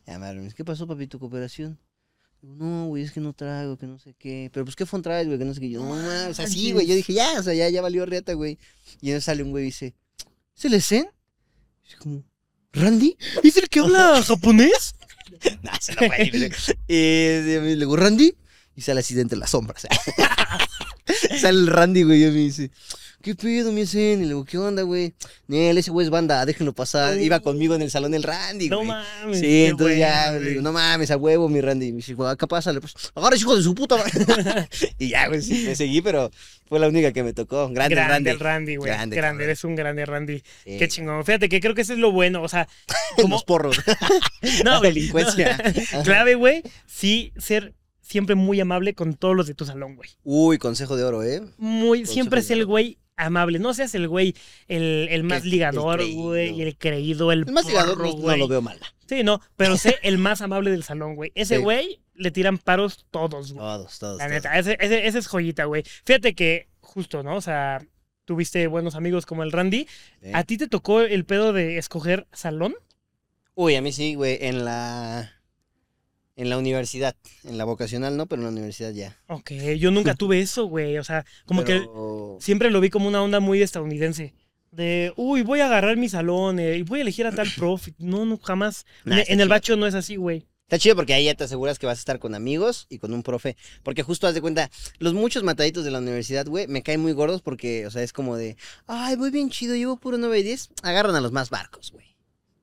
Ya 0.06 0.18
me 0.18 0.26
hablan, 0.26 0.50
¿qué 0.52 0.64
pasó, 0.64 0.86
papito, 0.86 1.18
cooperación? 1.18 1.78
Digo, 2.42 2.54
No, 2.56 2.86
güey, 2.88 3.02
es 3.04 3.12
que 3.12 3.20
no 3.20 3.32
trago, 3.32 3.78
que 3.78 3.86
no 3.86 3.98
sé 3.98 4.14
qué. 4.18 4.50
Pero 4.52 4.64
pues, 4.66 4.76
¿qué 4.76 4.84
fue 4.84 5.00
traes, 5.00 5.26
güey? 5.26 5.38
Que 5.38 5.44
no 5.44 5.54
sé 5.54 5.60
qué. 5.60 5.70
Yo, 5.70 5.82
no, 5.82 5.90
mames, 5.90 6.26
o 6.30 6.34
sea, 6.34 6.46
sí, 6.46 6.72
güey. 6.72 6.86
Yo 6.86 6.94
dije, 6.94 7.12
ya, 7.14 7.38
o 7.38 7.42
sea, 7.42 7.54
ya, 7.54 7.68
ya 7.70 7.80
valió 7.80 8.04
riata, 8.04 8.34
güey. 8.34 8.58
Y 9.00 9.08
entonces 9.08 9.24
sale 9.24 9.42
un 9.42 9.50
güey 9.50 9.64
y 9.64 9.66
dice, 9.66 9.94
¿es 10.56 10.64
el 10.66 10.74
Esen? 10.74 11.08
Y 11.86 11.92
yo 11.92 11.98
como, 11.98 12.22
¿Randy? 12.72 13.16
¿Es 13.42 13.56
el 13.56 13.68
que 13.68 13.80
habla 13.80 14.22
japonés? 14.26 14.94
no, 15.62 15.70
se 15.80 15.92
lo 15.94 15.98
puede 16.06 16.30
decir. 16.30 16.76
Y 16.86 16.94
le 16.96 17.76
digo, 17.76 17.96
¿Randy? 17.96 18.36
Y 18.76 18.80
sale 18.82 19.00
así 19.00 19.14
de 19.14 19.22
entre 19.22 19.38
las 19.38 19.50
sombras. 19.50 19.86
sale 21.40 21.58
el 21.58 21.66
Randy, 21.66 22.02
güey, 22.02 22.22
y 22.24 22.26
me 22.26 22.32
dice, 22.32 22.70
¿qué 23.22 23.34
pedo, 23.34 23.72
mi 23.72 23.82
Esen? 23.82 24.20
Y 24.20 24.22
le 24.22 24.28
digo, 24.28 24.44
¿qué 24.44 24.58
onda, 24.58 24.82
güey? 24.82 25.14
Nel, 25.46 25.78
ese 25.78 25.90
güey 25.90 26.04
es 26.06 26.10
banda, 26.10 26.44
déjenlo 26.44 26.72
pasar. 26.74 27.18
Iba 27.18 27.40
conmigo 27.40 27.74
en 27.74 27.82
el 27.82 27.90
salón 27.90 28.12
el 28.14 28.22
Randy, 28.22 28.68
No 28.68 28.84
mames. 28.84 29.40
Sí, 29.40 29.66
entonces 29.66 29.98
ya 29.98 30.32
le 30.32 30.50
digo, 30.50 30.62
no 30.62 30.72
mames, 30.72 31.10
a 31.10 31.16
huevo, 31.16 31.48
mi 31.48 31.60
Randy. 31.60 31.86
Y 31.86 31.92
me 31.92 31.96
dice, 31.96 32.14
"Güey, 32.14 32.30
acá 32.30 32.46
pásale, 32.46 32.80
pues, 32.80 32.94
agarra 33.14 33.36
hijo 33.36 33.56
de 33.56 33.62
su 33.62 33.74
puta. 33.74 33.96
madre". 33.96 34.10
y 34.98 35.08
ya, 35.08 35.28
güey, 35.28 35.42
sí, 35.42 35.64
me 35.66 35.74
seguí, 35.74 36.02
pero 36.02 36.30
fue 36.66 36.78
la 36.78 36.88
única 36.88 37.12
que 37.12 37.22
me 37.22 37.32
tocó. 37.32 37.68
Grande, 37.70 37.94
Grande, 37.94 38.12
Randy. 38.12 38.30
el 38.30 38.40
Randy, 38.40 38.76
güey. 38.76 38.92
Grande, 39.10 39.44
eres 39.44 39.64
un 39.64 39.74
grande 39.74 40.04
Randy. 40.06 40.42
Sí, 40.64 40.78
Qué 40.78 40.88
chingón. 40.88 41.24
Fíjate 41.24 41.48
que 41.48 41.60
creo 41.60 41.74
que 41.74 41.82
eso 41.82 41.92
es 41.92 41.98
lo 41.98 42.10
bueno. 42.12 42.42
O 42.42 42.48
sea, 42.48 42.68
como. 43.16 43.36
Los 43.36 43.44
porros. 43.44 43.78
No, 44.64 44.72
la 44.72 44.78
güey, 44.78 44.92
delincuencia. 44.92 45.58
no. 45.92 46.02
Clave, 46.02 46.34
güey. 46.34 46.62
Sí, 46.86 47.32
ser 47.38 47.74
siempre 48.04 48.34
muy 48.34 48.60
amable 48.60 48.94
con 48.94 49.14
todos 49.14 49.34
los 49.34 49.46
de 49.46 49.54
tu 49.54 49.64
salón, 49.64 49.96
güey. 49.96 50.10
Uy, 50.22 50.58
consejo 50.58 50.96
de 50.96 51.04
oro, 51.04 51.22
¿eh? 51.22 51.42
Muy, 51.58 52.00
Consejo 52.00 52.12
siempre 52.12 52.40
es 52.40 52.50
el 52.50 52.66
güey 52.66 52.98
amable. 53.16 53.58
No 53.58 53.74
seas 53.74 53.94
el 53.94 54.08
güey, 54.08 54.34
el, 54.68 55.08
el 55.10 55.24
más 55.24 55.42
el 55.44 55.50
ligador, 55.50 55.98
creído. 55.98 56.22
güey, 56.22 56.60
el 56.62 56.76
creído, 56.76 57.32
el, 57.32 57.44
El 57.46 57.52
más 57.52 57.66
ligador 57.66 57.98
no, 57.98 58.16
no 58.16 58.36
lo 58.36 58.48
veo 58.48 58.60
mal. 58.62 58.78
Sí, 59.08 59.22
no, 59.22 59.40
pero 59.56 59.76
sé 59.76 59.96
el 60.02 60.18
más 60.18 60.40
amable 60.40 60.70
del 60.70 60.82
salón, 60.84 61.14
güey. 61.16 61.32
Ese 61.34 61.56
Sí. 61.56 61.62
güey 61.62 62.00
le 62.14 62.30
tiran 62.30 62.58
paros 62.58 63.06
todos, 63.10 63.52
güey. 63.52 63.64
Todos, 63.64 63.98
todos. 63.98 64.18
La 64.18 64.24
todos. 64.26 64.34
neta, 64.36 64.58
ese, 64.58 64.76
ese, 64.80 65.06
ese 65.06 65.18
es 65.18 65.26
joyita, 65.26 65.64
güey. 65.64 65.82
Fíjate 66.04 66.34
que, 66.34 66.68
justo, 66.80 67.22
¿no? 67.22 67.36
O 67.36 67.40
sea, 67.40 67.84
tuviste 68.24 68.66
buenos 68.66 68.94
amigos 68.94 69.26
como 69.26 69.42
el 69.42 69.52
Randy. 69.52 69.86
Sí. 70.22 70.30
¿A 70.32 70.44
ti 70.44 70.56
te 70.58 70.68
tocó 70.68 71.00
el 71.00 71.24
pedo 71.24 71.52
de 71.52 71.78
escoger 71.78 72.26
salón? 72.32 72.74
Uy, 73.54 73.76
a 73.76 73.82
mí 73.82 73.92
sí, 73.92 74.14
güey, 74.14 74.38
en 74.40 74.64
la... 74.64 75.32
En 76.36 76.50
la 76.50 76.58
universidad. 76.58 77.14
En 77.44 77.58
la 77.58 77.64
vocacional 77.64 78.16
no, 78.16 78.26
pero 78.26 78.40
en 78.42 78.46
la 78.46 78.52
universidad 78.52 78.92
ya. 78.92 79.16
Ok, 79.28 79.52
yo 79.78 79.90
nunca 79.90 80.14
tuve 80.16 80.40
eso, 80.40 80.64
güey. 80.66 80.98
O 80.98 81.04
sea, 81.04 81.24
como 81.46 81.62
que 81.64 81.82
siempre 82.40 82.70
lo 82.70 82.80
vi 82.80 82.90
como 82.90 83.06
una 83.08 83.22
onda 83.22 83.40
muy 83.40 83.62
estadounidense. 83.62 84.34
De, 84.72 85.12
uy, 85.16 85.42
voy 85.42 85.60
a 85.60 85.66
agarrar 85.66 85.96
mi 85.96 86.08
salón 86.08 86.58
eh, 86.58 86.78
y 86.78 86.82
voy 86.82 86.98
a 86.98 87.02
elegir 87.02 87.26
a 87.26 87.32
tal 87.32 87.48
profe. 87.56 87.94
No, 87.98 88.24
no, 88.24 88.38
jamás. 88.38 88.84
Nah, 89.04 89.20
en, 89.28 89.40
el 89.40 89.48
bacho 89.48 89.76
no 89.76 89.86
es 89.86 89.94
así, 89.94 90.16
güey. 90.16 90.46
Está 90.64 90.78
chido 90.78 90.96
porque 90.96 91.14
ahí 91.14 91.26
ya 91.26 91.34
te 91.34 91.44
aseguras 91.44 91.78
que 91.78 91.86
vas 91.86 91.98
a 91.98 92.00
estar 92.00 92.18
con 92.18 92.34
amigos 92.34 92.86
y 92.88 92.98
con 92.98 93.12
un 93.12 93.22
profe. 93.22 93.56
Porque 93.84 94.02
justo 94.02 94.26
haz 94.26 94.34
de 94.34 94.40
cuenta, 94.40 94.70
los 94.98 95.14
muchos 95.14 95.44
mataditos 95.44 95.84
de 95.84 95.92
la 95.92 95.98
universidad, 95.98 96.46
güey, 96.46 96.66
me 96.66 96.82
caen 96.82 97.00
muy 97.00 97.12
gordos 97.12 97.42
porque, 97.42 97.86
o 97.86 97.90
sea, 97.92 98.02
es 98.02 98.12
como 98.12 98.36
de, 98.36 98.56
ay, 98.88 99.14
voy 99.14 99.30
bien 99.30 99.50
chido, 99.50 99.76
llevo 99.76 99.98
puro 99.98 100.18
9 100.18 100.40
y 100.40 100.42
10. 100.42 100.70
Agarran 100.82 101.14
a 101.14 101.20
los 101.20 101.30
más 101.30 101.50
barcos, 101.50 101.92
güey. 101.92 102.16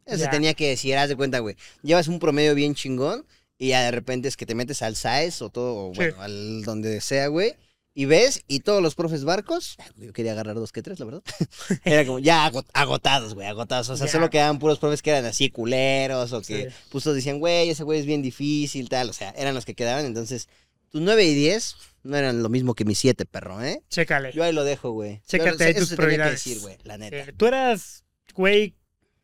Eso 0.06 0.18
se 0.18 0.24
Ya. 0.26 0.30
tenía 0.32 0.54
que 0.56 0.68
decir, 0.68 0.98
haz 0.98 1.08
de 1.08 1.16
cuenta, 1.16 1.40
güey. 1.40 1.56
Llevas 1.84 2.10
un 2.10 2.20
promedio 2.20 2.56
bien 2.56 2.74
chingón 2.76 3.24
y 3.64 3.70
ya 3.70 3.84
de 3.84 3.92
repente 3.92 4.28
es 4.28 4.38
que 4.38 4.46
te 4.48 4.56
metes 4.56 4.82
al 4.82 4.96
SAES 4.96 5.42
o 5.44 5.50
todo, 5.50 5.90
o 5.90 5.92
Sí. 5.94 5.98
bueno, 5.98 6.22
al 6.22 6.64
donde 6.64 7.00
sea, 7.02 7.28
güey. 7.28 7.54
Y 7.94 8.06
ves, 8.06 8.44
y 8.48 8.62
todos 8.62 8.82
los 8.82 8.96
profes 8.96 9.24
barcos, 9.26 9.76
yo 9.98 10.14
quería 10.14 10.32
agarrar 10.32 10.56
dos 10.56 10.72
que 10.72 10.82
tres, 10.82 10.98
la 11.00 11.06
verdad. 11.06 11.22
Era 11.84 12.06
como 12.06 12.20
ya 12.20 12.46
ago- 12.46 12.66
agotados, 12.74 13.34
güey, 13.36 13.46
agotados. 13.48 13.90
O 13.90 13.98
sea, 13.98 14.08
Ya. 14.08 14.12
solo 14.14 14.30
quedaban 14.30 14.60
puros 14.60 14.80
profes 14.80 15.02
que 15.02 15.10
eran 15.12 15.26
así 15.26 15.50
culeros 15.50 16.32
o 16.34 16.42
que 16.42 16.70
Sí. 16.70 16.76
pues 16.90 17.04
todos 17.04 17.16
decían, 17.18 17.40
güey, 17.40 17.70
ese 17.70 17.84
güey 17.84 18.00
es 18.00 18.06
bien 18.06 18.22
difícil, 18.22 18.88
tal. 18.90 19.10
O 19.10 19.14
sea, 19.14 19.32
eran 19.38 19.54
los 19.54 19.66
que 19.66 19.76
quedaban. 19.76 20.06
Entonces, 20.06 20.48
tus 20.90 21.02
9 21.02 21.24
y 21.26 21.34
10 21.36 21.76
no 22.04 22.16
eran 22.18 22.42
lo 22.42 22.48
mismo 22.50 22.74
que 22.76 22.86
mis 22.86 22.98
7, 22.98 23.26
perro, 23.26 23.62
¿eh? 23.62 23.84
Chécale. 23.90 24.32
Yo 24.32 24.44
ahí 24.44 24.54
lo 24.54 24.64
dejo, 24.64 24.92
güey. 24.92 25.22
Chécate 25.28 25.64
ahí 25.66 25.72
eso 25.72 25.82
tus 25.82 25.90
se 25.90 25.96
tenía 25.98 26.10
que 26.10 26.16
prioridades. 26.16 26.44
decir, 26.46 26.60
güey, 26.62 26.78
la 26.84 26.98
neta. 26.98 27.18
Eh, 27.18 27.34
¿Tú 27.38 27.46
eras, 27.46 28.06
güey, 28.34 28.74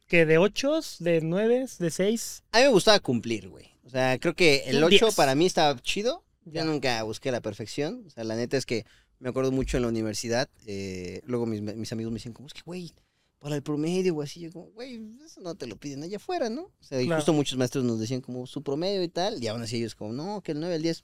que 0.08 0.26
de 0.26 0.38
ochos, 0.38 0.98
de 1.00 1.22
nueves, 1.22 1.78
de 1.80 1.90
seis? 1.90 2.44
A 2.52 2.58
mí 2.60 2.64
me 2.66 2.70
gustaba 2.72 3.00
cumplir, 3.00 3.48
güey. 3.48 3.66
O 3.88 3.90
sea, 3.90 4.20
creo 4.20 4.36
que 4.36 4.64
el 4.68 4.78
Un 4.78 4.84
8 4.86 5.06
10. 5.06 5.16
para 5.16 5.34
mí 5.34 5.46
estaba 5.46 5.80
chido. 5.82 6.24
Ya. 6.46 6.62
Yo 6.64 6.66
nunca 6.72 7.02
busqué 7.04 7.32
la 7.32 7.42
perfección. 7.42 8.04
O 8.06 8.10
sea, 8.10 8.24
la 8.24 8.36
neta 8.36 8.58
es 8.58 8.66
que 8.66 8.86
me 9.20 9.30
acuerdo 9.30 9.52
mucho 9.52 9.78
en 9.78 9.84
la 9.84 9.90
universidad. 9.90 10.50
eh, 10.66 11.22
luego 11.26 11.46
mis, 11.46 11.62
mis 11.62 11.92
amigos 11.92 12.12
me 12.12 12.18
dicen, 12.18 12.34
como 12.34 12.48
es 12.48 12.54
que, 12.54 12.62
güey, 12.66 12.94
para 13.40 13.56
el 13.56 13.64
promedio 13.64 14.16
o 14.16 14.22
así. 14.22 14.42
Yo 14.42 14.52
como, 14.52 14.66
güey, 14.68 15.02
eso 15.26 15.42
no 15.42 15.56
te 15.56 15.68
lo 15.68 15.78
piden 15.78 16.04
allá 16.04 16.18
afuera, 16.18 16.50
¿no? 16.50 16.64
O 16.64 16.84
sea, 16.84 17.02
y 17.02 17.06
Claro. 17.06 17.22
justo 17.22 17.34
muchos 17.34 17.58
maestros 17.58 17.84
nos 17.84 18.00
decían 18.00 18.22
como 18.22 18.46
su 18.46 18.62
promedio 18.62 19.02
y 19.04 19.08
tal, 19.10 19.42
y 19.44 19.48
aún 19.48 19.62
así 19.62 19.78
ellos 19.78 19.96
como, 19.96 20.14
no, 20.14 20.42
que 20.42 20.52
el 20.52 20.60
9 20.60 20.76
al 20.76 20.82
10, 20.82 21.04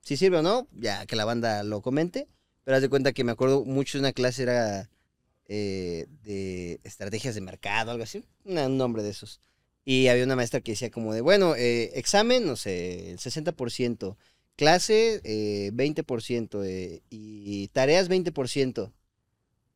si 0.00 0.16
sirve 0.16 0.38
o 0.38 0.42
no, 0.42 0.68
ya 0.78 1.06
que 1.06 1.16
la 1.16 1.24
banda 1.24 1.62
lo 1.64 1.80
comente. 1.82 2.26
Pero 2.64 2.76
haz 2.76 2.82
de 2.82 2.88
cuenta 2.88 3.12
que 3.12 3.24
me 3.24 3.32
acuerdo 3.32 3.64
mucho 3.64 3.98
de 3.98 4.02
una 4.02 4.12
clase 4.12 4.44
era 4.44 4.88
eh, 5.48 6.06
de 6.22 6.80
estrategias 6.84 7.34
de 7.34 7.40
mercado, 7.40 7.90
algo 7.90 8.04
así, 8.04 8.24
un 8.44 8.76
nombre 8.76 9.02
de 9.02 9.10
esos. 9.10 9.40
Y 9.84 10.08
había 10.08 10.24
una 10.24 10.36
maestra 10.36 10.60
que 10.60 10.72
decía 10.72 10.90
como 10.90 11.12
de, 11.12 11.20
bueno, 11.20 11.56
eh, 11.56 11.90
examen, 11.98 12.46
no 12.46 12.56
sé, 12.56 13.10
el 13.10 13.18
60%, 13.18 14.16
clase 14.56 15.20
eh, 15.24 15.70
20% 15.72 16.64
eh, 16.64 17.02
y 17.10 17.68
tareas 17.68 18.08
20%. 18.08 18.92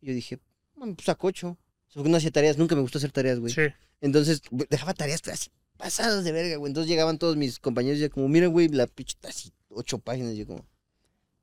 Y 0.01 0.07
yo 0.07 0.15
dije, 0.15 0.39
"Mm, 0.77 0.93
pues 0.93 1.07
saco 1.07 1.27
ocho. 1.27 1.59
Porque 1.95 2.11
no 2.11 2.19
hacía 2.19 2.31
tareas, 2.31 2.59
nunca 2.59 2.75
me 2.75 2.83
gustó 2.83 2.99
hacer 2.99 3.11
tareas, 3.11 3.41
güey. 3.41 3.55
Sí. 3.55 3.63
Entonces, 4.03 4.43
dejaba 4.69 4.93
tareas 4.93 5.27
así 5.29 5.51
pasadas 5.77 6.25
de 6.25 6.33
verga, 6.33 6.57
güey. 6.57 6.71
Entonces 6.71 6.89
llegaban 6.89 7.19
todos 7.19 7.37
mis 7.37 7.59
compañeros 7.59 7.99
y 7.99 8.03
ya 8.03 8.09
como, 8.09 8.29
mira, 8.29 8.47
güey, 8.49 8.69
la 8.69 8.87
pinche 8.87 9.17
así, 9.23 9.53
ocho 9.69 9.99
páginas. 9.99 10.35
Y 10.35 10.39
yo 10.39 10.47
como, 10.47 10.67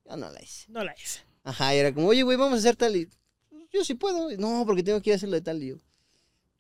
yo 0.05 0.18
no 0.18 0.30
la 0.30 0.41
hice. 0.41 0.66
No 0.70 0.84
la 0.84 0.93
hice. 0.93 1.22
Ajá, 1.43 1.76
y 1.76 1.80
era 1.80 1.93
como, 1.93 2.07
oye, 2.07 2.24
güey, 2.24 2.38
vamos 2.38 2.55
a 2.55 2.59
hacer 2.59 2.76
tal. 2.76 2.95
Y 2.95 3.09
yo 3.72 3.84
sí 3.84 3.93
puedo. 3.95 4.36
No, 4.38 4.64
porque 4.66 4.84
tengo 4.84 5.01
que 5.01 5.09
ir 5.11 5.14
a 5.14 5.18
hacerlo 5.18 5.36
de 5.36 5.41
tal. 5.41 5.61
Y 5.64 5.68
yo, 5.68 5.78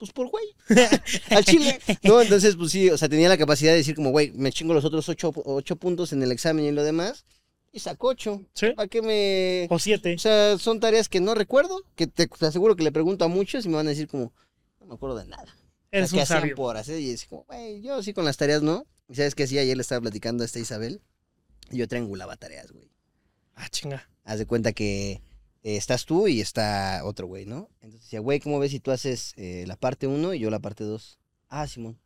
pues 0.03 0.11
por 0.11 0.29
güey. 0.29 0.45
Al 1.29 1.45
chile. 1.45 1.79
No, 2.03 2.21
entonces, 2.21 2.57
pues 2.57 2.71
sí, 2.71 2.89
o 2.89 2.97
sea, 2.97 3.07
tenía 3.07 3.29
la 3.29 3.37
capacidad 3.37 3.71
de 3.71 3.77
decir 3.77 3.95
como, 3.95 4.11
güey, 4.11 4.31
me 4.31 4.51
chingo 4.51 4.73
los 4.73 4.83
otros 4.83 5.07
ocho, 5.07 5.31
ocho 5.45 5.75
puntos 5.77 6.11
en 6.11 6.21
el 6.21 6.31
examen 6.31 6.65
y 6.65 6.67
en 6.67 6.75
lo 6.75 6.83
demás. 6.83 7.25
Y 7.71 7.79
saco 7.79 8.09
ocho. 8.09 8.41
Sí. 8.53 8.71
¿Para 8.75 8.87
qué 8.87 9.01
me...? 9.01 9.67
O 9.73 9.79
siete. 9.79 10.13
O 10.13 10.19
sea, 10.19 10.57
son 10.57 10.79
tareas 10.79 11.07
que 11.07 11.21
no 11.21 11.35
recuerdo, 11.35 11.83
que 11.95 12.07
te, 12.07 12.27
te 12.27 12.45
aseguro 12.45 12.75
que 12.75 12.83
le 12.83 12.91
pregunto 12.91 13.23
a 13.23 13.29
muchos 13.29 13.65
y 13.65 13.69
me 13.69 13.75
van 13.75 13.87
a 13.87 13.91
decir 13.91 14.07
como, 14.07 14.33
no 14.79 14.87
me 14.87 14.93
acuerdo 14.95 15.15
de 15.15 15.25
nada. 15.25 15.55
O 15.91 15.95
sea, 15.95 16.03
un 16.03 16.09
que 16.09 16.21
hacían 16.21 16.49
por 16.55 16.75
hacer 16.75 16.99
y 16.99 17.11
es 17.11 17.25
como, 17.25 17.45
güey, 17.45 17.81
yo 17.81 18.03
sí 18.03 18.13
con 18.13 18.25
las 18.25 18.37
tareas 18.37 18.61
no. 18.61 18.85
Y 19.07 19.15
sabes 19.15 19.35
que 19.35 19.47
sí, 19.47 19.57
ayer 19.57 19.77
le 19.77 19.81
estaba 19.81 20.01
platicando 20.01 20.43
a 20.43 20.45
esta 20.45 20.59
Isabel. 20.59 21.01
y 21.71 21.77
Yo 21.77 21.87
triangulaba 21.87 22.35
tareas, 22.35 22.71
güey. 22.71 22.89
Ah, 23.55 23.69
chinga. 23.69 24.09
Haz 24.23 24.39
de 24.39 24.45
cuenta 24.45 24.73
que 24.73 25.21
eh, 25.63 25.77
estás 25.77 26.05
tú 26.05 26.27
y 26.27 26.41
está 26.41 27.01
otro 27.05 27.27
güey, 27.27 27.45
¿no? 27.45 27.69
Entonces 27.81 28.01
decía, 28.01 28.19
güey, 28.19 28.39
¿cómo 28.39 28.59
ves 28.59 28.71
si 28.71 28.79
tú 28.79 28.91
haces 28.91 29.33
eh, 29.37 29.63
la 29.67 29.75
parte 29.75 30.07
1 30.07 30.33
y 30.33 30.39
yo 30.39 30.49
la 30.49 30.59
parte 30.59 30.83
2? 30.83 31.19
Ah, 31.49 31.67
Simón. 31.67 31.97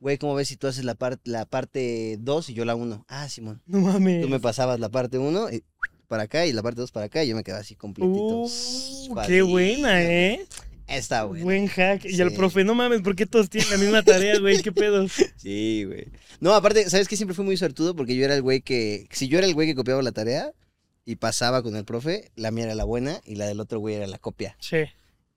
Güey, 0.00 0.16
¿cómo 0.18 0.34
ves 0.34 0.48
si 0.48 0.56
tú 0.56 0.68
haces 0.68 0.84
la, 0.84 0.94
par- 0.94 1.18
la 1.24 1.44
parte 1.44 2.16
2 2.20 2.50
y 2.50 2.54
yo 2.54 2.64
la 2.64 2.76
1? 2.76 3.04
Ah, 3.08 3.28
Simón. 3.28 3.60
No 3.66 3.80
mames. 3.80 4.22
Tú 4.22 4.28
me 4.28 4.38
pasabas 4.40 4.78
la 4.78 4.88
parte 4.90 5.18
1 5.18 5.48
para 6.06 6.22
acá 6.24 6.46
y 6.46 6.52
la 6.52 6.62
parte 6.62 6.80
2 6.80 6.92
para 6.92 7.06
acá 7.06 7.24
y 7.24 7.28
yo 7.28 7.36
me 7.36 7.42
quedaba 7.42 7.60
así 7.62 7.74
completito. 7.74 8.42
Uh, 8.44 9.16
qué 9.26 9.42
buena, 9.42 10.02
¿eh? 10.02 10.46
Está 10.86 11.24
bueno. 11.24 11.44
Buen 11.44 11.66
hack. 11.66 12.04
Y 12.06 12.14
Sí. 12.16 12.24
profe, 12.34 12.64
no 12.64 12.74
mames, 12.74 13.02
¿por 13.02 13.14
qué 13.14 13.26
todos 13.26 13.50
tienen 13.50 13.68
la 13.70 13.76
misma 13.76 14.02
tarea, 14.02 14.38
güey? 14.38 14.62
¿Qué 14.62 14.72
pedo? 14.72 15.06
Sí, 15.36 15.84
güey. 15.84 16.06
No, 16.40 16.54
aparte, 16.54 16.88
¿sabes 16.88 17.08
qué? 17.08 17.16
Siempre 17.16 17.34
fui 17.34 17.44
muy 17.44 17.56
suertudo 17.56 17.94
porque 17.96 18.14
yo 18.16 18.24
era 18.24 18.34
el 18.34 18.40
güey 18.42 18.62
que. 18.62 19.06
Si 19.10 19.28
yo 19.28 19.36
era 19.38 19.46
el 19.46 19.52
güey 19.54 19.66
que 19.66 19.74
copiaba 19.74 20.00
la 20.02 20.12
tarea 20.12 20.52
y 21.08 21.16
pasaba 21.16 21.62
con 21.62 21.74
el 21.74 21.86
profe, 21.86 22.30
la 22.36 22.50
mía 22.50 22.64
era 22.64 22.74
la 22.74 22.84
buena 22.84 23.22
y 23.24 23.36
la 23.36 23.46
del 23.46 23.60
otro 23.60 23.78
güey 23.78 23.94
era 23.94 24.06
la 24.06 24.18
copia. 24.18 24.56
Sí. 24.60 24.76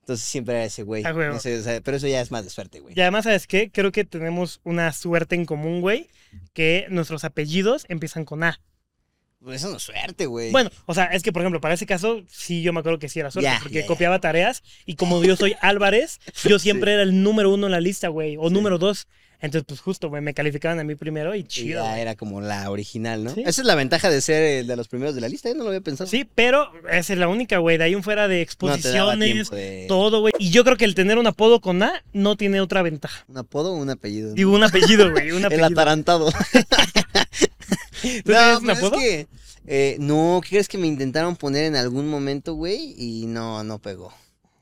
Entonces 0.01 0.25
siempre 0.25 0.55
era 0.55 0.65
ese 0.65 0.83
güey. 0.83 1.03
Ah, 1.05 1.13
o 1.33 1.39
sea, 1.39 1.79
pero 1.81 1.95
eso 1.95 2.07
ya 2.07 2.19
es 2.19 2.29
más 2.29 2.43
de 2.43 2.49
suerte, 2.49 2.81
güey. 2.81 2.93
Y 2.97 2.99
además, 2.99 3.23
¿sabes 3.23 3.47
qué? 3.47 3.71
Creo 3.71 3.93
que 3.93 4.03
tenemos 4.03 4.59
una 4.65 4.91
suerte 4.91 5.35
en 5.35 5.45
común, 5.45 5.79
güey, 5.79 6.09
que 6.51 6.87
nuestros 6.89 7.23
apellidos 7.23 7.85
empiezan 7.87 8.25
con 8.25 8.43
A. 8.43 8.59
Pues 9.41 9.61
eso 9.61 9.69
no 9.71 9.77
es 9.77 9.83
suerte, 9.83 10.25
güey. 10.25 10.51
Bueno, 10.51 10.69
o 10.87 10.93
sea, 10.93 11.05
es 11.05 11.23
que, 11.23 11.31
por 11.31 11.41
ejemplo, 11.41 11.61
para 11.61 11.75
ese 11.75 11.85
caso, 11.85 12.21
sí, 12.27 12.61
yo 12.63 12.73
me 12.73 12.81
acuerdo 12.81 12.99
que 12.99 13.07
sí 13.07 13.21
era 13.21 13.31
suerte, 13.31 13.49
Ya, 13.49 13.59
porque 13.59 13.75
ya, 13.75 13.81
ya. 13.81 13.87
copiaba 13.87 14.19
tareas 14.19 14.63
y 14.85 14.95
como 14.95 15.23
yo 15.23 15.37
soy 15.37 15.55
Álvarez, 15.61 16.19
yo 16.43 16.59
siempre 16.59 16.93
era 16.93 17.03
el 17.03 17.23
número 17.23 17.49
uno 17.53 17.67
en 17.67 17.71
la 17.71 17.79
lista, 17.79 18.09
güey, 18.09 18.35
o 18.37 18.49
Sí. 18.49 18.53
número 18.53 18.77
dos. 18.77 19.07
Entonces, 19.41 19.65
pues 19.67 19.79
justo, 19.79 20.09
güey, 20.09 20.21
me 20.21 20.33
calificaban 20.35 20.79
a 20.79 20.83
mí 20.83 20.93
primero 20.95 21.33
y 21.35 21.39
Y 21.39 21.43
chido. 21.45 21.83
ya 21.83 21.99
era 21.99 22.15
como 22.15 22.41
la 22.41 22.69
original, 22.69 23.23
¿no? 23.23 23.33
Sí. 23.33 23.41
Esa 23.41 23.61
es 23.61 23.65
la 23.67 23.73
ventaja 23.75 24.09
de 24.09 24.21
ser 24.21 24.43
el 24.43 24.67
de 24.67 24.75
los 24.75 24.87
primeros 24.87 25.15
de 25.15 25.21
la 25.21 25.27
lista, 25.29 25.49
yo 25.49 25.55
no 25.55 25.63
lo 25.63 25.69
había 25.69 25.81
pensado. 25.81 26.07
Sí, 26.09 26.29
pero 26.35 26.71
esa 26.89 27.13
es 27.13 27.19
la 27.19 27.27
única, 27.27 27.57
güey. 27.57 27.77
De 27.77 27.85
ahí 27.85 27.93
en 27.93 28.03
fuera 28.03 28.27
de 28.27 28.35
No 28.37 28.41
exposiciones, 28.43 29.49
de... 29.49 29.85
todo, 29.87 30.21
güey. 30.21 30.33
Y 30.37 30.51
yo 30.51 30.63
creo 30.63 30.77
que 30.77 30.85
el 30.85 30.93
tener 30.95 31.17
un 31.17 31.25
apodo 31.27 31.59
con 31.59 31.81
A 31.81 32.03
no 32.13 32.37
tiene 32.37 32.61
otra 32.61 32.81
ventaja. 32.83 33.25
¿Un 33.27 33.37
apodo 33.39 33.73
o 33.73 33.77
un 33.77 33.89
apellido? 33.89 34.33
Digo, 34.33 34.53
un 34.53 34.63
apellido, 34.63 35.11
güey. 35.11 35.31
Un 35.31 35.43
el 35.51 35.63
atarantado. 35.63 36.31
¿Tú 38.01 38.07
tienes 38.25 38.59
un 38.61 38.69
es 38.69 38.77
apodo? 38.77 38.97
que, 38.99 39.27
eh, 39.67 39.97
no, 39.99 40.39
¿qué 40.43 40.49
crees 40.49 40.67
que 40.67 40.77
me 40.77 40.87
intentaron 40.87 41.35
poner 41.35 41.65
en 41.65 41.75
algún 41.75 42.07
momento, 42.07 42.53
güey? 42.53 42.93
Y 42.97 43.25
no, 43.27 43.63
no 43.63 43.79
pegó. 43.79 44.13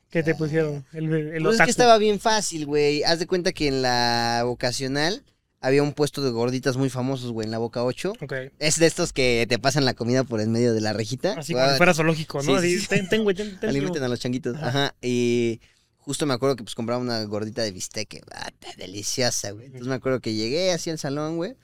¿Qué 0.10 0.24
te 0.24 0.36
pusieron? 0.36 0.86
El, 0.91 1.14
el 1.14 1.43
Pues 1.43 1.60
es 1.60 1.66
que 1.66 1.72
estaba 1.72 1.97
bien 1.97 2.20
fácil, 2.20 2.66
güey. 2.66 3.03
Haz 3.03 3.20
de 3.20 3.28
cuenta 3.28 3.51
que 3.51 3.68
en 3.68 3.82
la 3.82 4.41
vocacional 4.45 5.24
había 5.62 5.84
un 5.84 5.93
puesto 5.93 6.24
de 6.24 6.32
gorditas 6.32 6.78
muy 6.78 6.89
famosos, 6.89 7.32
güey, 7.32 7.45
en 7.45 7.51
la 7.51 7.57
Boca 7.57 7.84
8. 7.84 8.14
Ok. 8.22 8.34
Es 8.60 8.80
de 8.80 8.86
estos 8.86 9.14
que 9.14 9.45
te 9.47 9.60
pasan 9.60 9.86
la 9.86 9.93
comida 9.93 10.24
por 10.24 10.41
en 10.41 10.51
medio 10.51 10.74
de 10.74 10.82
la 10.82 10.93
rejita. 10.93 11.34
Así 11.34 11.53
como 11.53 11.68
fuera 11.76 11.93
zoológico, 11.93 12.41
¿no? 12.41 12.43
Sí, 12.43 12.68
sí, 12.70 12.76
Así, 12.76 12.80
sí. 12.80 12.88
ten, 12.88 13.10
ten, 13.10 13.24
güey, 13.24 13.36
ten, 13.36 13.60
ten, 13.60 13.70
Alimenten 13.70 14.03
a 14.03 14.07
los 14.07 14.20
changuitos. 14.20 14.55
Ajá. 14.55 14.68
Ajá. 14.68 14.95
Y 15.01 15.60
justo 15.97 16.26
me 16.26 16.34
acuerdo 16.34 16.55
que 16.55 16.64
pues 16.64 16.76
compraba 16.76 17.01
una 17.01 17.24
gordita 17.26 17.62
de 17.62 17.72
bistec. 17.72 18.24
Ah, 18.32 18.47
está 18.47 18.76
deliciosa, 18.78 19.51
güey. 19.51 19.68
Entonces 19.68 19.88
me 19.88 19.95
acuerdo 19.95 20.22
que 20.22 20.34
llegué 20.34 20.72
así 20.72 20.89
al 20.89 20.97
salón, 20.97 21.38
güey. 21.38 21.55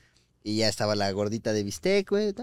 Y 0.43 0.57
ya 0.57 0.67
estaba 0.69 0.95
la 0.95 1.11
gordita 1.11 1.53
de 1.53 1.63
bistec, 1.63 2.09
güey. 2.09 2.33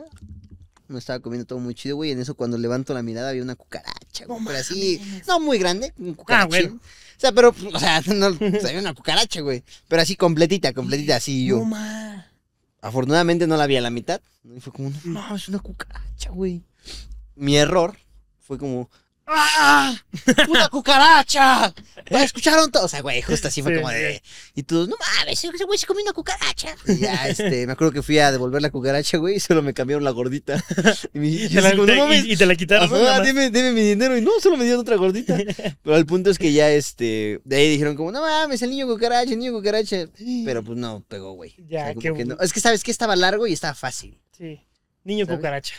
Me 0.89 0.99
estaba 0.99 1.21
comiendo 1.21 1.47
todo 1.47 1.59
muy 1.59 1.75
chido, 1.75 1.97
güey. 1.97 2.11
Y 2.11 2.13
en 2.13 2.21
eso 2.21 2.35
cuando 2.35 2.59
levanto 2.59 2.93
la 2.95 3.03
mirada 3.03 3.29
había 3.29 3.43
una 3.43 3.55
cucaracha, 3.55 4.02
güey. 4.27 4.39
No 4.41 4.47
pero 4.47 4.59
así, 4.59 5.01
no 5.27 5.41
muy 5.41 5.59
grande, 5.59 5.93
un 5.99 6.15
cucarachín. 6.15 6.45
Ah, 6.45 6.49
bueno. 6.49 6.81
O 7.17 7.21
sea, 7.23 7.33
pero, 7.33 7.55
o 7.73 7.79
sea, 7.79 8.01
no, 8.07 8.27
o 8.29 8.61
sea, 8.61 8.79
una 8.79 8.95
cucaracha, 8.95 9.41
güey. 9.41 9.63
Pero 9.89 10.03
así 10.03 10.17
completita, 10.17 10.73
completita, 10.73 11.17
así 11.17 11.47
yo. 11.47 11.59
No, 11.59 11.67
ma. 11.67 12.27
Afortunadamente 12.81 13.47
no 13.47 13.57
la 13.57 13.67
vi 13.67 13.77
a 13.77 13.81
la 13.81 13.91
mitad. 13.91 14.21
Y 14.45 14.59
fue 14.59 14.73
como, 14.73 14.91
no, 14.91 15.29
no, 15.29 15.37
es 15.37 15.49
una 15.49 15.61
cucaracha, 15.61 16.31
güey. 16.31 16.65
Mi 17.37 17.57
error 17.57 17.97
fue 18.41 18.59
como, 18.59 18.91
¡ah! 19.27 19.95
¡Una 20.49 20.69
cucaracha! 20.69 21.73
¿La 22.09 22.23
escucharon 22.25 22.71
todos? 22.71 22.87
O 22.87 22.89
sea, 22.89 23.01
güey, 23.01 23.23
justo 23.23 23.49
así 23.49 23.63
fue 23.63 23.73
Sí, 23.73 23.77
como 23.81 23.91
de. 23.91 24.23
Y 24.55 24.63
todos, 24.65 24.89
no 24.89 24.97
mames, 25.19 25.43
ese 25.45 25.65
güey 25.65 25.79
se 25.79 25.87
comió 25.87 26.03
una 26.03 26.13
cucaracha. 26.13 26.75
Y 26.87 26.99
ya, 26.99 27.29
este, 27.29 27.67
me 27.67 27.73
acuerdo 27.73 27.93
que 27.93 28.03
fui 28.03 28.19
a 28.19 28.31
devolver 28.33 28.61
la 28.61 28.71
cucaracha, 28.71 29.19
güey, 29.19 29.37
y 29.37 29.41
solo 29.41 29.63
me 29.63 29.73
cambiaron 29.73 30.05
la 30.05 30.11
gordita. 30.11 30.63
Y, 31.15 31.19
me, 31.19 31.29
y 31.29 31.49
te 31.49 31.61
la- 31.61 31.69
así 31.69 31.77
como, 31.77 31.87
no 31.95 32.09
te- 32.09 32.19
y, 32.19 32.33
y 32.33 32.37
te 32.37 32.47
la 32.47 32.55
quitaron, 32.57 32.91
deme, 33.25 33.51
deme 33.51 33.73
mi 33.73 33.83
dinero. 33.83 34.17
Y 34.17 34.21
no, 34.23 34.33
solo 34.41 34.57
me 34.57 34.65
dieron 34.65 34.81
otra 34.81 34.97
gordita. 34.97 35.37
Pero 35.83 35.97
el 35.97 36.07
punto 36.07 36.31
es 36.31 36.39
que 36.39 36.53
ya, 36.53 36.71
este, 36.71 37.41
de 37.45 37.57
ahí 37.57 37.71
dijeron 37.71 37.97
como, 37.97 38.13
no 38.13 38.21
mames, 38.21 38.61
el 38.63 38.71
niño 38.71 38.87
cucaracha, 38.87 39.33
el 39.33 39.39
niño 39.39 39.53
cucaracha. 39.53 40.07
Pero 40.45 40.63
pues 40.63 40.77
no 40.79 41.05
pegó, 41.09 41.33
güey. 41.33 41.55
Ya, 41.69 41.95
qué 41.95 42.01
que 42.01 42.09
no. 42.11 42.15
bueno. 42.15 42.37
Es 42.41 42.53
que 42.53 42.61
sabes 42.61 42.83
que 42.83 42.91
estaba 42.91 43.15
largo 43.17 43.47
y 43.47 43.53
estaba 43.53 43.75
fácil. 43.75 44.19
Sí. 44.37 44.61
Niño 45.05 45.25
¿Sabes? 45.27 45.39
cucaracha. 45.39 45.75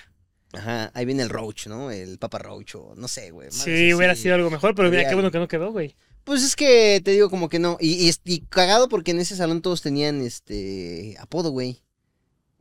Ajá, 0.53 0.91
ahí 0.93 1.05
viene 1.05 1.23
el 1.23 1.29
roach, 1.29 1.67
¿no? 1.67 1.91
El 1.91 2.19
papa 2.19 2.37
roach 2.37 2.75
o 2.75 2.93
no 2.95 3.07
sé, 3.07 3.31
güey. 3.31 3.49
Sí, 3.51 3.93
hubiera 3.93 4.15
sido 4.15 4.35
algo 4.35 4.49
mejor, 4.49 4.75
pero 4.75 4.89
mira, 4.89 5.07
qué 5.07 5.15
bueno 5.15 5.31
que 5.31 5.39
no 5.39 5.47
quedó, 5.47 5.71
güey. 5.71 5.95
Pues 6.23 6.43
es 6.43 6.55
que 6.55 7.01
te 7.03 7.11
digo 7.11 7.29
como 7.29 7.49
que 7.49 7.59
no. 7.59 7.77
Y, 7.81 8.09
y, 8.09 8.13
y 8.23 8.39
cagado 8.41 8.87
porque 8.87 9.11
en 9.11 9.19
ese 9.19 9.35
salón 9.35 9.61
todos 9.61 9.81
tenían 9.81 10.21
este 10.21 11.15
apodo, 11.19 11.51
güey. 11.51 11.81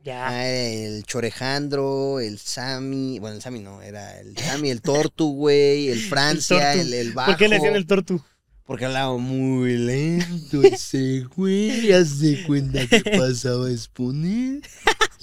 Ya. 0.03 0.27
Ah, 0.27 0.47
el 0.49 1.03
Chorejandro, 1.05 2.19
el 2.19 2.37
Sammy. 2.37 3.19
Bueno, 3.19 3.37
el 3.37 3.41
Sammy 3.41 3.59
no, 3.61 3.81
era 3.81 4.19
el 4.19 4.37
Sammy, 4.37 4.69
el 4.69 4.81
Tortu, 4.81 5.33
güey, 5.33 5.87
el 5.89 5.99
Francia, 6.09 6.73
el, 6.73 6.93
el, 6.93 7.13
Bajo. 7.13 7.31
¿Por 7.31 7.37
qué 7.37 7.47
le 7.47 7.55
decían 7.55 7.75
el 7.75 7.87
tortu? 7.87 8.21
Porque 8.65 8.85
hablaba 8.85 9.15
muy 9.17 9.77
lento 9.77 10.61
ese 10.63 11.21
güey. 11.35 11.93
Hace 11.93 12.43
cuenta 12.43 12.85
que 12.87 13.01
pasaba 13.17 13.67
a 13.67 13.71
exponer. 13.71 14.61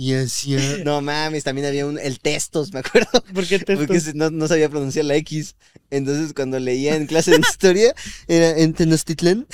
Y 0.01 0.15
hacía. 0.15 0.59
No 0.87 1.03
mames, 1.03 1.45
también 1.45 1.67
había 1.67 1.85
un. 1.85 1.99
El 1.99 2.21
Testos, 2.21 2.73
me 2.73 2.81
acuerdo. 2.81 3.23
¿Por 3.35 3.47
qué 3.47 3.59
te 3.59 3.77
Porque 3.77 4.01
no, 4.15 4.31
no 4.31 4.49
sabía 4.49 4.71
pronunciar 4.71 5.05
la 5.05 5.15
X. 5.17 5.57
Entonces, 5.91 6.33
cuando 6.33 6.59
leía 6.59 6.97
en 6.97 7.07
clase 7.07 7.33
de 7.33 7.41
historia, 7.41 7.95
era 8.27 8.59
en 8.59 8.73
Tenochtitlán. 8.73 9.47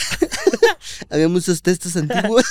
había 1.11 1.27
muchos 1.27 1.63
textos 1.63 1.97
antiguos. 1.97 2.45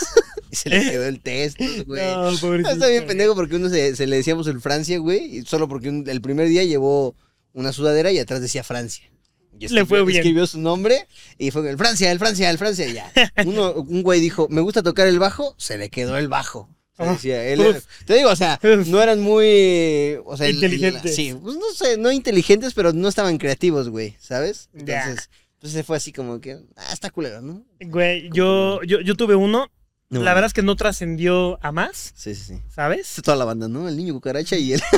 y 0.52 0.56
se 0.58 0.70
le 0.70 0.92
quedó 0.92 1.06
el 1.06 1.22
Testos, 1.22 1.86
güey. 1.86 2.04
No. 2.04 2.32
Está 2.32 2.88
bien 2.90 3.08
pendejo 3.08 3.34
porque 3.34 3.56
uno 3.56 3.70
se, 3.70 3.96
se 3.96 4.08
le 4.08 4.18
decíamos 4.18 4.48
el 4.48 4.60
Francia, 4.60 4.98
güey. 5.00 5.38
Y 5.38 5.46
solo 5.46 5.70
porque 5.70 5.88
un- 5.88 6.04
el 6.10 6.20
primer 6.20 6.50
día 6.50 6.66
llevó 6.66 7.16
una 7.54 7.72
sudadera 7.72 8.12
y 8.12 8.20
atrás 8.20 8.42
decía 8.42 8.66
Francia. 8.66 9.10
Y 9.58 9.70
Le 9.70 9.86
fue 9.86 10.04
bien. 10.04 10.18
Escribió 10.20 10.46
su 10.48 10.60
nombre 10.60 11.08
y 11.38 11.52
fue 11.52 11.70
el 11.70 11.78
Francia, 11.78 12.12
el 12.12 12.20
Francia, 12.20 12.50
el 12.50 12.58
Francia. 12.58 12.88
Ya. 12.92 13.10
Uno, 13.46 13.72
un 13.72 14.04
güey 14.04 14.20
dijo, 14.20 14.48
me 14.50 14.60
gusta 14.60 14.84
tocar 14.84 15.08
el 15.08 15.18
bajo, 15.18 15.56
se 15.58 15.78
le 15.78 15.90
quedó 15.90 16.18
el 16.18 16.28
bajo. 16.28 16.70
Decía, 16.98 17.44
él 17.46 17.60
era- 17.62 17.82
te 18.06 18.14
digo, 18.16 18.30
o 18.30 18.36
sea, 18.36 18.60
Uf. 18.64 18.88
no 18.88 19.02
eran 19.02 19.20
muy... 19.22 20.18
O 20.26 20.38
sea, 20.38 20.48
el- 20.48 20.56
Inteligentes. 20.56 21.16
sí, 21.16 21.36
pues 21.42 21.56
no 21.56 21.72
sé, 21.74 21.98
no 21.98 22.12
inteligentes, 22.12 22.74
pero 22.74 22.94
no 22.94 23.08
estaban 23.10 23.38
creativos, 23.38 23.90
güey, 23.90 24.16
¿sabes? 24.20 24.70
Entonces, 24.74 25.30
pues 25.60 25.74
se 25.74 25.84
fue 25.84 25.98
así 25.98 26.12
como 26.14 26.40
que, 26.40 26.58
ah, 26.78 26.94
está 26.94 27.10
culero, 27.10 27.42
¿no? 27.42 27.64
Güey, 27.82 28.30
yo, 28.32 28.82
yo, 28.84 29.02
yo 29.02 29.16
tuve 29.16 29.36
uno 29.36 29.70
No, 30.10 30.22
la 30.22 30.34
verdad 30.34 30.48
es 30.48 30.54
que 30.54 30.62
no 30.62 30.76
trascendió 30.76 31.58
a 31.62 31.72
más, 31.72 32.14
Sí, 32.16 32.34
sí, 32.36 32.44
sí. 32.56 32.62
¿sabes? 32.70 33.20
Toda 33.24 33.36
la 33.36 33.46
banda, 33.46 33.68
¿no? 33.68 33.90
El 33.90 33.98
niño 33.98 34.14
cucaracha 34.14 34.56
y 34.56 34.74
él. 34.74 34.82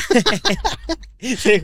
Sí, 1.19 1.61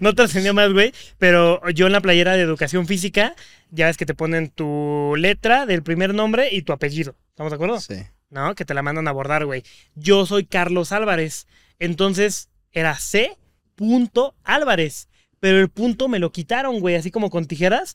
no 0.00 0.14
trascendió 0.14 0.52
más, 0.52 0.72
güey. 0.74 0.92
Pero 1.16 1.66
yo 1.70 1.86
en 1.86 1.92
la 1.92 2.02
playera 2.02 2.34
de 2.36 2.42
educación 2.42 2.86
física, 2.86 3.34
ya 3.70 3.86
ves 3.86 3.96
que 3.96 4.04
te 4.04 4.12
ponen 4.14 4.50
tu 4.50 5.14
letra 5.16 5.64
del 5.64 5.82
primer 5.82 6.12
nombre 6.14 6.50
y 6.52 6.62
tu 6.62 6.72
apellido. 6.74 7.16
¿Estamos 7.30 7.50
de 7.50 7.54
acuerdo? 7.54 7.80
Sí. 7.80 7.94
¿No? 8.30 8.54
Que 8.54 8.64
te 8.64 8.74
la 8.74 8.82
mandan 8.82 9.08
a 9.08 9.12
bordar, 9.12 9.44
güey. 9.44 9.62
Yo 9.94 10.26
soy 10.26 10.44
Carlos 10.46 10.92
Álvarez. 10.92 11.46
Entonces 11.78 12.48
era 12.72 12.98
C. 12.98 13.36
punto 13.74 14.34
Álvarez. 14.44 15.08
Pero 15.40 15.58
el 15.58 15.70
punto 15.70 16.06
me 16.06 16.18
lo 16.18 16.30
quitaron, 16.32 16.80
güey, 16.80 16.96
así 16.96 17.10
como 17.10 17.30
con 17.30 17.46
tijeras. 17.46 17.94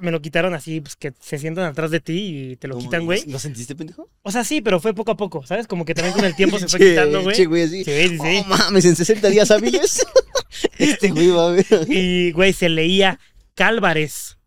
Me 0.00 0.12
lo 0.12 0.22
quitaron 0.22 0.54
así, 0.54 0.80
pues 0.80 0.94
que 0.94 1.12
se 1.18 1.36
sientan 1.36 1.64
atrás 1.64 1.90
de 1.90 1.98
ti 1.98 2.50
y 2.52 2.56
te 2.56 2.68
lo 2.68 2.78
quitan, 2.78 3.04
güey. 3.04 3.24
¿Lo 3.26 3.40
sentiste, 3.40 3.74
pendejo? 3.74 4.08
O 4.22 4.30
sea, 4.30 4.44
sí, 4.44 4.60
pero 4.60 4.78
fue 4.78 4.94
poco 4.94 5.10
a 5.10 5.16
poco, 5.16 5.44
¿sabes? 5.44 5.66
Como 5.66 5.84
que 5.84 5.94
también 5.94 6.14
con 6.14 6.24
el 6.24 6.36
tiempo 6.36 6.56
se 6.56 6.68
fue 6.68 6.78
Che, 6.78 6.90
quitando, 6.90 7.24
güey. 7.24 7.34
che, 7.34 7.46
güey, 7.46 7.62
así. 7.64 7.82
Sí, 7.82 8.08
sí, 8.10 8.18
sí. 8.18 8.42
Oh, 8.42 8.44
mames, 8.44 8.84
en 8.84 8.94
60 8.94 9.28
días 9.28 9.50
hábiles. 9.50 10.06
este 10.78 11.10
güey 11.10 11.30
va 11.30 11.48
a 11.48 11.50
ver. 11.50 11.66
Y, 11.88 12.30
güey, 12.30 12.52
se 12.52 12.68
leía 12.68 13.18
Cálvarez. 13.56 14.37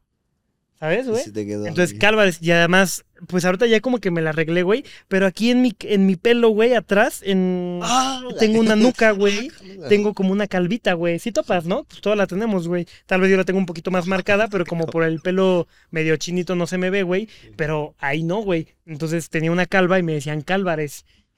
¿Sabes, 0.82 1.08
güey? 1.08 1.24
Quedó, 1.32 1.68
Entonces, 1.68 1.92
güey. 1.92 2.00
Cálvarez, 2.00 2.40
y 2.42 2.50
además, 2.50 3.06
pues 3.28 3.46
ahorita 3.46 3.68
ya 3.68 3.82
como 3.82 4.00
que 4.00 4.10
me 4.10 4.24
la 4.24 4.32
arreglé, 4.32 4.64
güey. 4.64 4.84
Pero 5.08 5.28
aquí 5.28 5.52
en 5.52 5.62
mi, 5.62 5.76
en 5.82 6.08
mi 6.08 6.16
pelo, 6.16 6.50
güey, 6.50 6.74
atrás, 6.74 7.22
en... 7.24 7.80
Ah, 7.84 8.20
Tengo 8.40 8.60
una 8.60 8.76
nuca, 8.76 9.12
güey. 9.12 9.52
Tengo 9.90 10.16
como 10.16 10.32
una 10.32 10.48
calvita, 10.48 10.94
güey. 10.94 11.20
Sí 11.20 11.32
topas, 11.32 11.66
¿no? 11.66 11.84
Pues 11.84 12.02
todas 12.02 12.18
la 12.18 12.26
tenemos, 12.26 12.68
güey. 12.68 12.88
Tal 13.06 13.22
vez 13.22 13.30
yo 13.30 13.38
la 13.38 13.44
tengo 13.44 13.60
un 13.60 13.68
poquito 13.68 13.92
más 13.92 14.08
marcada, 14.08 14.48
pero 14.48 14.66
como 14.66 14.88
por 14.88 15.04
el 15.04 15.20
pelo 15.22 15.68
medio 15.92 16.18
chinito 16.18 16.56
no 16.56 16.66
se 16.66 16.80
me 16.80 16.90
ve, 16.90 17.04
güey. 17.04 17.30
Pero 17.56 17.94
ahí 18.00 18.24
no, 18.24 18.40
güey. 18.42 18.68
Entonces 18.88 19.30
tenía 19.30 19.52
una 19.52 19.68
calva 19.68 20.00
y 20.00 20.04
me 20.04 20.14
decían. 20.14 20.44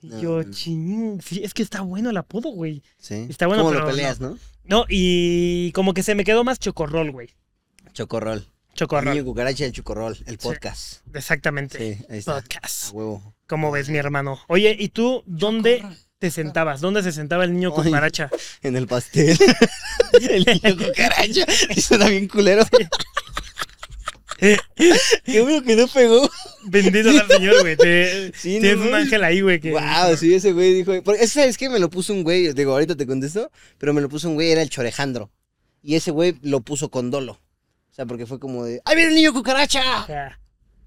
Y 0.02 0.08
No, 0.08 0.22
yo, 0.22 0.44
no. 0.44 0.52
ching, 0.52 1.22
sí, 1.22 1.41
es 1.44 1.54
que 1.54 1.64
está 1.64 1.82
bueno 1.82 2.10
el 2.12 2.18
apodo, 2.18 2.50
güey. 2.50 2.82
Sí. 2.98 3.26
Está 3.30 3.48
bueno, 3.48 3.64
¿Cómo 3.64 3.74
pero 3.74 3.86
lo 3.86 3.91
peleas, 3.91 4.22
no? 4.22 4.38
No, 4.64 4.86
y 4.88 5.74
como 5.74 5.94
que 5.94 6.02
se 6.04 6.16
me 6.16 6.24
quedó 6.24 6.46
más 6.46 6.60
chocorrol, 6.60 7.12
güey. 7.12 7.30
Chocorrol. 7.91 8.48
El 8.74 8.78
Chocorrol. 8.80 9.13
niño 9.13 9.24
cucaracha 9.26 9.63
del 9.65 9.74
chocorrol. 9.74 10.17
El 10.26 10.38
podcast. 10.39 11.01
Exactamente. 11.13 11.78
Sí, 11.78 12.05
ahí 12.09 12.17
está. 12.19 12.41
Podcast. 12.41 12.89
A 12.89 12.91
huevo. 12.93 13.36
¿Cómo 13.47 13.71
ves, 13.71 13.89
mi 13.89 13.97
hermano? 13.99 14.39
Oye, 14.47 14.76
¿y 14.80 14.89
tú 14.89 15.24
dónde 15.28 15.86
te 16.17 16.32
sentabas? 16.32 16.82
¿Dónde 16.82 17.03
se 17.03 17.11
sentaba 17.11 17.43
el 17.43 17.53
niño 17.53 17.71
Ay. 17.78 17.84
cucaracha? 17.84 18.30
En 18.63 18.76
el 18.76 18.88
pastel. 18.88 19.38
el 20.30 20.45
niño 20.45 20.76
cucaracha. 20.88 21.45
Y 21.76 21.82
suena 21.82 22.07
bien 22.09 22.28
culero. 22.28 22.65
Qué 24.38 25.41
bueno 25.41 25.61
que 25.63 25.76
no 25.76 25.88
pegó. 25.88 26.30
Bendito 26.65 27.11
sea 27.11 27.21
el 27.21 27.28
Señor, 27.28 27.61
güey. 27.61 27.78
Te- 27.78 28.32
Sí, 28.36 28.55
no 28.55 28.61
tienes 28.61 28.78
un 28.80 28.91
mames. 28.91 29.05
ángel 29.05 29.24
ahí, 29.24 29.41
güey. 29.41 29.59
Que... 29.59 29.71
Wow, 29.71 30.17
sí, 30.17 30.34
ese 30.34 30.51
güey 30.51 30.74
dijo. 30.74 30.91
Porque, 31.03 31.28
¿sabes 31.28 31.57
qué? 31.57 31.69
Me 31.69 31.80
lo 31.80 31.89
puso 31.89 32.11
un 32.13 32.24
güey. 32.24 32.51
Digo, 32.53 32.71
ahorita 32.74 32.95
te 32.95 33.05
contesto. 33.05 33.51
Pero 33.78 33.93
me 33.93 34.01
lo 34.01 34.09
puso 34.09 34.28
un 34.30 34.34
güey, 34.36 34.51
era 34.51 34.61
el 34.61 34.69
Chorejandro. 34.69 35.32
Y 35.82 35.95
ese 35.95 36.11
güey 36.11 36.38
lo 36.41 36.61
puso 36.61 36.89
con 36.89 37.11
dolo. 37.11 37.39
O 37.94 37.96
sea, 37.96 38.08
porque 38.08 38.26
fue 38.26 38.39
como 38.39 38.66
de. 38.66 38.82
¡Ahí 38.86 38.96
viene 38.96 39.12
el 39.12 39.16
niño 39.16 39.34
cucaracha! 39.34 40.36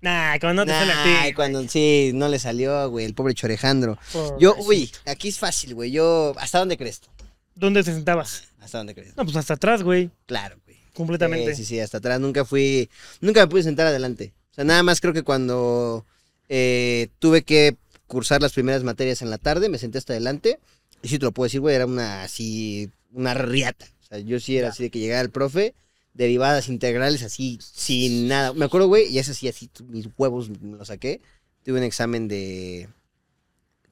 Nah, 0.00 0.40
como 0.40 0.54
no 0.54 0.66
te 0.66 0.72
sale 0.72 0.92
a 0.92 1.24
ti. 1.24 1.34
cuando 1.34 1.66
sí, 1.68 2.10
no 2.12 2.28
le 2.28 2.40
salió, 2.40 2.90
güey, 2.90 3.06
el 3.06 3.14
pobre 3.14 3.32
Chorejandro. 3.32 3.96
Yo, 4.40 4.56
uy, 4.58 4.90
aquí 5.04 5.28
es 5.28 5.38
fácil, 5.38 5.76
güey. 5.76 5.92
Yo, 5.92 6.34
¿hasta 6.36 6.58
dónde 6.58 6.76
crees? 6.76 7.00
tú? 7.00 7.08
¿Dónde 7.54 7.84
te 7.84 7.92
sentabas? 7.92 8.48
¿Hasta 8.60 8.78
dónde 8.78 8.92
crees? 8.96 9.16
No, 9.16 9.22
pues 9.22 9.36
hasta 9.36 9.54
atrás, 9.54 9.84
güey. 9.84 10.10
Claro, 10.26 10.56
güey. 10.64 10.78
Completamente. 10.94 11.54
Sí, 11.54 11.62
sí, 11.62 11.74
sí, 11.76 11.80
hasta 11.80 11.98
atrás. 11.98 12.18
Nunca 12.18 12.44
fui, 12.44 12.90
nunca 13.20 13.40
me 13.40 13.46
pude 13.46 13.62
sentar 13.62 13.86
adelante. 13.86 14.34
O 14.50 14.54
sea, 14.56 14.64
nada 14.64 14.82
más 14.82 15.00
creo 15.00 15.14
que 15.14 15.22
cuando 15.22 16.04
eh, 16.48 17.06
tuve 17.20 17.44
que 17.44 17.76
cursar 18.08 18.42
las 18.42 18.52
primeras 18.52 18.82
materias 18.82 19.22
en 19.22 19.30
la 19.30 19.38
tarde, 19.38 19.68
me 19.68 19.78
senté 19.78 19.98
hasta 19.98 20.12
adelante. 20.12 20.58
Y 21.02 21.08
sí 21.08 21.20
te 21.20 21.24
lo 21.24 21.30
puedo 21.30 21.46
decir, 21.46 21.60
güey, 21.60 21.76
era 21.76 21.86
una 21.86 22.24
así, 22.24 22.90
una 23.12 23.32
riata. 23.32 23.86
O 24.02 24.06
sea, 24.06 24.18
yo 24.18 24.40
sí 24.40 24.58
era 24.58 24.70
así 24.70 24.82
de 24.82 24.90
que 24.90 24.98
llegaba 24.98 25.20
el 25.20 25.30
profe, 25.30 25.74
derivadas 26.16 26.68
integrales 26.68 27.22
así, 27.22 27.58
sin 27.60 28.28
nada. 28.28 28.52
Me 28.54 28.64
acuerdo, 28.64 28.88
güey, 28.88 29.06
y 29.08 29.18
ese 29.18 29.34
sí, 29.34 29.48
así, 29.48 29.70
mis 29.88 30.08
huevos 30.16 30.50
los 30.60 30.88
saqué. 30.88 31.20
Tuve 31.62 31.78
un 31.78 31.84
examen 31.84 32.26
de, 32.28 32.88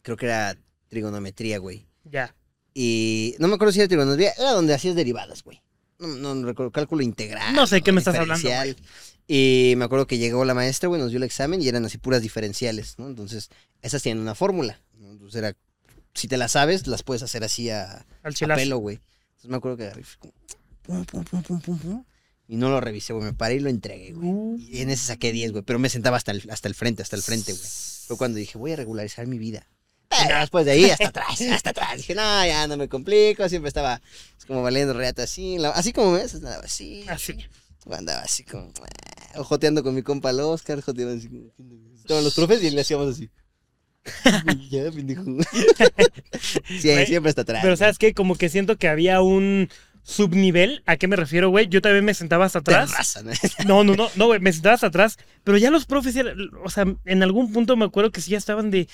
creo 0.02 0.16
que 0.16 0.26
era 0.26 0.56
trigonometría, 0.88 1.58
güey. 1.58 1.86
Ya. 2.04 2.34
Y 2.72 3.34
no 3.38 3.48
me 3.48 3.54
acuerdo 3.54 3.72
si 3.72 3.80
era 3.80 3.88
trigonometría, 3.88 4.32
era 4.38 4.52
donde 4.52 4.74
hacías 4.74 4.94
derivadas, 4.94 5.42
güey. 5.42 5.60
No, 5.98 6.08
no, 6.08 6.34
no 6.34 6.46
recuerdo, 6.46 6.72
cálculo 6.72 7.02
integral. 7.02 7.54
No 7.54 7.66
sé 7.66 7.82
qué 7.82 7.92
me 7.92 8.00
estás 8.00 8.16
hablando. 8.16 8.48
Y 9.26 9.74
me 9.76 9.84
acuerdo 9.84 10.06
que 10.06 10.18
llegó 10.18 10.44
la 10.44 10.54
maestra, 10.54 10.88
güey, 10.88 11.00
nos 11.00 11.10
dio 11.10 11.16
el 11.16 11.22
examen 11.22 11.62
y 11.62 11.68
eran 11.68 11.84
así 11.84 11.98
puras 11.98 12.20
diferenciales, 12.20 12.98
¿no? 12.98 13.06
Entonces, 13.06 13.48
esas 13.80 14.02
tienen 14.02 14.22
una 14.22 14.34
fórmula. 14.34 14.80
¿no? 14.98 15.12
Entonces 15.12 15.38
era, 15.38 15.56
si 16.14 16.28
te 16.28 16.36
las 16.36 16.52
sabes, 16.52 16.86
las 16.86 17.02
puedes 17.02 17.22
hacer 17.22 17.42
así 17.42 17.70
a, 17.70 18.06
Al 18.22 18.34
a 18.50 18.54
pelo, 18.54 18.78
güey. 18.78 19.00
Entonces 19.28 19.50
me 19.50 19.56
acuerdo 19.56 19.78
que 19.78 19.90
pum, 20.82 21.04
pum, 21.04 21.24
pum, 21.24 21.42
pum, 21.42 21.60
pum, 21.60 21.78
pum, 21.78 22.04
y 22.48 22.56
no 22.56 22.68
lo 22.68 22.80
revisé, 22.80 23.12
güey. 23.12 23.24
Me 23.24 23.32
paré 23.32 23.54
y 23.56 23.60
lo 23.60 23.70
entregué, 23.70 24.12
güey. 24.12 24.28
Uh, 24.28 24.56
Y 24.58 24.80
en 24.82 24.90
ese 24.90 25.06
saqué 25.06 25.32
10, 25.32 25.52
güey. 25.52 25.64
Pero 25.64 25.78
me 25.78 25.88
sentaba 25.88 26.16
hasta 26.16 26.32
el, 26.32 26.42
hasta 26.50 26.68
el 26.68 26.74
frente, 26.74 27.02
hasta 27.02 27.16
el 27.16 27.22
frente, 27.22 27.52
güey. 27.52 27.64
Fue 28.06 28.16
cuando 28.18 28.38
dije, 28.38 28.58
voy 28.58 28.72
a 28.72 28.76
regularizar 28.76 29.26
mi 29.26 29.38
vida. 29.38 29.66
Ya. 30.28 30.40
después 30.40 30.64
de 30.64 30.72
ahí, 30.72 30.90
hasta 30.90 31.08
atrás, 31.08 31.40
hasta 31.50 31.70
atrás. 31.70 31.96
Dije, 31.96 32.14
no, 32.14 32.46
ya 32.46 32.66
no 32.68 32.76
me 32.76 32.88
complico. 32.88 33.48
Siempre 33.48 33.68
estaba 33.68 34.00
pues, 34.36 34.44
como 34.46 34.62
valiendo 34.62 34.92
reata 34.94 35.22
así. 35.24 35.58
la- 35.58 35.70
así 35.70 35.92
como 35.92 36.12
ves, 36.12 36.34
andaba 36.34 36.62
así. 36.64 37.04
así. 37.08 37.34
Andaba 37.90 38.20
así 38.20 38.44
como, 38.44 38.68
eh, 38.68 39.38
joteando 39.42 39.82
con 39.82 39.94
mi 39.94 40.02
compa 40.02 40.30
el 40.30 40.40
Oscar, 40.40 40.80
joteando 40.80 41.14
así. 41.14 41.28
Estaban 41.96 42.24
los 42.24 42.34
profes 42.34 42.62
y 42.62 42.70
le 42.70 42.80
hacíamos 42.82 43.08
así. 43.14 43.28
ya, 44.70 44.90
pendejo. 44.90 45.24
sí, 46.68 47.06
siempre 47.06 47.30
hasta 47.30 47.42
atrás. 47.42 47.60
Pero 47.62 47.76
¿sabes 47.76 47.98
qué? 47.98 48.14
Como 48.14 48.36
que 48.36 48.48
siento 48.48 48.76
que 48.76 48.88
había 48.88 49.20
un 49.22 49.68
subnivel. 50.04 50.82
¿A 50.86 50.96
qué 50.96 51.08
me 51.08 51.16
refiero, 51.16 51.48
güey? 51.50 51.66
Yo 51.68 51.80
también 51.82 52.04
me 52.04 52.14
sentaba 52.14 52.44
hasta 52.44 52.60
atrás. 52.60 52.90
Terraza, 52.90 53.22
¿no? 53.66 53.82
No, 53.82 53.96
no, 53.96 54.08
no, 54.14 54.26
güey, 54.26 54.38
me 54.38 54.52
sentaba 54.52 54.74
hasta 54.76 54.86
atrás. 54.88 55.18
Pero 55.42 55.58
ya 55.58 55.70
los 55.70 55.86
profes, 55.86 56.14
o 56.62 56.70
sea, 56.70 56.84
en 57.04 57.22
algún 57.22 57.52
punto 57.52 57.76
me 57.76 57.86
acuerdo 57.86 58.12
que 58.12 58.20
sí 58.20 58.30
ya 58.30 58.38
estaban 58.38 58.70
de, 58.70 58.86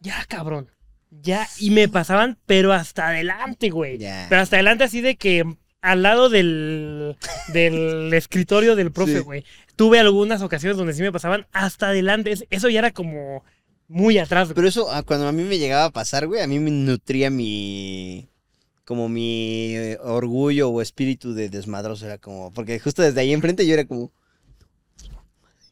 ya, 0.00 0.24
cabrón, 0.28 0.70
ya, 1.10 1.48
y 1.58 1.70
me 1.70 1.88
pasaban, 1.88 2.38
pero 2.46 2.72
hasta 2.72 3.08
adelante, 3.08 3.70
güey. 3.70 3.98
Ya. 3.98 4.26
Pero 4.28 4.40
hasta 4.42 4.56
adelante 4.56 4.84
así 4.84 5.00
de 5.00 5.16
que 5.16 5.44
al 5.80 6.02
lado 6.02 6.28
del, 6.28 7.16
del 7.52 8.12
escritorio 8.14 8.76
del 8.76 8.92
profe, 8.92 9.18
Sí. 9.18 9.20
güey. 9.20 9.44
Tuve 9.76 9.98
algunas 9.98 10.40
ocasiones 10.42 10.76
donde 10.76 10.92
sí 10.92 11.02
me 11.02 11.10
pasaban 11.10 11.46
hasta 11.52 11.88
adelante. 11.88 12.30
Es- 12.32 12.44
Eso 12.50 12.68
ya 12.68 12.78
era 12.78 12.92
como 12.92 13.44
muy 13.88 14.18
atrás, 14.18 14.48
güey. 14.48 14.54
Pero 14.56 14.68
eso, 14.68 14.90
ah, 14.90 15.02
cuando 15.02 15.26
a 15.26 15.32
mí 15.32 15.42
me 15.42 15.58
llegaba 15.58 15.86
a 15.86 15.90
pasar, 15.90 16.26
güey, 16.26 16.40
a 16.42 16.46
mí 16.46 16.58
me 16.60 16.70
nutría 16.70 17.28
mi. 17.30 18.28
Como 18.84 19.08
mi 19.08 19.74
eh, 19.76 19.98
orgullo 20.02 20.68
o 20.70 20.82
espíritu 20.82 21.32
de 21.34 21.48
desmadroso. 21.48 22.04
Era 22.06 22.18
como. 22.18 22.52
Porque 22.52 22.78
justo 22.78 23.02
desde 23.02 23.20
ahí 23.20 23.32
enfrente 23.32 23.66
yo 23.66 23.74
era 23.74 23.84
como. 23.86 24.12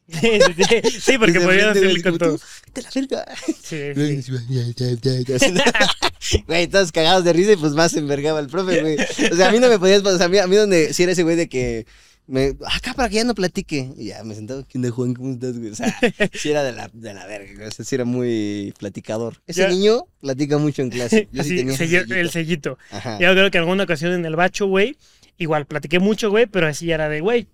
Sí, 0.05 0.19
sí, 0.19 0.63
sí. 0.91 0.99
Sí, 0.99 1.17
porque 1.17 1.39
podían 1.39 1.69
hacerle 1.69 2.03
con 2.03 2.17
todo. 2.17 2.37
tú, 2.37 2.43
"Vete 2.65 2.81
a 2.81 2.83
la 2.83 2.89
verga". 2.93 3.35
Sí, 3.63 4.21
sí. 5.39 5.53
Güey, 6.47 6.67
todos 6.67 6.91
cagados 6.91 7.23
de 7.23 7.33
risa 7.33 7.53
y 7.53 7.55
pues 7.55 7.71
más 7.73 7.93
envergaba 7.95 8.39
el 8.41 8.47
profe, 8.47 8.81
güey. 8.81 8.97
O 9.31 9.35
sea, 9.35 9.47
a 9.47 9.51
mí 9.51 9.59
no 9.59 9.69
me 9.69 9.79
podías 9.79 10.01
pasar. 10.01 10.15
O 10.15 10.17
sea, 10.17 10.25
a 10.25 10.29
mí, 10.29 10.37
a 10.39 10.47
mí 10.47 10.55
donde 10.57 10.93
sí 10.93 11.03
era 11.03 11.13
ese 11.13 11.23
güey 11.23 11.35
de 11.37 11.47
que. 11.47 11.85
Me, 12.25 12.55
acá 12.65 12.93
para 12.93 13.09
que 13.09 13.15
ya 13.15 13.23
no 13.25 13.35
platique. 13.35 13.91
Y 13.97 14.05
ya 14.07 14.23
me 14.23 14.33
sentaba, 14.33 14.63
¿qué 14.63 14.77
onda, 14.77 14.89
Juan? 14.91 15.13
¿Cómo 15.13 15.33
estás, 15.33 15.57
güey? 15.57 15.71
O 15.71 15.75
sea, 15.75 15.93
sí 16.33 16.49
era 16.51 16.63
de 16.63 16.71
la, 16.71 16.89
de 16.93 17.13
la 17.13 17.25
verga. 17.25 17.67
O 17.67 17.71
sea, 17.71 17.83
sí 17.83 17.95
era 17.95 18.05
muy 18.05 18.73
platicador. 18.79 19.41
Ese 19.45 19.61
Ya. 19.61 19.67
niño 19.69 20.05
platica 20.21 20.57
mucho 20.57 20.81
en 20.81 20.89
clase. 20.89 21.27
Yo 21.31 21.43
sí 21.43 21.49
Así, 21.49 21.55
tenía 21.57 21.73
ese 21.73 21.85
selló- 21.85 21.99
sellito. 22.01 22.15
el 22.15 22.29
sellito. 22.29 22.77
Ajá. 22.91 23.19
Yo 23.19 23.31
creo 23.33 23.51
que 23.51 23.57
alguna 23.57 23.83
ocasión 23.83 24.13
en 24.13 24.25
el 24.25 24.35
bacho, 24.37 24.67
güey, 24.67 24.95
igual 25.37 25.65
platiqué 25.65 25.99
mucho, 25.99 26.29
güey, 26.29 26.45
pero 26.45 26.67
así 26.67 26.89
era 26.91 27.09
de, 27.09 27.19
güey, 27.19 27.47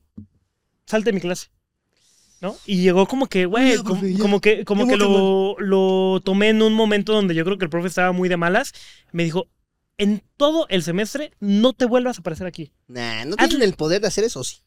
salte 0.85 1.09
de 1.09 1.13
mi 1.13 1.21
clase. 1.21 1.47
¿No? 2.41 2.55
Y 2.65 2.77
llegó 2.81 3.05
como 3.05 3.27
que, 3.27 3.45
güey, 3.47 3.71
Ya, 3.71 3.77
como, 3.83 3.89
profe, 3.99 4.13
ya. 4.13 4.19
como 4.19 4.39
que, 4.39 4.63
como 4.63 4.87
que 4.87 4.95
lo, 4.95 5.57
lo 5.59 6.21
tomé 6.23 6.47
en 6.49 6.61
un 6.61 6.73
momento 6.73 7.11
donde 7.11 7.35
yo 7.35 7.43
creo 7.43 7.57
que 7.57 7.65
el 7.65 7.69
profe 7.69 7.89
estaba 7.89 8.13
muy 8.13 8.29
de 8.29 8.37
malas. 8.37 8.71
Me 9.11 9.25
dijo, 9.25 9.47
en 9.97 10.21
todo 10.37 10.65
el 10.69 10.81
semestre 10.83 11.33
no 11.41 11.73
te 11.73 11.83
vuelvas 11.83 12.17
a 12.17 12.21
aparecer 12.21 12.47
aquí. 12.47 12.71
Nah, 12.89 13.23
no 13.23 13.35
tienen 13.37 13.61
el 13.61 13.75
poder 13.75 14.01
de 14.01 14.07
hacer 14.07 14.23
eso, 14.25 14.43
sí. 14.43 14.57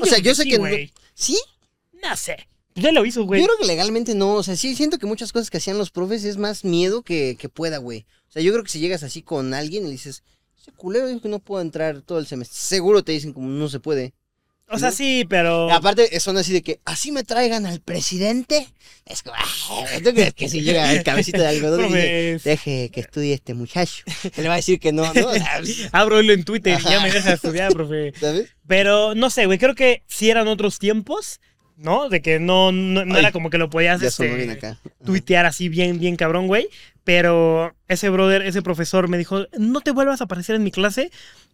O 0.00 0.04
sea, 0.06 0.18
yo 0.18 0.34
sé 0.34 0.44
que 0.44 0.54
no- 0.58 0.60
güey. 0.64 0.92
¿Sí? 1.14 1.38
No 2.02 2.16
sé. 2.16 2.48
Ya 2.74 2.92
lo 2.92 3.04
hizo, 3.04 3.24
güey. 3.24 3.40
Yo 3.40 3.46
creo 3.46 3.58
que 3.58 3.66
legalmente 3.66 4.14
no. 4.14 4.34
O 4.34 4.42
sea, 4.42 4.56
sí 4.56 4.74
siento 4.74 4.98
que 4.98 5.06
muchas 5.06 5.32
cosas 5.32 5.50
que 5.50 5.58
hacían 5.58 5.78
los 5.78 5.90
profes 5.90 6.24
es 6.24 6.36
más 6.36 6.64
miedo 6.64 7.02
que, 7.02 7.36
que 7.38 7.48
pueda, 7.48 7.78
güey. 7.78 8.06
O 8.28 8.32
sea, 8.32 8.42
yo 8.42 8.52
creo 8.52 8.64
que 8.64 8.70
si 8.70 8.80
llegas 8.80 9.02
así 9.02 9.22
con 9.22 9.52
alguien 9.54 9.82
y 9.84 9.86
le 9.86 9.92
dices, 9.92 10.22
ese 10.60 10.72
culero 10.72 11.06
dijo 11.08 11.20
que 11.20 11.28
no 11.28 11.40
puedo 11.40 11.60
entrar 11.60 12.02
todo 12.02 12.18
el 12.18 12.26
semestre. 12.26 12.56
Seguro 12.58 13.02
te 13.04 13.12
dicen 13.12 13.32
como 13.32 13.48
no 13.48 13.68
se 13.68 13.80
puede. 13.80 14.14
O 14.70 14.78
sea, 14.78 14.92
sí, 14.92 15.24
pero... 15.28 15.70
Aparte, 15.70 16.20
son 16.20 16.36
así 16.36 16.52
de 16.52 16.62
que, 16.62 16.80
así 16.84 17.10
me 17.10 17.24
traigan 17.24 17.64
al 17.66 17.80
presidente. 17.80 18.68
Es 19.06 19.22
como, 19.22 19.34
"Ay, 19.38 20.02
¿tú 20.02 20.12
crees 20.12 20.34
que 20.34 20.48
si 20.48 20.60
llega 20.60 20.92
el 20.92 21.02
cabecito 21.02 21.40
de 21.40 21.48
algodón 21.48 21.86
y 21.86 22.32
dice, 22.34 22.40
deje 22.44 22.90
que 22.90 23.00
estudie 23.00 23.32
este 23.34 23.54
muchacho? 23.54 24.04
Que 24.34 24.42
le 24.42 24.48
va 24.48 24.54
a 24.54 24.58
decir 24.58 24.78
que 24.78 24.92
no, 24.92 25.12
¿no? 25.14 25.32
Sea, 25.32 25.62
abro 25.92 26.20
hilo 26.20 26.34
en 26.34 26.44
Twitter 26.44 26.78
y 26.78 26.82
ya 26.88 27.00
me 27.00 27.10
deja 27.10 27.32
estudiar, 27.32 27.72
profe. 27.72 28.12
¿Sabes? 28.20 28.50
Pero 28.66 29.14
no 29.14 29.30
sé, 29.30 29.46
güey, 29.46 29.58
creo 29.58 29.74
que 29.74 30.02
si 30.06 30.28
eran 30.28 30.46
otros 30.48 30.78
tiempos, 30.78 31.40
¿no? 31.78 32.08
De 32.08 32.20
que 32.20 32.38
no, 32.40 32.72
no, 32.72 33.04
no 33.04 33.14
Ay, 33.14 33.20
era 33.20 33.32
como 33.32 33.48
que 33.50 33.58
lo 33.58 33.70
podías 33.70 34.00
Ya 34.00 34.08
este, 34.08 34.58
tuitear 35.04 35.46
así 35.46 35.68
bien, 35.68 35.98
bien 35.98 36.16
cabrón, 36.16 36.46
güey. 36.46 36.68
Pero 37.04 37.74
ese 37.88 38.10
brother, 38.10 38.42
ese 38.42 38.60
profesor 38.60 39.08
me 39.08 39.16
dijo, 39.16 39.46
no 39.58 39.80
te 39.80 39.92
vuelvas 39.92 40.20
a 40.20 40.24
aparecer 40.24 40.56
en 40.56 40.62
mi 40.64 40.70
clase. 40.70 41.10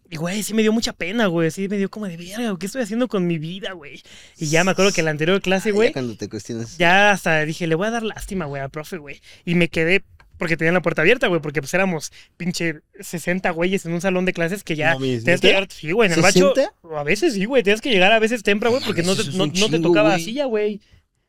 Y, 0.09 0.17
güey, 0.17 0.43
sí 0.43 0.53
me 0.53 0.61
dio 0.61 0.71
mucha 0.73 0.93
pena, 0.93 1.27
güey. 1.27 1.49
Sí 1.49 1.67
me 1.69 1.77
dio 1.77 1.89
como 1.89 2.07
de 2.07 2.17
verga, 2.17 2.55
¿qué 2.59 2.65
estoy 2.65 2.81
haciendo 2.81 3.07
con 3.07 3.25
mi 3.25 3.37
vida, 3.39 3.71
güey? 3.71 4.03
Y 4.37 4.47
ya 4.47 4.63
me 4.63 4.71
acuerdo 4.71 4.91
que 4.91 5.01
en 5.01 5.05
la 5.05 5.11
anterior 5.11 5.41
clase, 5.41 5.69
Ah, 5.69 5.71
ya 5.71 5.75
güey, 5.75 5.91
cuando 5.93 6.15
te 6.15 6.27
cuestionas. 6.29 6.77
ya 6.77 7.11
hasta 7.11 7.43
dije, 7.45 7.65
le 7.67 7.75
voy 7.75 7.87
a 7.87 7.91
dar 7.91 8.03
lástima, 8.03 8.45
güey, 8.45 8.61
al 8.61 8.69
profe, 8.69 8.97
güey. 8.97 9.21
Y 9.45 9.55
me 9.55 9.69
quedé 9.69 10.03
porque 10.37 10.57
tenía 10.57 10.71
la 10.71 10.81
puerta 10.81 11.01
abierta, 11.01 11.27
güey, 11.27 11.41
porque 11.41 11.61
pues 11.61 11.73
éramos 11.73 12.11
pinche 12.37 12.81
60 12.99 13.49
güeyes 13.51 13.85
en 13.85 13.93
un 13.93 14.01
salón 14.01 14.25
de 14.25 14.33
clases 14.33 14.63
que 14.63 14.75
ya 14.75 14.93
No 14.93 14.99
tenías 14.99 15.23
que 15.41 15.47
llegar, 15.47 15.67
sí, 15.71 15.91
güey, 15.91 16.07
en 16.11 16.17
el 16.17 16.21
bacho. 16.21 16.53
¿60? 16.53 16.71
A 16.97 17.03
veces 17.03 17.33
sí, 17.33 17.45
güey, 17.45 17.63
tenías 17.63 17.81
que 17.81 17.89
llegar 17.91 18.11
a 18.11 18.19
veces 18.19 18.43
temprano, 18.43 18.75
güey, 18.77 18.85
porque 18.85 19.03
no 19.03 19.09
mames, 19.15 19.31
te, 19.31 19.37
no, 19.37 19.47
no 19.47 19.69
te 19.69 19.79
tocaba 19.79 20.17
silla, 20.19 20.45
güey. 20.45 20.81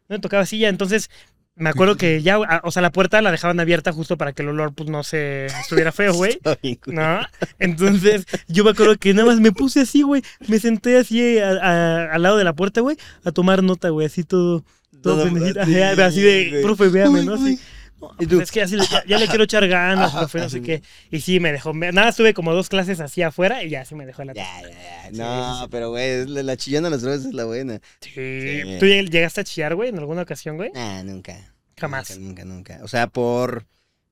No 0.09 0.16
te 0.16 0.22
tocaba 0.22 0.46
silla, 0.46 0.68
entonces 0.68 1.11
me 1.59 1.70
acuerdo 1.70 1.96
que 1.96 2.20
ya, 2.20 2.38
o 2.38 2.70
sea, 2.70 2.82
la 2.82 2.92
puerta 2.92 3.22
la 3.22 3.30
dejaban 3.30 3.59
abierta 3.59 3.90
justo 3.90 4.18
para 4.18 4.34
que 4.34 4.42
el 4.42 4.50
olor 4.50 4.74
pues 4.74 4.90
no 4.90 5.02
se 5.02 5.46
estuviera 5.46 5.90
feo, 5.90 6.12
güey. 6.14 6.38
¿No? 6.86 7.20
Entonces, 7.59 8.26
yo 8.46 8.62
me 8.62 8.70
acuerdo 8.70 8.96
que 8.98 9.14
nada 9.14 9.26
más 9.28 9.40
me 9.40 9.52
puse 9.52 9.80
así, 9.80 10.02
güey. 10.02 10.22
Me 10.48 10.59
senté 10.61 10.98
así 10.98 11.38
a- 11.38 11.52
a- 11.52 12.12
al 12.12 12.22
lado 12.22 12.36
de 12.36 12.44
la 12.44 12.52
puerta, 12.54 12.82
güey, 12.82 12.96
a 13.24 13.32
tomar 13.32 13.62
nota, 13.62 13.88
güey, 13.88 14.07
así 14.07 14.22
todo. 14.22 14.64
Todo 15.02 15.28
Todo 15.28 15.61
así, 15.62 15.80
así 15.80 16.20
de, 16.20 16.61
profe, 16.62 16.88
véame, 16.88 17.20
Uy, 17.20 17.26
¿no? 17.26 17.34
uy. 17.34 17.59
No, 18.01 18.11
pues 18.18 18.32
es 18.32 18.51
que 18.53 18.62
así 18.62 18.76
le- 18.76 18.84
ya, 18.86 19.05
ya 19.07 19.18
le 19.18 19.26
quiero 19.26 19.44
echar 19.44 19.66
ganas, 19.68 20.12
profe, 20.12 20.38
no 20.40 20.49
sé 20.51 20.61
qué. 20.61 20.82
Y 21.11 21.20
sí, 21.20 21.40
me 21.40 21.51
dejó. 21.53 21.72
me- 21.72 21.92
nada, 21.92 22.11
estuve 22.11 22.34
como 22.34 22.53
dos 22.53 22.68
clases 22.68 23.01
así 23.01 23.22
afuera 23.22 23.62
y 23.64 23.70
ya 23.70 23.84
sí 23.84 23.94
me 23.94 24.05
dejó 24.05 24.22
la 24.24 24.34
Ya, 24.34 24.44
ya, 24.62 24.68
ya. 24.68 25.11
Sí, 25.11 25.16
No, 25.16 25.61
sí. 25.62 25.66
pero 25.70 25.90
güey, 25.90 26.26
la, 26.26 26.42
la 26.42 26.57
chillona 26.57 26.88
a 26.88 26.90
las 26.90 27.03
drogas 27.03 27.24
es 27.24 27.32
la 27.32 27.44
buena. 27.44 27.80
Sí. 28.01 28.11
Sí. 28.14 28.62
¿Tú 28.78 28.86
lleg- 28.86 29.09
llegaste 29.11 29.40
a 29.40 29.44
chillar, 29.44 29.74
güey, 29.74 29.88
en 29.88 29.99
alguna 29.99 30.22
ocasión, 30.22 30.57
güey? 30.57 30.70
Nah, 30.72 31.03
nunca. 31.03 31.55
Jamás. 31.78 32.16
Nunca, 32.18 32.44
nunca, 32.44 32.74
nunca. 32.76 32.84
O 32.84 32.88
sea, 32.88 33.07
por 33.07 33.66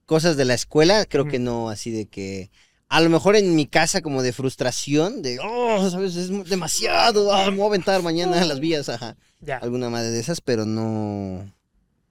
cosas 0.06 0.36
de 0.36 0.44
la 0.46 0.54
escuela, 0.54 1.04
creo 1.06 1.26
que 1.26 1.38
no, 1.38 1.68
así 1.68 1.90
de 1.90 2.06
que. 2.06 2.50
A 2.88 3.00
lo 3.00 3.08
mejor 3.10 3.34
en 3.34 3.56
mi 3.56 3.66
casa, 3.66 4.02
como 4.02 4.22
de 4.22 4.32
frustración, 4.32 5.20
de, 5.22 5.38
oh, 5.42 5.90
sabes, 5.90 6.14
es 6.16 6.28
demasiado, 6.48 7.32
ah, 7.32 7.50
me 7.50 7.56
voy 7.56 7.64
a 7.64 7.68
aventar 7.68 8.02
mañana 8.02 8.40
a 8.40 8.44
las 8.44 8.60
vías, 8.60 8.88
ajá. 8.88 9.16
Ya. 9.40 9.56
Alguna 9.56 9.90
madre 9.90 10.10
de 10.10 10.20
esas, 10.20 10.40
pero 10.40 10.64
no. 10.64 11.50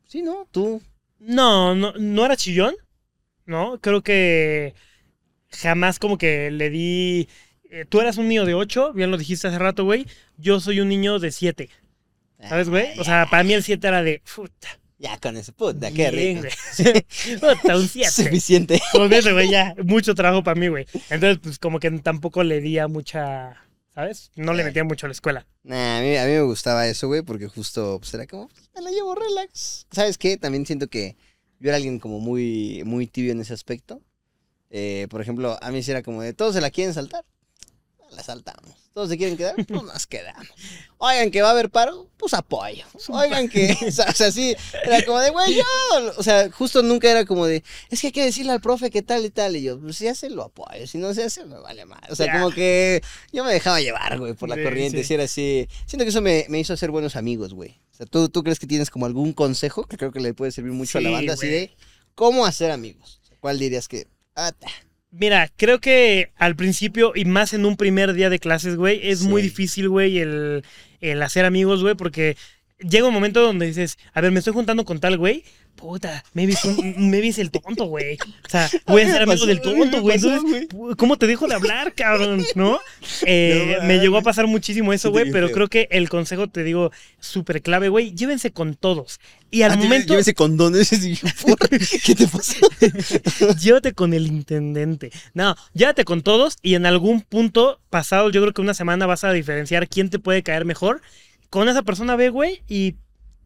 Sí, 0.08 0.22
¿no? 0.24 0.48
Tú. 0.52 0.82
No, 1.26 1.76
no, 1.76 1.94
no 1.98 2.26
era 2.26 2.36
chillón, 2.36 2.76
¿no? 3.46 3.80
Creo 3.82 4.02
que 4.04 4.74
jamás 5.50 6.00
como 6.00 6.18
que 6.18 6.52
le 6.52 6.70
di... 6.70 7.28
eh, 7.70 7.86
tú 7.88 8.02
eras 8.02 8.18
un 8.18 8.28
niño 8.28 8.46
de 8.46 8.54
8, 8.54 8.94
bien 8.94 9.12
lo 9.12 9.18
dijiste 9.18 9.48
hace 9.48 9.60
rato, 9.60 9.84
güey. 9.86 10.06
Yo 10.38 10.60
soy 10.60 10.80
un 10.80 10.90
niño 10.90 11.20
de 11.20 11.32
7, 11.32 11.70
¿sabes, 12.48 12.70
güey? 12.70 13.00
O 13.00 13.04
sea, 13.04 13.28
para 13.30 13.44
mí 13.44 13.54
el 13.54 13.64
7 13.64 13.88
era 13.88 14.04
de... 14.04 14.22
Puta, 14.36 14.68
Ya 14.98 15.18
con 15.20 15.38
eso, 15.38 15.54
puta, 15.54 15.92
qué 15.92 16.12
rico. 16.12 16.42
güey. 16.42 17.06
Puta, 17.40 17.78
un 17.78 17.88
7. 17.88 18.10
Suficiente. 18.12 18.76
Eso, 19.12 19.34
güey, 19.34 19.50
ya. 19.50 19.76
Mucho 19.84 20.16
trabajo 20.16 20.44
para 20.44 20.60
mí, 20.60 20.68
güey. 20.68 20.86
Entonces, 21.10 21.40
pues 21.42 21.60
como 21.60 21.80
que 21.80 21.90
tampoco 21.92 22.44
le 22.44 22.60
di 22.62 22.80
a 22.80 22.88
mucha... 22.88 23.58
¿Sabes? 23.94 24.32
No 24.36 24.54
le 24.54 24.64
Eh. 24.64 24.66
metía 24.66 24.84
mucho 24.84 25.06
a 25.06 25.10
la 25.10 25.14
escuela. 25.14 25.46
Nah, 25.64 26.00
a 26.00 26.02
mí, 26.02 26.18
a 26.18 26.26
mí 26.26 26.32
me 26.32 26.42
gustaba 26.42 26.88
eso, 26.88 27.08
güey, 27.08 27.22
porque 27.22 27.48
justo 27.48 28.00
pues, 28.00 28.12
era 28.16 28.26
como, 28.26 28.50
me 28.76 28.82
la 28.82 28.92
llevo 28.92 29.16
relax. 29.16 29.86
¿Sabes 29.92 30.18
qué? 30.18 30.38
También 30.38 30.66
siento 30.66 30.88
que 30.88 31.16
yo 31.60 31.70
era 31.70 31.78
alguien 31.78 32.00
como 32.00 32.20
muy, 32.20 32.84
muy 32.86 33.08
tibio 33.08 33.32
en 33.32 33.42
ese 33.42 33.54
aspecto. 33.54 34.02
Eh, 34.70 35.08
por 35.10 35.22
ejemplo, 35.22 35.58
a 35.62 35.72
mí 35.72 35.84
sí 35.84 35.92
era 35.92 36.02
como 36.02 36.22
de, 36.22 36.34
todos 36.34 36.56
se 36.56 36.62
la 36.62 36.72
quieren 36.72 36.94
saltar, 36.94 37.24
la 38.12 38.24
saltamos. 38.24 38.74
Todos 38.94 39.10
se 39.10 39.18
quieren 39.18 39.38
quedar, 39.38 39.56
pues 39.68 39.82
nos 39.84 40.06
quedamos. 40.06 40.48
Oigan 41.00 41.32
que 41.32 41.42
va 41.42 41.48
a 41.48 41.52
haber 41.52 41.72
paro, 41.72 42.10
pues 42.18 42.36
apoyo. 42.36 42.86
Oigan 43.10 43.50
que, 43.50 43.76
o 43.88 43.92
sea, 43.92 44.06
o 44.06 44.14
sea, 44.14 44.32
sí, 44.32 44.56
era 44.84 45.04
como 45.04 45.20
de, 45.20 45.32
güey, 45.32 45.56
yo, 45.56 45.64
o 46.18 46.22
sea, 46.22 46.52
justo 46.52 46.84
nunca 46.84 47.10
era 47.10 47.26
como 47.26 47.48
de, 47.48 47.64
es 47.90 48.02
que 48.02 48.08
hay 48.08 48.14
que 48.14 48.24
decirle 48.24 48.52
al 48.52 48.62
profe 48.62 48.92
que 48.92 49.02
tal 49.02 49.26
y 49.26 49.32
tal. 49.32 49.56
Y 49.56 49.64
yo, 49.64 49.80
pues 49.80 49.98
si 49.98 50.08
hace, 50.08 50.30
lo 50.30 50.44
apoyo. 50.44 50.86
Si 50.86 51.00
no 51.00 51.12
se 51.16 51.24
hace, 51.24 51.44
me 51.46 51.58
vale 51.58 51.86
más. 51.86 52.02
O 52.12 52.16
sea, 52.16 52.32
como 52.34 52.52
que 52.52 53.02
yo 53.32 53.44
me 53.44 53.52
dejaba 53.54 53.82
llevar, 53.82 54.20
güey, 54.20 54.34
por 54.34 54.48
la 54.50 54.56
Sí, 54.56 54.64
corriente. 54.64 55.04
sí. 55.04 55.14
Era 55.16 55.24
así. 55.24 55.68
Siento 55.88 56.06
que 56.06 56.10
eso 56.10 56.22
me, 56.22 56.46
me 56.50 56.60
hizo 56.60 56.74
hacer 56.74 56.92
buenos 56.92 57.16
amigos, 57.16 57.56
güey. 57.56 57.80
O 57.94 57.96
sea, 57.96 58.06
¿tú, 58.08 58.28
¿tú 58.28 58.44
crees 58.44 58.60
que 58.60 58.66
tienes 58.66 58.90
como 58.90 59.06
algún 59.06 59.34
consejo 59.34 59.86
que 59.86 59.98
creo 59.98 60.12
que 60.12 60.20
le 60.20 60.34
puede 60.34 60.52
servir 60.52 60.74
mucho 60.74 60.98
a 60.98 61.02
la 61.02 61.12
banda? 61.12 61.34
Así 61.34 61.48
de, 61.48 61.72
¿cómo 62.16 62.46
hacer 62.46 62.72
amigos? 62.72 63.22
¿Cuál 63.40 63.60
dirías 63.60 63.88
que, 63.88 64.08
ah, 64.36 64.52
Mira, 65.12 65.52
creo 65.58 65.80
que 65.80 66.32
al 66.38 66.56
principio 66.56 67.12
y 67.14 67.26
más 67.26 67.54
en 67.54 67.68
un 67.68 67.78
primer 67.78 68.14
día 68.14 68.32
de 68.32 68.40
clases, 68.40 68.78
güey, 68.78 69.00
es 69.08 69.22
muy 69.22 69.44
difícil, 69.44 69.88
güey, 69.88 70.18
el, 70.18 70.64
el 71.02 71.22
hacer 71.22 71.46
amigos, 71.46 71.84
güey, 71.84 71.94
porque 71.94 72.36
llega 72.80 73.08
un 73.08 73.14
momento 73.14 73.42
donde 73.42 73.68
dices, 73.68 74.00
a 74.14 74.22
ver, 74.22 74.32
me 74.32 74.40
estoy 74.40 74.54
juntando 74.54 74.86
con 74.86 75.00
tal 75.00 75.20
güey, 75.20 75.44
puta, 75.76 76.24
maybe 76.34 76.54
es, 77.28 77.38
el 77.40 77.52
tonto, 77.52 77.86
güey. 77.86 78.18
O 78.46 78.50
sea, 78.50 78.70
voy 78.86 79.02
a 79.02 79.12
ser 79.12 79.22
amigo 79.24 79.46
del 79.46 79.62
tonto, 79.62 80.02
güey. 80.02 80.16
Entonces, 80.16 80.68
¿cómo 80.98 81.18
te 81.18 81.28
dejo 81.28 81.48
de 81.48 81.56
hablar, 81.56 81.94
cabrón? 81.94 82.44
¿No? 82.56 82.80
Eh, 83.26 83.78
me 83.84 84.00
llegó 84.00 84.18
a 84.18 84.22
pasar 84.22 84.48
muchísimo 84.48 84.94
eso, 84.94 85.12
güey, 85.12 85.32
pero 85.32 85.52
creo 85.52 85.68
que 85.68 85.88
el 85.92 86.10
consejo, 86.10 86.48
te 86.48 86.64
digo, 86.64 86.92
súper 87.20 87.62
clave, 87.62 87.90
güey, 87.90 88.14
llévense 88.14 88.52
con 88.52 88.76
todos. 88.76 89.20
Y 89.52 89.62
al 89.64 89.74
Ah, 89.74 89.76
momento... 89.76 90.14
Llévese 90.14 90.34
condones. 90.34 90.92
Y 91.04 91.16
yo, 91.16 91.28
"¿Por? 91.46 91.58
¿Qué 91.70 92.16
te 92.16 92.28
pasa? 92.28 92.56
llévate 93.62 93.94
con 93.94 94.14
el 94.14 94.28
intendente. 94.28 95.12
No, 95.34 95.56
llévate 95.74 96.06
con 96.06 96.22
todos 96.22 96.58
y 96.62 96.76
en 96.76 96.86
algún 96.86 97.22
punto 97.22 97.80
pasado, 97.90 98.30
yo 98.32 98.42
creo 98.42 98.54
que 98.54 98.62
una 98.62 98.74
semana 98.74 99.06
vas 99.06 99.24
a 99.24 99.32
diferenciar 99.32 99.88
quién 99.88 100.10
te 100.10 100.18
puede 100.20 100.44
caer 100.44 100.66
mejor. 100.66 101.02
Con 101.50 101.70
esa 101.70 101.84
persona 101.84 102.16
ve, 102.16 102.30
güey, 102.30 102.64
y... 102.68 102.96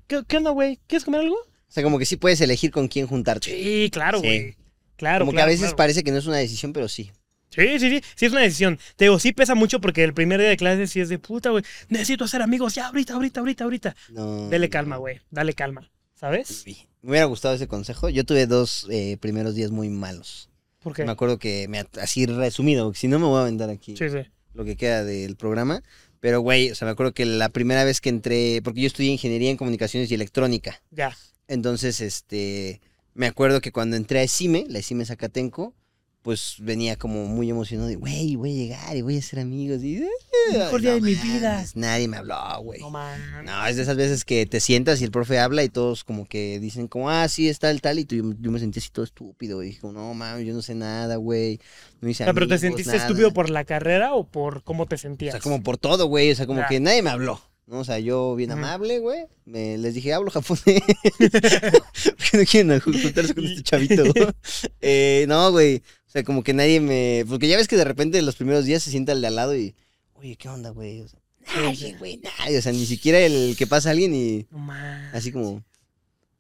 ¿Qué, 0.08 0.22
qué 0.26 0.38
onda, 0.38 0.52
güey? 0.52 0.80
¿Quieres 0.88 1.04
comer 1.04 1.20
algo? 1.20 1.36
O 1.70 1.72
sea, 1.72 1.84
como 1.84 2.00
que 2.00 2.06
sí 2.06 2.16
puedes 2.16 2.40
elegir 2.42 2.72
con 2.72 2.88
quién 2.88 3.08
juntarte. 3.08 3.50
Sí, 3.52 3.90
claro, 3.92 4.20
Sí. 4.20 4.26
güey. 4.28 4.56
Claro, 4.96 5.26
como 5.26 5.36
que 5.36 5.42
a 5.42 5.46
veces 5.46 5.62
claro. 5.62 5.76
parece 5.76 6.04
que 6.04 6.12
no 6.12 6.18
es 6.18 6.26
una 6.26 6.38
decisión, 6.38 6.74
pero 6.74 6.88
sí. 6.88 7.12
Sí, 7.50 7.80
sí, 7.80 7.90
sí, 7.90 8.02
sí 8.16 8.26
es 8.26 8.32
una 8.32 8.42
decisión. 8.42 8.80
Te 8.96 9.06
digo, 9.06 9.20
sí 9.20 9.32
pesa 9.32 9.54
mucho 9.56 9.80
porque 9.80 10.04
el 10.04 10.14
primer 10.14 10.40
día 10.40 10.50
de 10.50 10.58
clases 10.58 10.90
sí 10.92 11.00
es 11.00 11.10
de 11.10 11.20
puta, 11.20 11.50
güey. 11.52 11.64
Necesito 11.90 12.26
hacer 12.26 12.42
amigos 12.42 12.76
ya, 12.76 12.88
ahorita, 12.88 13.14
ahorita, 13.14 13.40
ahorita, 13.40 13.64
ahorita. 13.64 13.96
No, 14.10 14.50
Dale 14.50 14.70
calma, 14.70 14.98
güey. 14.98 15.20
Dale 15.30 15.54
calma. 15.54 15.90
¿Sabes? 16.16 16.48
Sí. 16.66 16.88
Me 17.04 17.12
hubiera 17.12 17.26
gustado 17.26 17.54
ese 17.56 17.68
consejo. 17.68 18.10
Yo 18.10 18.26
tuve 18.26 18.48
dos 18.48 18.88
eh, 18.90 19.18
primeros 19.20 19.54
días 19.56 19.70
muy 19.72 19.90
malos. 19.90 20.50
Porque... 20.82 21.06
Me 21.06 21.12
acuerdo 21.12 21.38
que, 21.38 21.68
me, 21.68 21.86
así 22.02 22.26
resumido, 22.26 22.86
porque 22.86 23.00
si 23.00 23.08
no 23.08 23.20
me 23.20 23.26
voy 23.26 23.38
a 23.38 23.42
aventar 23.44 23.70
aquí 23.70 23.96
Sí, 23.96 24.10
sí. 24.10 24.20
lo 24.54 24.66
que 24.66 24.76
queda 24.76 25.04
del 25.04 25.36
programa. 25.36 25.84
Pero, 26.20 26.42
güey, 26.42 26.72
o 26.72 26.76
sea, 26.76 26.88
me 26.88 26.92
acuerdo 26.92 27.14
que 27.14 27.26
la 27.26 27.50
primera 27.50 27.84
vez 27.84 28.02
que 28.02 28.10
entré, 28.10 28.62
porque 28.64 28.82
yo 28.82 28.88
estudié 28.88 29.12
ingeniería 29.12 29.52
en 29.52 29.58
comunicaciones 29.58 30.10
y 30.10 30.16
electrónica. 30.16 30.82
Ya. 30.92 31.16
Entonces, 31.48 32.02
este, 32.02 32.82
me 33.14 33.28
acuerdo 33.28 33.62
que 33.62 33.72
cuando 33.72 33.96
entré 33.96 34.20
a 34.20 34.24
ESIME, 34.24 34.66
la 34.70 34.80
ESIME 34.80 35.06
Zacatenco, 35.06 35.74
pues 36.22 36.56
venía 36.60 36.98
como 36.98 37.26
muy 37.26 37.50
emocionado 37.50 37.88
de, 37.88 37.96
güey, 37.96 38.36
voy 38.36 38.52
a 38.52 38.56
llegar 38.56 38.98
y 38.98 39.02
voy 39.02 39.18
a 39.18 39.22
ser 39.22 39.40
amigos. 39.40 39.82
Y, 39.82 40.04
Mejor 40.52 40.82
día 40.82 40.96
de 40.96 41.02
mi 41.02 41.16
vida. 41.16 41.66
Nadie 41.74 42.10
me 42.10 42.18
habló, 42.18 42.36
güey. 42.64 42.82
No, 42.82 42.90
man. 42.90 43.46
No, 43.46 43.66
es 43.66 43.78
de 43.78 43.84
esas 43.84 43.96
veces 43.96 44.26
que 44.26 44.46
te 44.46 44.60
sientas 44.60 45.00
y 45.00 45.06
el 45.06 45.12
profe 45.12 45.40
habla 45.40 45.64
y 45.64 45.70
todos 45.70 46.04
como 46.04 46.26
que 46.26 46.60
dicen 46.60 46.90
como, 46.90 47.10
ah, 47.10 47.30
sí, 47.30 47.48
es 47.48 47.60
tal, 47.60 47.80
tal. 47.80 48.00
Y 48.00 48.04
tú, 48.04 48.16
yo, 48.16 48.24
yo 48.42 48.52
me 48.52 48.60
sentí 48.60 48.80
así 48.80 48.90
todo 48.92 49.06
estúpido, 49.06 49.56
güey. 49.58 49.70
Dije, 49.70 49.80
no, 49.88 50.14
mames, 50.14 50.46
yo 50.46 50.54
no 50.54 50.62
sé 50.62 50.76
nada, 50.76 51.16
güey. 51.16 51.62
No 52.02 52.10
hice 52.10 52.24
O 52.24 52.26
sea, 52.26 52.34
pero 52.34 52.48
te 52.48 52.58
sentiste 52.58 52.92
nada". 52.92 53.04
estúpido 53.06 53.32
por 53.32 53.50
la 53.50 53.64
carrera 53.64 54.14
o 54.14 54.26
por 54.28 54.64
cómo 54.64 54.86
te 54.86 54.96
O 54.96 54.98
sentías. 54.98 55.32
sea, 55.32 55.40
como 55.42 55.64
por 55.64 55.78
todo, 55.78 56.08
güey. 56.08 56.30
O 56.32 56.36
sea, 56.36 56.46
como 56.46 56.62
que 56.68 56.82
nadie 56.82 57.02
me 57.04 57.10
habló. 57.10 57.42
¿No? 57.68 57.80
O 57.80 57.84
sea, 57.84 58.00
yo 58.00 58.36
bien 58.36 58.52
amable, 58.52 59.00
güey. 59.00 59.26
me- 59.46 59.78
Les 59.78 59.94
dije, 59.94 60.14
hablo 60.14 60.32
japonés. 60.32 60.64
Porque 61.22 62.38
no 62.38 62.46
quieren 62.46 62.70
ju- 62.82 63.02
juntarse 63.04 63.34
con 63.36 63.46
este 63.46 63.64
chavito. 63.64 64.04
Eh, 64.82 65.26
no, 65.28 65.52
güey. 65.52 65.78
O 66.08 66.10
sea, 66.10 66.24
como 66.24 66.44
que 66.44 66.54
nadie 66.54 66.80
me. 66.80 67.26
Porque 67.28 67.48
ya 67.48 67.58
ves 67.58 67.68
que 67.68 67.76
de 67.78 67.84
repente 67.84 68.22
los 68.22 68.36
primeros 68.36 68.66
días 68.66 68.82
se 68.84 68.92
sienta 68.92 69.12
el 69.12 69.22
de 69.22 69.28
al 69.28 69.36
lado 69.36 69.56
y. 69.56 69.76
Oye, 70.14 70.36
¿qué 70.36 70.50
onda, 70.50 70.70
güey? 70.72 71.02
O 71.02 71.08
sea, 71.08 71.20
nadie, 71.56 71.96
güey, 72.00 72.18
nadie. 72.24 72.58
O 72.58 72.62
sea, 72.62 72.72
ni 72.72 72.86
siquiera 72.86 73.20
el 73.20 73.56
que 73.58 73.68
pasa 73.68 73.92
alguien 73.92 74.16
y. 74.16 74.48
No, 74.50 74.60
man. 74.60 75.10
Así 75.14 75.32
como. 75.32 75.50
O 75.56 75.64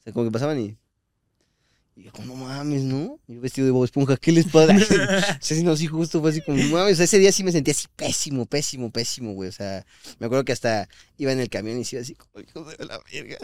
sea, 0.03 0.13
como 0.13 0.25
que 0.25 0.31
pasaban 0.31 0.59
y. 0.59 0.77
Y 1.99 2.03
yo, 2.03 2.11
como, 2.11 2.27
no 2.27 2.45
mames, 2.45 2.83
¿no? 2.83 3.19
Yo 3.27 3.41
vestido 3.41 3.65
de 3.65 3.71
Bob 3.71 3.83
Esponja, 3.83 4.17
¿qué 4.17 4.31
les 4.31 4.45
pasa? 4.45 4.71
o 5.41 5.43
sea, 5.43 5.63
no, 5.63 5.75
sí, 5.75 5.87
justo 5.87 6.21
fue 6.21 6.29
así 6.29 6.41
como, 6.41 6.59
no 6.59 6.65
mames. 6.69 6.93
O 6.93 6.95
sea, 6.97 7.05
ese 7.05 7.17
día 7.17 7.31
sí 7.31 7.43
me 7.43 7.51
sentía 7.51 7.71
así 7.71 7.87
pésimo, 7.95 8.45
pésimo, 8.45 8.91
pésimo, 8.91 9.33
güey. 9.33 9.49
O 9.49 9.51
sea, 9.51 9.83
me 10.19 10.27
acuerdo 10.27 10.45
que 10.45 10.51
hasta 10.51 10.87
iba 11.17 11.31
en 11.31 11.39
el 11.39 11.49
camión 11.49 11.79
y 11.79 11.85
se 11.85 11.95
iba 11.95 12.03
así 12.03 12.13
como, 12.13 12.39
hijo 12.39 12.63
de 12.65 12.85
la 12.85 12.99
verga. 13.11 13.37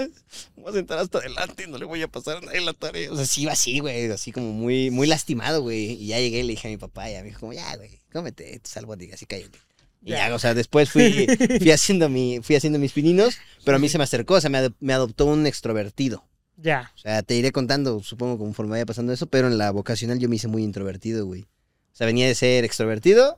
Me 0.55 0.61
voy 0.61 0.71
a 0.71 0.75
sentar 0.75 0.99
hasta 0.99 1.17
adelante 1.17 1.63
y 1.67 1.71
no 1.71 1.79
le 1.79 1.85
voy 1.85 2.03
a 2.03 2.07
pasar 2.07 2.37
a 2.37 2.41
nadie 2.41 2.61
la 2.61 2.73
tarea. 2.73 3.11
O 3.11 3.15
sea, 3.15 3.25
sí 3.25 3.41
iba 3.41 3.53
así, 3.53 3.79
güey. 3.79 4.11
Así 4.11 4.31
como 4.31 4.53
muy, 4.53 4.91
muy 4.91 5.07
lastimado, 5.07 5.61
güey. 5.63 5.93
Y 5.93 6.07
ya 6.07 6.19
llegué 6.19 6.41
y 6.41 6.43
le 6.43 6.49
dije 6.51 6.67
a 6.67 6.71
mi 6.71 6.77
papá 6.77 7.09
y 7.09 7.15
a 7.15 7.25
hijo, 7.27 7.39
como, 7.39 7.53
ya, 7.53 7.75
güey, 7.75 8.01
cómete 8.11 8.61
albóndigas 8.75 9.19
y 9.19 9.25
cállate. 9.25 9.57
Y 10.05 10.11
Ya. 10.11 10.35
o 10.35 10.37
sea, 10.37 10.53
después 10.53 10.91
fui, 10.91 11.25
fui, 11.59 11.71
haciendo 11.71 12.07
mi, 12.07 12.39
fui 12.43 12.55
haciendo 12.55 12.77
mis 12.77 12.91
pininos, 12.91 13.37
pero 13.65 13.77
a 13.77 13.79
mí 13.79 13.89
se 13.89 13.97
me 13.97 14.03
acercó, 14.03 14.35
o 14.35 14.41
sea, 14.41 14.51
me, 14.51 14.59
adop- 14.59 14.75
me 14.79 14.93
adoptó 14.93 15.25
un 15.25 15.47
extrovertido. 15.47 16.23
Ya. 16.63 16.91
O 16.95 16.97
sea, 16.97 17.21
te 17.23 17.35
iré 17.35 17.51
contando, 17.51 18.01
supongo, 18.01 18.37
conforme 18.37 18.71
vaya 18.71 18.85
pasando 18.85 19.11
eso, 19.11 19.27
pero 19.27 19.47
en 19.47 19.57
la 19.57 19.69
vocacional 19.71 20.17
yo 20.19 20.29
me 20.29 20.37
hice 20.37 20.47
muy 20.47 20.63
introvertido, 20.63 21.25
güey. 21.25 21.41
O 21.41 21.95
sea, 21.95 22.07
venía 22.07 22.25
de 22.25 22.35
ser 22.35 22.63
extrovertido, 22.63 23.37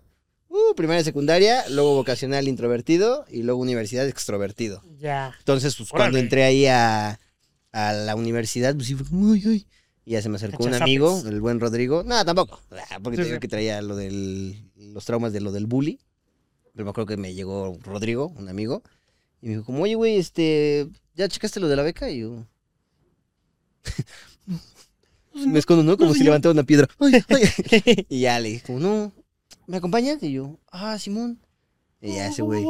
uh, 0.50 0.76
primaria, 0.76 1.04
secundaria, 1.04 1.68
luego 1.70 1.96
vocacional 1.96 2.48
introvertido 2.48 3.26
y 3.30 3.42
luego 3.42 3.60
universidad 3.62 4.08
extrovertido. 4.08 4.84
Ya. 5.00 5.34
Entonces, 5.40 5.76
pues 5.76 5.90
cuando 5.90 6.20
entré 6.20 6.44
ahí 6.44 6.68
a, 6.68 7.20
a 7.72 7.94
la 7.94 8.16
universidad, 8.16 8.76
pues 8.76 8.88
sí 8.88 8.96
fue 8.96 9.08
como, 9.08 9.34
ay, 9.34 9.44
ay. 9.46 9.68
Y 10.06 10.12
ya 10.12 10.22
se 10.22 10.30
me 10.30 10.36
acercó 10.36 10.64
un 10.64 10.76
amigo, 10.76 11.24
el 11.26 11.42
buen 11.42 11.60
Rodrigo. 11.60 12.04
No, 12.04 12.24
tampoco. 12.24 12.62
ah, 12.92 13.00
Porque 13.02 13.18
Sí, 13.18 13.24
te 13.24 13.26
digo 13.26 13.38
sí. 13.38 13.40
que 13.40 13.48
traía 13.48 13.82
lo 13.82 13.96
del, 13.96 14.70
los 14.76 15.04
traumas 15.04 15.34
de 15.34 15.42
lo 15.42 15.52
del 15.52 15.66
bully. 15.66 16.00
Pero 16.74 16.86
me 16.86 16.92
acuerdo 16.92 17.08
que 17.08 17.18
me 17.18 17.34
llegó 17.34 17.76
Rodrigo, 17.82 18.28
un 18.38 18.48
amigo. 18.50 18.84
Y 19.42 19.48
me 19.48 19.54
dijo, 19.54 19.66
como, 19.66 19.82
oye, 19.82 19.96
güey, 19.96 20.18
este, 20.18 20.88
¿ya 21.16 21.28
checaste 21.28 21.60
lo 21.60 21.68
de 21.70 21.76
la 21.76 21.82
beca? 21.82 22.10
Y 22.12 22.20
yo... 22.20 22.46
me 25.34 25.60
escondo, 25.60 25.84
¿no? 25.84 25.98
Como 25.98 26.14
si 26.14 26.24
levantara 26.24 26.54
una 26.54 26.64
piedra. 26.64 26.88
Ay, 27.00 27.24
ay. 27.30 28.06
Y 28.10 28.22
ya 28.22 28.40
le 28.40 28.50
dije, 28.50 28.64
como, 28.66 28.80
no, 28.80 29.12
¿me 29.68 29.78
acompañas? 29.78 30.22
Y 30.24 30.34
yo, 30.34 30.60
ah, 30.72 30.98
Simón. 30.98 31.40
Y 32.02 32.16
ya 32.16 32.28
ese 32.28 32.44
güey. 32.44 32.64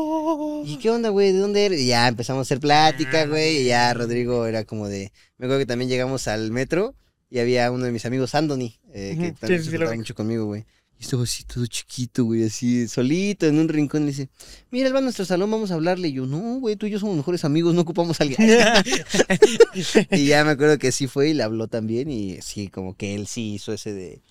¿Y 0.66 0.78
qué 0.78 0.90
onda, 0.90 1.10
güey? 1.10 1.34
¿De 1.34 1.40
dónde 1.40 1.66
eres? 1.66 1.82
Y 1.82 1.88
ya 1.88 2.08
empezamos 2.08 2.40
a 2.40 2.44
hacer 2.44 2.60
plática, 2.60 3.22
Ah, 3.22 3.26
güey. 3.26 3.64
Y 3.64 3.66
ya 3.66 3.94
Rodrigo 3.94 4.46
era 4.46 4.64
como 4.64 4.88
de. 4.88 5.12
Me 5.38 5.46
acuerdo 5.46 5.60
que 5.60 5.66
también 5.66 5.90
llegamos 5.90 6.28
al 6.28 6.52
metro 6.52 6.96
y 7.30 7.40
había 7.40 7.70
uno 7.72 7.84
de 7.86 7.92
mis 7.92 8.06
amigos, 8.06 8.34
Andoni, 8.34 8.80
eh, 8.94 9.18
que 9.20 9.32
también 9.34 9.62
sí, 9.62 9.70
sí, 9.70 9.78
se 9.78 9.88
sí, 9.88 9.98
mucho 9.98 10.16
conmigo, 10.16 10.46
güey. 10.46 10.66
Y 10.98 11.04
estaba 11.04 11.24
así 11.24 11.44
todo 11.44 11.66
chiquito, 11.66 12.24
güey, 12.24 12.46
así 12.46 12.88
solito 12.88 13.46
en 13.48 13.60
un 13.60 13.68
rincón. 13.68 14.04
Y 14.04 14.08
dice: 14.08 14.30
Mira, 14.72 14.88
él 14.88 14.96
va 14.96 15.00
a 15.00 15.02
nuestro 15.02 15.26
salón, 15.26 15.52
vamos 15.52 15.72
a 15.72 15.74
hablarle. 15.74 16.08
Y 16.08 16.14
yo, 16.14 16.26
no, 16.26 16.60
güey, 16.60 16.76
tú 16.78 16.86
y 16.86 16.90
yo 16.92 17.00
somos 17.00 17.18
mejores 17.18 17.44
amigos, 17.44 17.74
no 17.74 17.82
ocupamos 17.82 18.20
a 18.22 18.24
alguien. 18.24 18.40
y 20.12 20.26
ya 20.26 20.44
me 20.44 20.52
acuerdo 20.52 20.78
que 20.78 20.92
sí 20.92 21.08
fue 21.08 21.30
y 21.30 21.34
le 21.34 21.44
habló 21.44 21.68
también. 21.68 22.10
Y 22.10 22.42
sí, 22.42 22.68
como 22.70 22.96
que 22.96 23.16
él 23.16 23.28
sí 23.28 23.54
hizo 23.56 23.74
ese 23.74 23.94
de. 23.94 24.22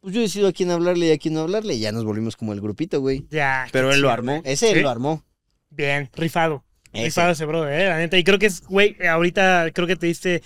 Pues 0.00 0.14
yo 0.14 0.20
decido 0.20 0.48
a 0.48 0.52
quién 0.52 0.70
hablarle 0.70 1.06
y 1.06 1.10
a 1.12 1.18
quién 1.18 1.34
no 1.34 1.40
hablarle. 1.40 1.74
Y 1.74 1.80
ya 1.80 1.92
nos 1.92 2.04
volvimos 2.04 2.36
como 2.36 2.52
el 2.52 2.60
grupito, 2.60 3.00
güey. 3.00 3.26
ya. 3.30 3.66
Pero 3.72 3.92
él 3.92 4.00
lo 4.00 4.10
armó. 4.10 4.40
güey. 4.40 4.52
Ese 4.52 4.70
él 4.70 4.76
Sí. 4.76 4.82
lo 4.82 4.90
armó. 4.90 5.22
Bien, 5.70 6.10
rifado. 6.14 6.64
Ese. 6.92 7.04
Rifado 7.06 7.32
ese 7.32 7.44
brother, 7.46 7.80
eh, 7.80 7.88
la 7.88 7.98
neta. 7.98 8.16
Y 8.18 8.24
creo 8.24 8.38
que 8.38 8.46
es, 8.46 8.60
güey, 8.62 8.96
ahorita 9.06 9.70
creo 9.74 9.86
que 9.86 9.96
te 9.96 10.06
diste, 10.06 10.42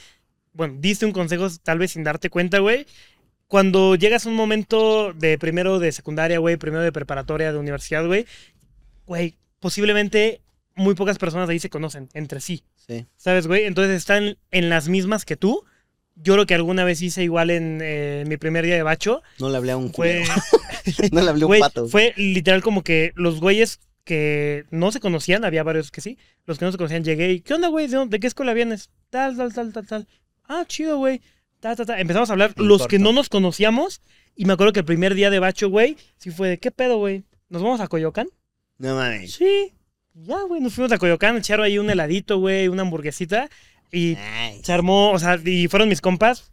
bueno, 0.54 0.74
diste 0.78 1.04
un 1.06 1.12
consejo 1.12 1.46
tal 1.62 1.78
vez 1.78 1.90
sin 1.92 2.04
darte 2.04 2.30
cuenta, 2.30 2.58
güey. 2.60 2.86
Cuando 3.48 3.94
llegas 3.96 4.26
a 4.26 4.28
un 4.28 4.34
momento 4.36 5.12
de 5.14 5.38
primero 5.38 5.78
de 5.78 5.90
secundaria, 5.92 6.38
güey, 6.38 6.56
primero 6.58 6.82
de 6.82 6.92
preparatoria, 6.92 7.50
de 7.52 7.58
universidad, 7.58 8.06
güey, 8.06 8.26
güey, 9.06 9.34
posiblemente 9.60 10.40
muy 10.74 10.94
pocas 10.94 11.18
personas 11.18 11.48
ahí 11.48 11.58
se 11.58 11.70
conocen 11.70 12.08
entre 12.12 12.40
sí. 12.40 12.62
Sí. 12.86 13.06
¿Sabes, 13.16 13.46
güey? 13.46 13.64
Entonces 13.64 13.96
están 13.96 14.36
en 14.50 14.68
las 14.68 14.88
mismas 14.88 15.24
que 15.24 15.36
tú. 15.36 15.64
Yo 16.14 16.36
lo 16.36 16.46
que 16.46 16.54
alguna 16.54 16.84
vez 16.84 17.00
hice 17.00 17.22
igual 17.22 17.50
en 17.50 17.78
eh, 17.82 18.24
mi 18.26 18.36
primer 18.36 18.64
día 18.64 18.74
de 18.74 18.82
bacho 18.82 19.22
No 19.38 19.48
le 19.50 19.56
hablé 19.56 19.72
a 19.72 19.76
un 19.76 19.92
fue. 19.94 20.24
No 21.12 21.22
le 21.22 21.30
hablé 21.30 21.42
a 21.42 21.46
un 21.46 21.50
güey, 21.50 21.60
pato. 21.60 21.86
fue 21.88 22.12
literal 22.16 22.60
como 22.62 22.82
que 22.82 23.12
los 23.14 23.40
güeyes 23.40 23.78
que 24.04 24.64
no 24.70 24.90
se 24.90 25.00
conocían, 25.00 25.44
había 25.44 25.62
varios 25.62 25.90
que 25.90 26.00
sí, 26.00 26.16
los 26.46 26.58
que 26.58 26.64
no 26.64 26.72
se 26.72 26.78
conocían, 26.78 27.04
llegué 27.04 27.30
y, 27.32 27.40
¿qué 27.40 27.54
onda, 27.54 27.68
güey? 27.68 27.86
¿De, 27.88 27.96
dónde- 27.96 28.16
de 28.16 28.20
qué 28.20 28.26
escuela 28.26 28.52
vienes? 28.54 28.88
Tal, 29.10 29.36
tal, 29.36 29.52
tal, 29.52 29.72
tal, 29.72 29.86
tal. 29.86 30.08
Ah, 30.44 30.64
chido, 30.66 30.96
güey. 30.98 31.20
Ta, 31.60 31.74
ta, 31.76 31.84
ta. 31.84 32.00
Empezamos 32.00 32.30
a 32.30 32.32
hablar 32.32 32.52
los 32.56 32.86
que 32.86 32.98
no 32.98 33.12
nos 33.12 33.28
conocíamos 33.28 34.00
y 34.36 34.44
me 34.44 34.52
acuerdo 34.52 34.72
que 34.72 34.80
el 34.80 34.86
primer 34.86 35.14
día 35.14 35.30
de 35.30 35.38
bacho, 35.40 35.68
güey, 35.68 35.96
sí 36.16 36.30
fue 36.30 36.48
de, 36.50 36.58
¿qué 36.58 36.70
pedo, 36.70 36.98
güey? 36.98 37.24
¿Nos 37.48 37.62
vamos 37.62 37.80
a 37.80 37.88
Coyoacán? 37.88 38.28
No 38.78 38.94
mames. 38.94 39.34
Sí. 39.34 39.72
Ya, 40.14 40.42
güey, 40.42 40.60
nos 40.60 40.74
fuimos 40.74 40.92
a 40.92 40.98
Coyoacán, 40.98 41.36
echaron 41.36 41.64
ahí 41.64 41.78
un 41.78 41.90
heladito, 41.90 42.38
güey, 42.38 42.68
una 42.68 42.82
hamburguesita 42.82 43.48
y 43.90 44.16
Ay, 44.16 44.60
se 44.62 44.72
armó, 44.72 45.12
o 45.12 45.18
sea, 45.18 45.38
y 45.44 45.68
fueron 45.68 45.88
mis 45.88 46.00
compas. 46.00 46.52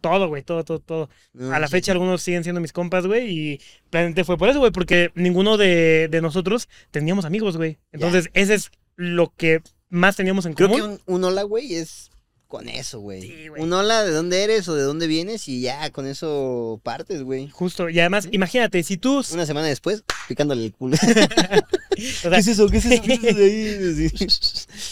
Todo, 0.00 0.28
güey, 0.28 0.42
todo, 0.42 0.64
todo, 0.64 0.78
todo. 0.78 1.10
no, 1.34 1.52
A 1.52 1.58
la 1.58 1.66
sí, 1.66 1.72
fecha 1.72 1.92
algunos 1.92 2.22
siguen 2.22 2.42
siendo 2.42 2.60
mis 2.60 2.72
compas, 2.72 3.06
güey, 3.06 3.30
y 3.30 3.60
realmente 3.92 4.24
fue 4.24 4.38
por 4.38 4.48
eso, 4.48 4.58
güey, 4.60 4.72
porque 4.72 5.10
ninguno 5.14 5.58
de, 5.58 6.08
de 6.10 6.22
nosotros 6.22 6.68
teníamos 6.90 7.24
amigos, 7.26 7.56
güey. 7.58 7.78
Entonces, 7.92 8.30
ese 8.32 8.54
es 8.54 8.70
lo 8.96 9.32
que 9.36 9.60
más 9.90 10.16
teníamos 10.16 10.46
en 10.46 10.54
Creo 10.54 10.70
que 10.70 10.78
común. 10.78 11.00
un, 11.06 11.14
un 11.16 11.24
hola, 11.24 11.42
güey, 11.42 11.74
es 11.74 12.10
con 12.50 12.68
eso, 12.68 12.98
güey. 12.98 13.22
Sí, 13.22 13.48
güey. 13.48 13.62
un 13.62 13.72
hola 13.72 14.02
de 14.02 14.10
dónde 14.10 14.42
eres 14.42 14.68
o 14.68 14.74
de 14.74 14.82
dónde 14.82 15.06
vienes 15.06 15.46
y 15.46 15.60
ya 15.60 15.88
con 15.90 16.04
eso 16.04 16.80
partes, 16.82 17.22
güey. 17.22 17.48
Justo, 17.48 17.88
y 17.88 18.00
además, 18.00 18.28
imagínate, 18.32 18.82
si 18.82 18.96
tú... 18.96 19.22
Una 19.32 19.46
semana 19.46 19.68
después, 19.68 20.02
picándole 20.26 20.64
el 20.64 20.72
culo. 20.72 20.96
o 21.96 22.00
sea, 22.00 22.38
eso? 22.38 22.68
¿Qué 22.68 22.78
es 22.78 22.84
eso? 22.86 23.02
¿Qué 23.02 23.14
es 23.14 23.24
eso 23.24 23.38
de 23.38 23.44
ahí? 23.44 24.10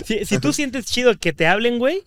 Si, 0.07 0.25
si 0.25 0.39
tú 0.39 0.53
sientes 0.53 0.87
chido 0.87 1.19
que 1.19 1.33
te 1.33 1.49
hablen, 1.49 1.79
güey, 1.81 2.05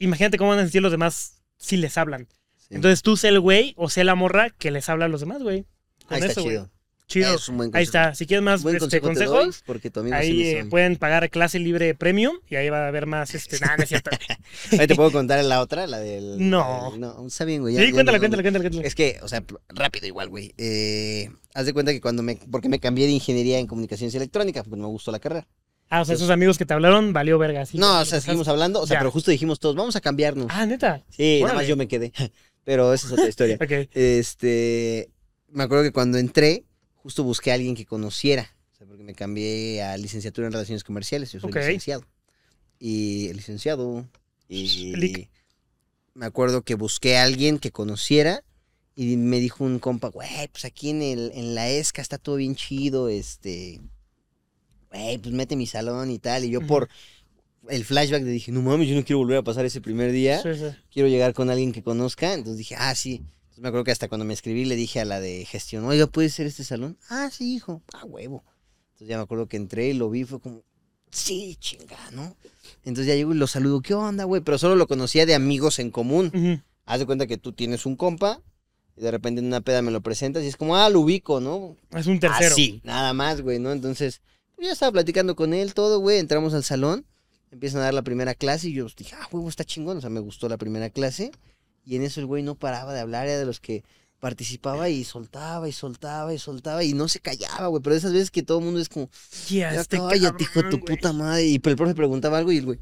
imagínate 0.00 0.36
cómo 0.38 0.50
van 0.50 0.58
a 0.58 0.62
sentir 0.62 0.82
los 0.82 0.90
demás 0.90 1.36
si 1.56 1.76
les 1.76 1.96
hablan. 1.96 2.26
Sí. 2.58 2.74
Entonces, 2.74 3.02
tú 3.02 3.16
sé 3.16 3.28
el 3.28 3.38
güey 3.38 3.74
o 3.76 3.88
sé 3.88 4.02
la 4.02 4.16
morra 4.16 4.50
que 4.50 4.72
les 4.72 4.88
habla 4.88 5.04
a 5.04 5.08
los 5.08 5.20
demás, 5.20 5.40
güey. 5.40 5.66
Con 6.06 6.16
Ahí 6.16 6.20
está 6.20 6.32
eso, 6.32 6.42
güey. 6.42 6.56
chido. 6.56 6.70
Chido. 7.10 7.34
Es 7.34 7.48
un 7.48 7.56
buen 7.56 7.70
Ahí 7.74 7.82
está. 7.82 8.14
Si 8.14 8.24
quieres 8.24 8.42
más 8.44 8.62
Buen 8.62 8.76
este, 8.76 8.84
consejo 9.00 9.06
te 9.08 9.12
consejos, 9.26 9.44
doy, 9.44 9.54
porque 9.66 9.90
tu 9.90 10.00
amigo 10.00 10.16
ahí 10.16 10.42
eh, 10.46 10.64
pueden 10.64 10.96
pagar 10.96 11.28
clase 11.28 11.58
libre 11.58 11.94
premium 11.94 12.36
y 12.48 12.54
ahí 12.56 12.70
va 12.70 12.84
a 12.84 12.88
haber 12.88 13.06
más, 13.06 13.34
este, 13.34 13.58
nada, 13.60 13.76
no 13.78 13.82
es 13.82 13.88
cierto. 13.88 14.10
Ahí 14.78 14.86
te 14.86 14.94
puedo 14.94 15.10
contar 15.12 15.44
la 15.44 15.60
otra, 15.60 15.86
la 15.88 15.98
del... 15.98 16.36
No. 16.48 16.90
del- 16.92 17.00
no, 17.00 17.26
está 17.26 17.44
bien, 17.44 17.62
güey. 17.62 17.74
ya- 17.74 17.80
Sí, 17.80 17.86
ya 17.88 17.92
cuéntala, 17.92 18.18
no- 18.18 18.22
cuéntala, 18.22 18.42
cuéntala, 18.42 18.62
cuéntala. 18.62 18.86
Es 18.86 18.94
que, 18.94 19.18
o 19.22 19.28
sea, 19.28 19.42
rápido 19.68 20.06
igual, 20.06 20.28
güey. 20.28 20.54
Eh, 20.56 21.30
haz 21.54 21.66
de 21.66 21.72
cuenta 21.72 21.92
que 21.92 22.00
cuando 22.00 22.22
me... 22.22 22.36
Porque 22.36 22.68
me 22.68 22.78
cambié 22.78 23.06
de 23.06 23.12
ingeniería 23.12 23.58
en 23.58 23.66
comunicaciones 23.66 24.14
electrónicas, 24.14 24.62
porque 24.64 24.76
no 24.80 24.84
me 24.86 24.92
gustó 24.92 25.10
la 25.10 25.18
carrera. 25.18 25.46
Ah, 25.88 26.02
o 26.02 26.04
sea, 26.04 26.14
esos 26.14 26.30
amigos 26.30 26.56
que 26.56 26.64
te 26.64 26.72
hablaron, 26.74 27.12
valió 27.12 27.36
verga. 27.38 27.66
sí. 27.66 27.76
no, 27.76 28.00
o 28.00 28.04
sea, 28.04 28.20
seguimos 28.20 28.46
hablando, 28.46 28.80
o 28.80 28.86
sea, 28.86 28.94
Ya. 28.94 29.00
pero 29.00 29.10
justo 29.10 29.32
dijimos 29.32 29.58
todos, 29.58 29.74
vamos 29.74 29.96
a 29.96 30.00
cambiarnos. 30.00 30.46
Ah, 30.48 30.64
neta. 30.64 31.02
sí, 31.10 31.40
nada 31.40 31.46
órale. 31.54 31.58
más 31.58 31.66
yo 31.68 31.76
me 31.76 31.88
quedé. 31.88 32.12
Pero 32.62 32.92
esa 32.94 33.06
es 33.08 33.12
otra 33.14 33.26
historia. 33.28 33.56
Ok. 33.60 33.88
Este, 33.92 35.10
me 35.48 35.64
acuerdo 35.64 35.82
que 35.82 35.92
cuando 35.92 36.18
entré, 36.18 36.64
justo 37.02 37.24
busqué 37.24 37.50
a 37.50 37.54
alguien 37.54 37.74
que 37.74 37.84
conociera, 37.86 38.54
o 38.72 38.76
sea, 38.76 38.86
porque 38.86 39.02
me 39.02 39.14
cambié 39.14 39.82
a 39.82 39.96
licenciatura 39.96 40.46
en 40.46 40.52
relaciones 40.52 40.84
comerciales, 40.84 41.32
yo 41.32 41.40
soy 41.40 41.52
licenciado. 41.52 42.04
Y 42.78 43.32
licenciado 43.34 44.08
y 44.48 45.28
me 46.14 46.26
acuerdo 46.26 46.62
que 46.62 46.74
busqué 46.74 47.18
a 47.18 47.24
alguien 47.24 47.58
que 47.58 47.70
conociera 47.70 48.42
y 48.96 49.16
me 49.16 49.38
dijo 49.38 49.64
un 49.64 49.78
compa, 49.78 50.08
güey, 50.08 50.48
pues 50.48 50.64
aquí 50.64 50.90
en 50.90 51.02
el 51.02 51.30
en 51.34 51.54
la 51.54 51.68
ESCA 51.70 52.02
está 52.02 52.18
todo 52.18 52.36
bien 52.36 52.54
chido, 52.54 53.08
este, 53.08 53.80
güey, 54.90 55.18
pues 55.18 55.34
mete 55.34 55.56
mi 55.56 55.66
salón 55.66 56.10
y 56.10 56.18
tal, 56.18 56.44
y 56.44 56.50
yo 56.50 56.66
por 56.66 56.88
el 57.68 57.84
flashback 57.84 58.22
le 58.22 58.30
dije, 58.30 58.50
no 58.52 58.62
mames, 58.62 58.88
yo 58.88 58.96
no 58.96 59.04
quiero 59.04 59.18
volver 59.18 59.38
a 59.38 59.42
pasar 59.42 59.64
ese 59.64 59.80
primer 59.80 60.12
día 60.12 60.42
Sí, 60.42 60.54
sí. 60.54 60.66
quiero 60.90 61.08
llegar 61.08 61.34
con 61.34 61.50
alguien 61.50 61.72
que 61.72 61.82
conozca. 61.82 62.32
Entonces 62.34 62.58
dije, 62.58 62.74
ah, 62.78 62.94
sí. 62.94 63.22
Me 63.60 63.68
acuerdo 63.68 63.84
que 63.84 63.90
hasta 63.90 64.08
cuando 64.08 64.24
me 64.24 64.32
escribí 64.32 64.64
le 64.64 64.74
dije 64.74 65.00
a 65.00 65.04
la 65.04 65.20
de 65.20 65.44
gestión, 65.44 65.84
oiga, 65.84 66.06
¿puede 66.06 66.30
ser 66.30 66.46
este 66.46 66.64
salón? 66.64 66.96
Ah, 67.10 67.28
sí, 67.30 67.56
hijo. 67.56 67.82
Ah, 67.92 68.06
huevo. 68.06 68.42
Entonces 68.92 69.08
ya 69.08 69.18
me 69.18 69.22
acuerdo 69.24 69.48
que 69.48 69.58
entré 69.58 69.88
y 69.88 69.92
lo 69.92 70.08
vi, 70.08 70.24
fue 70.24 70.40
como, 70.40 70.62
sí, 71.10 71.56
chinga, 71.60 71.98
¿no? 72.12 72.34
Entonces 72.84 73.06
ya 73.06 73.14
llego 73.14 73.34
y 73.34 73.36
lo 73.36 73.46
saludo, 73.46 73.82
¿qué 73.82 73.92
onda, 73.92 74.24
güey? 74.24 74.40
Pero 74.40 74.56
solo 74.56 74.76
lo 74.76 74.86
conocía 74.86 75.26
de 75.26 75.34
amigos 75.34 75.78
en 75.78 75.90
común. 75.90 76.62
Haz 76.86 77.00
de 77.00 77.06
cuenta 77.06 77.26
que 77.26 77.36
tú 77.36 77.52
tienes 77.52 77.84
un 77.84 77.96
compa 77.96 78.40
y 78.96 79.02
de 79.02 79.10
repente 79.10 79.40
en 79.40 79.48
una 79.48 79.60
peda 79.60 79.82
me 79.82 79.90
lo 79.90 80.00
presentas 80.00 80.42
y 80.42 80.46
es 80.46 80.56
como, 80.56 80.76
ah, 80.76 80.88
lo 80.88 81.00
ubico, 81.00 81.40
¿no? 81.40 81.76
Es 81.90 82.06
un 82.06 82.18
tercero. 82.18 82.52
Así, 82.52 82.80
nada 82.82 83.12
más, 83.12 83.42
güey, 83.42 83.58
¿no? 83.58 83.72
Entonces, 83.72 84.22
pues, 84.56 84.68
ya 84.68 84.72
estaba 84.72 84.92
platicando 84.92 85.36
con 85.36 85.52
él, 85.52 85.74
todo, 85.74 86.00
güey. 86.00 86.18
Entramos 86.18 86.54
al 86.54 86.64
salón, 86.64 87.04
empiezan 87.50 87.82
a 87.82 87.84
dar 87.84 87.94
la 87.94 88.02
primera 88.02 88.34
clase 88.34 88.70
y 88.70 88.72
yo 88.72 88.84
pues, 88.84 88.96
dije, 88.96 89.14
ah, 89.20 89.28
huevo, 89.30 89.50
está 89.50 89.64
chingón. 89.64 89.98
O 89.98 90.00
sea, 90.00 90.08
me 90.08 90.20
gustó 90.20 90.48
la 90.48 90.56
primera 90.56 90.88
clase. 90.88 91.30
Y 91.90 91.96
en 91.96 92.02
eso 92.04 92.20
el 92.20 92.26
güey 92.26 92.44
no 92.44 92.54
paraba 92.54 92.92
de 92.94 93.00
hablar, 93.00 93.26
era 93.26 93.38
de 93.40 93.44
los 93.44 93.58
que 93.58 93.82
participaba 94.20 94.88
y 94.90 95.02
soltaba 95.02 95.68
y 95.68 95.72
soltaba 95.72 96.32
y 96.32 96.38
soltaba 96.38 96.84
y 96.84 96.92
no 96.92 97.08
se 97.08 97.18
callaba, 97.18 97.66
güey. 97.66 97.82
Pero 97.82 97.96
esas 97.96 98.12
veces 98.12 98.30
que 98.30 98.44
todo 98.44 98.58
el 98.60 98.64
mundo 98.64 98.78
es 98.80 98.88
como, 98.88 99.10
Ya, 99.48 99.72
ya 99.74 99.80
este 99.80 99.98
cállate, 99.98 100.44
hijo 100.44 100.62
de 100.62 100.70
tu 100.70 100.78
güey. 100.78 100.96
puta 100.96 101.12
madre. 101.12 101.46
Y 101.46 101.54
el 101.64 101.76
profe 101.76 101.94
preguntaba 101.96 102.38
algo 102.38 102.52
y 102.52 102.58
el 102.58 102.64
güey. 102.66 102.78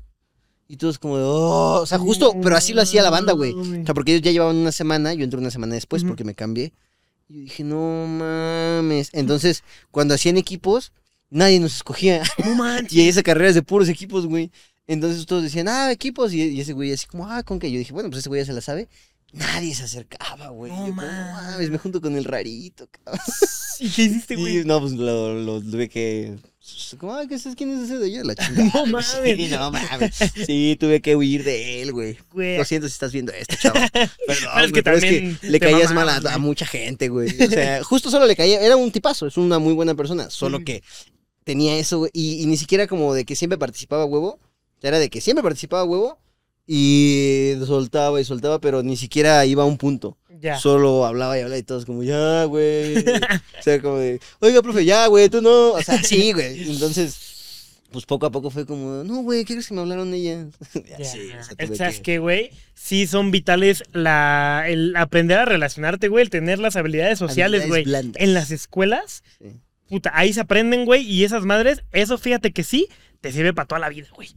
Y 0.69 0.77
todos 0.77 0.99
como 0.99 1.17
de, 1.17 1.25
oh, 1.25 1.81
o 1.81 1.87
sea, 1.87 1.99
justo, 1.99 2.35
pero 2.43 2.55
así 2.55 2.75
lo 2.75 2.83
hacía 2.83 3.03
la 3.03 3.09
banda, 3.09 3.33
güey. 3.33 3.55
O 3.55 3.65
sea, 3.87 3.95
porque 3.95 4.13
ellos 4.13 4.23
ya 4.23 4.31
llevaban 4.33 4.57
una 4.57 4.73
semana, 4.73 5.15
yo 5.15 5.25
entré 5.25 5.41
una 5.41 5.51
semana 5.51 5.75
después 5.75 6.03
Ujú. 6.03 6.11
porque 6.11 6.25
me 6.25 6.35
cambié. 6.35 6.75
Y 7.29 7.35
yo 7.35 7.41
dije, 7.45 7.65
no 7.65 8.07
mames. 8.07 9.09
Entonces, 9.15 9.65
cuando 9.91 10.13
hacían 10.13 10.37
equipos, 10.37 10.93
nadie 11.31 11.61
nos 11.61 11.77
escogía. 11.77 12.23
No 12.45 12.55
manches. 12.57 12.93
Y 12.93 13.09
esa 13.09 13.23
carrera 13.23 13.49
es 13.49 13.55
de 13.55 13.63
puros 13.63 13.89
equipos, 13.89 14.27
güey. 14.27 14.51
Entonces 14.89 15.25
todos 15.27 15.43
decían, 15.45 15.69
ah, 15.69 15.93
equipos. 15.93 16.33
Y, 16.33 16.43
y 16.43 16.61
ese 16.61 16.73
güey 16.73 16.93
así 16.93 17.07
como, 17.07 17.31
ah, 17.31 17.43
¿con 17.45 17.61
qué? 17.61 17.71
Yo 17.71 17.79
dije, 17.79 17.93
bueno, 17.93 18.09
pues 18.11 18.21
ese 18.21 18.29
güey 18.29 18.41
ya 18.41 18.47
se 18.47 18.53
la 18.55 18.61
sabe. 18.63 18.89
Nadie 19.33 19.75
se 19.75 19.83
acercaba, 19.85 20.49
güey. 20.49 20.73
No 20.73 20.87
Yo 20.87 20.95
como, 20.95 21.03
mames. 21.07 21.69
me 21.71 21.77
junto 21.77 22.01
con 22.01 22.17
el 22.17 22.25
rarito, 22.25 22.89
cabrón. 22.91 23.21
¿Y 23.81 23.91
qué 23.91 24.03
hiciste, 24.05 24.35
Y 24.35 24.37
güey? 24.39 24.65
no, 24.65 24.81
pues 24.81 24.93
lo, 24.95 25.35
lo 25.35 25.61
tuve 25.61 25.89
que. 25.91 26.39
Como, 26.99 27.15
ah, 27.15 27.27
¿qué 27.29 27.35
es? 27.35 27.47
¿Quién 27.55 27.71
es 27.77 27.85
ese 27.85 27.99
de 27.99 28.07
allá? 28.07 28.25
La 28.25 28.35
chingada. 28.35 28.71
No 28.75 28.87
mames. 28.93 29.07
Sí, 29.23 29.49
no 29.51 29.71
mames. 29.71 30.17
Sí, 30.47 30.77
tuve 30.81 31.03
que 31.03 31.15
huir 31.15 31.45
de 31.45 31.83
él, 31.83 31.93
güey. 31.93 32.17
Lo 32.35 32.65
siento 32.65 32.89
si 32.89 32.93
estás 32.95 33.13
viendo 33.13 33.33
esto, 33.33 33.55
chavo. 33.61 33.79
Perdón, 33.93 34.11
Pero 34.27 34.65
es 34.65 34.73
que 34.73 34.83
pero 34.83 34.99
también 35.01 35.39
le 35.43 35.61
caías 35.61 35.93
mal 35.93 36.09
a, 36.09 36.39
mucha 36.39 36.65
gente, 36.67 37.09
güey. 37.11 37.29
O 37.43 37.51
sea, 37.51 37.85
justo 37.85 38.11
solo 38.11 38.25
le 38.27 38.35
caía. 38.35 38.61
Era 38.63 38.77
un 38.77 38.91
tipazo, 38.91 39.27
es 39.27 39.37
una 39.37 39.59
muy 39.59 39.75
buena 39.75 39.95
persona. 39.95 40.31
Solo 40.31 40.57
Sí. 40.59 40.65
que 40.65 40.83
tenía 41.45 41.77
eso, 41.77 41.99
güey. 41.99 42.11
Y, 42.15 42.43
y 42.43 42.47
ni 42.47 42.57
siquiera 42.57 42.87
como 42.87 43.13
de 43.13 43.27
que 43.27 43.37
siempre 43.37 43.59
participaba 43.59 44.07
huevo. 44.07 44.39
Era 44.83 44.99
de 44.99 45.11
que 45.11 45.21
siempre 45.21 45.43
participaba 45.43 45.85
huevo. 45.85 46.19
Y 46.71 47.55
soltaba 47.67 48.21
y 48.21 48.25
soltaba, 48.25 48.61
pero 48.61 48.83
ni 48.83 48.99
siquiera 48.99 49.45
iba 49.47 49.63
a 49.63 49.67
un 49.67 49.79
punto. 49.79 50.19
Ya. 50.39 50.59
Solo 50.59 51.07
hablaba 51.07 51.37
y 51.39 51.41
hablaba 51.41 51.59
y 51.59 51.63
todos 51.63 51.87
como, 51.87 52.03
ya, 52.03 52.45
güey. 52.45 52.99
o 53.59 53.63
sea, 53.63 53.81
como 53.81 53.97
de, 53.97 54.21
oiga, 54.41 54.61
profe, 54.61 54.85
ya, 54.85 55.07
güey, 55.07 55.31
tú 55.31 55.41
no. 55.41 55.73
O 55.73 55.83
sea, 55.83 56.03
sí, 56.03 56.33
güey. 56.33 56.71
Entonces, 56.71 57.81
pues 57.91 58.05
poco 58.05 58.27
a 58.27 58.31
poco 58.31 58.51
fue 58.51 58.67
como, 58.67 59.03
no, 59.03 59.23
güey, 59.23 59.47
¿qué 59.47 59.55
crees 59.55 59.67
que 59.69 59.73
me 59.75 59.81
hablaron 59.81 60.13
ellas? 60.13 60.49
Ya. 60.99 61.03
Sí, 61.07 61.31
o 61.31 61.43
sea, 61.43 61.75
¿Sabes 61.77 62.01
que- 62.01 62.19
güey? 62.19 62.51
Sí 62.75 63.07
son 63.07 63.31
vitales 63.31 63.83
la, 63.93 64.65
el 64.69 64.95
aprender 64.97 65.39
a 65.39 65.45
relacionarte, 65.47 66.09
güey, 66.09 66.23
el 66.25 66.31
tener 66.31 66.59
las 66.59 66.77
habilidades 66.77 67.19
sociales, 67.19 67.67
güey. 67.67 67.85
En 68.17 68.35
las 68.35 68.51
escuelas, 68.51 69.25
Sí. 69.41 69.47
puta, 69.89 70.11
ahí 70.15 70.35
se 70.35 70.41
aprenden, 70.41 70.85
güey, 70.85 71.03
y 71.03 71.25
esas 71.25 71.45
madres, 71.47 71.83
eso 71.93 72.19
fíjate 72.19 72.53
que 72.53 72.63
sí, 72.63 72.89
te 73.23 73.33
sirve 73.33 73.55
para 73.55 73.67
toda 73.67 73.79
la 73.81 73.89
vida, 73.89 74.07
güey. 74.15 74.29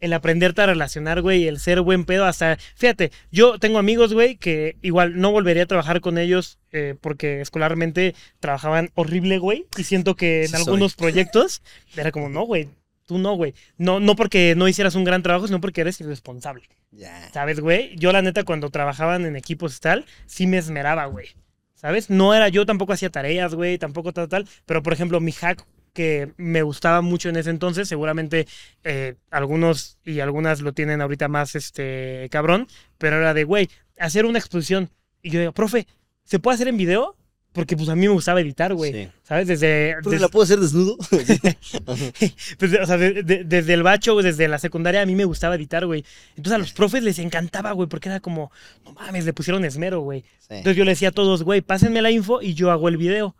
El 0.00 0.12
aprenderte 0.12 0.62
a 0.62 0.66
relacionar, 0.66 1.22
güey, 1.22 1.46
el 1.46 1.58
ser 1.58 1.80
buen 1.80 2.04
pedo, 2.04 2.24
hasta, 2.24 2.58
fíjate, 2.76 3.12
yo 3.30 3.58
tengo 3.58 3.78
amigos, 3.78 4.12
güey, 4.14 4.36
que 4.36 4.76
igual 4.82 5.20
no 5.20 5.30
volvería 5.30 5.64
a 5.64 5.66
trabajar 5.66 6.00
con 6.00 6.18
ellos 6.18 6.58
eh, 6.72 6.94
porque 7.00 7.40
escolarmente 7.40 8.14
trabajaban 8.40 8.90
horrible, 8.94 9.38
güey, 9.38 9.66
y 9.76 9.84
siento 9.84 10.16
que 10.16 10.42
en 10.42 10.48
Sí 10.48 10.52
soy. 10.52 10.60
algunos 10.62 10.94
proyectos 10.94 11.62
era 11.96 12.12
como, 12.12 12.28
no, 12.28 12.42
güey, 12.42 12.68
tú 13.08 13.18
no, 13.18 13.34
güey. 13.34 13.54
No, 13.78 14.00
no 14.00 14.14
porque 14.14 14.54
no 14.56 14.68
hicieras 14.68 14.94
un 14.94 15.04
gran 15.04 15.22
trabajo, 15.22 15.46
sino 15.46 15.60
porque 15.60 15.80
eres 15.80 16.00
irresponsable. 16.00 16.68
Ya. 16.92 17.30
¿Sabes, 17.32 17.58
güey? 17.58 17.96
Yo, 17.96 18.12
la 18.12 18.22
neta, 18.22 18.44
cuando 18.44 18.70
trabajaban 18.70 19.24
en 19.24 19.34
equipos 19.34 19.76
y 19.76 19.80
tal, 19.80 20.04
sí 20.26 20.46
me 20.46 20.58
esmeraba, 20.58 21.06
güey. 21.06 21.28
¿Sabes? 21.74 22.10
No 22.10 22.34
era 22.34 22.48
yo, 22.48 22.66
tampoco 22.66 22.92
hacía 22.92 23.08
tareas, 23.08 23.54
güey, 23.54 23.78
tampoco 23.78 24.12
tal, 24.12 24.28
tal. 24.28 24.46
Pero, 24.66 24.82
por 24.82 24.92
ejemplo, 24.92 25.20
mi 25.20 25.32
hack 25.32 25.64
que 25.98 26.30
me 26.36 26.62
gustaba 26.62 27.00
mucho 27.00 27.28
en 27.28 27.34
ese 27.34 27.50
entonces, 27.50 27.88
seguramente 27.88 28.46
eh, 28.84 29.16
algunos 29.32 29.98
y 30.04 30.20
algunas 30.20 30.60
lo 30.60 30.72
tienen 30.72 31.00
ahorita 31.00 31.26
más, 31.26 31.56
este, 31.56 32.28
cabrón, 32.30 32.68
pero 32.98 33.16
era 33.16 33.34
de, 33.34 33.42
güey, 33.42 33.68
hacer 33.98 34.24
una 34.24 34.38
exposición. 34.38 34.90
Y 35.22 35.30
yo 35.30 35.40
digo, 35.40 35.50
profe, 35.50 35.88
¿se 36.22 36.38
puede 36.38 36.54
hacer 36.54 36.68
en 36.68 36.76
video? 36.76 37.16
Porque, 37.50 37.76
pues, 37.76 37.88
a 37.88 37.96
mí 37.96 38.02
me 38.02 38.12
gustaba 38.12 38.40
editar, 38.40 38.72
güey. 38.74 38.92
Sí. 38.92 39.08
¿Sabes? 39.24 39.48
Desde... 39.48 39.96
¿La 40.20 40.28
puedo 40.28 40.44
hacer 40.44 40.60
desnudo? 40.60 40.96
pues, 42.58 42.72
o 42.80 42.86
sea, 42.86 42.96
de- 42.96 43.24
de- 43.24 43.42
desde 43.42 43.74
el 43.74 43.82
bacho, 43.82 44.14
desde 44.22 44.46
la 44.46 44.58
secundaria, 44.60 45.02
a 45.02 45.06
mí 45.06 45.16
me 45.16 45.24
gustaba 45.24 45.56
editar, 45.56 45.84
güey. 45.84 46.04
Entonces 46.36 46.52
a 46.52 46.58
los 46.58 46.72
profes 46.72 47.02
les 47.02 47.18
encantaba, 47.18 47.72
güey, 47.72 47.88
porque 47.88 48.08
era 48.08 48.20
como, 48.20 48.52
no 48.84 48.92
mames, 48.92 49.24
le 49.24 49.32
pusieron 49.32 49.64
esmero, 49.64 50.00
güey. 50.02 50.20
Sí. 50.38 50.54
Entonces 50.58 50.76
yo 50.76 50.84
le 50.84 50.92
decía 50.92 51.08
a 51.08 51.12
todos, 51.12 51.42
güey, 51.42 51.60
pásenme 51.60 52.00
la 52.02 52.12
info 52.12 52.40
y 52.40 52.54
yo 52.54 52.70
hago 52.70 52.88
el 52.88 52.98
video. 52.98 53.34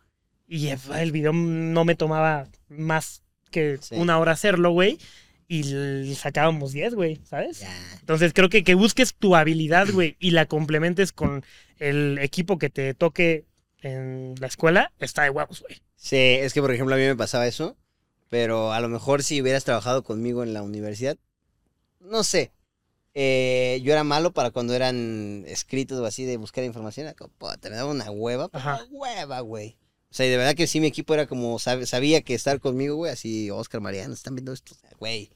Y 0.48 0.68
el 0.68 1.12
video 1.12 1.32
no 1.32 1.84
me 1.84 1.94
tomaba 1.94 2.48
más 2.68 3.22
que 3.50 3.78
Sí. 3.80 3.94
una 3.96 4.18
hora 4.18 4.32
hacerlo, 4.32 4.70
güey. 4.70 4.98
Y 5.50 6.14
sacábamos 6.14 6.72
10, 6.72 6.94
güey, 6.94 7.20
¿sabes? 7.24 7.64
Entonces 8.00 8.32
creo 8.34 8.48
que 8.50 8.64
que 8.64 8.74
busques 8.74 9.14
tu 9.14 9.34
habilidad, 9.36 9.86
güey, 9.92 10.16
y 10.18 10.30
la 10.32 10.46
complementes 10.46 11.12
con 11.12 11.44
el 11.78 12.18
equipo 12.18 12.58
que 12.58 12.68
te 12.70 12.92
toque 12.94 13.46
en 13.80 14.34
la 14.40 14.46
escuela, 14.48 14.92
está 14.98 15.22
de 15.22 15.30
huevos, 15.30 15.60
güey. 15.62 15.80
Sí, 15.96 16.16
es 16.16 16.52
que 16.52 16.60
por 16.60 16.72
ejemplo 16.72 16.94
a 16.94 16.98
mí 16.98 17.04
me 17.04 17.14
pasaba 17.16 17.46
eso, 17.46 17.76
pero 18.28 18.72
a 18.72 18.80
lo 18.80 18.88
mejor 18.88 19.22
si 19.22 19.40
hubieras 19.40 19.64
trabajado 19.64 20.02
conmigo 20.02 20.42
en 20.42 20.52
la 20.52 20.62
universidad, 20.62 21.16
no 22.00 22.24
sé. 22.24 22.52
eh, 23.14 23.80
yo 23.82 23.92
era 23.92 24.04
malo 24.04 24.32
para 24.32 24.50
cuando 24.50 24.74
eran 24.74 25.44
escritos 25.48 25.98
o 25.98 26.04
así 26.06 26.24
de 26.24 26.36
buscar 26.36 26.62
información, 26.64 27.12
como, 27.16 27.32
puta, 27.34 27.70
me 27.70 27.76
daba 27.76 27.90
una 27.90 28.10
hueva, 28.10 28.48
pero 28.48 28.62
una 28.64 28.84
hueva, 28.90 29.40
güey. 29.40 29.76
O 30.10 30.14
sea, 30.14 30.26
y 30.26 30.30
de 30.30 30.36
verdad 30.38 30.54
que 30.54 30.66
sí, 30.66 30.80
mi 30.80 30.86
equipo 30.86 31.12
era 31.14 31.26
como, 31.26 31.58
sab- 31.58 31.84
sabía 31.86 32.22
que 32.22 32.34
estar 32.34 32.60
conmigo, 32.60 32.96
güey, 32.96 33.12
así, 33.12 33.50
Oscar, 33.50 33.80
Mariano, 33.80 34.14
están 34.14 34.34
viendo 34.34 34.52
esto, 34.52 34.74
güey. 34.98 35.30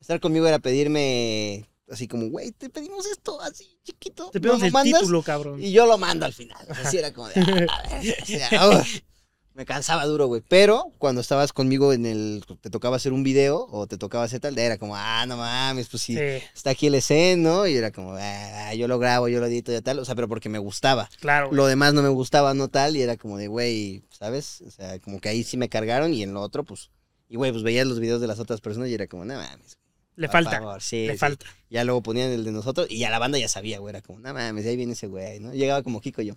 Estar 0.00 0.20
conmigo 0.20 0.46
era 0.46 0.58
pedirme, 0.60 1.68
así 1.90 2.06
como, 2.06 2.28
güey, 2.28 2.52
te 2.52 2.70
pedimos 2.70 3.06
esto, 3.06 3.40
así, 3.40 3.78
chiquito. 3.82 4.30
Te 4.30 4.38
¿no 4.38 4.42
pedimos 4.42 4.62
el 4.62 4.72
mandas? 4.72 5.00
título, 5.00 5.22
cabrón. 5.22 5.62
Y 5.62 5.72
yo 5.72 5.86
lo 5.86 5.98
mando 5.98 6.26
al 6.26 6.32
final. 6.32 6.64
Así 6.84 6.98
era 6.98 7.12
como 7.12 7.28
de. 7.28 7.66
"Ah, 7.68 7.82
a 7.90 7.98
ver", 8.00 8.16
o 8.22 8.26
sea, 8.26 8.68
uf, 8.68 8.88
me 9.54 9.64
cansaba 9.64 10.04
duro, 10.04 10.26
güey. 10.26 10.42
Pero 10.48 10.92
cuando 10.98 11.20
estabas 11.20 11.52
conmigo 11.52 11.92
en 11.92 12.06
el. 12.06 12.44
Te 12.60 12.70
tocaba 12.70 12.96
hacer 12.96 13.12
un 13.12 13.22
video 13.22 13.66
o 13.70 13.86
te 13.86 13.96
tocaba 13.96 14.24
hacer 14.24 14.40
tal, 14.40 14.58
era 14.58 14.78
como, 14.78 14.96
ah, 14.96 15.24
no 15.26 15.36
mames, 15.36 15.88
pues 15.88 16.02
sí. 16.02 16.14
Sí, 16.14 16.44
Está 16.54 16.70
aquí 16.70 16.88
el 16.88 16.96
escena, 16.96 17.50
¿no? 17.50 17.66
Y 17.66 17.76
era 17.76 17.92
como, 17.92 18.14
ah, 18.18 18.74
yo 18.74 18.88
lo 18.88 18.98
grabo, 18.98 19.28
yo 19.28 19.38
lo 19.40 19.46
edito 19.46 19.74
y 19.74 19.80
tal. 19.80 20.00
O 20.00 20.04
sea, 20.04 20.16
pero 20.16 20.28
porque 20.28 20.48
me 20.48 20.58
gustaba. 20.58 21.08
claro. 21.20 21.48
güey. 21.48 21.56
Lo 21.56 21.66
demás 21.66 21.94
no 21.94 22.02
me 22.02 22.08
gustaba, 22.08 22.52
no 22.52 22.68
tal. 22.68 22.96
Y 22.96 23.02
era 23.02 23.16
como 23.16 23.38
de, 23.38 23.46
güey, 23.46 24.02
¿sabes? 24.10 24.62
O 24.66 24.70
sea, 24.70 24.98
como 24.98 25.20
que 25.20 25.28
ahí 25.28 25.44
sí 25.44 25.56
me 25.56 25.68
cargaron 25.68 26.12
y 26.12 26.22
en 26.22 26.34
lo 26.34 26.40
otro, 26.40 26.64
pues. 26.64 26.90
Y, 27.28 27.36
güey, 27.36 27.52
pues 27.52 27.62
veías 27.62 27.86
los 27.86 28.00
videos 28.00 28.20
de 28.20 28.26
las 28.26 28.40
otras 28.40 28.60
personas 28.60 28.88
y 28.88 28.94
era 28.94 29.06
como, 29.06 29.24
no 29.24 29.34
mames. 29.34 29.78
Le 30.16 30.28
falta. 30.28 30.58
favor". 30.58 30.82
Sí, 30.82 31.06
le 31.06 31.12
sí. 31.12 31.18
falta. 31.18 31.46
Ya 31.70 31.84
luego 31.84 32.02
ponían 32.02 32.30
el 32.30 32.44
de 32.44 32.52
nosotros 32.52 32.86
y 32.90 32.98
ya 32.98 33.10
la 33.10 33.18
banda 33.18 33.38
ya 33.38 33.48
sabía, 33.48 33.78
güey. 33.78 33.90
Era 33.90 34.02
como, 34.02 34.18
no 34.18 34.34
mames, 34.34 34.66
ahí 34.66 34.76
viene 34.76 34.92
ese 34.94 35.06
güey, 35.06 35.38
¿no? 35.38 35.52
Llegaba 35.52 35.82
como 35.82 36.00
Kiko 36.00 36.22
y 36.22 36.26
yo. 36.26 36.34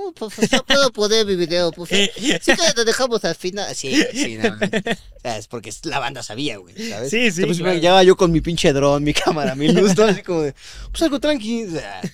Oh, 0.00 0.12
profesor, 0.12 0.64
puedo 0.64 0.92
poner 0.92 1.26
mi 1.26 1.34
video, 1.34 1.72
por 1.72 1.88
favor. 1.88 2.08
Sí, 2.16 2.52
que 2.54 2.72
lo 2.76 2.84
dejamos 2.84 3.24
al 3.24 3.34
final. 3.34 3.74
Sí, 3.74 4.00
sí, 4.12 4.36
no. 4.36 4.50
O 4.54 5.20
sea, 5.20 5.38
es 5.38 5.48
porque 5.48 5.72
la 5.82 5.98
banda 5.98 6.22
sabía, 6.22 6.58
güey, 6.58 6.74
¿sabes? 6.88 7.10
Sí, 7.10 7.30
sí, 7.30 7.38
sea, 7.38 7.46
pues, 7.46 7.58
claro. 7.58 7.74
Llegaba 7.74 8.02
yo 8.04 8.16
con 8.16 8.30
mi 8.30 8.40
pinche 8.40 8.72
dron, 8.72 9.02
mi 9.02 9.12
cámara, 9.12 9.56
mi 9.56 9.68
luz, 9.72 9.96
todo 9.96 10.06
así 10.06 10.22
como 10.22 10.42
de, 10.42 10.54
pues 10.92 11.02
algo 11.02 11.18
tranqui. 11.18 11.64
O 11.64 11.70
sea, 11.72 12.00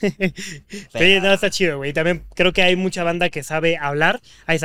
Sí, 0.98 1.20
no, 1.20 1.32
está 1.32 1.50
chido, 1.50 1.76
güey. 1.76 1.92
También 1.92 2.24
creo 2.34 2.52
que 2.54 2.62
hay 2.62 2.74
mucha 2.76 3.04
banda 3.04 3.28
que 3.28 3.42
sabe 3.42 3.76
hablar. 3.76 4.22
Hay, 4.46 4.58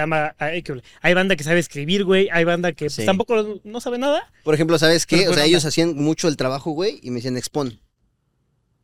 hay, 1.02 1.14
banda 1.14 1.36
que 1.36 1.44
sabe 1.44 1.60
escribir, 1.60 2.06
güey. 2.06 2.30
Hay 2.32 2.46
banda 2.46 2.72
que 2.72 2.86
pues, 2.86 2.94
Sí. 2.94 3.06
tampoco 3.06 3.60
no 3.66 3.82
sabe 3.82 3.98
nada. 3.98 4.32
Por 4.44 4.54
ejemplo, 4.54 4.80
¿sabes 4.80 5.06
qué? 5.06 5.18
Pero 5.18 5.32
O 5.32 5.34
sea, 5.34 5.46
ellos 5.46 5.64
onda. 5.64 5.70
hacían 5.70 5.96
mucho 5.96 6.30
el 6.30 6.38
trabajo, 6.38 6.72
güey, 6.72 7.00
y 7.04 7.10
me 7.10 7.18
decían 7.18 7.36
expon. 7.36 7.82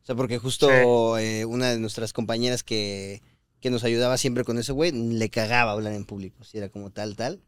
O 0.03 0.05
sea, 0.05 0.15
porque 0.15 0.38
justo 0.38 1.17
eh, 1.17 1.45
una 1.45 1.71
de 1.71 1.79
nuestras 1.79 2.13
compañeras 2.13 2.63
que, 2.63 3.21
que 3.66 3.72
nos 3.72 3.84
ayudaba 3.84 4.16
siempre 4.20 4.43
con 4.43 4.59
eso, 4.59 4.76
güey, 4.76 4.91
le 4.91 5.28
cagaba 5.30 5.72
hablar 5.72 5.93
en 5.93 6.05
público. 6.05 6.43
Si 6.43 6.59
era 6.59 6.70
como 6.70 6.91
tal, 6.91 7.16
tal. 7.16 7.41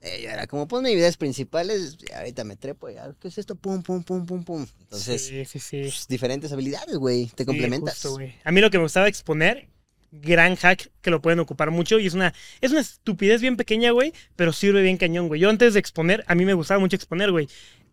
Ella 0.00 0.34
era 0.34 0.46
como, 0.46 0.68
ponme 0.68 0.92
ideas 0.92 1.16
principales, 1.16 1.98
ahorita 2.14 2.44
me 2.44 2.54
trepo, 2.54 2.88
ya, 2.88 3.12
¿qué 3.18 3.26
es 3.26 3.38
esto? 3.38 3.56
Pum, 3.56 3.82
pum, 3.82 4.04
pum, 4.04 4.26
pum, 4.26 4.44
pum. 4.44 4.64
Entonces, 4.82 5.26
sí, 5.26 5.44
sí, 5.44 5.58
sí. 5.58 5.80
pues, 5.82 6.06
diferentes 6.06 6.52
habilidades, 6.52 6.96
güey, 6.98 7.26
te 7.34 7.44
complementas. 7.44 8.00
justo, 8.00 8.16
a 8.44 8.52
mí 8.52 8.60
lo 8.60 8.70
que 8.70 8.78
me 8.78 8.84
gustaba 8.84 9.08
exponer, 9.08 9.66
gran 10.12 10.54
hack 10.54 10.88
que 11.00 11.10
lo 11.10 11.20
pueden 11.20 11.40
ocupar 11.40 11.72
mucho 11.72 11.98
y 11.98 12.06
es 12.06 12.14
una, 12.14 12.32
es 12.60 12.70
una 12.70 12.82
estupidez 12.82 13.40
bien 13.40 13.56
pequeña, 13.56 13.90
güey, 13.90 14.12
pero 14.36 14.52
sirve 14.52 14.82
bien 14.82 14.98
cañón, 14.98 15.26
güey. 15.26 15.40
Yo 15.40 15.50
antes 15.50 15.74
de 15.74 15.80
exponer, 15.80 16.22
a 16.28 16.36
mí 16.36 16.44
me 16.44 16.54
gustaba 16.54 16.78
mucho 16.78 16.94
exponer, 16.94 17.32
güey. 17.32 17.48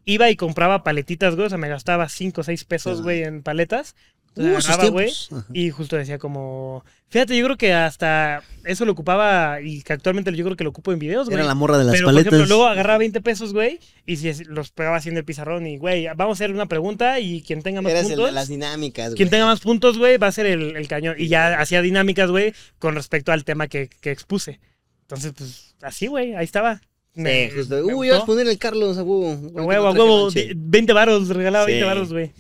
Iba 0.06 0.30
y 0.30 0.36
compraba 0.36 0.84
paletitas, 0.84 1.34
güey, 1.34 1.48
o 1.48 1.50
sea, 1.50 1.58
me 1.58 1.70
gastaba 1.70 2.08
5 2.08 2.40
o 2.40 2.44
6 2.44 2.66
pesos, 2.66 3.02
güey, 3.02 3.24
en 3.24 3.42
paletas. 3.42 3.96
Uh, 4.36 4.42
Entonces, 4.42 4.70
agarraba, 4.72 4.90
güey. 4.90 5.12
Y 5.54 5.70
justo 5.70 5.96
decía 5.96 6.18
como, 6.18 6.84
fíjate, 7.10 7.38
yo 7.38 7.46
creo 7.46 7.56
que 7.58 7.72
hasta 7.74 8.42
eso 8.66 8.84
lo 8.84 8.94
ocupaba 8.94 9.62
y 9.62 9.84
que 9.84 9.94
actualmente 9.94 10.34
yo 10.36 10.44
creo 10.44 10.58
que 10.58 10.64
lo 10.64 10.72
ocupo 10.72 10.92
en 10.92 10.98
videos, 10.98 11.28
güey. 11.28 11.38
Era 11.38 11.46
la 11.48 11.54
morra 11.54 11.78
de 11.78 11.84
las 11.84 11.94
Pero, 11.94 12.06
por 12.08 12.14
paletas. 12.16 12.34
ejemplo, 12.34 12.48
luego 12.48 12.66
agarraba 12.68 12.98
20 12.98 13.22
pesos, 13.22 13.54
güey, 13.54 13.80
y 14.08 14.16
si 14.18 14.34
los 14.46 14.72
pegaba 14.72 14.98
así 14.98 15.10
en 15.10 15.18
el 15.18 15.24
pizarrón 15.26 15.68
y, 15.68 15.78
güey, 15.78 16.08
vamos 16.16 16.30
a 16.30 16.44
hacer 16.44 16.52
una 16.52 16.66
pregunta 16.66 17.20
y 17.20 17.44
quien 17.44 17.62
tenga 17.62 17.82
más 17.84 17.92
Eras 17.92 18.04
el 18.06 18.10
de 18.10 18.16
puntos, 18.16 18.34
las 18.34 18.48
dinámicas, 18.48 19.14
quien 19.14 19.28
güey. 19.28 19.30
tenga 19.30 19.46
más 19.46 19.60
puntos, 19.60 20.00
güey, 20.00 20.18
va 20.18 20.28
a 20.28 20.32
ser 20.32 20.48
el, 20.48 20.76
el 20.78 20.88
cañón. 20.88 21.16
Y 21.20 21.28
ya 21.28 21.60
hacía 21.60 21.84
dinámicas, 21.84 22.32
güey, 22.32 22.54
con 22.80 22.96
respecto 22.96 23.32
al 23.32 23.44
tema 23.44 23.68
que, 23.68 23.88
que 23.88 24.10
expuse. 24.12 24.60
Entonces, 25.02 25.34
pues, 25.38 25.76
así, 25.84 26.08
güey, 26.08 26.34
ahí 26.34 26.46
estaba. 26.46 26.82
Sí, 27.16 27.22
justo. 27.56 27.76
me 27.86 27.94
Uy, 27.94 28.08
ibas 28.08 28.24
a 28.24 28.26
poner 28.26 28.48
el 28.48 28.58
Carlos 28.58 28.98
a 28.98 29.04
huevo. 29.04 29.36
Huevo, 29.52 29.86
a 29.88 29.92
huevo, 29.92 30.06
lonche. 30.24 30.48
de- 30.48 30.54
20 30.58 30.94
varos, 30.94 31.28
regalaba 31.30 31.66
Sí. 31.66 31.74
20 31.74 31.86
varos, 31.86 32.12
güey. 32.12 32.32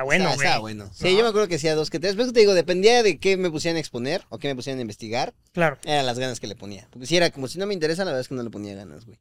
Está 0.00 0.04
bueno, 0.04 0.34
güey. 0.34 0.60
bueno. 0.60 0.90
Sí, 0.94 1.04
No. 1.04 1.10
yo 1.10 1.22
me 1.22 1.28
acuerdo 1.28 1.48
que 1.48 1.56
hacía 1.56 1.74
dos 1.74 1.90
que 1.90 1.98
tres. 2.00 2.14
Pero 2.16 2.32
te 2.32 2.40
digo, 2.40 2.54
dependía 2.54 3.02
de 3.02 3.18
qué 3.18 3.36
me 3.36 3.50
pusieran 3.50 3.76
a 3.76 3.80
exponer 3.80 4.22
o 4.28 4.38
qué 4.38 4.48
me 4.48 4.54
pusieran 4.56 4.78
a 4.78 4.82
investigar. 4.82 5.34
Claro. 5.52 5.78
Eran 5.84 6.06
las 6.06 6.18
ganas 6.18 6.40
que 6.40 6.46
le 6.46 6.56
ponía. 6.56 6.86
Porque 6.90 7.06
si 7.06 7.16
era 7.16 7.30
como 7.30 7.48
si 7.48 7.58
no 7.58 7.66
me 7.66 7.74
interesa, 7.74 8.04
la 8.04 8.10
verdad 8.12 8.20
es 8.22 8.28
que 8.28 8.34
no 8.34 8.42
le 8.42 8.50
ponía 8.50 8.74
ganas, 8.74 9.04
güey. 9.06 9.18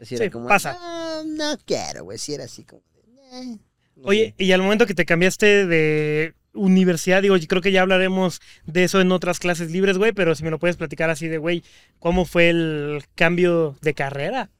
Así 0.00 0.14
era 0.14 0.24
Sí, 0.24 0.30
como. 0.30 0.48
pasa. 0.48 0.76
"Ah, 0.80 1.22
no 1.26 1.56
quiero, 1.66 2.04
güey. 2.04 2.18
Si 2.18 2.32
era 2.34 2.44
así 2.44 2.64
como. 2.64 2.82
de, 2.94 3.40
"Eh". 3.52 3.58
No 3.96 4.08
Oye, 4.08 4.34
y 4.38 4.52
al 4.52 4.62
momento 4.62 4.86
que 4.86 4.94
te 4.94 5.04
cambiaste 5.04 5.66
de 5.66 6.34
universidad, 6.54 7.20
digo, 7.22 7.36
yo 7.36 7.46
creo 7.46 7.60
que 7.62 7.70
ya 7.70 7.82
hablaremos 7.82 8.40
de 8.66 8.84
eso 8.84 9.00
en 9.00 9.12
otras 9.12 9.38
clases 9.38 9.70
libres, 9.70 9.98
güey, 9.98 10.12
pero 10.12 10.34
si 10.34 10.42
me 10.42 10.50
lo 10.50 10.58
puedes 10.58 10.76
platicar 10.76 11.10
así 11.10 11.28
de, 11.28 11.36
güey, 11.38 11.62
¿cómo 11.98 12.24
fue 12.24 12.48
el 12.48 13.04
cambio 13.14 13.76
de 13.82 13.94
carrera? 13.94 14.50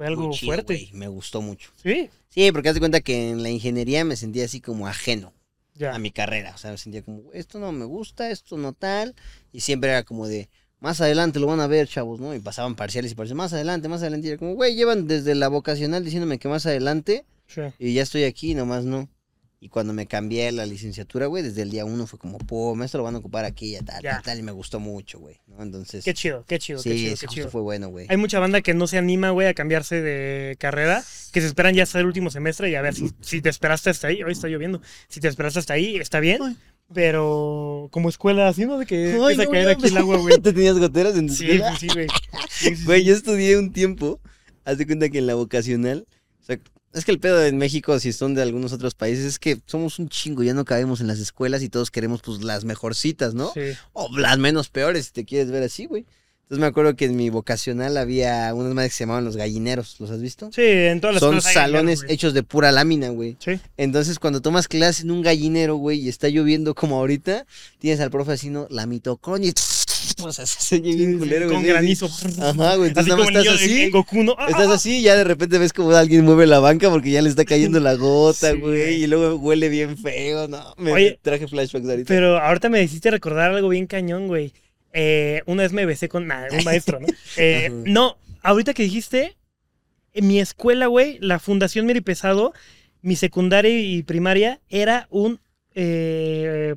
Fue 0.00 0.06
algo 0.06 0.28
Muy 0.28 0.34
chido, 0.34 0.54
fuerte. 0.54 0.72
güey, 0.74 0.90
Me 0.94 1.08
gustó 1.08 1.42
mucho. 1.42 1.72
Sí, 1.82 2.08
Sí, 2.30 2.50
porque 2.52 2.70
haz 2.70 2.74
de 2.74 2.80
cuenta 2.80 3.02
que 3.02 3.28
en 3.32 3.42
la 3.42 3.50
ingeniería 3.50 4.02
me 4.02 4.16
sentía 4.16 4.46
así 4.46 4.62
como 4.62 4.86
ajeno. 4.86 5.34
ya. 5.74 5.94
a 5.94 5.98
mi 5.98 6.10
carrera. 6.10 6.52
O 6.54 6.58
sea, 6.58 6.70
me 6.70 6.78
sentía 6.78 7.02
como, 7.02 7.30
esto 7.34 7.58
no 7.58 7.70
me 7.70 7.84
gusta, 7.84 8.30
esto 8.30 8.56
no 8.56 8.72
tal. 8.72 9.14
Y 9.52 9.60
siempre 9.60 9.90
era 9.90 10.02
como 10.04 10.26
de, 10.26 10.48
más 10.78 11.02
adelante 11.02 11.38
lo 11.38 11.48
van 11.48 11.60
a 11.60 11.66
ver, 11.66 11.86
chavos, 11.86 12.18
¿no? 12.18 12.34
Y 12.34 12.38
pasaban 12.38 12.76
parciales 12.76 13.12
y 13.12 13.14
parciales, 13.14 13.36
más 13.36 13.52
adelante, 13.52 13.88
más 13.88 14.00
adelante. 14.00 14.28
Y 14.28 14.30
era 14.30 14.38
como, 14.38 14.54
güey, 14.54 14.74
llevan 14.74 15.06
desde 15.06 15.34
la 15.34 15.48
vocacional 15.48 16.02
diciéndome 16.02 16.38
que 16.38 16.48
más 16.48 16.64
adelante 16.64 17.26
Sí. 17.46 17.60
y 17.78 17.92
ya 17.92 18.02
estoy 18.02 18.24
aquí, 18.24 18.54
nomás 18.54 18.84
no. 18.86 19.06
Y 19.62 19.68
cuando 19.68 19.92
me 19.92 20.06
cambié 20.06 20.50
la 20.52 20.64
licenciatura, 20.64 21.26
güey, 21.26 21.42
desde 21.42 21.60
el 21.60 21.70
día 21.70 21.84
uno 21.84 22.06
fue 22.06 22.18
como, 22.18 22.38
pum, 22.38 22.82
esto 22.82 22.96
lo 22.96 23.04
van 23.04 23.14
a 23.14 23.18
ocupar 23.18 23.44
aquí, 23.44 23.72
ya 23.72 23.82
tal, 23.82 24.02
Ya. 24.02 24.12
tal, 24.14 24.22
tal. 24.22 24.38
Y 24.38 24.42
me 24.42 24.52
gustó 24.52 24.80
mucho, 24.80 25.18
güey, 25.18 25.36
¿no? 25.48 25.62
Entonces, 25.62 26.02
Qué 26.02 26.14
chido, 26.14 26.46
qué 26.48 26.58
chido, 26.58 26.78
sí, 26.78 26.88
qué 26.88 26.96
chido, 26.96 27.12
ese 27.12 27.26
qué 27.26 27.34
chido. 27.34 27.50
fue 27.50 27.60
bueno, 27.60 27.88
güey. 27.90 28.06
Hay 28.08 28.16
mucha 28.16 28.38
banda 28.38 28.62
que 28.62 28.72
no 28.72 28.86
se 28.86 28.96
anima, 28.96 29.30
güey, 29.30 29.48
a 29.48 29.52
cambiarse 29.54 30.00
de 30.00 30.56
carrera, 30.58 31.04
que 31.32 31.42
se 31.42 31.46
esperan 31.46 31.74
ya 31.74 31.82
hasta 31.82 32.00
el 32.00 32.06
último 32.06 32.30
semestre 32.30 32.70
y 32.70 32.74
a 32.74 32.80
ver 32.80 32.94
si, 32.94 33.10
si 33.20 33.42
te 33.42 33.50
esperaste 33.50 33.90
hasta 33.90 34.06
ahí, 34.08 34.22
hoy 34.22 34.32
está 34.32 34.48
lloviendo, 34.48 34.80
si 35.08 35.20
te 35.20 35.28
esperaste 35.28 35.58
hasta 35.58 35.74
ahí, 35.74 35.96
está 35.96 36.20
bien, 36.20 36.40
Ay. 36.42 36.56
Pero 36.94 37.88
como 37.92 38.08
escuela 38.08 38.48
así, 38.48 38.64
¿no? 38.66 38.76
De 38.78 38.84
que 38.86 39.12
Ay, 39.12 39.34
empieza 39.34 39.42
a 39.42 39.44
no 39.44 39.50
caer 39.52 39.68
aquí 39.68 39.86
el 39.86 39.96
agua, 39.96 40.16
güey. 40.18 40.38
¿Te 40.42 40.52
tenías 40.52 40.78
goteras 40.78 41.16
en 41.16 41.28
tu 41.28 41.34
Sí, 41.34 41.44
escuela? 41.50 41.68
pues 41.68 41.80
sí, 41.80 41.86
güey. 41.92 42.06
Sí, 42.48 42.76
sí, 42.76 42.84
Güey, 42.84 43.00
sí. 43.02 43.06
yo 43.06 43.14
estudié 43.14 43.56
un 43.58 43.72
tiempo. 43.72 44.20
Haz 44.64 44.78
de 44.78 44.86
cuenta 44.86 45.08
que 45.08 45.18
en 45.18 45.26
la 45.28 45.34
vocacional. 45.36 46.06
O 46.40 46.44
sea, 46.44 46.58
es 46.92 47.04
que 47.04 47.12
el 47.12 47.20
pedo 47.20 47.44
en 47.44 47.58
México, 47.58 47.98
si 48.00 48.12
son 48.12 48.34
de 48.34 48.42
algunos 48.42 48.72
otros 48.72 48.94
países, 48.94 49.24
es 49.24 49.38
que 49.38 49.58
somos 49.66 49.98
un 49.98 50.08
chingo, 50.08 50.42
ya 50.42 50.54
no 50.54 50.64
cabemos 50.64 51.00
en 51.00 51.06
las 51.06 51.18
escuelas 51.18 51.62
y 51.62 51.68
todos 51.68 51.90
queremos, 51.90 52.20
pues, 52.22 52.42
las 52.42 52.64
mejorcitas, 52.64 53.34
¿no? 53.34 53.52
Sí. 53.54 53.72
O 53.92 54.16
las 54.18 54.38
menos 54.38 54.68
peores, 54.68 55.06
si 55.06 55.12
te 55.12 55.24
quieres 55.24 55.50
ver 55.50 55.62
así, 55.62 55.86
güey. 55.86 56.04
Entonces 56.50 56.62
me 56.62 56.66
acuerdo 56.66 56.96
que 56.96 57.04
en 57.04 57.14
mi 57.14 57.30
vocacional 57.30 57.96
había 57.96 58.52
unas 58.54 58.74
madres 58.74 58.90
que 58.90 58.96
se 58.96 59.04
llamaban 59.04 59.24
los 59.24 59.36
gallineros, 59.36 60.00
¿los 60.00 60.10
has 60.10 60.20
visto? 60.20 60.50
Sí, 60.52 60.62
en 60.64 61.00
todas 61.00 61.14
las 61.14 61.20
Son 61.20 61.40
salones 61.40 62.04
hechos 62.08 62.34
de 62.34 62.42
pura 62.42 62.72
lámina, 62.72 63.10
güey. 63.10 63.36
Sí. 63.38 63.60
Entonces, 63.76 64.18
cuando 64.18 64.40
tomas 64.40 64.66
clase 64.66 65.04
en 65.04 65.12
un 65.12 65.22
gallinero, 65.22 65.76
güey, 65.76 66.00
y 66.00 66.08
está 66.08 66.28
lloviendo 66.28 66.74
como 66.74 66.96
ahorita, 66.98 67.46
tienes 67.78 68.00
al 68.00 68.10
profe 68.10 68.32
así, 68.32 68.50
¿no? 68.50 68.66
La 68.68 68.86
mitocondria. 68.86 69.52
O 70.22 70.32
sea, 70.32 70.46
se 70.46 70.76
oye 70.76 70.94
bien 70.94 71.18
culero, 71.18 71.46
güey. 71.46 71.56
Con 71.56 71.66
granizo. 71.66 72.06
Ajá, 72.40 72.76
güey. 72.76 72.88
Entonces 72.88 73.12
nada 73.12 73.24
más 73.24 73.34
estás 73.34 73.54
así. 73.54 73.82
en 73.82 73.90
Goku, 73.90 74.22
¿no? 74.22 74.36
Estás 74.48 74.68
así 74.68 74.98
y 74.98 75.02
ya 75.02 75.16
de 75.16 75.24
repente 75.24 75.58
ves 75.58 75.72
como 75.72 75.92
alguien 75.92 76.24
mueve 76.24 76.46
la 76.46 76.58
banca 76.58 76.90
porque 76.90 77.10
ya 77.10 77.22
le 77.22 77.28
está 77.28 77.44
cayendo 77.44 77.80
la 77.80 77.94
gota, 77.94 78.52
güey. 78.52 79.02
Y 79.02 79.06
luego 79.06 79.36
huele 79.36 79.68
bien 79.68 79.96
feo, 79.96 80.46
¿no? 80.48 80.74
Me 80.76 80.92
Oye, 80.92 81.18
traje 81.22 81.48
flashbacks 81.48 81.88
ahorita. 81.88 82.08
Pero 82.08 82.38
ahorita 82.38 82.68
me 82.68 82.82
hiciste 82.82 83.10
recordar 83.10 83.50
algo 83.52 83.68
bien 83.68 83.86
cañón, 83.86 84.26
güey. 84.26 84.52
Eh, 84.92 85.42
una 85.46 85.62
vez 85.62 85.72
me 85.72 85.86
besé 85.86 86.08
con 86.08 86.26
nah, 86.26 86.46
un 86.50 86.64
maestro, 86.64 87.00
¿no? 87.00 87.06
Eh, 87.36 87.70
no, 87.86 88.18
ahorita 88.42 88.74
que 88.74 88.82
dijiste, 88.82 89.36
en 90.12 90.26
mi 90.26 90.40
escuela, 90.40 90.86
güey, 90.86 91.18
la 91.20 91.38
Fundación 91.38 91.86
Miri 91.86 92.00
Pesado, 92.00 92.52
mi 93.00 93.16
secundaria 93.16 93.78
y 93.78 94.02
primaria, 94.02 94.60
era 94.68 95.06
un. 95.10 95.40
eh, 95.74 96.74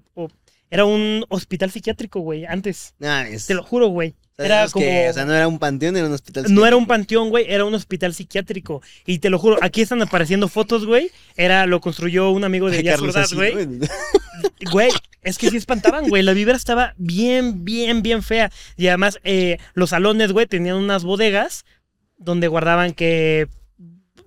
era 0.73 0.85
un 0.85 1.23
hospital 1.29 1.69
psiquiátrico, 1.69 2.19
güey, 2.21 2.45
antes. 2.47 2.95
Es- 3.29 3.45
Te 3.45 3.53
lo 3.53 3.61
juro, 3.61 3.89
güey. 3.89 4.15
Era 4.39 4.65
que, 4.65 4.71
como- 4.71 5.09
o 5.09 5.13
sea, 5.13 5.23
no 5.25 5.35
era 5.35 5.47
un 5.47 5.59
panteón, 5.59 5.95
era 5.95 6.07
un 6.07 6.13
hospital. 6.13 6.45
No 6.49 6.65
era 6.65 6.75
un 6.75 6.87
panteón, 6.87 7.29
güey, 7.29 7.45
era 7.47 7.63
un 7.63 7.75
hospital 7.75 8.15
psiquiátrico. 8.15 8.81
Y 9.05 9.19
te 9.19 9.29
lo 9.29 9.37
juro, 9.37 9.59
aquí 9.61 9.81
están 9.81 10.01
apareciendo 10.01 10.47
fotos, 10.47 10.87
güey. 10.87 11.11
Era, 11.35 11.67
lo 11.67 11.79
construyó 11.79 12.31
un 12.31 12.43
amigo 12.43 12.71
de 12.71 12.77
Díaz 12.81 12.99
güey. 13.35 13.53
Güey, 14.71 14.89
es 15.21 15.37
que 15.37 15.51
sí 15.51 15.57
espantaban, 15.57 16.09
güey. 16.09 16.23
La 16.23 16.33
vibra 16.33 16.55
estaba 16.55 16.95
bien, 16.97 17.63
bien, 17.63 18.01
bien 18.01 18.23
fea. 18.23 18.51
Y 18.75 18.87
además, 18.87 19.19
eh, 19.23 19.59
los 19.75 19.91
salones, 19.91 20.31
güey, 20.31 20.47
tenían 20.47 20.77
unas 20.77 21.03
bodegas 21.03 21.65
donde 22.17 22.47
guardaban 22.47 22.93
que 22.93 23.47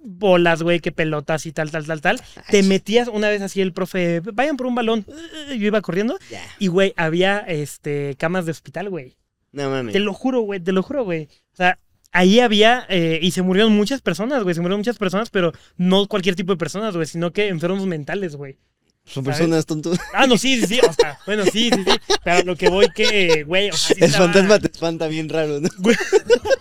bolas, 0.09 0.62
güey, 0.62 0.80
que 0.80 0.92
pelotas 0.92 1.44
y 1.46 1.52
tal, 1.52 1.70
tal, 1.70 1.84
tal, 1.86 2.00
tal. 2.00 2.20
Te 2.50 2.62
metías 2.62 3.09
una 3.09 3.28
vez 3.28 3.42
así 3.42 3.61
el 3.61 3.72
profe, 3.72 4.20
vayan 4.20 4.57
por 4.57 4.66
un 4.66 4.74
balón. 4.74 5.04
Yo 5.48 5.66
iba 5.66 5.80
corriendo. 5.82 6.16
Y, 6.59 6.68
güey, 6.68 6.94
había 6.96 7.38
este 7.40 8.14
camas 8.18 8.46
de 8.46 8.52
hospital, 8.52 8.88
güey. 8.88 9.16
No 9.52 9.68
mames. 9.70 9.92
Te 9.92 10.00
lo 10.00 10.14
juro, 10.14 10.40
güey, 10.42 10.61
te 10.61 10.72
lo 10.72 10.82
juro, 10.82 11.04
güey. 11.04 11.24
O 11.52 11.57
sea, 11.57 11.78
ahí 12.12 12.40
había, 12.40 12.86
eh, 12.88 13.18
y 13.20 13.30
se 13.32 13.42
murieron 13.42 13.72
muchas 13.74 14.00
personas, 14.02 14.42
güey. 14.42 14.54
Se 14.54 14.61
murieron 14.61 14.80
muchas 14.80 14.98
personas, 14.98 15.30
pero 15.30 15.52
no 15.76 16.07
cualquier 16.07 16.36
tipo 16.36 16.52
de 16.52 16.59
personas, 16.59 16.94
güey, 16.94 17.07
sino 17.07 17.32
que 17.32 17.48
enfermos 17.48 17.84
mentales, 17.86 18.36
güey. 18.36 18.59
Son 19.04 19.24
¿sabes? 19.24 19.38
personas 19.38 19.66
tontos. 19.66 19.98
Ah, 20.12 20.26
no, 20.26 20.36
sí, 20.36 20.61
sí, 20.61 20.66
sí. 20.66 20.80
O 20.88 20.92
sea, 20.92 21.18
bueno, 21.26 21.44
sí, 21.44 21.70
sí, 21.72 21.84
sí. 21.84 21.92
Pero 22.24 22.42
lo 22.44 22.57
que 22.57 22.68
voy 22.68 22.88
que, 22.94 23.44
güey, 23.44 23.70
o 23.70 23.76
sea, 23.76 23.94
sí 23.96 24.02
El 24.04 24.11
estaba- 24.11 24.24
fantasma 24.26 24.59
te 24.59 24.66
espanta 24.66 25.07
bien 25.07 25.28
raro, 25.28 25.61
¿no? 25.61 25.68
Güey. 25.78 25.96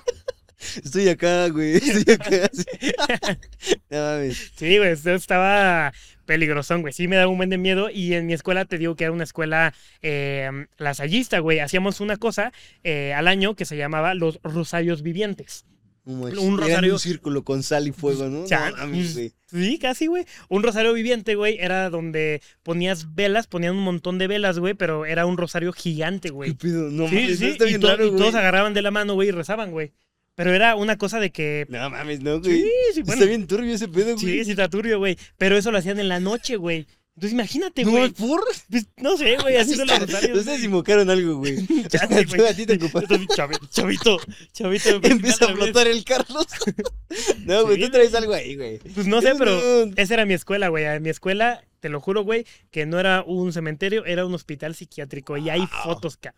Estoy 0.84 1.10
acá, 1.10 1.48
güey. 1.50 1.76
Estoy 1.76 2.14
acá. 2.16 2.50
sí. 2.54 2.66
No 3.90 3.98
mames. 4.00 4.52
Sí, 4.56 4.78
güey, 4.78 4.92
eso 4.92 5.14
estaba 5.14 5.94
peligrosón, 6.26 6.82
güey. 6.82 6.94
Sí 6.94 7.08
me 7.08 7.16
daba 7.16 7.30
un 7.32 7.38
buen 7.38 7.50
de 7.50 7.58
miedo. 7.58 7.90
Y 7.90 8.14
en 8.14 8.26
mi 8.26 8.34
escuela 8.34 8.66
te 8.66 8.78
digo 8.78 8.96
que 8.96 9.04
era 9.06 9.14
una 9.14 9.24
escuela 9.24 9.74
eh, 10.02 10.50
lasallista, 10.78 11.40
güey. 11.40 11.60
Hacíamos 11.60 12.00
una 12.02 12.18
cosa 12.18 12.52
eh, 12.84 13.14
al 13.14 13.28
año 13.28 13.56
que 13.56 13.66
se 13.66 13.78
llamaba 13.78 14.14
los 14.14 14.40
rosarios 14.44 15.02
vivientes. 15.02 15.66
Un, 16.08 16.22
Un 16.38 16.60
rosario- 16.60 16.94
un 16.94 17.00
círculo 17.00 17.44
con 17.44 17.64
sal 17.64 17.88
y 17.88 17.92
fuego, 17.92 18.26
¿no? 18.30 18.46
No 18.48 18.78
mames, 18.78 19.16
güey. 19.16 19.34
Sí, 19.52 19.80
casi, 19.80 20.06
güey. 20.06 20.26
Un 20.50 20.62
rosario 20.62 20.94
viviente, 20.94 21.34
güey, 21.34 21.58
era 21.60 21.90
donde 21.90 22.42
ponías 22.62 23.16
velas, 23.16 23.48
ponían 23.48 23.76
un 23.76 23.82
montón 23.84 24.20
de 24.20 24.28
velas, 24.28 24.60
güey, 24.60 24.76
pero 24.76 25.08
era 25.08 25.26
un 25.26 25.36
rosario 25.36 25.74
gigante, 25.74 26.28
¿Qué 26.30 26.34
güey. 26.34 26.56
No 26.64 27.08
Sí, 27.08 27.36
sí, 27.36 27.48
está 27.48 27.66
y, 27.66 27.70
bien 27.70 27.82
to- 27.82 27.88
raro, 27.88 28.06
y 28.06 28.12
todos 28.12 28.36
agarraban 28.36 28.76
de 28.76 28.84
la 28.84 28.92
mano, 28.92 29.16
güey, 29.16 29.30
y 29.30 29.32
rezaban, 29.32 29.72
güey. 29.72 29.94
Pero 30.36 30.54
era 30.54 30.76
una 30.76 30.98
cosa 30.98 31.20
de 31.20 31.32
que... 31.32 31.66
No 31.70 31.90
mames, 31.90 32.22
no, 32.22 32.40
güey. 32.42 32.62
Sí, 32.64 32.70
sí, 32.96 33.02
bueno. 33.04 33.14
Está 33.14 33.26
bien 33.26 33.48
turbio 33.48 33.74
ese 33.74 33.88
pedo, 33.88 34.16
güey. 34.16 34.20
Sí, 34.20 34.44
sí, 34.46 34.52
está 34.52 34.70
turbio, 34.70 35.00
güey. 35.00 35.18
Pero 35.38 35.58
eso 35.58 35.72
lo 35.72 35.78
hacían 35.78 36.00
en 36.00 36.10
la 36.10 36.20
noche, 36.20 36.58
güey. 36.58 36.86
Entonces 37.16 37.32
imagínate, 37.32 37.86
No, 37.86 37.92
güey. 37.92 38.10
¿por? 38.12 38.44
Pues, 38.70 38.88
no 38.98 39.16
sé, 39.16 39.38
güey, 39.38 39.56
haciendo 39.56 39.86
los 39.86 40.00
rosarios. 40.02 40.38
Ustedes 40.40 40.62
invocaron 40.66 41.10
algo, 41.10 41.38
güey. 41.38 41.58
A 41.60 42.54
ti 42.54 42.66
te 42.66 42.74
ocuparon. 42.76 43.26
Chavito, 43.70 44.20
chavito. 44.52 45.00
Empieza 45.02 45.46
a 45.46 45.56
flotar 45.56 45.88
el 45.88 46.04
Carlos. 46.04 46.46
No, 47.46 47.64
güey, 47.64 47.80
tú 47.80 47.90
traes 47.90 48.14
algo 48.14 48.34
ahí, 48.34 48.58
güey. 48.58 48.80
Pues 48.80 49.08
no 49.08 49.22
sé, 49.22 49.34
pero 49.38 49.86
no- 49.86 49.94
esa 49.96 50.14
era 50.16 50.26
mi 50.26 50.34
escuela, 50.34 50.68
güey. 50.68 50.84
En 50.84 51.02
mi 51.04 51.10
escuela, 51.10 51.64
te 51.80 51.88
lo 51.88 52.02
juro, 52.02 52.24
güey, 52.26 52.46
que 52.72 52.86
no 52.86 53.00
era 53.00 53.24
un 53.26 53.54
cementerio, 53.54 54.04
era 54.06 54.26
un 54.26 54.34
hospital 54.34 54.76
psiquiátrico. 54.76 55.38
Y 55.38 55.50
hay 55.50 55.66
fotos, 55.86 56.18
ca. 56.18 56.36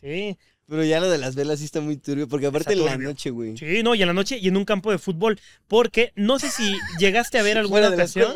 Sí, 0.00 0.38
Pero 0.70 0.84
ya 0.84 1.00
lo 1.00 1.10
de 1.10 1.18
las 1.18 1.34
velas 1.34 1.58
sí 1.58 1.64
está 1.64 1.80
muy 1.80 1.96
turbio, 1.96 2.28
porque 2.28 2.46
aparte 2.46 2.74
en 2.74 2.84
la 2.84 2.96
noche, 2.96 3.30
güey. 3.30 3.56
sí, 3.56 3.82
no, 3.82 3.96
y 3.96 4.02
en 4.02 4.06
la 4.06 4.14
noche 4.14 4.38
y 4.38 4.46
en 4.46 4.56
un 4.56 4.64
campo 4.64 4.92
de 4.92 4.98
fútbol. 4.98 5.40
Porque 5.66 6.12
no 6.14 6.38
sé 6.38 6.48
si 6.48 6.76
llegaste 7.00 7.40
a 7.40 7.42
ver 7.42 7.58
alguna 7.58 7.90
de 7.90 7.96
ocasión. 7.96 8.32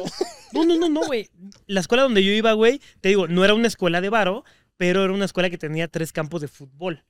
No, 0.53 0.64
no, 0.64 0.76
no, 0.76 0.89
no, 0.89 1.07
güey. 1.07 1.30
La 1.68 1.78
escuela 1.78 2.03
donde 2.03 2.24
yo 2.24 2.32
iba, 2.32 2.53
güey, 2.55 2.80
te 3.01 3.11
digo, 3.11 3.28
no 3.28 3.45
era 3.45 3.55
una 3.55 3.68
escuela 3.68 4.01
de 4.01 4.09
varo, 4.09 4.45
pero 4.76 5.05
era 5.05 5.12
una 5.12 5.26
escuela 5.26 5.49
que 5.49 5.59
tenía 5.59 5.87
tres 5.87 6.11
campos 6.11 6.41
de 6.41 6.49
fútbol. 6.49 7.05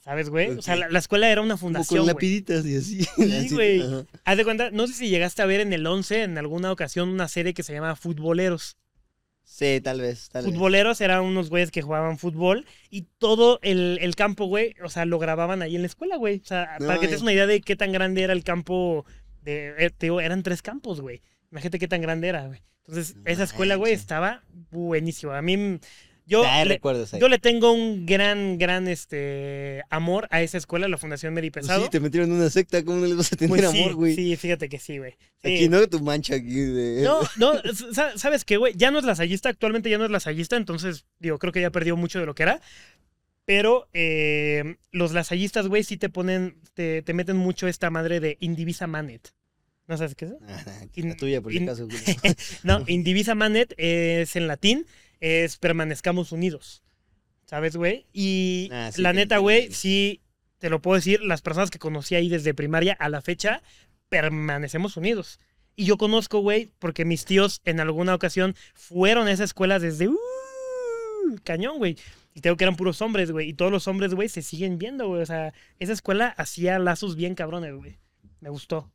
¿Sabes, 0.00 0.28
güey? 0.28 0.50
O 0.50 0.60
sea, 0.60 0.76
la, 0.76 0.90
la 0.90 0.98
escuela 0.98 1.30
era 1.30 1.40
una 1.40 1.54
Como 1.54 1.60
fundación, 1.60 2.00
con 2.00 2.08
lapiditas 2.08 2.66
y 2.66 2.76
así. 2.76 3.04
Sí, 3.16 3.48
güey. 3.48 3.82
Haz 4.26 4.36
de 4.36 4.44
cuenta, 4.44 4.70
no 4.70 4.86
sé 4.86 4.92
si 4.92 5.08
llegaste 5.08 5.40
a 5.40 5.46
ver 5.46 5.60
en 5.60 5.72
el 5.72 5.86
11 5.86 6.22
en 6.24 6.36
alguna 6.36 6.70
ocasión 6.70 7.08
una 7.08 7.28
serie 7.28 7.54
que 7.54 7.62
se 7.62 7.72
llama 7.72 7.96
Futboleros. 7.96 8.76
Sí, 9.44 9.80
tal 9.82 10.00
vez, 10.00 10.30
tal 10.30 10.44
vez. 10.44 10.52
Futboleros 10.52 11.00
eran 11.00 11.22
unos 11.22 11.50
güeyes 11.50 11.70
que 11.70 11.82
jugaban 11.82 12.18
fútbol 12.18 12.66
y 12.90 13.02
todo 13.18 13.60
el, 13.62 13.98
el 14.00 14.16
campo, 14.16 14.46
güey, 14.46 14.74
o 14.82 14.88
sea, 14.88 15.04
lo 15.04 15.18
grababan 15.18 15.62
ahí 15.62 15.76
en 15.76 15.82
la 15.82 15.86
escuela, 15.86 16.16
güey. 16.16 16.40
O 16.42 16.44
sea, 16.44 16.76
No, 16.80 16.86
para 16.86 16.98
que 16.98 17.06
te 17.06 17.12
des 17.12 17.22
una 17.22 17.32
idea 17.32 17.46
de 17.46 17.60
qué 17.60 17.76
tan 17.76 17.92
grande 17.92 18.22
era 18.22 18.32
el 18.32 18.42
campo, 18.42 19.04
de, 19.42 19.74
eh, 19.78 19.90
te 19.90 20.06
digo, 20.06 20.20
eran 20.20 20.42
tres 20.42 20.62
campos, 20.62 21.00
güey. 21.00 21.22
Imagínate 21.52 21.78
qué 21.78 21.86
tan 21.86 22.00
grande 22.00 22.28
era, 22.28 22.46
güey. 22.46 22.62
Entonces, 22.86 23.16
No 23.16 23.22
esa 23.26 23.44
escuela, 23.44 23.76
güey, 23.76 23.92
estaba 23.92 24.42
buenísima. 24.70 25.38
A 25.38 25.42
mí, 25.42 25.78
yo, 26.26 26.42
le, 26.64 26.80
yo 27.20 27.28
le 27.28 27.38
tengo 27.38 27.72
un 27.72 28.06
gran, 28.06 28.56
gran, 28.58 28.88
este, 28.88 29.82
amor 29.90 30.26
a 30.30 30.42
esa 30.42 30.56
escuela, 30.58 30.88
la 30.88 30.96
Fundación 30.98 31.34
Meri 31.34 31.50
Pues 31.50 31.66
Pesado. 31.66 31.84
sí, 31.84 31.90
te 31.90 32.00
metieron 32.00 32.30
en 32.30 32.36
una 32.36 32.50
secta, 32.50 32.82
¿cómo 32.84 32.98
no 32.98 33.06
les 33.06 33.16
vas 33.16 33.32
a 33.32 33.36
tener 33.36 33.50
Pues 33.50 33.70
sí, 33.70 33.82
amor, 33.82 33.94
güey? 33.94 34.14
sí, 34.14 34.36
fíjate 34.36 34.68
que 34.68 34.78
sí, 34.78 34.98
güey. 34.98 35.12
Sí. 35.42 35.54
Aquí 35.54 35.68
no 35.68 35.86
tu 35.88 36.00
mancha 36.00 36.34
aquí 36.36 36.54
de. 36.54 37.02
No, 37.02 37.20
no, 37.36 37.52
sa- 37.92 38.16
¿sabes 38.16 38.44
qué, 38.44 38.56
güey? 38.56 38.74
Ya 38.76 38.90
no 38.90 38.98
es 38.98 39.04
lasallista, 39.04 39.48
actualmente 39.50 39.90
ya 39.90 39.98
no 39.98 40.04
es 40.06 40.10
lasallista, 40.10 40.56
entonces, 40.56 41.04
digo, 41.18 41.38
creo 41.38 41.52
que 41.52 41.60
ya 41.60 41.70
perdió 41.70 41.96
mucho 41.96 42.18
de 42.20 42.26
lo 42.26 42.34
que 42.34 42.44
era. 42.44 42.60
Pero 43.46 43.88
eh, 43.92 44.76
los 44.90 45.12
lasallistas, 45.12 45.68
güey, 45.68 45.84
sí 45.84 45.98
te 45.98 46.08
ponen, 46.08 46.56
te, 46.72 47.02
te 47.02 47.12
meten 47.12 47.36
mucho 47.36 47.68
esta 47.68 47.90
madre 47.90 48.18
de 48.20 48.38
Indivisa 48.40 48.86
Manet. 48.86 49.34
¿No 49.86 49.98
sabes 49.98 50.14
qué 50.14 50.24
es? 50.24 50.30
eso? 50.30 50.40
Ah, 50.48 50.64
la 50.96 51.14
tuya, 51.16 51.42
por 51.42 51.52
si 51.52 51.58
in- 51.58 51.64
acaso. 51.68 51.86
güey. 51.86 51.98
No, 52.62 52.82
Indivisa 52.86 53.34
Manet 53.34 53.74
es 53.76 54.34
en 54.36 54.46
latín, 54.46 54.86
es 55.24 55.56
permanezcamos 55.56 56.32
unidos. 56.32 56.82
¿Sabes, 57.46 57.76
güey? 57.76 58.06
Y 58.12 58.68
Ah, 58.72 58.90
sí, 58.92 59.02
la 59.02 59.12
neta, 59.12 59.38
güey. 59.38 59.72
sí, 59.72 60.20
te 60.58 60.70
lo 60.70 60.80
puedo 60.82 60.96
decir, 60.96 61.22
las 61.22 61.42
personas 61.42 61.70
que 61.70 61.78
conocí 61.78 62.14
ahí 62.14 62.28
desde 62.28 62.54
primaria 62.54 62.94
a 62.94 63.08
la 63.08 63.20
fecha, 63.22 63.62
permanecemos 64.08 64.96
unidos. 64.96 65.38
Y 65.76 65.86
yo 65.86 65.96
conozco, 65.98 66.38
güey, 66.40 66.72
porque 66.78 67.04
mis 67.04 67.24
tíos 67.24 67.60
en 67.64 67.80
alguna 67.80 68.14
ocasión 68.14 68.54
fueron 68.74 69.26
a 69.26 69.32
esa 69.32 69.44
escuela 69.44 69.78
desde 69.78 70.08
uh, 70.08 70.14
cañón, 71.42 71.78
güey. 71.78 71.96
Y 72.34 72.40
tengo 72.40 72.56
que 72.56 72.64
eran 72.64 72.76
puros 72.76 73.00
hombres, 73.02 73.30
güey. 73.30 73.48
Y 73.48 73.54
todos 73.54 73.72
los 73.72 73.88
hombres, 73.88 74.14
güey, 74.14 74.28
se 74.28 74.42
siguen 74.42 74.78
viendo, 74.78 75.08
güey. 75.08 75.22
O 75.22 75.26
sea, 75.26 75.52
esa 75.78 75.92
escuela 75.92 76.28
hacía 76.36 76.78
lazos 76.78 77.16
bien 77.16 77.34
cabrones, 77.34 77.74
güey. 77.74 77.98
Me 78.40 78.50
gustó. 78.50 78.92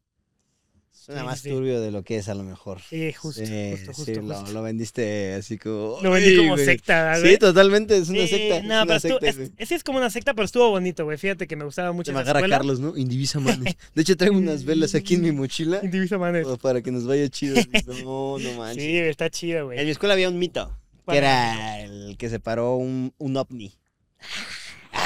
Suena 0.92 1.22
Sí, 1.22 1.28
más 1.28 1.40
sí. 1.40 1.50
turbio 1.50 1.82
de 1.82 1.92
lo 1.92 2.04
que 2.04 2.18
es 2.18 2.30
a 2.30 2.36
lo 2.36 2.44
mejor. 2.44 2.82
Sí, 2.88 3.12
justo, 3.14 3.44
Sí, 3.44 3.72
justo, 3.86 3.94
justo, 3.94 4.52
lo, 4.54 4.62
vendiste 4.62 5.34
así 5.34 5.58
como. 5.58 5.98
Lo 6.04 6.12
vendí 6.12 6.36
como 6.38 6.54
güey. 6.54 6.66
secta, 6.66 7.18
güey. 7.20 7.32
Sí, 7.34 7.38
totalmente, 7.40 7.98
es 7.98 8.10
una 8.10 8.28
secta. 8.28 8.62
No, 8.62 8.86
pero 8.86 8.98
estuvo- 8.98 9.20
secta, 9.20 9.28
es, 9.44 9.52
es- 9.58 9.72
es 9.72 9.84
como 9.84 9.98
una 9.98 10.10
secta, 10.10 10.34
pero 10.34 10.46
estuvo 10.46 10.70
bonito, 10.70 11.06
güey. 11.06 11.18
Fíjate 11.18 11.48
que 11.48 11.56
me 11.56 11.64
gustaba 11.66 11.92
mucho 11.94 12.12
Se 12.12 12.14
me 12.14 12.20
agarra. 12.20 12.48
Carlos, 12.48 12.80
¿no? 12.80 12.96
Indivisa 12.96 13.40
manes. 13.40 13.76
De 13.96 14.02
hecho, 14.02 14.16
traigo 14.18 14.38
unas 14.38 14.66
velas 14.66 14.94
aquí 14.94 15.16
en 15.16 15.22
mi 15.22 15.32
mochila 15.32 15.80
Indivisa 15.84 16.18
como 16.18 16.58
para 16.58 16.82
que 16.82 16.92
nos 16.92 17.06
vaya 17.08 17.28
chido. 17.30 17.56
No, 18.04 18.38
no 18.38 18.54
manches. 18.54 18.84
Sí, 18.84 18.98
está 18.98 19.30
chido, 19.30 19.60
En 19.60 19.66
güey. 19.66 19.86
mi 19.86 19.92
escuela 19.92 20.14
había 20.14 20.30
un 20.30 20.38
mito. 20.38 20.78
¿Cuál 21.06 21.16
Que 21.16 21.18
era 21.20 21.80
el 21.82 22.18
que 22.18 22.30
separó 22.30 22.76
un, 22.76 23.14
un 23.18 23.38
ovni. 23.38 23.74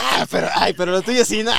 Ah, 0.06 0.28
pero, 0.30 0.48
ay, 0.56 0.74
pero 0.76 0.92
lo 0.92 1.02
tuyo 1.02 1.24
sí, 1.26 1.44
no. 1.44 1.52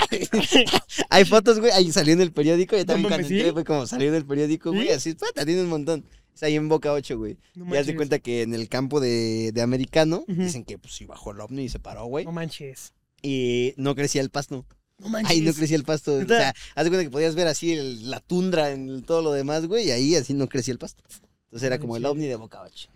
Hay 1.10 1.24
fotos, 1.24 1.60
güey, 1.60 1.72
ahí 1.72 1.90
salió 1.92 2.12
en 2.14 2.20
el 2.20 2.32
periódico. 2.32 2.76
Yo 2.76 2.84
también 2.84 3.04
No 3.04 3.08
cuando 3.08 3.28
entré 3.28 3.52
fue 3.52 3.64
como 3.64 3.86
salió 3.86 4.08
en 4.08 4.14
el 4.14 4.26
periódico, 4.26 4.70
güey, 4.72 4.86
¿Sí? 4.88 4.92
así, 4.92 5.14
puta, 5.14 5.44
tiene 5.44 5.62
un 5.62 5.68
montón. 5.68 6.04
Es 6.34 6.42
ahí 6.42 6.56
en 6.56 6.68
Boca 6.68 6.92
8, 6.92 7.16
güey. 7.16 7.38
No 7.54 7.64
Ya 7.66 7.70
se 7.70 7.76
manches. 7.76 7.96
cuenta 7.96 8.18
que 8.18 8.42
en 8.42 8.54
el 8.54 8.68
campo 8.68 9.00
de, 9.00 9.52
de 9.52 9.62
americano 9.62 10.24
dicen 10.26 10.64
que 10.64 10.78
pues 10.78 10.94
sí 10.94 11.04
bajó 11.06 11.30
el 11.30 11.40
ovni 11.40 11.64
y 11.64 11.68
se 11.68 11.78
paró, 11.78 12.06
güey. 12.06 12.24
No 12.24 12.32
manches. 12.32 12.92
Y 13.22 13.72
no 13.76 13.94
crecía 13.94 14.20
el 14.20 14.30
pasto. 14.30 14.66
No 14.98 15.08
manches. 15.08 15.30
Ahí 15.30 15.40
no 15.40 15.52
crecía 15.54 15.76
el 15.76 15.84
pasto. 15.84 16.14
O 16.16 16.24
sea, 16.26 16.52
haz 16.74 16.84
de 16.84 16.90
cuenta 16.90 17.04
que 17.04 17.10
podías 17.10 17.34
ver 17.36 17.46
así 17.46 17.72
el- 17.72 18.10
la 18.10 18.20
tundra 18.20 18.70
en 18.72 19.02
todo 19.04 19.22
lo 19.22 19.32
demás, 19.32 19.66
güey, 19.66 19.86
y 19.86 19.90
ahí 19.92 20.14
así 20.16 20.34
no 20.34 20.48
crecía 20.48 20.72
el 20.72 20.78
pasto. 20.78 21.02
Entonces 21.46 21.66
era 21.66 21.78
como 21.78 21.96
el 21.96 22.04
ovni 22.04 22.26
de 22.26 22.34
Boca 22.36 22.62
8. 22.62 22.88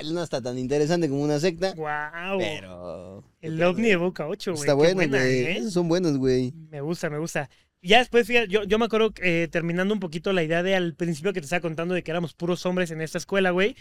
Él 0.00 0.14
no 0.14 0.22
está 0.22 0.40
tan 0.40 0.58
interesante 0.58 1.08
como 1.08 1.22
una 1.22 1.38
secta, 1.38 1.74
Wow. 1.74 2.38
pero... 2.38 3.24
El 3.40 3.62
ovni 3.62 3.88
de 3.88 3.96
Boca 3.96 4.26
8, 4.26 4.52
güey. 4.52 4.60
Está 4.60 4.74
bueno, 4.74 5.08
güey. 5.08 5.44
¿eh? 5.44 5.70
Son 5.70 5.88
buenos, 5.88 6.16
güey. 6.18 6.52
Me 6.70 6.80
gusta, 6.80 7.10
me 7.10 7.18
gusta. 7.18 7.50
Ya 7.82 7.98
después, 7.98 8.26
fíjate, 8.26 8.48
yo, 8.48 8.62
yo 8.64 8.78
me 8.78 8.84
acuerdo 8.84 9.12
eh, 9.22 9.48
terminando 9.50 9.92
un 9.92 10.00
poquito 10.00 10.32
la 10.32 10.42
idea 10.44 10.62
de 10.62 10.76
al 10.76 10.94
principio 10.94 11.32
que 11.32 11.40
te 11.40 11.44
estaba 11.46 11.60
contando 11.60 11.94
de 11.94 12.02
que 12.04 12.10
éramos 12.12 12.32
puros 12.34 12.64
hombres 12.64 12.90
en 12.92 13.00
esta 13.00 13.18
escuela, 13.18 13.50
güey. 13.50 13.74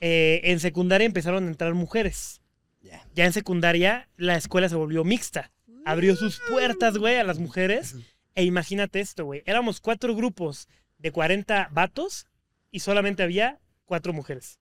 eh, 0.00 0.40
en 0.44 0.60
secundaria 0.60 1.04
empezaron 1.06 1.44
a 1.44 1.48
entrar 1.48 1.74
mujeres. 1.74 2.40
Ya. 2.80 3.04
Ya 3.14 3.24
en 3.26 3.32
secundaria 3.32 4.08
la 4.16 4.36
escuela 4.36 4.68
se 4.68 4.76
volvió 4.76 5.04
mixta. 5.04 5.52
Abrió 5.84 6.14
sus 6.14 6.40
puertas, 6.48 6.96
güey, 6.98 7.16
a 7.16 7.24
las 7.24 7.38
mujeres. 7.40 7.96
E 8.36 8.44
imagínate 8.44 9.00
esto, 9.00 9.24
güey. 9.24 9.42
Éramos 9.46 9.80
cuatro 9.80 10.14
grupos 10.14 10.68
de 10.98 11.10
40 11.10 11.68
vatos 11.72 12.26
y 12.70 12.78
solamente 12.80 13.22
había 13.24 13.58
cuatro 13.84 14.12
mujeres. 14.12 14.60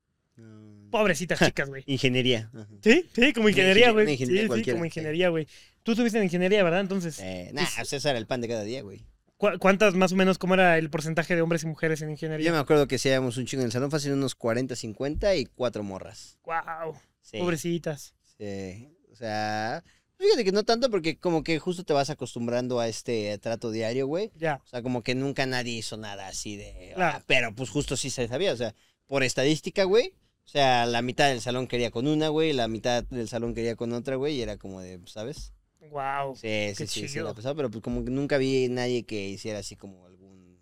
Pobrecitas 0.91 1.39
chicas, 1.39 1.69
güey. 1.69 1.83
Ingeniería. 1.87 2.49
Ajá. 2.53 2.67
Sí, 2.83 3.09
sí, 3.13 3.33
como 3.33 3.49
ingeniería, 3.49 3.89
ingenie- 3.89 3.93
güey. 3.93 4.17
Sí, 4.17 4.25
sí, 4.65 4.71
como 4.71 4.85
ingeniería, 4.85 5.29
güey. 5.29 5.47
Tú 5.83 5.93
estuviste 5.93 6.17
en 6.19 6.25
ingeniería, 6.25 6.63
¿verdad? 6.63 6.81
Entonces, 6.81 7.19
Eh, 7.19 7.49
nah, 7.53 7.65
César 7.65 8.11
era 8.11 8.19
el 8.19 8.27
pan 8.27 8.41
de 8.41 8.47
cada 8.49 8.63
día, 8.63 8.81
güey. 8.83 9.03
¿cu- 9.37 9.57
¿cuántas 9.59 9.95
más 9.95 10.11
o 10.11 10.15
menos, 10.15 10.37
cómo 10.37 10.53
era 10.53 10.77
el 10.77 10.89
porcentaje 10.91 11.35
de 11.35 11.41
hombres 11.41 11.63
y 11.63 11.67
mujeres 11.67 12.01
en 12.03 12.09
Yo 12.09 12.11
ingeniería? 12.11 12.51
me 12.51 12.59
acuerdo 12.59 12.87
que 12.87 12.99
si 12.99 13.09
éramos 13.09 13.37
un 13.37 13.45
chingo 13.47 13.61
en 13.61 13.65
el 13.67 13.71
salón, 13.71 13.89
fácil 13.89 14.11
unos 14.13 14.35
40, 14.35 14.75
50 14.75 15.35
y 15.35 15.45
cuatro 15.47 15.81
morras. 15.83 16.37
Wow, 16.45 16.95
Sí. 17.21 17.39
pobrecitas. 17.39 18.13
Sí. 18.37 18.89
O 19.11 19.15
sea, 19.15 19.83
fíjate 20.19 20.43
que 20.43 20.51
no 20.51 20.63
tanto 20.63 20.91
porque 20.91 21.17
como 21.17 21.43
que 21.43 21.57
justo 21.57 21.83
te 21.83 21.93
vas 21.93 22.09
acostumbrando 22.11 22.79
a 22.79 22.87
este 22.87 23.35
trato 23.39 23.71
diario, 23.71 24.05
güey. 24.05 24.31
Ya, 24.35 24.61
O 24.63 24.67
sea, 24.67 24.83
como 24.83 25.01
que 25.03 25.15
nunca 25.15 25.45
nadie 25.47 25.73
hizo 25.73 25.97
nada 25.97 26.27
así 26.27 26.55
de... 26.57 26.91
Claro. 26.95 27.17
"Ah", 27.17 27.23
pero 27.25 27.55
pues 27.55 27.69
justo 27.71 27.97
sí 27.97 28.09
se 28.11 28.27
sabía, 28.27 28.53
o 28.53 28.57
sea, 28.57 28.75
por 29.07 29.23
estadística, 29.23 29.83
güey. 29.85 30.13
O 30.45 30.49
sea, 30.51 30.85
la 30.85 31.01
mitad 31.01 31.29
del 31.29 31.41
salón 31.41 31.67
quería 31.67 31.91
con 31.91 32.07
una, 32.07 32.27
güey, 32.27 32.51
la 32.53 32.67
mitad 32.67 33.03
del 33.05 33.27
salón 33.29 33.53
quería 33.53 33.75
con 33.75 33.93
otra, 33.93 34.15
güey, 34.15 34.35
y 34.35 34.41
era 34.41 34.57
como 34.57 34.81
de, 34.81 34.99
¿sabes? 35.05 35.53
wow. 35.89 36.35
Sí, 36.35 36.73
sí, 36.75 36.87
sí, 36.87 37.07
sí, 37.07 37.19
la 37.19 37.33
pasaba, 37.33 37.55
pero 37.55 37.69
pues 37.69 37.83
como 37.83 38.03
que 38.03 38.11
nunca 38.11 38.37
vi 38.37 38.67
nadie 38.69 39.03
que 39.03 39.29
hiciera 39.29 39.59
así 39.59 39.75
como 39.75 40.05
algún... 40.05 40.59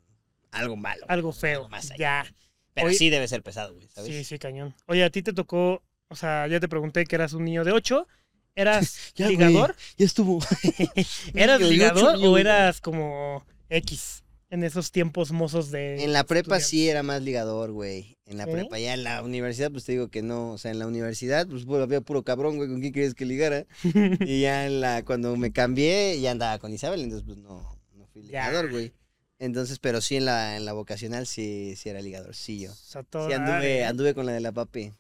Algo 0.51 0.75
malo. 0.75 1.05
Algo 1.07 1.32
feo. 1.32 1.69
más 1.69 1.91
allá. 1.91 1.97
Ya. 1.97 2.34
Pero 2.73 2.91
sí 2.93 3.09
debe 3.09 3.27
ser 3.27 3.43
pesado, 3.43 3.75
güey, 3.75 3.88
¿sabes? 3.89 4.11
Sí, 4.11 4.23
sí, 4.23 4.39
cañón. 4.39 4.73
Oye, 4.88 5.03
a 5.03 5.09
ti 5.09 5.21
te 5.21 5.34
tocó, 5.34 5.84
o 6.07 6.15
sea, 6.15 6.47
ya 6.47 6.59
te 6.59 6.67
pregunté 6.69 7.05
que 7.05 7.15
eras 7.15 7.34
un 7.34 7.45
niño 7.45 7.63
de 7.63 7.71
8. 7.71 8.07
¿Eras 8.55 9.11
Ya, 9.15 9.25
güey. 9.25 9.38
ligador? 9.38 9.75
Ya 9.97 10.05
estuvo. 10.05 10.39
¿Eras 11.34 11.61
ligador 11.61 12.17
o 12.21 12.38
eras 12.38 12.82
como 12.82 13.45
X 13.69 14.23
en 14.49 14.63
esos 14.63 14.91
tiempos 14.91 15.31
mozos 15.31 15.71
de. 15.71 16.03
En 16.03 16.13
la 16.13 16.23
prepa 16.23 16.59
sí 16.59 16.89
era 16.89 17.03
más 17.03 17.21
ligador, 17.21 17.71
güey. 17.71 18.17
En 18.25 18.37
la 18.37 18.45
prepa, 18.45 18.79
ya 18.79 18.93
en 18.93 19.03
la 19.03 19.23
universidad, 19.23 19.71
pues 19.71 19.85
te 19.85 19.93
digo 19.93 20.09
que 20.09 20.21
no. 20.21 20.51
O 20.51 20.57
sea, 20.57 20.71
en 20.71 20.79
la 20.79 20.87
universidad, 20.87 21.47
pues 21.47 21.65
había 21.67 22.01
puro 22.01 22.23
cabrón, 22.23 22.57
güey, 22.57 22.69
¿con 22.69 22.79
quién 22.79 22.93
querías 22.93 23.13
que 23.13 23.25
ligara? 23.25 23.65
y 24.19 24.41
ya 24.41 24.65
en 24.65 24.81
la, 24.81 25.03
cuando 25.03 25.35
me 25.35 25.51
cambié, 25.51 26.19
ya 26.19 26.31
andaba 26.31 26.59
con 26.59 26.73
Isabel, 26.73 27.01
entonces 27.01 27.25
pues 27.25 27.37
no, 27.37 27.79
no 27.93 28.07
fui 28.07 28.23
ligador, 28.23 28.69
güey. 28.71 28.93
Entonces, 29.39 29.79
pero 29.79 30.01
sí 30.01 30.17
en 30.17 30.25
la, 30.25 30.57
en 30.57 30.65
la 30.65 30.73
vocacional 30.73 31.25
sí, 31.25 31.75
sí 31.77 31.89
era 31.89 32.01
ligador, 32.01 32.35
sí 32.35 32.59
yo. 32.59 32.71
O 32.71 32.75
sea, 32.75 33.03
todo 33.03 33.27
Sí 33.27 33.33
anduve, 33.33 33.85
anduve 33.85 34.13
con 34.13 34.25
la 34.25 34.33
de 34.33 34.41
la 34.41 34.51
papi. 34.51 34.93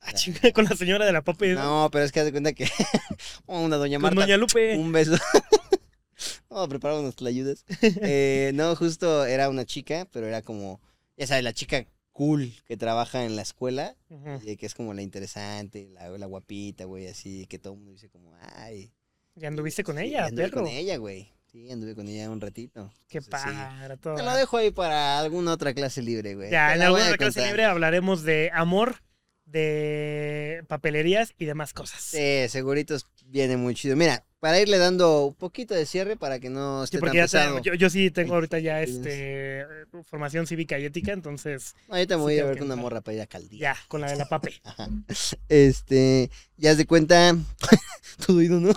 Ah, 0.00 0.12
chinga, 0.12 0.52
con 0.52 0.66
la 0.66 0.76
señora 0.76 1.04
de 1.04 1.12
la 1.12 1.22
papa. 1.22 1.46
No, 1.46 1.88
pero 1.90 2.04
es 2.04 2.12
que 2.12 2.20
haz 2.20 2.26
de 2.26 2.32
cuenta 2.32 2.52
que 2.52 2.68
oh, 3.46 3.60
una 3.60 3.76
doña 3.76 3.96
con 3.96 4.02
Marta, 4.02 4.20
Doña 4.20 4.36
Lupe. 4.36 4.76
un 4.76 4.92
beso. 4.92 5.16
no, 6.56 6.68
preparamos 6.68 7.02
unas 7.02 7.16
tlayudas. 7.16 7.64
Eh, 8.02 8.50
no, 8.54 8.74
justo 8.74 9.24
era 9.26 9.48
una 9.48 9.64
chica, 9.64 10.08
pero 10.10 10.26
era 10.26 10.42
como, 10.42 10.80
ya 11.16 11.26
sabes, 11.26 11.44
la 11.44 11.52
chica 11.52 11.86
cool 12.12 12.52
que 12.64 12.76
trabaja 12.78 13.24
en 13.24 13.36
la 13.36 13.42
escuela, 13.42 13.94
y 14.42 14.56
que 14.56 14.64
es 14.64 14.74
como 14.74 14.94
la 14.94 15.02
interesante, 15.02 15.88
la, 15.92 16.08
la 16.08 16.26
guapita, 16.26 16.84
güey, 16.84 17.06
así, 17.08 17.46
que 17.46 17.58
todo 17.58 17.74
el 17.74 17.80
mundo 17.80 17.92
dice 17.92 18.08
como, 18.08 18.32
ay. 18.40 18.90
¿Y 19.34 19.44
anduviste 19.44 19.84
con 19.84 19.98
sí, 19.98 20.04
ella, 20.04 20.26
anduve 20.26 20.48
perro? 20.48 20.62
con 20.62 20.70
ella, 20.70 20.96
güey. 20.96 21.30
Sí, 21.52 21.70
anduve 21.70 21.94
con 21.94 22.08
ella 22.08 22.30
un 22.30 22.40
ratito. 22.40 22.90
Qué 23.08 23.18
Entonces, 23.18 23.50
sí. 23.50 23.56
para 23.56 23.96
todo. 23.98 24.14
Te 24.14 24.22
lo 24.22 24.34
dejo 24.34 24.56
ahí 24.56 24.70
para 24.70 25.18
alguna 25.18 25.52
otra 25.52 25.74
clase 25.74 26.00
libre, 26.02 26.34
güey. 26.34 26.50
Ya, 26.50 26.68
Te 26.68 26.76
en 26.76 26.82
alguna 26.82 27.04
a 27.04 27.06
otra 27.06 27.18
clase 27.18 27.46
libre 27.46 27.64
hablaremos 27.64 28.22
de 28.22 28.50
amor, 28.52 29.02
de 29.44 30.64
papelerías 30.68 31.34
y 31.38 31.44
demás 31.44 31.74
cosas. 31.74 32.00
Sí, 32.00 32.48
seguritos 32.48 33.06
viene 33.26 33.56
muy 33.56 33.74
chido. 33.74 33.94
Mira, 33.94 34.24
para 34.46 34.60
irle 34.60 34.78
dando 34.78 35.26
un 35.26 35.34
poquito 35.34 35.74
de 35.74 35.86
cierre 35.86 36.16
para 36.16 36.38
que 36.38 36.50
no 36.50 36.82
Sí, 36.82 36.84
esté 36.84 36.98
porque 37.00 37.18
tan 37.18 37.26
ya 37.28 37.56
te- 37.60 37.68
yo, 37.68 37.74
yo 37.74 37.90
sí 37.90 38.12
tengo 38.12 38.34
ahorita 38.34 38.60
ya 38.60 38.80
este 38.80 39.64
formación 40.04 40.46
cívica 40.46 40.78
y 40.78 40.84
ética, 40.84 41.10
entonces 41.12 41.74
Ahorita 41.88 42.16
me 42.16 42.20
sí 42.20 42.24
voy 42.26 42.38
a 42.38 42.44
ver 42.44 42.58
con 42.58 42.66
una 42.68 42.76
morra 42.76 43.00
para 43.00 43.16
ir 43.16 43.22
a 43.22 43.26
Caldía. 43.26 43.60
ya, 43.60 43.76
con 43.88 44.02
la 44.02 44.08
de 44.10 44.14
la 44.16 44.24
pape. 44.28 44.54
Ajá. 44.62 44.88
Este, 45.48 46.30
ya 46.56 46.76
de 46.76 46.86
cuenta. 46.86 47.36
Todo 48.26 48.40
ido, 48.40 48.60
¿no? 48.60 48.70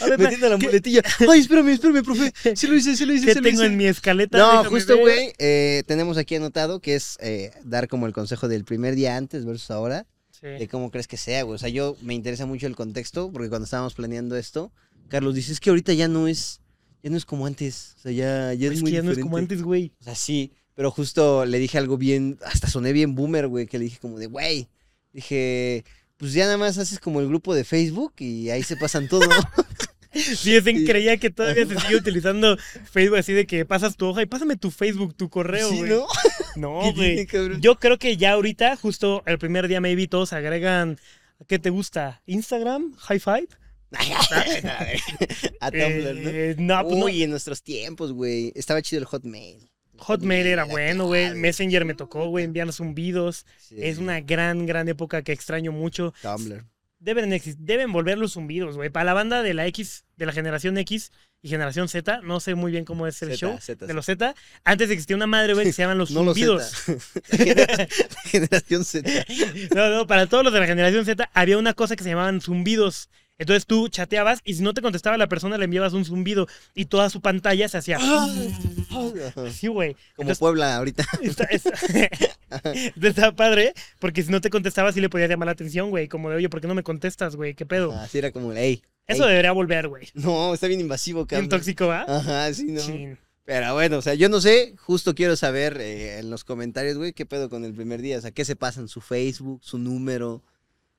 A 0.00 0.06
ver, 0.06 0.18
Metiendo 0.20 0.48
la 0.50 0.58
¿qué- 0.58 0.66
muletilla. 0.66 1.02
Ay, 1.28 1.40
espérame, 1.40 1.70
espérame, 1.70 2.04
profe. 2.04 2.32
Sí 2.54 2.68
lo 2.68 2.76
hice, 2.76 2.94
sí 2.94 3.04
lo 3.04 3.14
hice, 3.14 3.26
¿Qué 3.26 3.32
sí 3.32 3.38
lo 3.40 3.42
tengo 3.44 3.62
hice. 3.62 3.72
en 3.72 3.76
mi 3.76 3.86
escaleta? 3.86 4.38
No, 4.38 4.64
justo, 4.66 4.96
güey. 4.96 5.32
eh, 5.38 5.82
tenemos 5.88 6.18
aquí 6.18 6.36
anotado 6.36 6.78
que 6.80 6.94
es 6.94 7.16
eh, 7.20 7.50
dar 7.64 7.88
como 7.88 8.06
el 8.06 8.12
consejo 8.12 8.46
del 8.46 8.64
primer 8.64 8.94
día 8.94 9.16
antes 9.16 9.44
versus 9.44 9.72
ahora. 9.72 10.06
Sí. 10.42 10.48
De 10.48 10.68
cómo 10.68 10.90
crees 10.90 11.06
que 11.08 11.16
sea, 11.16 11.44
güey. 11.44 11.54
O 11.54 11.58
sea, 11.58 11.68
yo 11.70 11.96
me 12.02 12.12
interesa 12.14 12.44
mucho 12.44 12.66
el 12.66 12.76
contexto 12.76 13.30
porque 13.32 13.48
cuando 13.48 13.64
estábamos 13.64 13.94
planeando 13.94 14.36
esto, 14.36 14.72
Carlos 15.08 15.34
dice, 15.34 15.52
es 15.52 15.60
que 15.60 15.70
ahorita 15.70 15.92
ya 15.94 16.08
no 16.08 16.26
es, 16.28 16.60
ya 17.02 17.10
no 17.10 17.16
es 17.16 17.24
como 17.24 17.46
antes. 17.46 17.94
O 17.98 18.00
sea, 18.02 18.12
ya, 18.12 18.52
ya 18.52 18.66
es, 18.68 18.74
Es 18.74 18.82
muy 18.82 18.90
que 18.90 18.96
ya 18.96 19.02
no 19.02 19.12
es 19.12 19.18
como 19.18 19.36
diferente. 19.36 19.54
antes, 19.54 19.62
güey. 19.64 19.92
O 20.00 20.04
sea, 20.04 20.14
sí, 20.16 20.52
pero 20.74 20.90
justo 20.90 21.44
le 21.46 21.58
dije 21.60 21.78
algo 21.78 21.96
bien, 21.96 22.38
hasta 22.44 22.66
soné 22.68 22.92
bien 22.92 23.14
boomer, 23.14 23.46
güey, 23.46 23.66
que 23.66 23.78
le 23.78 23.84
dije 23.84 23.98
como 24.00 24.18
de, 24.18 24.26
güey, 24.26 24.68
dije, 25.12 25.84
pues 26.16 26.32
ya 26.32 26.44
nada 26.46 26.58
más 26.58 26.76
haces 26.78 26.98
como 26.98 27.20
el 27.20 27.28
grupo 27.28 27.54
de 27.54 27.62
Facebook 27.64 28.14
y 28.18 28.50
ahí 28.50 28.62
se 28.64 28.76
pasan 28.76 29.08
todo. 29.08 29.28
Sí, 30.14 30.54
ese 30.54 30.76
Sí. 30.76 30.84
creía 30.84 31.16
que 31.16 31.30
todavía 31.30 31.66
se 31.66 31.80
sigue 31.80 31.96
utilizando 31.96 32.58
Facebook 32.90 33.16
así 33.16 33.32
de 33.32 33.46
que 33.46 33.64
pasas 33.64 33.96
tu 33.96 34.04
hoja 34.04 34.20
y 34.20 34.26
pásame 34.26 34.58
tu 34.58 34.70
Facebook, 34.70 35.14
tu 35.14 35.30
correo, 35.30 35.70
sí, 35.70 35.78
güey. 35.78 35.90
¿no? 35.90 36.06
No, 36.56 36.92
¿Qué 36.94 37.26
güey. 37.26 37.60
Yo 37.60 37.76
creo 37.76 37.98
que 37.98 38.16
ya 38.16 38.32
ahorita, 38.32 38.76
justo 38.76 39.22
el 39.26 39.38
primer 39.38 39.68
día, 39.68 39.80
maybe 39.80 40.06
todos 40.08 40.32
agregan. 40.32 40.98
¿Qué 41.48 41.58
te 41.58 41.70
gusta? 41.70 42.22
¿Instagram? 42.26 42.94
¿High 42.96 43.18
five? 43.20 43.48
A 45.60 45.70
Tumblr, 45.70 46.14
¿no? 46.14 46.30
Eh, 46.30 46.54
no, 46.58 46.82
pues 46.82 46.96
no. 46.96 47.04
Uy, 47.04 47.22
en 47.22 47.30
nuestros 47.30 47.62
tiempos, 47.62 48.12
güey, 48.12 48.52
estaba 48.54 48.80
chido 48.80 49.00
el 49.00 49.06
Hotmail. 49.06 49.70
Hotmail 49.98 50.46
era 50.46 50.64
bueno, 50.64 51.06
güey. 51.06 51.34
Messenger 51.34 51.84
me 51.84 51.94
tocó, 51.94 52.26
güey. 52.28 52.44
Enviar 52.44 52.72
zumbidos. 52.72 53.46
Sí, 53.58 53.76
Es 53.78 53.98
una 53.98 54.20
gran, 54.20 54.66
gran 54.66 54.88
época 54.88 55.22
que 55.22 55.32
extraño 55.32 55.72
mucho. 55.72 56.12
Tumblr. 56.22 56.64
Deben, 56.98 57.40
deben 57.58 57.92
volver 57.92 58.18
los 58.18 58.32
zumbidos, 58.32 58.76
güey. 58.76 58.90
Para 58.90 59.04
la 59.04 59.14
banda 59.14 59.42
de 59.42 59.54
la 59.54 59.66
X, 59.66 60.04
de 60.16 60.26
la 60.26 60.32
generación 60.32 60.78
X 60.78 61.12
y 61.42 61.48
generación 61.48 61.88
Z, 61.88 62.20
no 62.22 62.38
sé 62.38 62.54
muy 62.54 62.70
bien 62.70 62.84
cómo 62.84 63.06
es 63.08 63.20
el 63.22 63.36
show 63.36 63.58
Z, 63.60 63.84
de 63.84 63.92
los 63.94 64.06
Z. 64.06 64.34
Antes 64.62 64.90
existía 64.90 65.16
una 65.16 65.26
madre, 65.26 65.54
güey, 65.54 65.66
que 65.66 65.72
se 65.72 65.82
llaman 65.82 65.98
los 65.98 66.10
No 66.12 66.22
los 66.22 66.38
zumbidos. 66.38 66.72
Z. 67.24 67.88
Generación 68.24 68.84
Z. 68.84 69.10
No, 69.74 69.90
no, 69.90 70.06
para 70.06 70.26
todos 70.28 70.44
los 70.44 70.52
de 70.52 70.60
la 70.60 70.66
generación 70.66 71.04
Z 71.04 71.28
había 71.34 71.58
una 71.58 71.74
cosa 71.74 71.96
que 71.96 72.04
se 72.04 72.10
llamaban 72.10 72.40
zumbidos. 72.40 73.08
Entonces 73.42 73.66
tú 73.66 73.88
chateabas 73.88 74.40
y 74.44 74.54
si 74.54 74.62
no 74.62 74.72
te 74.74 74.82
contestaba 74.82 75.16
la 75.18 75.28
persona 75.28 75.58
le 75.58 75.64
enviabas 75.66 75.92
un 75.92 76.04
zumbido 76.04 76.46
y 76.74 76.86
toda 76.86 77.10
su 77.10 77.20
pantalla 77.20 77.68
se 77.68 77.78
hacía. 77.78 77.98
Sí, 79.52 79.66
güey. 79.68 79.94
Como 79.94 80.30
Entonces, 80.30 80.38
Puebla 80.38 80.76
ahorita. 80.76 81.04
está, 81.22 81.44
está- 81.44 81.72
está 83.02 83.32
padre 83.36 83.72
porque 83.98 84.22
si 84.22 84.30
no 84.30 84.40
te 84.40 84.50
contestaba 84.50 84.92
sí 84.92 85.00
le 85.00 85.08
podías 85.08 85.28
llamar 85.28 85.46
la 85.46 85.52
atención, 85.52 85.90
güey. 85.90 86.08
Como 86.08 86.30
de, 86.30 86.36
oye, 86.36 86.48
¿por 86.48 86.60
qué 86.60 86.66
no 86.68 86.74
me 86.74 86.82
contestas, 86.82 87.36
güey? 87.36 87.54
¿Qué 87.54 87.66
pedo? 87.66 87.92
Así 87.92 88.18
era 88.18 88.30
como, 88.30 88.52
ey. 88.52 88.82
Eso 89.06 89.26
debería 89.26 89.52
volver, 89.52 89.88
güey. 89.88 90.08
No, 90.14 90.54
está 90.54 90.68
bien 90.68 90.80
invasivo, 90.80 91.20
Bien 91.20 91.26
cabrón. 91.26 91.48
tóxico, 91.48 91.88
¿va? 91.88 92.02
Ajá, 92.08 92.52
sí, 92.54 92.66
no. 92.66 92.80
Chin. 92.80 93.18
Pero 93.44 93.74
bueno, 93.74 93.98
o 93.98 94.02
sea, 94.02 94.14
yo 94.14 94.28
no 94.28 94.40
sé, 94.40 94.74
justo 94.78 95.16
quiero 95.16 95.34
saber 95.34 95.76
eh, 95.80 96.20
en 96.20 96.30
los 96.30 96.44
comentarios, 96.44 96.96
güey, 96.96 97.12
qué 97.12 97.26
pedo 97.26 97.50
con 97.50 97.64
el 97.64 97.74
primer 97.74 98.00
día. 98.00 98.18
O 98.18 98.20
sea, 98.20 98.30
qué 98.30 98.44
se 98.44 98.54
pasan, 98.54 98.86
su 98.86 99.00
Facebook, 99.00 99.60
su 99.64 99.78
número, 99.78 100.44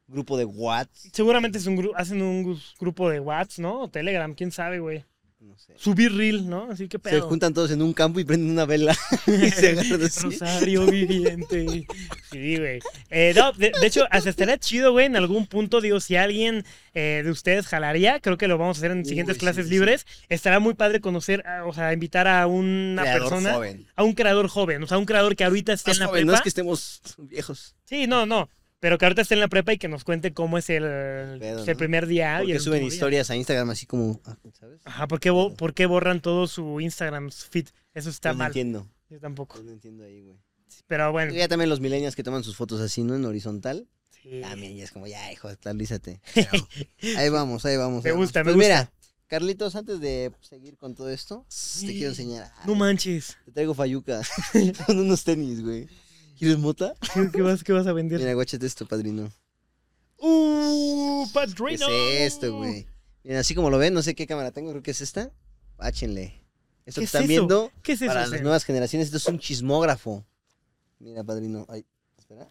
grupo 0.07 0.37
de 0.37 0.45
WhatsApp. 0.45 1.11
Seguramente 1.13 1.57
es 1.57 1.65
un 1.65 1.77
gru- 1.77 1.93
hacen 1.95 2.21
un 2.21 2.59
grupo 2.79 3.09
de 3.09 3.19
WhatsApp, 3.19 3.59
¿no? 3.59 3.81
O 3.83 3.89
Telegram, 3.89 4.33
quién 4.35 4.51
sabe, 4.51 4.79
güey. 4.79 5.03
No 5.39 5.57
sé. 5.57 5.73
Subir 5.75 6.15
reel, 6.15 6.49
¿no? 6.49 6.71
Así 6.71 6.87
que 6.87 6.95
Se 6.97 6.99
pedo. 6.99 7.27
juntan 7.27 7.53
todos 7.53 7.69
en 7.71 7.81
un 7.81 7.91
campo 7.91 8.17
y 8.17 8.23
prenden 8.23 8.49
una 8.49 8.63
vela 8.63 8.95
y 9.27 9.49
se 9.51 9.71
agarran 9.71 10.01
así. 10.03 10.21
Rosario 10.21 10.85
viviente. 10.85 11.85
Sí, 12.31 12.57
güey. 12.57 12.79
Eh, 13.09 13.33
no, 13.35 13.51
de, 13.51 13.73
de 13.79 13.85
hecho, 13.87 14.05
hasta 14.09 14.29
estaría 14.29 14.57
chido, 14.57 14.93
güey, 14.93 15.05
en 15.07 15.17
algún 15.17 15.45
punto, 15.47 15.81
digo, 15.81 15.99
si 15.99 16.15
alguien 16.15 16.63
eh, 16.93 17.23
de 17.25 17.29
ustedes 17.29 17.67
jalaría, 17.67 18.21
creo 18.21 18.37
que 18.37 18.47
lo 18.47 18.57
vamos 18.57 18.77
a 18.77 18.79
hacer 18.79 18.91
en 18.91 19.03
siguientes 19.03 19.35
sí, 19.35 19.39
clases 19.41 19.65
sí, 19.65 19.69
sí. 19.69 19.75
libres. 19.75 20.05
Estará 20.29 20.59
muy 20.61 20.75
padre 20.75 21.01
conocer, 21.01 21.45
a- 21.45 21.65
o 21.65 21.73
sea, 21.73 21.91
invitar 21.91 22.25
a 22.29 22.47
una 22.47 23.01
Creador 23.01 23.21
persona, 23.29 23.53
joven. 23.55 23.85
a 23.97 24.03
un 24.03 24.13
creador 24.13 24.47
joven, 24.47 24.81
o 24.83 24.87
sea, 24.87 24.97
un 24.97 25.05
creador 25.05 25.35
que 25.35 25.43
ahorita 25.43 25.73
esté 25.73 25.91
Más 25.91 25.97
en 25.97 25.99
la 25.99 26.07
joven, 26.07 26.21
prepa. 26.21 26.31
no 26.31 26.35
es 26.37 26.41
que 26.41 26.49
estemos 26.49 27.01
viejos. 27.17 27.75
Sí, 27.83 28.07
no, 28.07 28.25
no. 28.25 28.47
Pero 28.83 28.97
que 28.97 29.05
ahorita 29.05 29.21
esté 29.21 29.35
en 29.35 29.39
la 29.39 29.47
prepa 29.47 29.71
y 29.71 29.77
que 29.77 29.87
nos 29.87 30.03
cuente 30.03 30.33
cómo 30.33 30.57
es 30.57 30.69
el, 30.69 30.83
Pedo, 31.39 31.63
el 31.63 31.65
¿no? 31.65 31.77
primer 31.77 32.05
día. 32.05 32.35
y 32.35 32.39
Porque 32.39 32.51
el 32.55 32.59
suben 32.59 32.73
último 32.83 32.89
día. 32.89 32.95
historias 32.97 33.29
a 33.29 33.35
Instagram 33.37 33.69
así 33.69 33.85
como, 33.85 34.19
ah, 34.25 34.35
¿sabes? 34.59 34.81
Ajá, 34.83 35.07
¿por 35.07 35.21
qué, 35.21 35.29
bo- 35.29 35.53
por 35.55 35.73
qué 35.73 35.85
borran 35.85 36.21
todo 36.21 36.47
su 36.47 36.81
Instagram 36.81 37.31
feed? 37.31 37.67
Eso 37.93 38.09
está 38.09 38.29
Yo 38.31 38.33
no 38.33 38.37
mal. 38.39 38.47
entiendo. 38.47 38.89
Yo 39.09 39.19
tampoco. 39.21 39.55
Yo 39.59 39.63
no 39.63 39.71
entiendo 39.71 40.03
ahí, 40.03 40.21
güey. 40.21 40.37
Pero 40.87 41.13
bueno. 41.13 41.31
Ya 41.33 41.47
también 41.47 41.69
los 41.69 41.79
millennials 41.79 42.13
que 42.15 42.23
toman 42.23 42.43
sus 42.43 42.57
fotos 42.57 42.81
así, 42.81 43.03
¿no? 43.03 43.15
En 43.15 43.23
horizontal. 43.23 43.87
sí. 44.21 44.41
También 44.41 44.75
ya 44.75 44.83
es 44.83 44.91
como, 44.91 45.07
ya, 45.07 45.31
hijo, 45.31 45.47
actualízate. 45.47 46.19
Ahí 47.17 47.29
vamos, 47.29 47.65
ahí 47.65 47.77
vamos. 47.77 48.03
Me 48.03 48.09
ahí 48.09 48.13
vamos. 48.13 48.27
gusta, 48.27 48.39
me 48.41 48.51
Pues 48.51 48.55
gusta. 48.55 48.67
Mira, 48.67 48.91
Carlitos, 49.27 49.75
antes 49.75 49.99
de 50.01 50.31
seguir 50.41 50.75
con 50.77 50.93
todo 50.93 51.09
esto, 51.09 51.45
te 51.79 51.87
quiero 51.87 52.09
enseñar. 52.09 52.51
No 52.65 52.73
Ay, 52.73 52.79
manches. 52.79 53.37
Te 53.45 53.51
traigo 53.53 53.73
fayuca. 53.73 54.21
con 54.85 54.99
unos 54.99 55.23
tenis, 55.23 55.63
güey. 55.63 55.87
¿Quieres 56.43 56.59
mota? 56.59 56.93
¿Qué, 57.13 57.29
qué 57.31 57.41
vas, 57.41 57.63
qué 57.63 57.73
vas 57.73 57.87
a 57.87 57.93
vender? 57.93 58.19
Mira, 58.19 58.33
guáchate 58.33 58.65
esto, 58.65 58.85
padrino. 58.85 59.31
¡Uh! 60.17 61.25
¿Qué 61.27 61.33
¡Padrino! 61.33 61.87
es 61.89 62.33
esto, 62.33 62.57
güey? 62.57 62.85
Mira, 63.23 63.39
así 63.39 63.55
como 63.55 63.69
lo 63.69 63.77
ven, 63.77 63.93
no 63.93 64.01
sé 64.01 64.15
qué 64.15 64.27
cámara 64.27 64.51
tengo, 64.51 64.71
creo 64.71 64.83
que 64.83 64.91
es 64.91 65.01
esta. 65.01 65.31
Páchenle. 65.77 66.41
Esto 66.85 66.99
¿Qué 66.99 67.01
que 67.01 67.05
es 67.05 67.09
están 67.09 67.23
eso? 67.23 67.29
viendo, 67.29 67.71
¿Qué 67.81 67.93
es 67.93 68.01
eso? 68.01 68.13
para 68.13 68.27
las 68.27 68.41
nuevas 68.41 68.65
generaciones, 68.65 69.07
esto 69.07 69.17
es 69.17 69.27
un 69.27 69.39
chismógrafo. 69.39 70.25
Mira, 70.99 71.23
padrino. 71.23 71.65
Ay, 71.69 71.85
espera. 72.17 72.47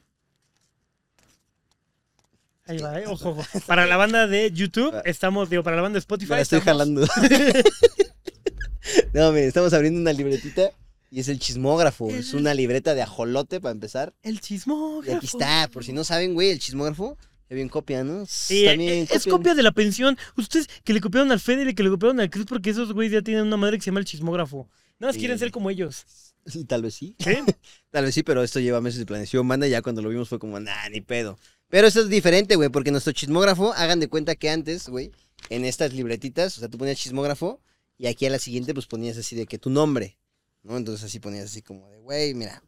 Ahí 2.64 2.78
va, 2.78 2.98
eh. 3.01 3.06
Ojo, 3.06 3.31
ojo. 3.31 3.60
Para 3.66 3.86
la 3.86 3.97
banda 3.97 4.27
de 4.27 4.51
YouTube, 4.52 4.94
Ah. 4.94 5.02
estamos, 5.05 5.51
digo, 5.51 5.62
para 5.62 5.77
la 5.77 5.82
banda 5.82 5.97
de 5.97 6.01
Spotify. 6.01 6.31
Me 6.31 6.36
la 6.36 6.43
estoy 6.43 6.60
estamos- 6.60 6.78
jalando. 6.78 7.06
no, 9.12 9.32
mire, 9.32 9.47
estamos 9.48 9.73
abriendo 9.74 10.01
una 10.01 10.12
libretita 10.12 10.70
y 11.12 11.20
es 11.20 11.28
el 11.28 11.39
chismógrafo. 11.39 12.09
Es 12.09 12.32
una 12.32 12.55
libreta 12.55 12.94
de 12.94 13.02
ajolote 13.02 13.60
para 13.60 13.72
empezar. 13.72 14.14
El 14.22 14.40
chismógrafo. 14.40 15.12
Y 15.12 15.14
aquí 15.14 15.26
está, 15.26 15.68
por 15.70 15.84
si 15.84 15.93
no 15.93 16.05
saben, 16.05 16.32
güey, 16.32 16.48
el 16.51 16.59
chismógrafo. 16.59 17.18
Ya 17.51 17.55
bien 17.56 17.68
copia, 17.68 18.02
¿no? 18.02 18.24
Sí, 18.26 18.64
También 18.64 18.90
eh, 18.94 19.02
es 19.02 19.09
copian. 19.24 19.36
copia 19.36 19.55
de 19.55 19.62
la 19.62 19.72
pensión. 19.72 20.16
Ustedes 20.39 20.68
que 20.84 20.94
le 20.94 21.02
copiaron 21.02 21.30
al 21.30 21.39
Fede 21.39 21.68
y 21.70 21.74
que 21.74 21.82
le 21.82 21.90
copiaron 21.90 22.18
al 22.18 22.30
Cruz 22.30 22.47
porque 22.48 22.70
esos 22.70 22.94
güeyes 22.94 23.12
ya 23.12 23.20
tienen 23.20 23.44
una 23.47 23.59
madre 23.59 23.76
que 23.76 23.82
se 23.84 23.90
llama 23.90 24.01
el 24.01 24.06
chismógrafo. 24.06 24.70
Nada 24.98 25.09
más 25.10 25.14
Sí. 25.16 25.20
quieren 25.20 25.39
ser 25.39 25.51
como 25.51 25.68
ellos. 25.70 26.05
Sí, 26.47 26.64
Tal 26.64 26.82
vez 26.82 26.94
sí. 26.94 27.14
¿Sí? 27.20 27.34
Tal 27.90 28.05
vez 28.06 28.14
sí, 28.14 28.22
pero 28.24 28.43
esto 28.43 28.59
lleva 28.59 28.80
meses 28.80 28.98
de 28.98 29.06
planeación. 29.06 29.47
Manda 29.47 29.68
ya 29.68 29.80
cuando 29.82 30.01
lo 30.02 30.09
vimos 30.09 30.28
fue 30.30 30.39
como, 30.40 30.59
nah, 30.59 30.89
ni 30.90 31.01
pedo. 31.02 31.39
Pero 31.68 31.86
esto 31.86 32.01
es 32.01 32.09
diferente, 32.09 32.56
güey, 32.56 32.68
porque 32.70 32.90
nuestro 32.90 33.12
chismógrafo, 33.12 33.72
hagan 33.74 34.01
de 34.01 34.09
cuenta 34.09 34.34
que 34.34 34.51
antes, 34.51 34.89
güey, 34.89 35.12
en 35.51 35.64
estas 35.64 35.93
libretitas, 35.93 36.56
o 36.56 36.60
sea, 36.60 36.68
tú 36.68 36.78
ponías 36.78 36.98
chismógrafo 36.98 37.60
y 37.97 38.06
aquí 38.09 38.26
a 38.26 38.30
la 38.30 38.39
siguiente, 38.40 38.74
pues 38.74 38.86
ponías 38.86 39.16
así 39.18 39.36
de 39.36 39.47
que 39.47 39.59
tu 39.59 39.70
nombre, 39.70 40.18
¿no? 40.62 40.76
Entonces 40.76 41.05
así 41.05 41.20
ponías 41.20 41.44
así 41.47 41.62
como 41.62 41.89
de, 41.90 41.98
güey, 41.98 42.34
mira, 42.34 42.62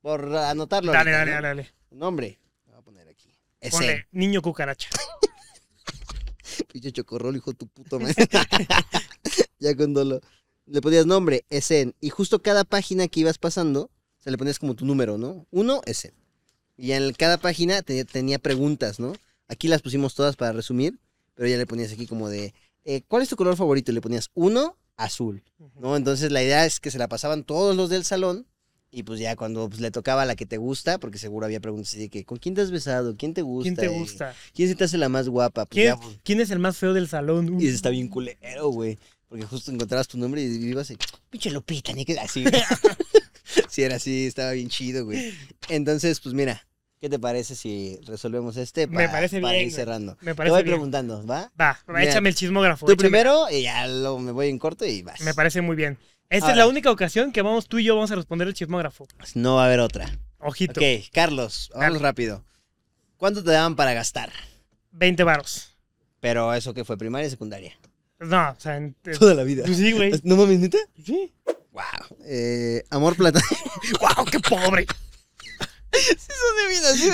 por 0.00 0.34
anotarlo. 0.36 0.92
dale, 0.92 1.14
ahorita, 1.14 1.18
dale, 1.18 1.30
¿no? 1.30 1.42
dale, 1.42 1.62
dale. 1.62 1.74
Nombre. 1.90 2.38
Lo 2.66 2.72
voy 2.72 2.80
a 2.80 2.82
poner 2.84 3.08
aquí. 3.08 3.32
Ese. 3.60 3.76
Ponle 3.76 4.06
niño 4.12 4.42
cucaracha. 4.42 4.88
Pinche 6.72 6.92
chocorrol, 6.92 7.36
hijo 7.36 7.52
de 7.52 7.58
tu 7.58 7.66
puto 7.68 7.98
madre. 7.98 8.14
ya 9.58 9.74
cuando 9.76 10.04
lo, 10.04 10.20
le 10.66 10.80
ponías 10.80 11.06
nombre, 11.06 11.44
Esen. 11.50 11.94
Y 12.00 12.10
justo 12.10 12.40
cada 12.40 12.64
página 12.64 13.08
que 13.08 13.20
ibas 13.20 13.38
pasando, 13.38 13.82
o 13.84 14.22
sea, 14.22 14.30
le 14.30 14.38
ponías 14.38 14.58
como 14.58 14.74
tu 14.74 14.84
número, 14.84 15.18
¿no? 15.18 15.46
Uno, 15.50 15.80
Esen. 15.86 16.14
Y 16.76 16.92
en 16.92 17.12
cada 17.14 17.38
página 17.38 17.82
te- 17.82 18.04
tenía 18.04 18.38
preguntas, 18.38 19.00
¿no? 19.00 19.14
Aquí 19.48 19.68
las 19.68 19.82
pusimos 19.82 20.14
todas 20.14 20.36
para 20.36 20.52
resumir, 20.52 20.98
pero 21.34 21.48
ya 21.48 21.56
le 21.56 21.66
ponías 21.66 21.92
aquí 21.92 22.06
como 22.06 22.28
de, 22.28 22.52
eh, 22.84 23.02
¿cuál 23.08 23.22
es 23.22 23.28
tu 23.28 23.36
color 23.36 23.56
favorito? 23.56 23.90
Y 23.90 23.94
le 23.94 24.00
ponías 24.00 24.30
uno, 24.34 24.76
azul, 24.96 25.42
¿no? 25.78 25.96
Entonces 25.96 26.32
la 26.32 26.42
idea 26.42 26.66
es 26.66 26.80
que 26.80 26.90
se 26.90 26.98
la 26.98 27.08
pasaban 27.08 27.44
todos 27.44 27.76
los 27.76 27.90
del 27.90 28.04
salón. 28.04 28.46
Y 28.90 29.02
pues 29.02 29.20
ya 29.20 29.36
cuando 29.36 29.68
pues, 29.68 29.80
le 29.80 29.90
tocaba 29.90 30.22
a 30.22 30.26
la 30.26 30.36
que 30.36 30.46
te 30.46 30.56
gusta, 30.56 30.98
porque 30.98 31.18
seguro 31.18 31.44
había 31.44 31.60
preguntas 31.60 31.90
así 31.90 31.98
de 31.98 32.08
que, 32.08 32.24
¿con 32.24 32.38
quién 32.38 32.54
te 32.54 32.62
has 32.62 32.70
besado? 32.70 33.14
¿Quién 33.16 33.34
te 33.34 33.42
gusta? 33.42 33.64
¿Quién 33.64 33.76
te 33.76 33.94
Y, 33.94 33.98
gusta? 33.98 34.34
¿Quién 34.54 34.68
se 34.68 34.74
te 34.74 34.84
hace 34.84 34.96
la 34.96 35.08
más 35.08 35.28
guapa? 35.28 35.66
Pues 35.66 35.74
¿Quién, 35.74 35.86
ya, 35.86 35.96
pues, 35.96 36.18
quién 36.22 36.40
es 36.40 36.50
el 36.50 36.60
más 36.60 36.78
feo 36.78 36.94
del 36.94 37.08
salón? 37.08 37.60
y 37.60 37.66
eso 37.66 37.74
está 37.74 37.90
bien 37.90 38.08
culero, 38.08 38.68
güey. 38.68 38.98
Porque 39.28 39.44
justo 39.44 39.72
encontrabas 39.72 40.08
tu 40.08 40.16
nombre 40.16 40.40
y 40.40 40.46
ibas 40.46 40.90
y, 40.90 40.96
pinche 41.28 41.50
Lupita, 41.50 41.92
ni 41.92 42.04
que 42.04 42.18
así. 42.18 42.44
sí, 43.68 43.82
era 43.82 43.96
así, 43.96 44.26
estaba 44.26 44.52
bien 44.52 44.68
chido, 44.68 45.04
güey. 45.04 45.34
Entonces, 45.68 46.20
pues 46.20 46.34
mira, 46.34 46.66
¿qué 47.00 47.08
te 47.08 47.18
parece 47.18 47.54
si 47.54 47.98
resolvemos 48.06 48.56
este 48.56 48.86
Me 48.86 49.06
pa- 49.06 49.12
parece 49.12 49.40
para 49.40 49.54
bien, 49.54 49.66
ir 49.66 49.72
cerrando? 49.72 50.16
Me 50.20 50.32
Te 50.32 50.34
parece 50.36 50.52
voy 50.52 50.62
bien. 50.62 50.74
preguntando, 50.74 51.26
¿va? 51.26 51.50
Va, 51.60 51.78
va, 51.92 52.02
échame 52.02 52.28
el 52.30 52.34
chismógrafo. 52.34 52.86
Tú 52.86 52.92
échame. 52.92 53.08
primero 53.10 53.46
y 53.50 53.62
ya 53.62 53.86
luego 53.86 54.18
me 54.18 54.32
voy 54.32 54.48
en 54.48 54.58
corto 54.58 54.84
y 54.84 55.02
vas. 55.02 55.20
Me 55.20 55.34
parece 55.34 55.60
muy 55.60 55.76
bien. 55.76 55.98
Esta 56.28 56.50
es 56.50 56.56
la 56.56 56.66
única 56.66 56.90
ocasión 56.90 57.30
que 57.32 57.42
vamos 57.42 57.68
tú 57.68 57.78
y 57.78 57.84
yo 57.84 57.94
vamos 57.94 58.10
a 58.10 58.16
responder 58.16 58.48
el 58.48 58.54
chismógrafo. 58.54 59.06
No 59.34 59.56
va 59.56 59.62
a 59.62 59.66
haber 59.66 59.80
otra. 59.80 60.10
Ojito. 60.38 60.80
Ok, 60.80 60.86
Carlos, 61.12 61.70
vamos 61.72 61.86
Dale. 61.94 61.98
rápido. 62.00 62.44
¿Cuánto 63.16 63.42
te 63.44 63.50
daban 63.52 63.76
para 63.76 63.94
gastar? 63.94 64.30
20 64.92 65.22
varos. 65.24 65.76
Pero 66.20 66.52
eso 66.54 66.74
que 66.74 66.84
fue 66.84 66.96
primaria 66.98 67.26
y 67.28 67.30
secundaria. 67.30 67.78
No, 68.18 68.50
o 68.50 68.60
sea, 68.60 68.76
en- 68.76 68.96
Toda 69.18 69.34
la 69.34 69.42
vida. 69.44 69.64
pues 69.64 69.76
sí, 69.76 69.92
güey. 69.92 70.12
¿No 70.24 70.36
mames, 70.36 70.58
neta? 70.58 70.78
Sí. 71.04 71.32
Wow. 71.72 72.16
Eh, 72.24 72.82
amor 72.90 73.14
plata. 73.16 73.40
¡Wow, 74.00 74.24
qué 74.24 74.40
pobre! 74.40 74.86
Son 76.18 76.56
de 76.56 76.74
vida, 76.74 76.92
¿sí? 76.94 77.10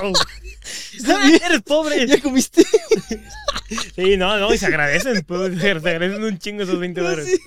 ¡Wow! 0.00 0.12
Bien. 1.28 1.42
¡Eres 1.44 1.62
pobre! 1.62 2.06
¿Ya 2.06 2.20
comiste? 2.20 2.62
Sí, 3.96 4.16
no, 4.16 4.38
no, 4.38 4.52
y 4.52 4.58
se 4.58 4.66
agradecen. 4.66 5.22
pues, 5.24 5.60
se 5.60 5.70
agradecen 5.70 6.22
un 6.22 6.38
chingo 6.38 6.62
esos 6.62 6.78
20 6.78 7.00
varos. 7.00 7.26
Sí. 7.26 7.38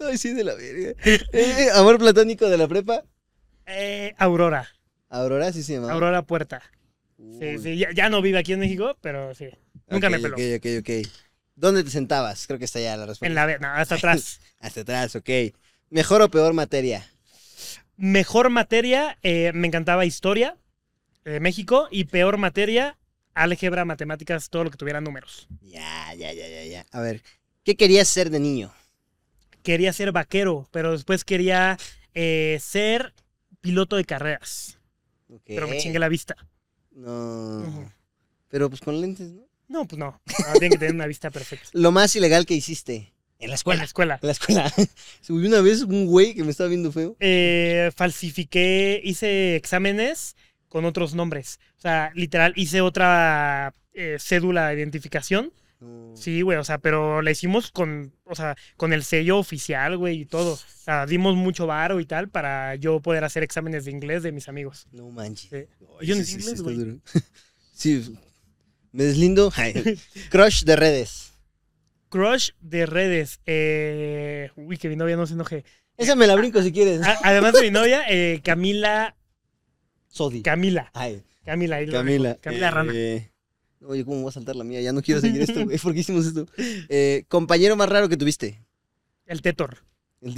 Ay, 0.00 0.18
sí, 0.18 0.32
de 0.32 0.44
la 0.44 0.54
verga. 0.54 0.94
Eh, 1.04 1.68
amor 1.74 1.98
platónico 1.98 2.48
de 2.48 2.58
la 2.58 2.66
prepa. 2.66 3.04
Eh, 3.66 4.14
Aurora. 4.18 4.68
Aurora, 5.08 5.52
sí 5.52 5.62
se 5.62 5.74
llama. 5.74 5.92
Aurora 5.92 6.22
Puerta. 6.22 6.62
Sí, 7.38 7.58
sí, 7.58 7.76
ya, 7.76 7.92
ya 7.92 8.08
no 8.08 8.20
vive 8.22 8.38
aquí 8.38 8.52
en 8.52 8.60
México, 8.60 8.96
pero 9.00 9.34
sí. 9.34 9.48
Nunca 9.88 10.10
me 10.10 10.18
peló. 10.18 10.34
Ok, 10.34 10.42
ok, 10.56 10.66
ok. 10.80 11.08
¿Dónde 11.54 11.84
te 11.84 11.90
sentabas? 11.90 12.46
Creo 12.46 12.58
que 12.58 12.64
está 12.64 12.80
ya 12.80 12.96
la 12.96 13.06
respuesta. 13.06 13.26
En 13.26 13.34
la 13.34 13.58
no, 13.58 13.68
hasta 13.68 13.96
atrás. 13.96 14.40
Hasta 14.58 14.82
atrás, 14.82 15.16
ok. 15.16 15.28
¿Mejor 15.90 16.22
o 16.22 16.30
peor 16.30 16.54
materia? 16.54 17.04
Mejor 18.02 18.50
materia, 18.50 19.16
eh, 19.22 19.52
me 19.54 19.68
encantaba 19.68 20.04
historia 20.04 20.56
de 21.24 21.38
México. 21.38 21.86
Y 21.88 22.06
peor 22.06 22.36
materia, 22.36 22.98
álgebra, 23.32 23.84
matemáticas, 23.84 24.50
todo 24.50 24.64
lo 24.64 24.72
que 24.72 24.76
tuviera 24.76 25.00
números. 25.00 25.46
Ya, 25.60 26.12
ya, 26.14 26.32
ya, 26.32 26.48
ya, 26.48 26.64
ya. 26.64 26.86
A 26.90 27.00
ver, 27.00 27.22
¿qué 27.62 27.76
querías 27.76 28.08
ser 28.08 28.30
de 28.30 28.40
niño? 28.40 28.72
Quería 29.62 29.92
ser 29.92 30.10
vaquero, 30.10 30.66
pero 30.72 30.90
después 30.90 31.24
quería 31.24 31.78
eh, 32.12 32.58
ser 32.60 33.14
piloto 33.60 33.94
de 33.94 34.04
carreras. 34.04 34.80
Pero 35.46 35.68
me 35.68 35.78
chingué 35.78 36.00
la 36.00 36.08
vista. 36.08 36.34
No. 36.90 37.88
Pero 38.48 38.68
pues 38.68 38.80
con 38.80 39.00
lentes, 39.00 39.28
¿no? 39.30 39.46
No, 39.68 39.86
pues 39.86 40.00
no. 40.00 40.20
No, 40.26 40.52
tiene 40.58 40.70
que 40.70 40.78
tener 40.78 40.94
una 40.96 41.06
vista 41.06 41.30
perfecta. 41.30 41.68
Lo 41.72 41.92
más 41.92 42.16
ilegal 42.16 42.46
que 42.46 42.54
hiciste. 42.54 43.11
En 43.42 43.50
la 43.50 43.50
En 43.50 43.50
la 43.50 43.54
escuela. 43.56 43.84
escuela. 43.84 44.18
En 44.22 44.26
la 44.26 44.32
escuela. 44.32 44.72
Subí 45.20 45.46
una 45.46 45.60
vez 45.60 45.82
un 45.82 46.06
güey 46.06 46.34
que 46.34 46.44
me 46.44 46.50
estaba 46.52 46.68
viendo 46.68 46.92
feo. 46.92 47.16
Eh, 47.20 47.90
falsifiqué, 47.96 49.00
hice 49.02 49.56
exámenes 49.56 50.36
con 50.68 50.84
otros 50.84 51.14
nombres. 51.14 51.58
O 51.76 51.80
sea, 51.80 52.12
literal, 52.14 52.52
hice 52.56 52.80
otra 52.80 53.74
eh, 53.94 54.16
cédula 54.20 54.68
de 54.68 54.74
identificación. 54.76 55.52
No. 55.80 56.16
Sí, 56.16 56.42
güey, 56.42 56.58
o 56.58 56.62
sea, 56.64 56.78
pero 56.78 57.22
la 57.22 57.32
hicimos 57.32 57.72
con, 57.72 58.14
o 58.24 58.36
sea, 58.36 58.56
con 58.76 58.92
el 58.92 59.02
sello 59.02 59.38
oficial, 59.38 59.96
güey, 59.98 60.20
y 60.20 60.24
todo. 60.26 60.52
O 60.52 60.58
sea, 60.84 61.06
dimos 61.06 61.34
mucho 61.34 61.66
varo 61.66 61.98
y 61.98 62.06
tal 62.06 62.28
para 62.28 62.76
yo 62.76 63.00
poder 63.00 63.24
hacer 63.24 63.42
exámenes 63.42 63.84
de 63.86 63.90
inglés 63.90 64.22
de 64.22 64.30
mis 64.30 64.48
amigos. 64.48 64.86
No 64.92 65.10
manches. 65.10 65.50
Sí. 65.50 65.56
Ay, 66.00 66.06
Yo 66.06 66.14
no 66.14 66.22
sí, 66.22 66.26
sé 66.26 66.40
sí, 66.40 66.44
inglés, 66.44 66.62
güey. 66.62 67.00
Sí. 67.74 68.16
Me 68.92 69.02
deslindo. 69.02 69.52
Crush 70.30 70.62
de 70.62 70.76
redes. 70.76 71.31
Crush 72.12 72.50
de 72.60 72.84
redes. 72.84 73.40
Eh... 73.46 74.50
Uy, 74.56 74.76
que 74.76 74.90
mi 74.90 74.96
novia 74.96 75.16
no 75.16 75.26
se 75.26 75.32
enoje. 75.32 75.64
Esa 75.96 76.14
me 76.14 76.26
la 76.26 76.36
brinco 76.36 76.62
si 76.62 76.70
quieres. 76.70 77.00
A- 77.02 77.18
además 77.24 77.54
de 77.54 77.62
mi 77.62 77.70
novia, 77.70 78.02
eh, 78.06 78.42
Camila. 78.44 79.16
Sodi. 80.08 80.42
Camila. 80.42 80.90
Ay, 80.92 81.22
Camila. 81.42 81.76
ahí 81.76 81.86
lo 81.86 81.92
Camila. 81.94 82.36
Camila 82.40 82.70
Rana. 82.70 82.92
Eh, 82.94 83.30
Oye, 83.86 84.04
¿cómo 84.04 84.20
voy 84.20 84.28
a 84.28 84.32
saltar 84.32 84.54
la 84.56 84.62
mía? 84.62 84.80
Ya 84.82 84.92
no 84.92 85.00
quiero 85.00 85.22
seguir 85.22 85.40
esto, 85.40 85.64
güey. 85.64 85.78
¿Por 85.78 85.94
qué 85.94 86.00
hicimos 86.00 86.26
esto? 86.26 86.46
Eh, 86.90 87.24
compañero 87.28 87.76
más 87.76 87.88
raro 87.88 88.08
que 88.10 88.16
tuviste. 88.18 88.62
El 89.24 89.40
Tetor. 89.40 89.78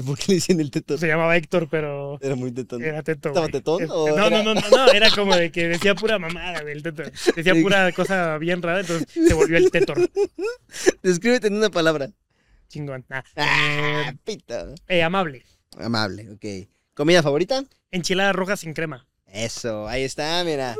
¿Por 0.07 0.17
qué 0.19 0.25
le 0.29 0.35
dicen 0.37 0.61
el 0.61 0.71
teto? 0.71 0.97
Se 0.97 1.07
llamaba 1.07 1.37
Héctor, 1.37 1.69
pero 1.71 2.19
Era 2.23 2.35
muy 2.37 2.51
tetón. 2.53 2.83
era 2.83 3.03
Teto. 3.03 3.29
¿Estaba 3.29 3.49
tetón 3.49 3.83
Es- 3.83 3.91
o 3.91 4.09
No, 4.09 4.27
era- 4.27 4.43
no, 4.43 4.55
no, 4.55 4.61
no, 4.61 4.71
no, 4.71 4.89
era 4.93 5.11
como 5.11 5.37
de 5.37 5.53
que 5.53 5.69
decía 5.69 5.95
pura 5.95 6.19
mamada, 6.19 6.63
güey, 6.63 6.73
el. 6.75 6.83
Decía 6.83 7.55
pura 7.61 7.93
cosa 7.93 8.39
bien 8.39 8.63
rara, 8.63 8.81
entonces 8.81 9.07
se 9.13 9.35
volvió 9.35 9.59
el 9.59 9.71
Tetor. 9.71 9.99
Descríbete 11.03 11.49
en 11.49 11.57
una 11.57 11.69
palabra. 11.71 12.11
Chingón. 12.69 13.05
Ah, 13.11 13.23
Ah, 13.37 14.05
eh, 14.11 14.17
pito. 14.25 14.75
eh, 14.89 15.03
amable. 15.03 15.45
Amable, 15.79 16.31
ok. 16.31 16.69
¿Comida 16.95 17.23
favorita? 17.23 17.63
Enchilada 17.91 18.33
roja 18.33 18.57
sin 18.57 18.73
crema. 18.73 19.07
Eso, 19.27 19.87
ahí 19.89 20.03
está, 20.05 20.43
mira. 20.45 20.77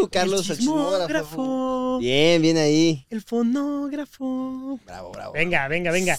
Uh, 0.00 0.06
Carlos, 0.08 0.48
el 0.50 0.58
chismógrafo. 0.58 1.98
Bien, 1.98 2.40
bien 2.40 2.56
ahí. 2.56 3.06
El 3.10 3.22
fonógrafo. 3.22 4.78
Bravo, 4.84 5.10
bravo. 5.12 5.32
Venga, 5.32 5.66
venga, 5.68 5.90
venga. 5.90 6.18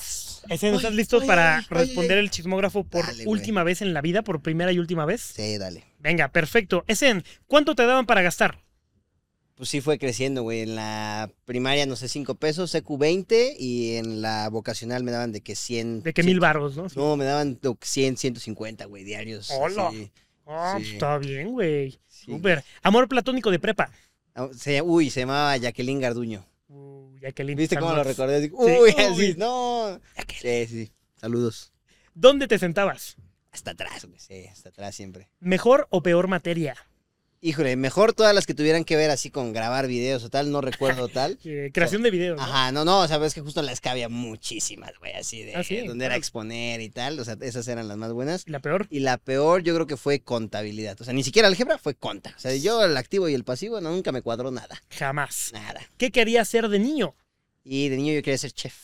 Ese, 0.49 0.68
¿Estás 0.68 0.86
Oye, 0.86 0.95
listos 0.95 1.19
oye, 1.19 1.28
para 1.28 1.57
oye, 1.60 1.68
responder 1.69 2.18
oye. 2.18 2.19
el 2.19 2.32
chismógrafo 2.32 2.84
por 2.84 3.06
Dale, 3.06 3.26
güey. 3.26 3.40
última 3.40 3.64
vez 3.64 3.82
en 3.82 3.94
la 3.94 4.02
vida, 4.02 4.22
por 4.24 4.41
primera 4.41 4.72
y 4.72 4.80
última 4.80 5.06
vez? 5.06 5.22
Sí, 5.22 5.57
dale. 5.57 5.84
Venga, 5.99 6.30
perfecto. 6.30 6.84
Esen, 6.88 7.24
¿cuánto 7.48 7.76
te 7.76 7.86
daban 7.86 8.06
para 8.06 8.22
gastar? 8.22 8.60
Pues 9.56 9.69
sí 9.69 9.82
fue 9.82 9.98
creciendo, 9.98 10.44
güey. 10.44 10.61
En 10.61 10.76
la 10.76 11.32
primaria, 11.45 11.88
no 11.88 11.95
sé, 11.95 12.07
5 12.07 12.36
pesos, 12.36 12.69
secu 12.69 12.98
20 12.99 13.56
y 13.57 13.95
en 13.95 14.22
la 14.22 14.49
vocacional 14.49 15.03
me 15.03 15.11
daban 15.11 15.32
de 15.32 15.41
que 15.41 15.56
100. 15.56 16.03
De 16.03 16.14
que 16.14 16.22
100. 16.22 16.26
mil 16.32 16.40
baros, 16.40 16.78
¿no? 16.78 16.86
No, 16.95 17.18
me 17.18 17.26
daban 17.26 17.60
de 17.60 17.76
100, 17.82 18.18
150, 18.18 18.86
güey, 18.86 19.03
diarios. 19.03 19.49
Hola. 19.52 19.88
así. 19.88 20.11
Ah, 20.45 20.78
sí. 20.80 20.94
está 20.94 21.18
bien, 21.18 21.52
güey. 21.53 21.99
Sí. 22.07 22.32
Súper. 22.32 22.64
Amor 22.84 23.07
platónico 23.10 23.49
de 23.49 23.60
prepa. 23.60 23.90
Ah, 24.36 24.48
uy, 24.84 25.10
se 25.10 25.22
llamaba 25.22 25.57
Jacqueline 25.57 25.99
Garduño. 25.99 26.45
Jacqueline. 27.19 27.57
¿Viste 27.57 27.77
cómo 27.77 27.94
lo 27.94 28.03
recordé? 28.03 28.38
Así, 28.38 28.49
Sí. 28.49 28.56
Uy, 28.56 28.95
así, 28.98 29.35
no. 29.38 29.99
Sí, 30.39 30.68
sí. 30.68 30.91
Saludos. 31.15 31.73
¿Dónde 32.14 32.48
te 32.48 32.57
sentabas? 32.60 33.15
Hasta 33.52 33.72
atrás, 33.72 34.06
güey. 34.06 34.19
Sí, 34.19 34.45
hasta 34.48 34.69
atrás 34.69 34.95
siempre. 34.95 35.30
¿Mejor 35.39 35.88
o 35.89 36.02
peor 36.03 36.27
materia? 36.27 36.76
Híjole, 37.39 37.76
mejor 37.76 38.14
todas 38.14 38.34
las 38.34 38.47
que 38.47 38.55
tuvieran 38.55 38.84
que 38.84 38.95
ver 38.95 39.11
así 39.11 39.30
con 39.30 39.53
grabar 39.53 39.85
videos 39.88 40.23
o 40.23 40.30
tal, 40.30 40.51
no 40.51 40.59
recuerdo 40.59 41.07
tal. 41.07 41.38
Eh, 41.43 41.69
creación 41.72 42.01
de 42.01 42.09
videos. 42.09 42.38
¿no? 42.38 42.43
Ajá, 42.43 42.72
no, 42.72 42.84
no, 42.84 43.07
sabes 43.07 43.35
que 43.35 43.41
justo 43.41 43.59
en 43.59 43.68
las 43.68 43.80
que 43.80 43.89
había 43.89 44.09
muchísimas, 44.09 44.91
güey, 44.99 45.14
así 45.14 45.43
de 45.43 45.55
Ah, 45.55 45.64
sí, 45.64 45.85
donde 45.85 46.05
era 46.05 46.15
exponer 46.15 46.81
y 46.81 46.89
tal, 46.89 47.19
o 47.19 47.23
sea, 47.23 47.38
esas 47.41 47.68
eran 47.68 47.88
las 47.88 47.97
más 47.97 48.11
buenas. 48.11 48.43
¿Y 48.47 48.51
la 48.51 48.59
peor? 48.59 48.88
Y 48.89 49.01
la 49.01 49.18
peor 49.19 49.61
yo 49.61 49.76
creo 49.76 49.85
que 49.85 49.97
fue 49.97 50.19
contabilidad, 50.19 50.99
o 50.99 51.03
sea, 51.03 51.14
ni 51.14 51.23
siquiera 51.23 51.47
álgebra 51.47 51.77
fue 51.77 51.93
conta. 51.93 52.34
O 52.35 52.39
sea, 52.39 52.55
yo 52.55 52.84
el 52.84 52.97
activo 52.97 53.30
y 53.30 53.35
el 53.35 53.43
pasivo 53.43 53.80
no, 53.81 53.91
nunca 53.91 54.11
me 54.11 54.23
cuadró 54.23 54.49
nada, 54.49 54.81
Jamás. 54.89 55.51
nada. 55.53 55.81
¿Qué 55.97 56.11
querías 56.11 56.47
ser 56.49 56.69
de 56.69 56.80
niño? 56.80 57.14
Y 57.64 57.89
de 57.89 57.97
niño 57.97 58.14
yo 58.14 58.23
quería 58.23 58.38
ser 58.39 58.51
chef. 58.51 58.76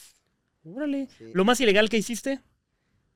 Órale. 0.64 1.08
Sí. 1.18 1.26
¿Lo 1.34 1.44
más 1.44 1.60
ilegal 1.60 1.90
que 1.90 1.98
hiciste? 1.98 2.40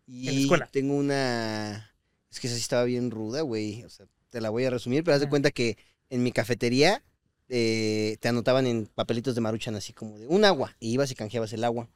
Y 0.07 0.26
la 0.26 0.31
escuela. 0.31 0.69
tengo 0.72 0.95
una... 0.95 1.93
Es 2.31 2.39
que 2.39 2.47
esa 2.47 2.55
sí 2.55 2.61
estaba 2.61 2.84
bien 2.85 3.11
ruda, 3.11 3.41
güey. 3.41 3.84
O 3.84 3.89
sea, 3.89 4.05
te 4.29 4.41
la 4.41 4.49
voy 4.49 4.65
a 4.65 4.69
resumir, 4.69 5.03
pero 5.03 5.15
haz 5.15 5.21
de 5.21 5.25
Ajá. 5.25 5.31
cuenta 5.31 5.51
que 5.51 5.77
en 6.09 6.23
mi 6.23 6.31
cafetería 6.31 7.03
eh, 7.49 8.17
te 8.19 8.27
anotaban 8.27 8.67
en 8.67 8.87
papelitos 8.87 9.35
de 9.35 9.41
maruchan 9.41 9.75
así 9.75 9.93
como 9.93 10.17
de 10.17 10.27
un 10.27 10.45
agua. 10.45 10.75
Y 10.79 10.91
ibas 10.91 11.11
y 11.11 11.15
canjeabas 11.15 11.53
el 11.53 11.63
agua. 11.63 11.89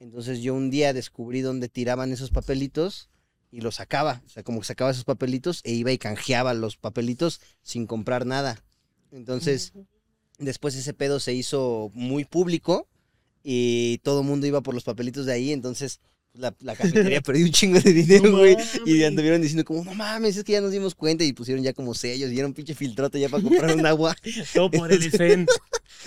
Entonces 0.00 0.40
yo 0.40 0.54
un 0.54 0.70
día 0.70 0.92
descubrí 0.92 1.40
dónde 1.40 1.68
tiraban 1.68 2.12
esos 2.12 2.30
papelitos 2.30 3.08
y 3.50 3.60
los 3.60 3.76
sacaba. 3.76 4.22
O 4.26 4.28
sea, 4.28 4.42
como 4.42 4.60
que 4.60 4.66
sacaba 4.66 4.90
esos 4.90 5.04
papelitos 5.04 5.60
e 5.64 5.72
iba 5.72 5.92
y 5.92 5.98
canjeaba 5.98 6.54
los 6.54 6.76
papelitos 6.76 7.40
sin 7.62 7.86
comprar 7.86 8.26
nada. 8.26 8.64
Entonces, 9.12 9.72
después 10.38 10.74
ese 10.74 10.92
pedo 10.92 11.20
se 11.20 11.34
hizo 11.34 11.90
muy 11.94 12.24
público 12.24 12.88
y 13.42 13.98
todo 13.98 14.22
el 14.22 14.26
mundo 14.26 14.46
iba 14.46 14.60
por 14.62 14.74
los 14.74 14.84
papelitos 14.84 15.26
de 15.26 15.32
ahí. 15.34 15.52
Entonces, 15.52 16.00
la, 16.34 16.54
la 16.60 16.74
cafetería 16.76 17.20
perdió 17.20 17.46
un 17.46 17.52
chingo 17.52 17.80
de 17.80 17.92
dinero, 17.94 18.30
No 18.30 18.38
güey. 18.38 18.54
mames. 18.56 18.80
Y 18.86 19.04
anduvieron 19.04 19.40
diciendo 19.40 19.64
como, 19.64 19.84
no 19.84 19.94
mames, 19.94 20.36
es 20.36 20.44
que 20.44 20.52
ya 20.52 20.60
nos 20.60 20.72
dimos 20.72 20.94
cuenta 20.94 21.24
y 21.24 21.32
pusieron 21.32 21.62
ya 21.64 21.72
como 21.72 21.94
sellos 21.94 22.30
y 22.30 22.38
era 22.38 22.46
un 22.46 22.54
pinche 22.54 22.74
filtrote 22.74 23.18
ya 23.20 23.28
para 23.28 23.42
comprar 23.42 23.74
un 23.76 23.86
agua. 23.86 24.16
Todo 24.54 24.70
por 24.70 24.92
el 24.92 25.02
ICEN. 25.04 25.46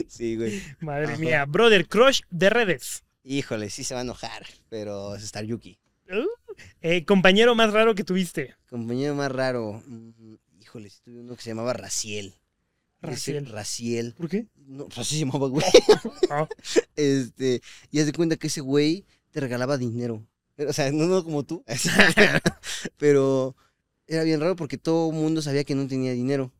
Sí, 0.08 0.36
güey. 0.36 0.62
Madre 0.80 1.06
Ajá. 1.14 1.18
mía. 1.18 1.46
Brother, 1.46 1.88
crush 1.88 2.22
de 2.30 2.50
redes. 2.52 3.04
Híjole, 3.24 3.70
sí 3.72 3.84
se 3.84 3.96
va 3.96 4.02
a 4.02 4.04
enojar, 4.04 4.46
pero 4.70 5.16
es 5.16 5.24
Star 5.24 5.44
Yuki. 5.44 5.80
Eh, 6.82 7.04
compañero 7.06 7.56
más 7.56 7.74
raro 7.74 7.96
que 7.96 8.04
tuviste. 8.04 8.56
Compañero 8.70 9.16
más 9.16 9.32
raro. 9.32 9.82
mm, 9.88 10.36
híjole, 10.62 10.90
sí 10.92 11.00
tuve 11.04 11.20
uno 11.22 11.36
que 11.36 11.42
se 11.42 11.50
llamaba 11.50 11.74
Raciel. 11.74 12.36
Ese 13.02 13.10
Raciel. 13.12 13.46
Raciel. 13.48 14.14
¿Por 14.16 14.30
qué? 14.30 14.46
No, 14.56 14.86
pues 14.86 15.00
así 15.00 15.16
se 15.16 15.26
llamaba, 15.26 15.48
güey. 15.48 15.66
Ah. 16.30 16.48
Este, 16.96 17.62
y 17.92 18.00
haz 18.00 18.06
de 18.06 18.14
cuenta 18.14 18.36
que 18.38 18.48
ese 18.48 18.62
güey 18.62 19.06
te 19.38 19.42
regalaba 19.42 19.78
dinero. 19.78 20.26
O 20.68 20.74
sea, 20.74 20.92
no, 20.92 21.06
no 21.06 21.24
como 21.24 21.44
tú. 21.44 21.64
Pero 22.98 23.56
era 24.08 24.24
bien 24.24 24.40
raro 24.40 24.56
porque 24.56 24.80
todo 24.80 25.12
el 25.12 25.16
mundo 25.16 25.44
sabía 25.44 25.64
que 25.64 25.76
no 25.76 25.86
tenía 25.88 26.12
dinero. 26.14 26.52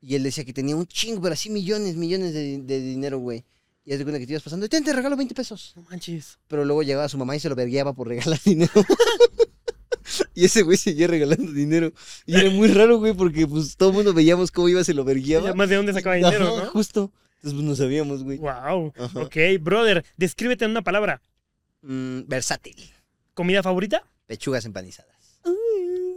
Y 0.00 0.14
él 0.14 0.22
decía 0.22 0.44
que 0.44 0.52
tenía 0.52 0.76
un 0.76 0.86
chingo, 0.86 1.20
pero 1.20 1.32
así 1.32 1.50
millones, 1.50 1.96
millones 1.96 2.32
de, 2.32 2.58
de 2.58 2.80
dinero, 2.80 3.18
güey. 3.18 3.44
Y 3.84 3.92
haz 3.92 3.98
de 3.98 4.04
cuenta 4.04 4.20
que 4.20 4.26
te 4.26 4.32
ibas 4.34 4.44
pasando, 4.44 4.68
te 4.68 4.92
regalo 4.92 5.16
20 5.16 5.34
pesos. 5.34 5.72
No 5.74 5.82
manches. 5.90 6.38
Pero 6.46 6.64
luego 6.64 6.84
llegaba 6.84 7.08
su 7.08 7.18
mamá 7.18 7.34
y 7.34 7.40
se 7.40 7.48
lo 7.48 7.56
vergueaba 7.56 7.94
por 7.94 8.06
regalar 8.06 8.38
dinero. 8.44 8.70
y 10.34 10.44
ese 10.44 10.62
güey 10.62 10.76
seguía 10.76 11.08
regalando 11.08 11.50
dinero. 11.50 11.92
Y 12.26 12.36
era 12.36 12.50
muy 12.50 12.68
raro, 12.68 12.98
güey, 12.98 13.14
porque 13.14 13.44
pues 13.48 13.76
todo 13.76 13.88
el 13.88 13.96
mundo 13.96 14.12
veíamos 14.14 14.52
cómo 14.52 14.68
iba, 14.68 14.84
se 14.84 14.94
lo 14.94 15.02
vergueaba. 15.02 15.48
Ya 15.48 15.54
más 15.54 15.68
de 15.68 15.74
dónde 15.74 15.92
sacaba 15.92 16.14
dinero, 16.14 16.54
Ajá, 16.54 16.64
¿no? 16.66 16.70
Justo. 16.70 17.10
Entonces 17.36 17.54
pues 17.54 17.64
no 17.64 17.74
sabíamos, 17.74 18.22
güey. 18.22 18.38
Wow. 18.38 18.92
Ajá. 18.96 19.20
Ok, 19.20 19.36
brother, 19.60 20.04
descríbete 20.16 20.64
en 20.64 20.70
una 20.70 20.82
palabra. 20.82 21.20
Mm, 21.84 22.26
versátil. 22.26 22.92
¿Comida 23.34 23.62
favorita? 23.62 24.02
Pechugas 24.26 24.64
empanizadas. 24.64 25.40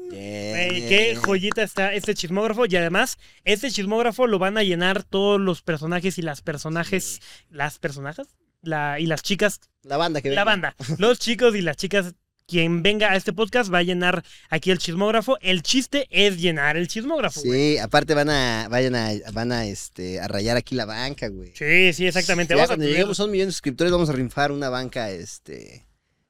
Bien, 0.10 0.56
Ey, 0.56 0.88
qué 0.88 1.16
joyita 1.18 1.62
está 1.64 1.94
este 1.94 2.14
chismógrafo. 2.16 2.66
Y 2.66 2.76
además, 2.78 3.18
este 3.44 3.70
chismógrafo 3.70 4.26
lo 4.28 4.40
van 4.40 4.58
a 4.58 4.64
llenar 4.64 5.04
todos 5.04 5.40
los 5.42 5.62
personajes 5.62 6.18
y 6.18 6.22
las 6.22 6.42
personajes. 6.42 7.22
¿Las 7.50 7.80
personajes? 7.80 8.28
La, 8.62 9.00
y 9.00 9.06
las 9.06 9.22
chicas. 9.22 9.60
La 9.84 9.98
banda 9.98 10.22
que 10.22 10.30
La 10.30 10.46
venga. 10.46 10.74
banda. 10.74 10.76
Los 10.98 11.20
chicos 11.20 11.56
y 11.56 11.62
las 11.62 11.76
chicas. 11.76 12.16
Quien 12.50 12.82
venga 12.82 13.12
a 13.12 13.18
este 13.18 13.34
podcast 13.34 13.72
va 13.74 13.80
a 13.80 13.84
llenar 13.84 14.24
aquí 14.50 14.72
el 14.72 14.78
chismógrafo. 14.78 15.38
El 15.42 15.64
chiste 15.64 16.08
es 16.10 16.40
llenar 16.40 16.78
el 16.78 16.88
chismógrafo. 16.88 17.42
güey. 17.44 17.74
Sí, 17.74 17.78
aparte 17.78 18.14
van 18.14 18.30
a, 18.30 18.70
vayan 18.70 18.96
a, 18.96 19.10
van 19.34 19.52
a, 19.52 19.66
este, 19.66 20.22
a 20.22 20.30
rayar 20.30 20.56
aquí 20.56 20.74
la 20.74 20.86
banca, 20.86 21.28
güey. 21.28 21.52
Sí, 21.54 21.92
sí, 21.92 22.08
exactamente. 22.08 22.54
Ya 22.54 22.56
Vamos 22.56 22.70
a 22.72 22.76
cuando 22.76 22.86
lleguemos 22.86 23.20
a 23.20 23.26
un 23.26 23.32
millón 23.32 23.48
de 23.50 23.52
suscriptores 23.52 23.92
vamos 23.92 24.10
a 24.10 24.14
rifar 24.14 24.54
una 24.54 24.70
banca, 24.70 25.12
este, 25.12 25.86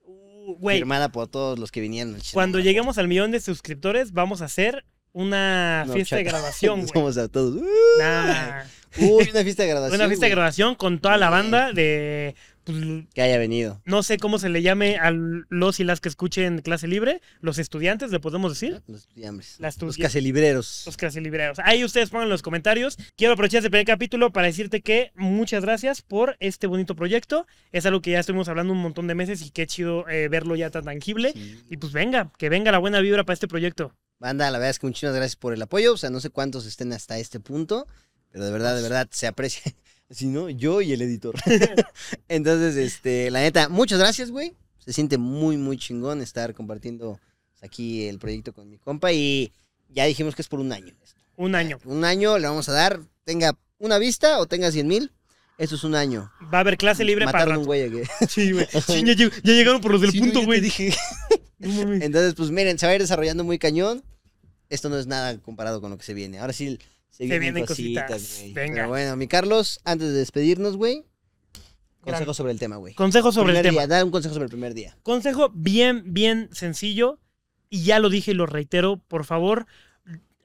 Uh, 0.08 0.56
güey, 0.58 0.78
firmada 0.80 1.10
por 1.12 1.28
todos 1.28 1.60
los 1.60 1.72
que 1.72 1.82
vinieron. 1.82 2.16
al 2.16 2.22
cuando 2.34 2.60
lleguemos 2.60 2.98
al 2.98 3.08
millón 3.08 3.30
de 3.32 3.40
suscriptores, 3.40 4.12
vamos 4.14 4.42
a 4.42 4.46
hacer 4.46 4.86
una 5.12 5.84
No, 5.86 5.94
fiesta 5.94 6.16
de 6.16 6.24
grabación, 6.24 6.80
güey. 6.82 6.92
Vamos 6.96 7.18
a 7.20 7.28
todos. 7.28 7.62
Nah, 8.00 8.64
Uy, 9.00 9.28
una 9.32 9.44
fiesta 9.44 9.64
de 9.64 9.70
graduación. 9.70 10.00
una 10.02 10.08
fiesta 10.08 10.26
de 10.26 10.30
güey. 10.30 10.36
grabación 10.36 10.76
con 10.76 11.00
toda 11.00 11.18
la 11.18 11.30
banda 11.30 11.72
de. 11.74 12.36
pues, 12.64 12.78
Que 13.14 13.22
haya 13.22 13.38
venido. 13.38 13.82
no 13.86 14.04
sé 14.04 14.18
cómo 14.18 14.40
se 14.40 14.50
le 14.50 14.62
llame 14.62 14.98
a 14.98 15.12
los 15.12 15.80
y 15.80 15.84
las 15.84 16.02
que 16.02 16.10
escuchen 16.10 16.60
clase 16.62 16.88
libre, 16.88 17.22
los 17.42 17.60
estudiantes, 17.60 18.12
le 18.12 18.20
podemos 18.20 18.52
decir. 18.54 18.82
Los 18.88 19.02
estudiambres. 19.02 19.56
Las 19.60 19.76
Los 19.82 19.92
estudia- 19.96 20.06
caselibreros. 20.08 20.84
Los 20.86 20.98
clase 20.98 21.22
libreros. 21.22 21.60
Ahí 21.64 21.84
ustedes 21.84 22.10
pongan 22.10 22.26
en 22.26 22.30
los 22.32 22.42
comentarios. 22.42 22.98
Quiero 23.16 23.34
aprovechar 23.34 23.60
este 23.60 23.70
primer 23.70 23.86
capítulo 23.86 24.32
para 24.32 24.48
decirte 24.48 24.82
que 24.82 25.12
muchas 25.16 25.64
gracias 25.64 26.02
por 26.02 26.36
este 26.40 26.68
bonito 26.68 26.96
proyecto. 26.96 27.46
Es 27.72 27.86
algo 27.86 28.02
que 28.02 28.12
ya 28.12 28.20
estuvimos 28.20 28.50
hablando 28.50 28.74
un 28.74 28.80
montón 28.82 29.08
de 29.08 29.16
meses 29.16 29.42
y 29.46 29.50
qué 29.52 29.66
chido 29.68 30.08
eh, 30.10 30.28
verlo 30.28 30.56
ya 30.56 30.70
tan 30.70 30.86
tangible. 30.86 31.32
Sí. 31.34 31.60
Y 31.70 31.78
pues 31.78 31.94
venga, 31.94 32.32
que 32.38 32.50
venga 32.50 32.72
la 32.72 32.78
buena 32.80 33.00
vibra 33.00 33.24
para 33.24 33.34
este 33.36 33.48
proyecto. 33.48 33.94
Banda, 34.20 34.50
la 34.50 34.58
verdad 34.58 34.72
es 34.72 34.80
que 34.80 34.88
muchísimas 34.88 35.14
gracias 35.16 35.36
por 35.36 35.54
el 35.54 35.62
apoyo. 35.62 35.94
O 35.94 35.98
sea, 35.98 36.10
no 36.10 36.20
sé 36.20 36.32
cuántos 36.32 36.66
estén 36.66 36.92
hasta 36.92 37.20
este 37.20 37.40
punto, 37.40 37.86
pero 38.32 38.46
de 38.46 38.52
verdad, 38.52 38.76
de 38.76 38.82
verdad, 38.82 39.08
se 39.12 39.28
aprecia. 39.28 39.62
Si 40.10 40.26
no, 40.28 40.50
yo 40.50 40.80
y 40.80 40.94
el 40.94 41.02
editor. 41.02 41.36
Entonces, 42.30 42.78
este, 42.78 43.30
la 43.30 43.42
neta, 43.42 43.68
muchas 43.68 44.00
gracias, 44.00 44.32
güey. 44.32 44.54
Se 44.78 44.94
siente 44.94 45.18
muy, 45.18 45.58
muy 45.58 45.78
chingón 45.78 46.22
estar 46.22 46.54
compartiendo 46.54 47.20
aquí 47.62 48.06
el 48.08 48.18
proyecto 48.18 48.54
con 48.54 48.70
mi 48.70 48.78
compa 48.78 49.12
y 49.12 49.52
ya 49.90 50.06
dijimos 50.06 50.34
que 50.34 50.42
es 50.42 50.48
por 50.48 50.62
un 50.62 50.72
año. 50.72 50.96
esto. 51.04 51.20
Un 51.36 51.56
año. 51.56 51.78
Un 51.84 52.06
año 52.06 52.38
le 52.40 52.48
vamos 52.48 52.70
a 52.70 52.72
dar, 52.72 53.02
tenga 53.26 53.58
una 53.80 53.98
vista 53.98 54.40
o 54.40 54.46
tenga 54.46 54.72
100 54.72 54.88
mil. 54.88 55.12
Esto 55.58 55.76
es 55.76 55.84
un 55.84 55.94
año. 55.96 56.32
Va 56.54 56.60
a 56.60 56.62
haber 56.62 56.78
clase 56.78 57.04
libre 57.04 57.26
para 57.26 57.40
Mataron 57.40 57.52
rato. 57.56 57.60
un 57.62 57.66
güey 57.66 57.84
aquí. 57.84 58.10
Sí, 58.30 58.52
güey. 58.54 58.66
Sí, 58.68 59.04
ya, 59.04 59.12
lleg- 59.14 59.42
ya 59.44 59.52
llegaron 59.52 59.82
por 59.82 59.92
los 59.92 60.00
del 60.00 60.12
Sí, 60.12 60.20
punto, 60.22 60.42
güey. 60.46 60.62
dije. 60.62 60.96
Entonces, 61.60 62.34
pues 62.36 62.52
miren, 62.52 62.80
se 62.80 62.86
va 62.86 62.94
a 62.94 62.96
ir 62.96 63.02
desarrollando 63.02 63.44
muy 63.44 63.60
cañón. 63.60 64.04
Esto 64.70 64.88
no 64.90 64.98
es 64.98 65.08
nada 65.08 65.38
comparado 65.40 65.82
con 65.82 65.90
lo 65.92 65.98
que 65.98 66.06
se 66.06 66.14
viene. 66.14 66.40
Ahora 66.40 66.54
sí 66.54 66.80
se 67.10 67.24
vienen, 67.24 67.42
vienen 67.42 67.66
cositas, 67.66 68.12
cositas. 68.12 68.54
Venga. 68.54 68.76
Pero 68.76 68.88
bueno, 68.90 69.16
mi 69.16 69.28
Carlos, 69.28 69.80
antes 69.84 70.10
de 70.10 70.14
despedirnos, 70.14 70.78
güey, 70.78 71.06
consejo 72.02 72.34
sobre 72.34 72.52
el 72.54 72.60
tema, 72.60 72.78
güey. 72.78 72.94
Consejo 72.94 73.32
sobre 73.32 73.52
el 73.54 73.60
Primer 73.60 73.72
tema. 73.74 73.88
día, 73.88 73.98
da 73.98 74.06
un 74.06 74.12
consejo 74.12 74.34
sobre 74.34 74.46
el 74.46 74.52
primer 74.52 74.74
día. 74.74 74.98
Consejo 75.04 75.50
bien, 75.54 76.14
bien 76.14 76.50
sencillo. 76.54 77.20
Y 77.70 77.84
ya 77.84 78.00
lo 78.00 78.10
dije 78.10 78.32
y 78.32 78.34
lo 78.34 78.46
reitero. 78.46 78.98
Por 79.10 79.26
favor, 79.26 79.66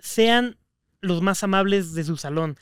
sean 0.00 0.58
los 1.00 1.22
más 1.22 1.44
amables 1.44 1.94
de 1.94 2.02
su 2.02 2.16
salón. 2.16 2.58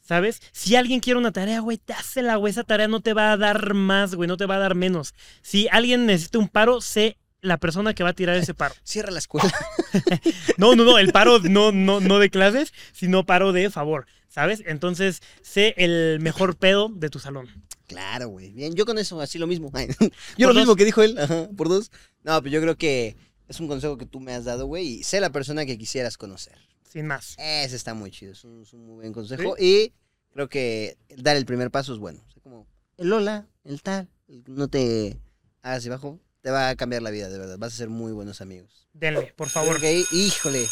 ¿Sabes? 0.00 0.42
Si 0.50 0.74
alguien 0.74 0.98
quiere 0.98 1.20
una 1.20 1.30
tarea, 1.30 1.60
güey, 1.60 1.80
dásela, 1.86 2.34
güey. 2.34 2.50
Esa 2.50 2.64
tarea 2.64 2.88
no 2.88 3.00
te 3.00 3.12
va 3.14 3.30
a 3.30 3.36
dar 3.36 3.74
más, 3.74 4.16
güey. 4.16 4.26
No 4.26 4.36
te 4.36 4.46
va 4.46 4.56
a 4.56 4.58
dar 4.58 4.74
menos. 4.74 5.14
Si 5.42 5.68
alguien 5.70 6.06
necesita 6.06 6.40
un 6.40 6.48
paro, 6.48 6.80
sé 6.80 7.18
la 7.42 7.58
persona 7.58 7.94
que 7.94 8.02
va 8.02 8.10
a 8.10 8.14
tirar 8.14 8.36
ese 8.36 8.54
paro. 8.54 8.74
Cierra 8.84 9.10
la 9.10 9.18
escuela. 9.18 9.52
No, 10.56 10.76
no, 10.76 10.84
no. 10.84 10.98
El 10.98 11.10
paro 11.12 11.40
no, 11.40 11.72
no, 11.72 12.00
no 12.00 12.18
de 12.18 12.30
clases, 12.30 12.72
sino 12.92 13.26
paro 13.26 13.52
de 13.52 13.70
favor. 13.70 14.06
¿Sabes? 14.28 14.62
Entonces, 14.66 15.20
sé 15.42 15.74
el 15.76 16.20
mejor 16.20 16.56
pedo 16.56 16.88
de 16.88 17.10
tu 17.10 17.18
salón. 17.18 17.48
Claro, 17.88 18.28
güey. 18.28 18.52
Bien, 18.52 18.74
yo 18.74 18.86
con 18.86 18.98
eso, 18.98 19.20
así 19.20 19.38
lo 19.38 19.48
mismo. 19.48 19.72
Yo 20.38 20.46
Por 20.46 20.54
lo 20.54 20.60
mismo 20.60 20.76
que 20.76 20.84
dijo 20.84 21.02
él, 21.02 21.18
ajá, 21.18 21.48
por 21.56 21.68
dos. 21.68 21.90
No, 22.22 22.40
pero 22.40 22.52
yo 22.52 22.60
creo 22.60 22.76
que 22.76 23.16
es 23.48 23.58
un 23.58 23.66
consejo 23.66 23.98
que 23.98 24.06
tú 24.06 24.20
me 24.20 24.32
has 24.32 24.44
dado, 24.44 24.66
güey, 24.66 24.86
y 24.86 25.02
sé 25.02 25.20
la 25.20 25.30
persona 25.30 25.66
que 25.66 25.76
quisieras 25.76 26.16
conocer. 26.16 26.56
Sin 26.88 27.08
más. 27.08 27.34
Ese 27.38 27.74
está 27.74 27.94
muy 27.94 28.12
chido, 28.12 28.30
es 28.30 28.44
un, 28.44 28.62
es 28.62 28.72
un 28.72 28.86
muy 28.86 28.94
buen 28.96 29.12
consejo. 29.12 29.56
Y 29.58 29.92
creo 30.32 30.48
que 30.48 30.96
dar 31.16 31.36
el 31.36 31.46
primer 31.46 31.72
paso 31.72 31.92
es 31.92 31.98
bueno. 31.98 32.22
O 32.28 32.30
sea, 32.30 32.40
como 32.42 32.68
el 32.96 33.12
hola, 33.12 33.48
el 33.64 33.82
tal, 33.82 34.08
el 34.28 34.44
no 34.46 34.68
te 34.68 35.18
hagas 35.62 35.82
de 35.82 35.90
bajo, 35.90 36.20
te 36.42 36.50
va 36.50 36.68
a 36.70 36.76
cambiar 36.76 37.02
la 37.02 37.10
vida, 37.10 37.28
de 37.28 37.38
verdad. 37.38 37.58
Vas 37.58 37.74
a 37.74 37.76
ser 37.76 37.88
muy 37.88 38.12
buenos 38.12 38.40
amigos. 38.40 38.88
Denle, 38.92 39.32
por 39.36 39.48
favor. 39.48 39.78
ahí, 39.84 40.04
híjole, 40.12 40.66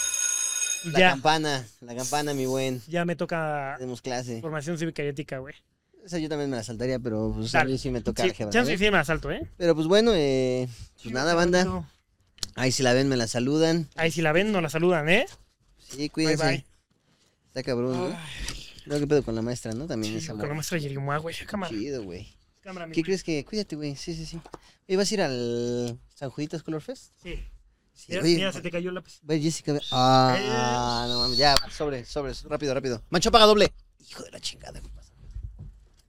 la 0.85 0.99
Ya, 0.99 1.11
campana, 1.11 1.67
la 1.81 1.95
campana, 1.95 2.35
mi 2.35 2.47
buen. 2.47 2.83
ya 2.89 3.05
me 3.05 3.17
toca 3.17 3.75
Tenemos 3.79 4.01
clase. 4.03 4.41
formación 4.41 4.79
cívica 4.79 5.03
y 5.03 5.09
ética, 5.09 5.39
güey. 5.39 5.55
Esa 6.05 6.19
yo 6.19 6.29
también 6.29 6.49
me 6.51 6.57
la 6.57 6.63
saltaría, 6.63 6.99
pero 6.99 7.33
pues 7.37 7.55
a 7.55 7.65
mí 7.65 7.77
sí 7.77 7.91
me 7.91 8.01
toca 8.01 8.23
Sí, 8.23 8.31
álgebra, 8.31 8.53
chance 8.53 8.73
¿eh? 8.73 8.79
sí 8.79 8.91
me 8.91 8.99
asalto, 8.99 9.31
¿eh? 9.31 9.47
Pero 9.59 9.75
pues 9.75 9.87
bueno, 9.89 10.13
eh, 10.15 10.69
pues 11.03 11.13
nada, 11.13 11.35
banda. 11.35 11.65
No. 11.65 11.89
Ahí 12.55 12.73
si 12.73 12.83
la 12.83 12.93
ven, 12.93 13.09
me 13.09 13.17
la 13.17 13.27
saludan. 13.27 13.89
Ahí 13.95 14.11
si 14.11 14.23
la 14.23 14.33
ven, 14.33 14.51
no 14.53 14.61
la 14.61 14.71
saludan, 14.71 15.09
¿eh? 15.09 15.27
Sí, 15.79 15.97
Bye, 15.99 16.11
cuídense. 16.11 16.45
bye. 16.47 16.65
Está 17.49 17.63
cabrón, 17.63 17.93
¿no? 18.11 18.19
No, 18.87 18.99
qué 18.99 19.07
pedo 19.07 19.23
con 19.23 19.35
la 19.35 19.43
maestra, 19.43 19.73
¿no? 19.73 19.87
También 19.87 20.15
Sí, 20.15 20.19
esa 20.25 20.33
con 20.33 20.49
la 20.49 20.55
maestra 20.55 20.79
Yerimua, 20.79 21.19
güey. 21.19 21.35
Cámara. 21.47 21.71
Chido, 21.71 22.03
güey. 22.05 22.33
Cámara, 22.61 22.89
¿Qué 22.93 23.03
crees 23.03 23.23
que? 23.23 23.45
Cuídate, 23.45 23.77
güey. 23.77 23.97
Sí, 23.97 24.15
sí, 24.15 24.27
sí. 24.27 24.41
¿vas 24.97 25.11
a 25.11 25.15
ir 25.15 25.23
al 25.23 25.99
San 26.15 26.31
Juditas 26.31 26.63
Color 26.63 26.83
Fest? 26.83 27.13
Sí. 27.23 27.39
Sí, 27.95 28.07
Mira, 28.11 28.23
oye, 28.23 28.35
mira, 28.37 28.53
se 28.53 28.61
te 28.61 28.71
cayó 28.71 28.91
el 28.91 28.95
lápiz. 28.95 29.21
Jessica. 29.29 29.77
Ah, 29.91 31.07
no 31.09 31.19
mames. 31.21 31.37
Ya, 31.37 31.57
sobre, 31.71 32.05
sobre. 32.05 32.33
Rápido, 32.45 32.73
rápido. 32.73 33.03
Mancho 33.11 33.33
paga 33.33 33.47
doble. 33.47 33.73
Hijo 33.99 34.23
de 34.23 34.31
la 34.31 34.41
chingada. 34.41 34.79
güey. 34.81 34.93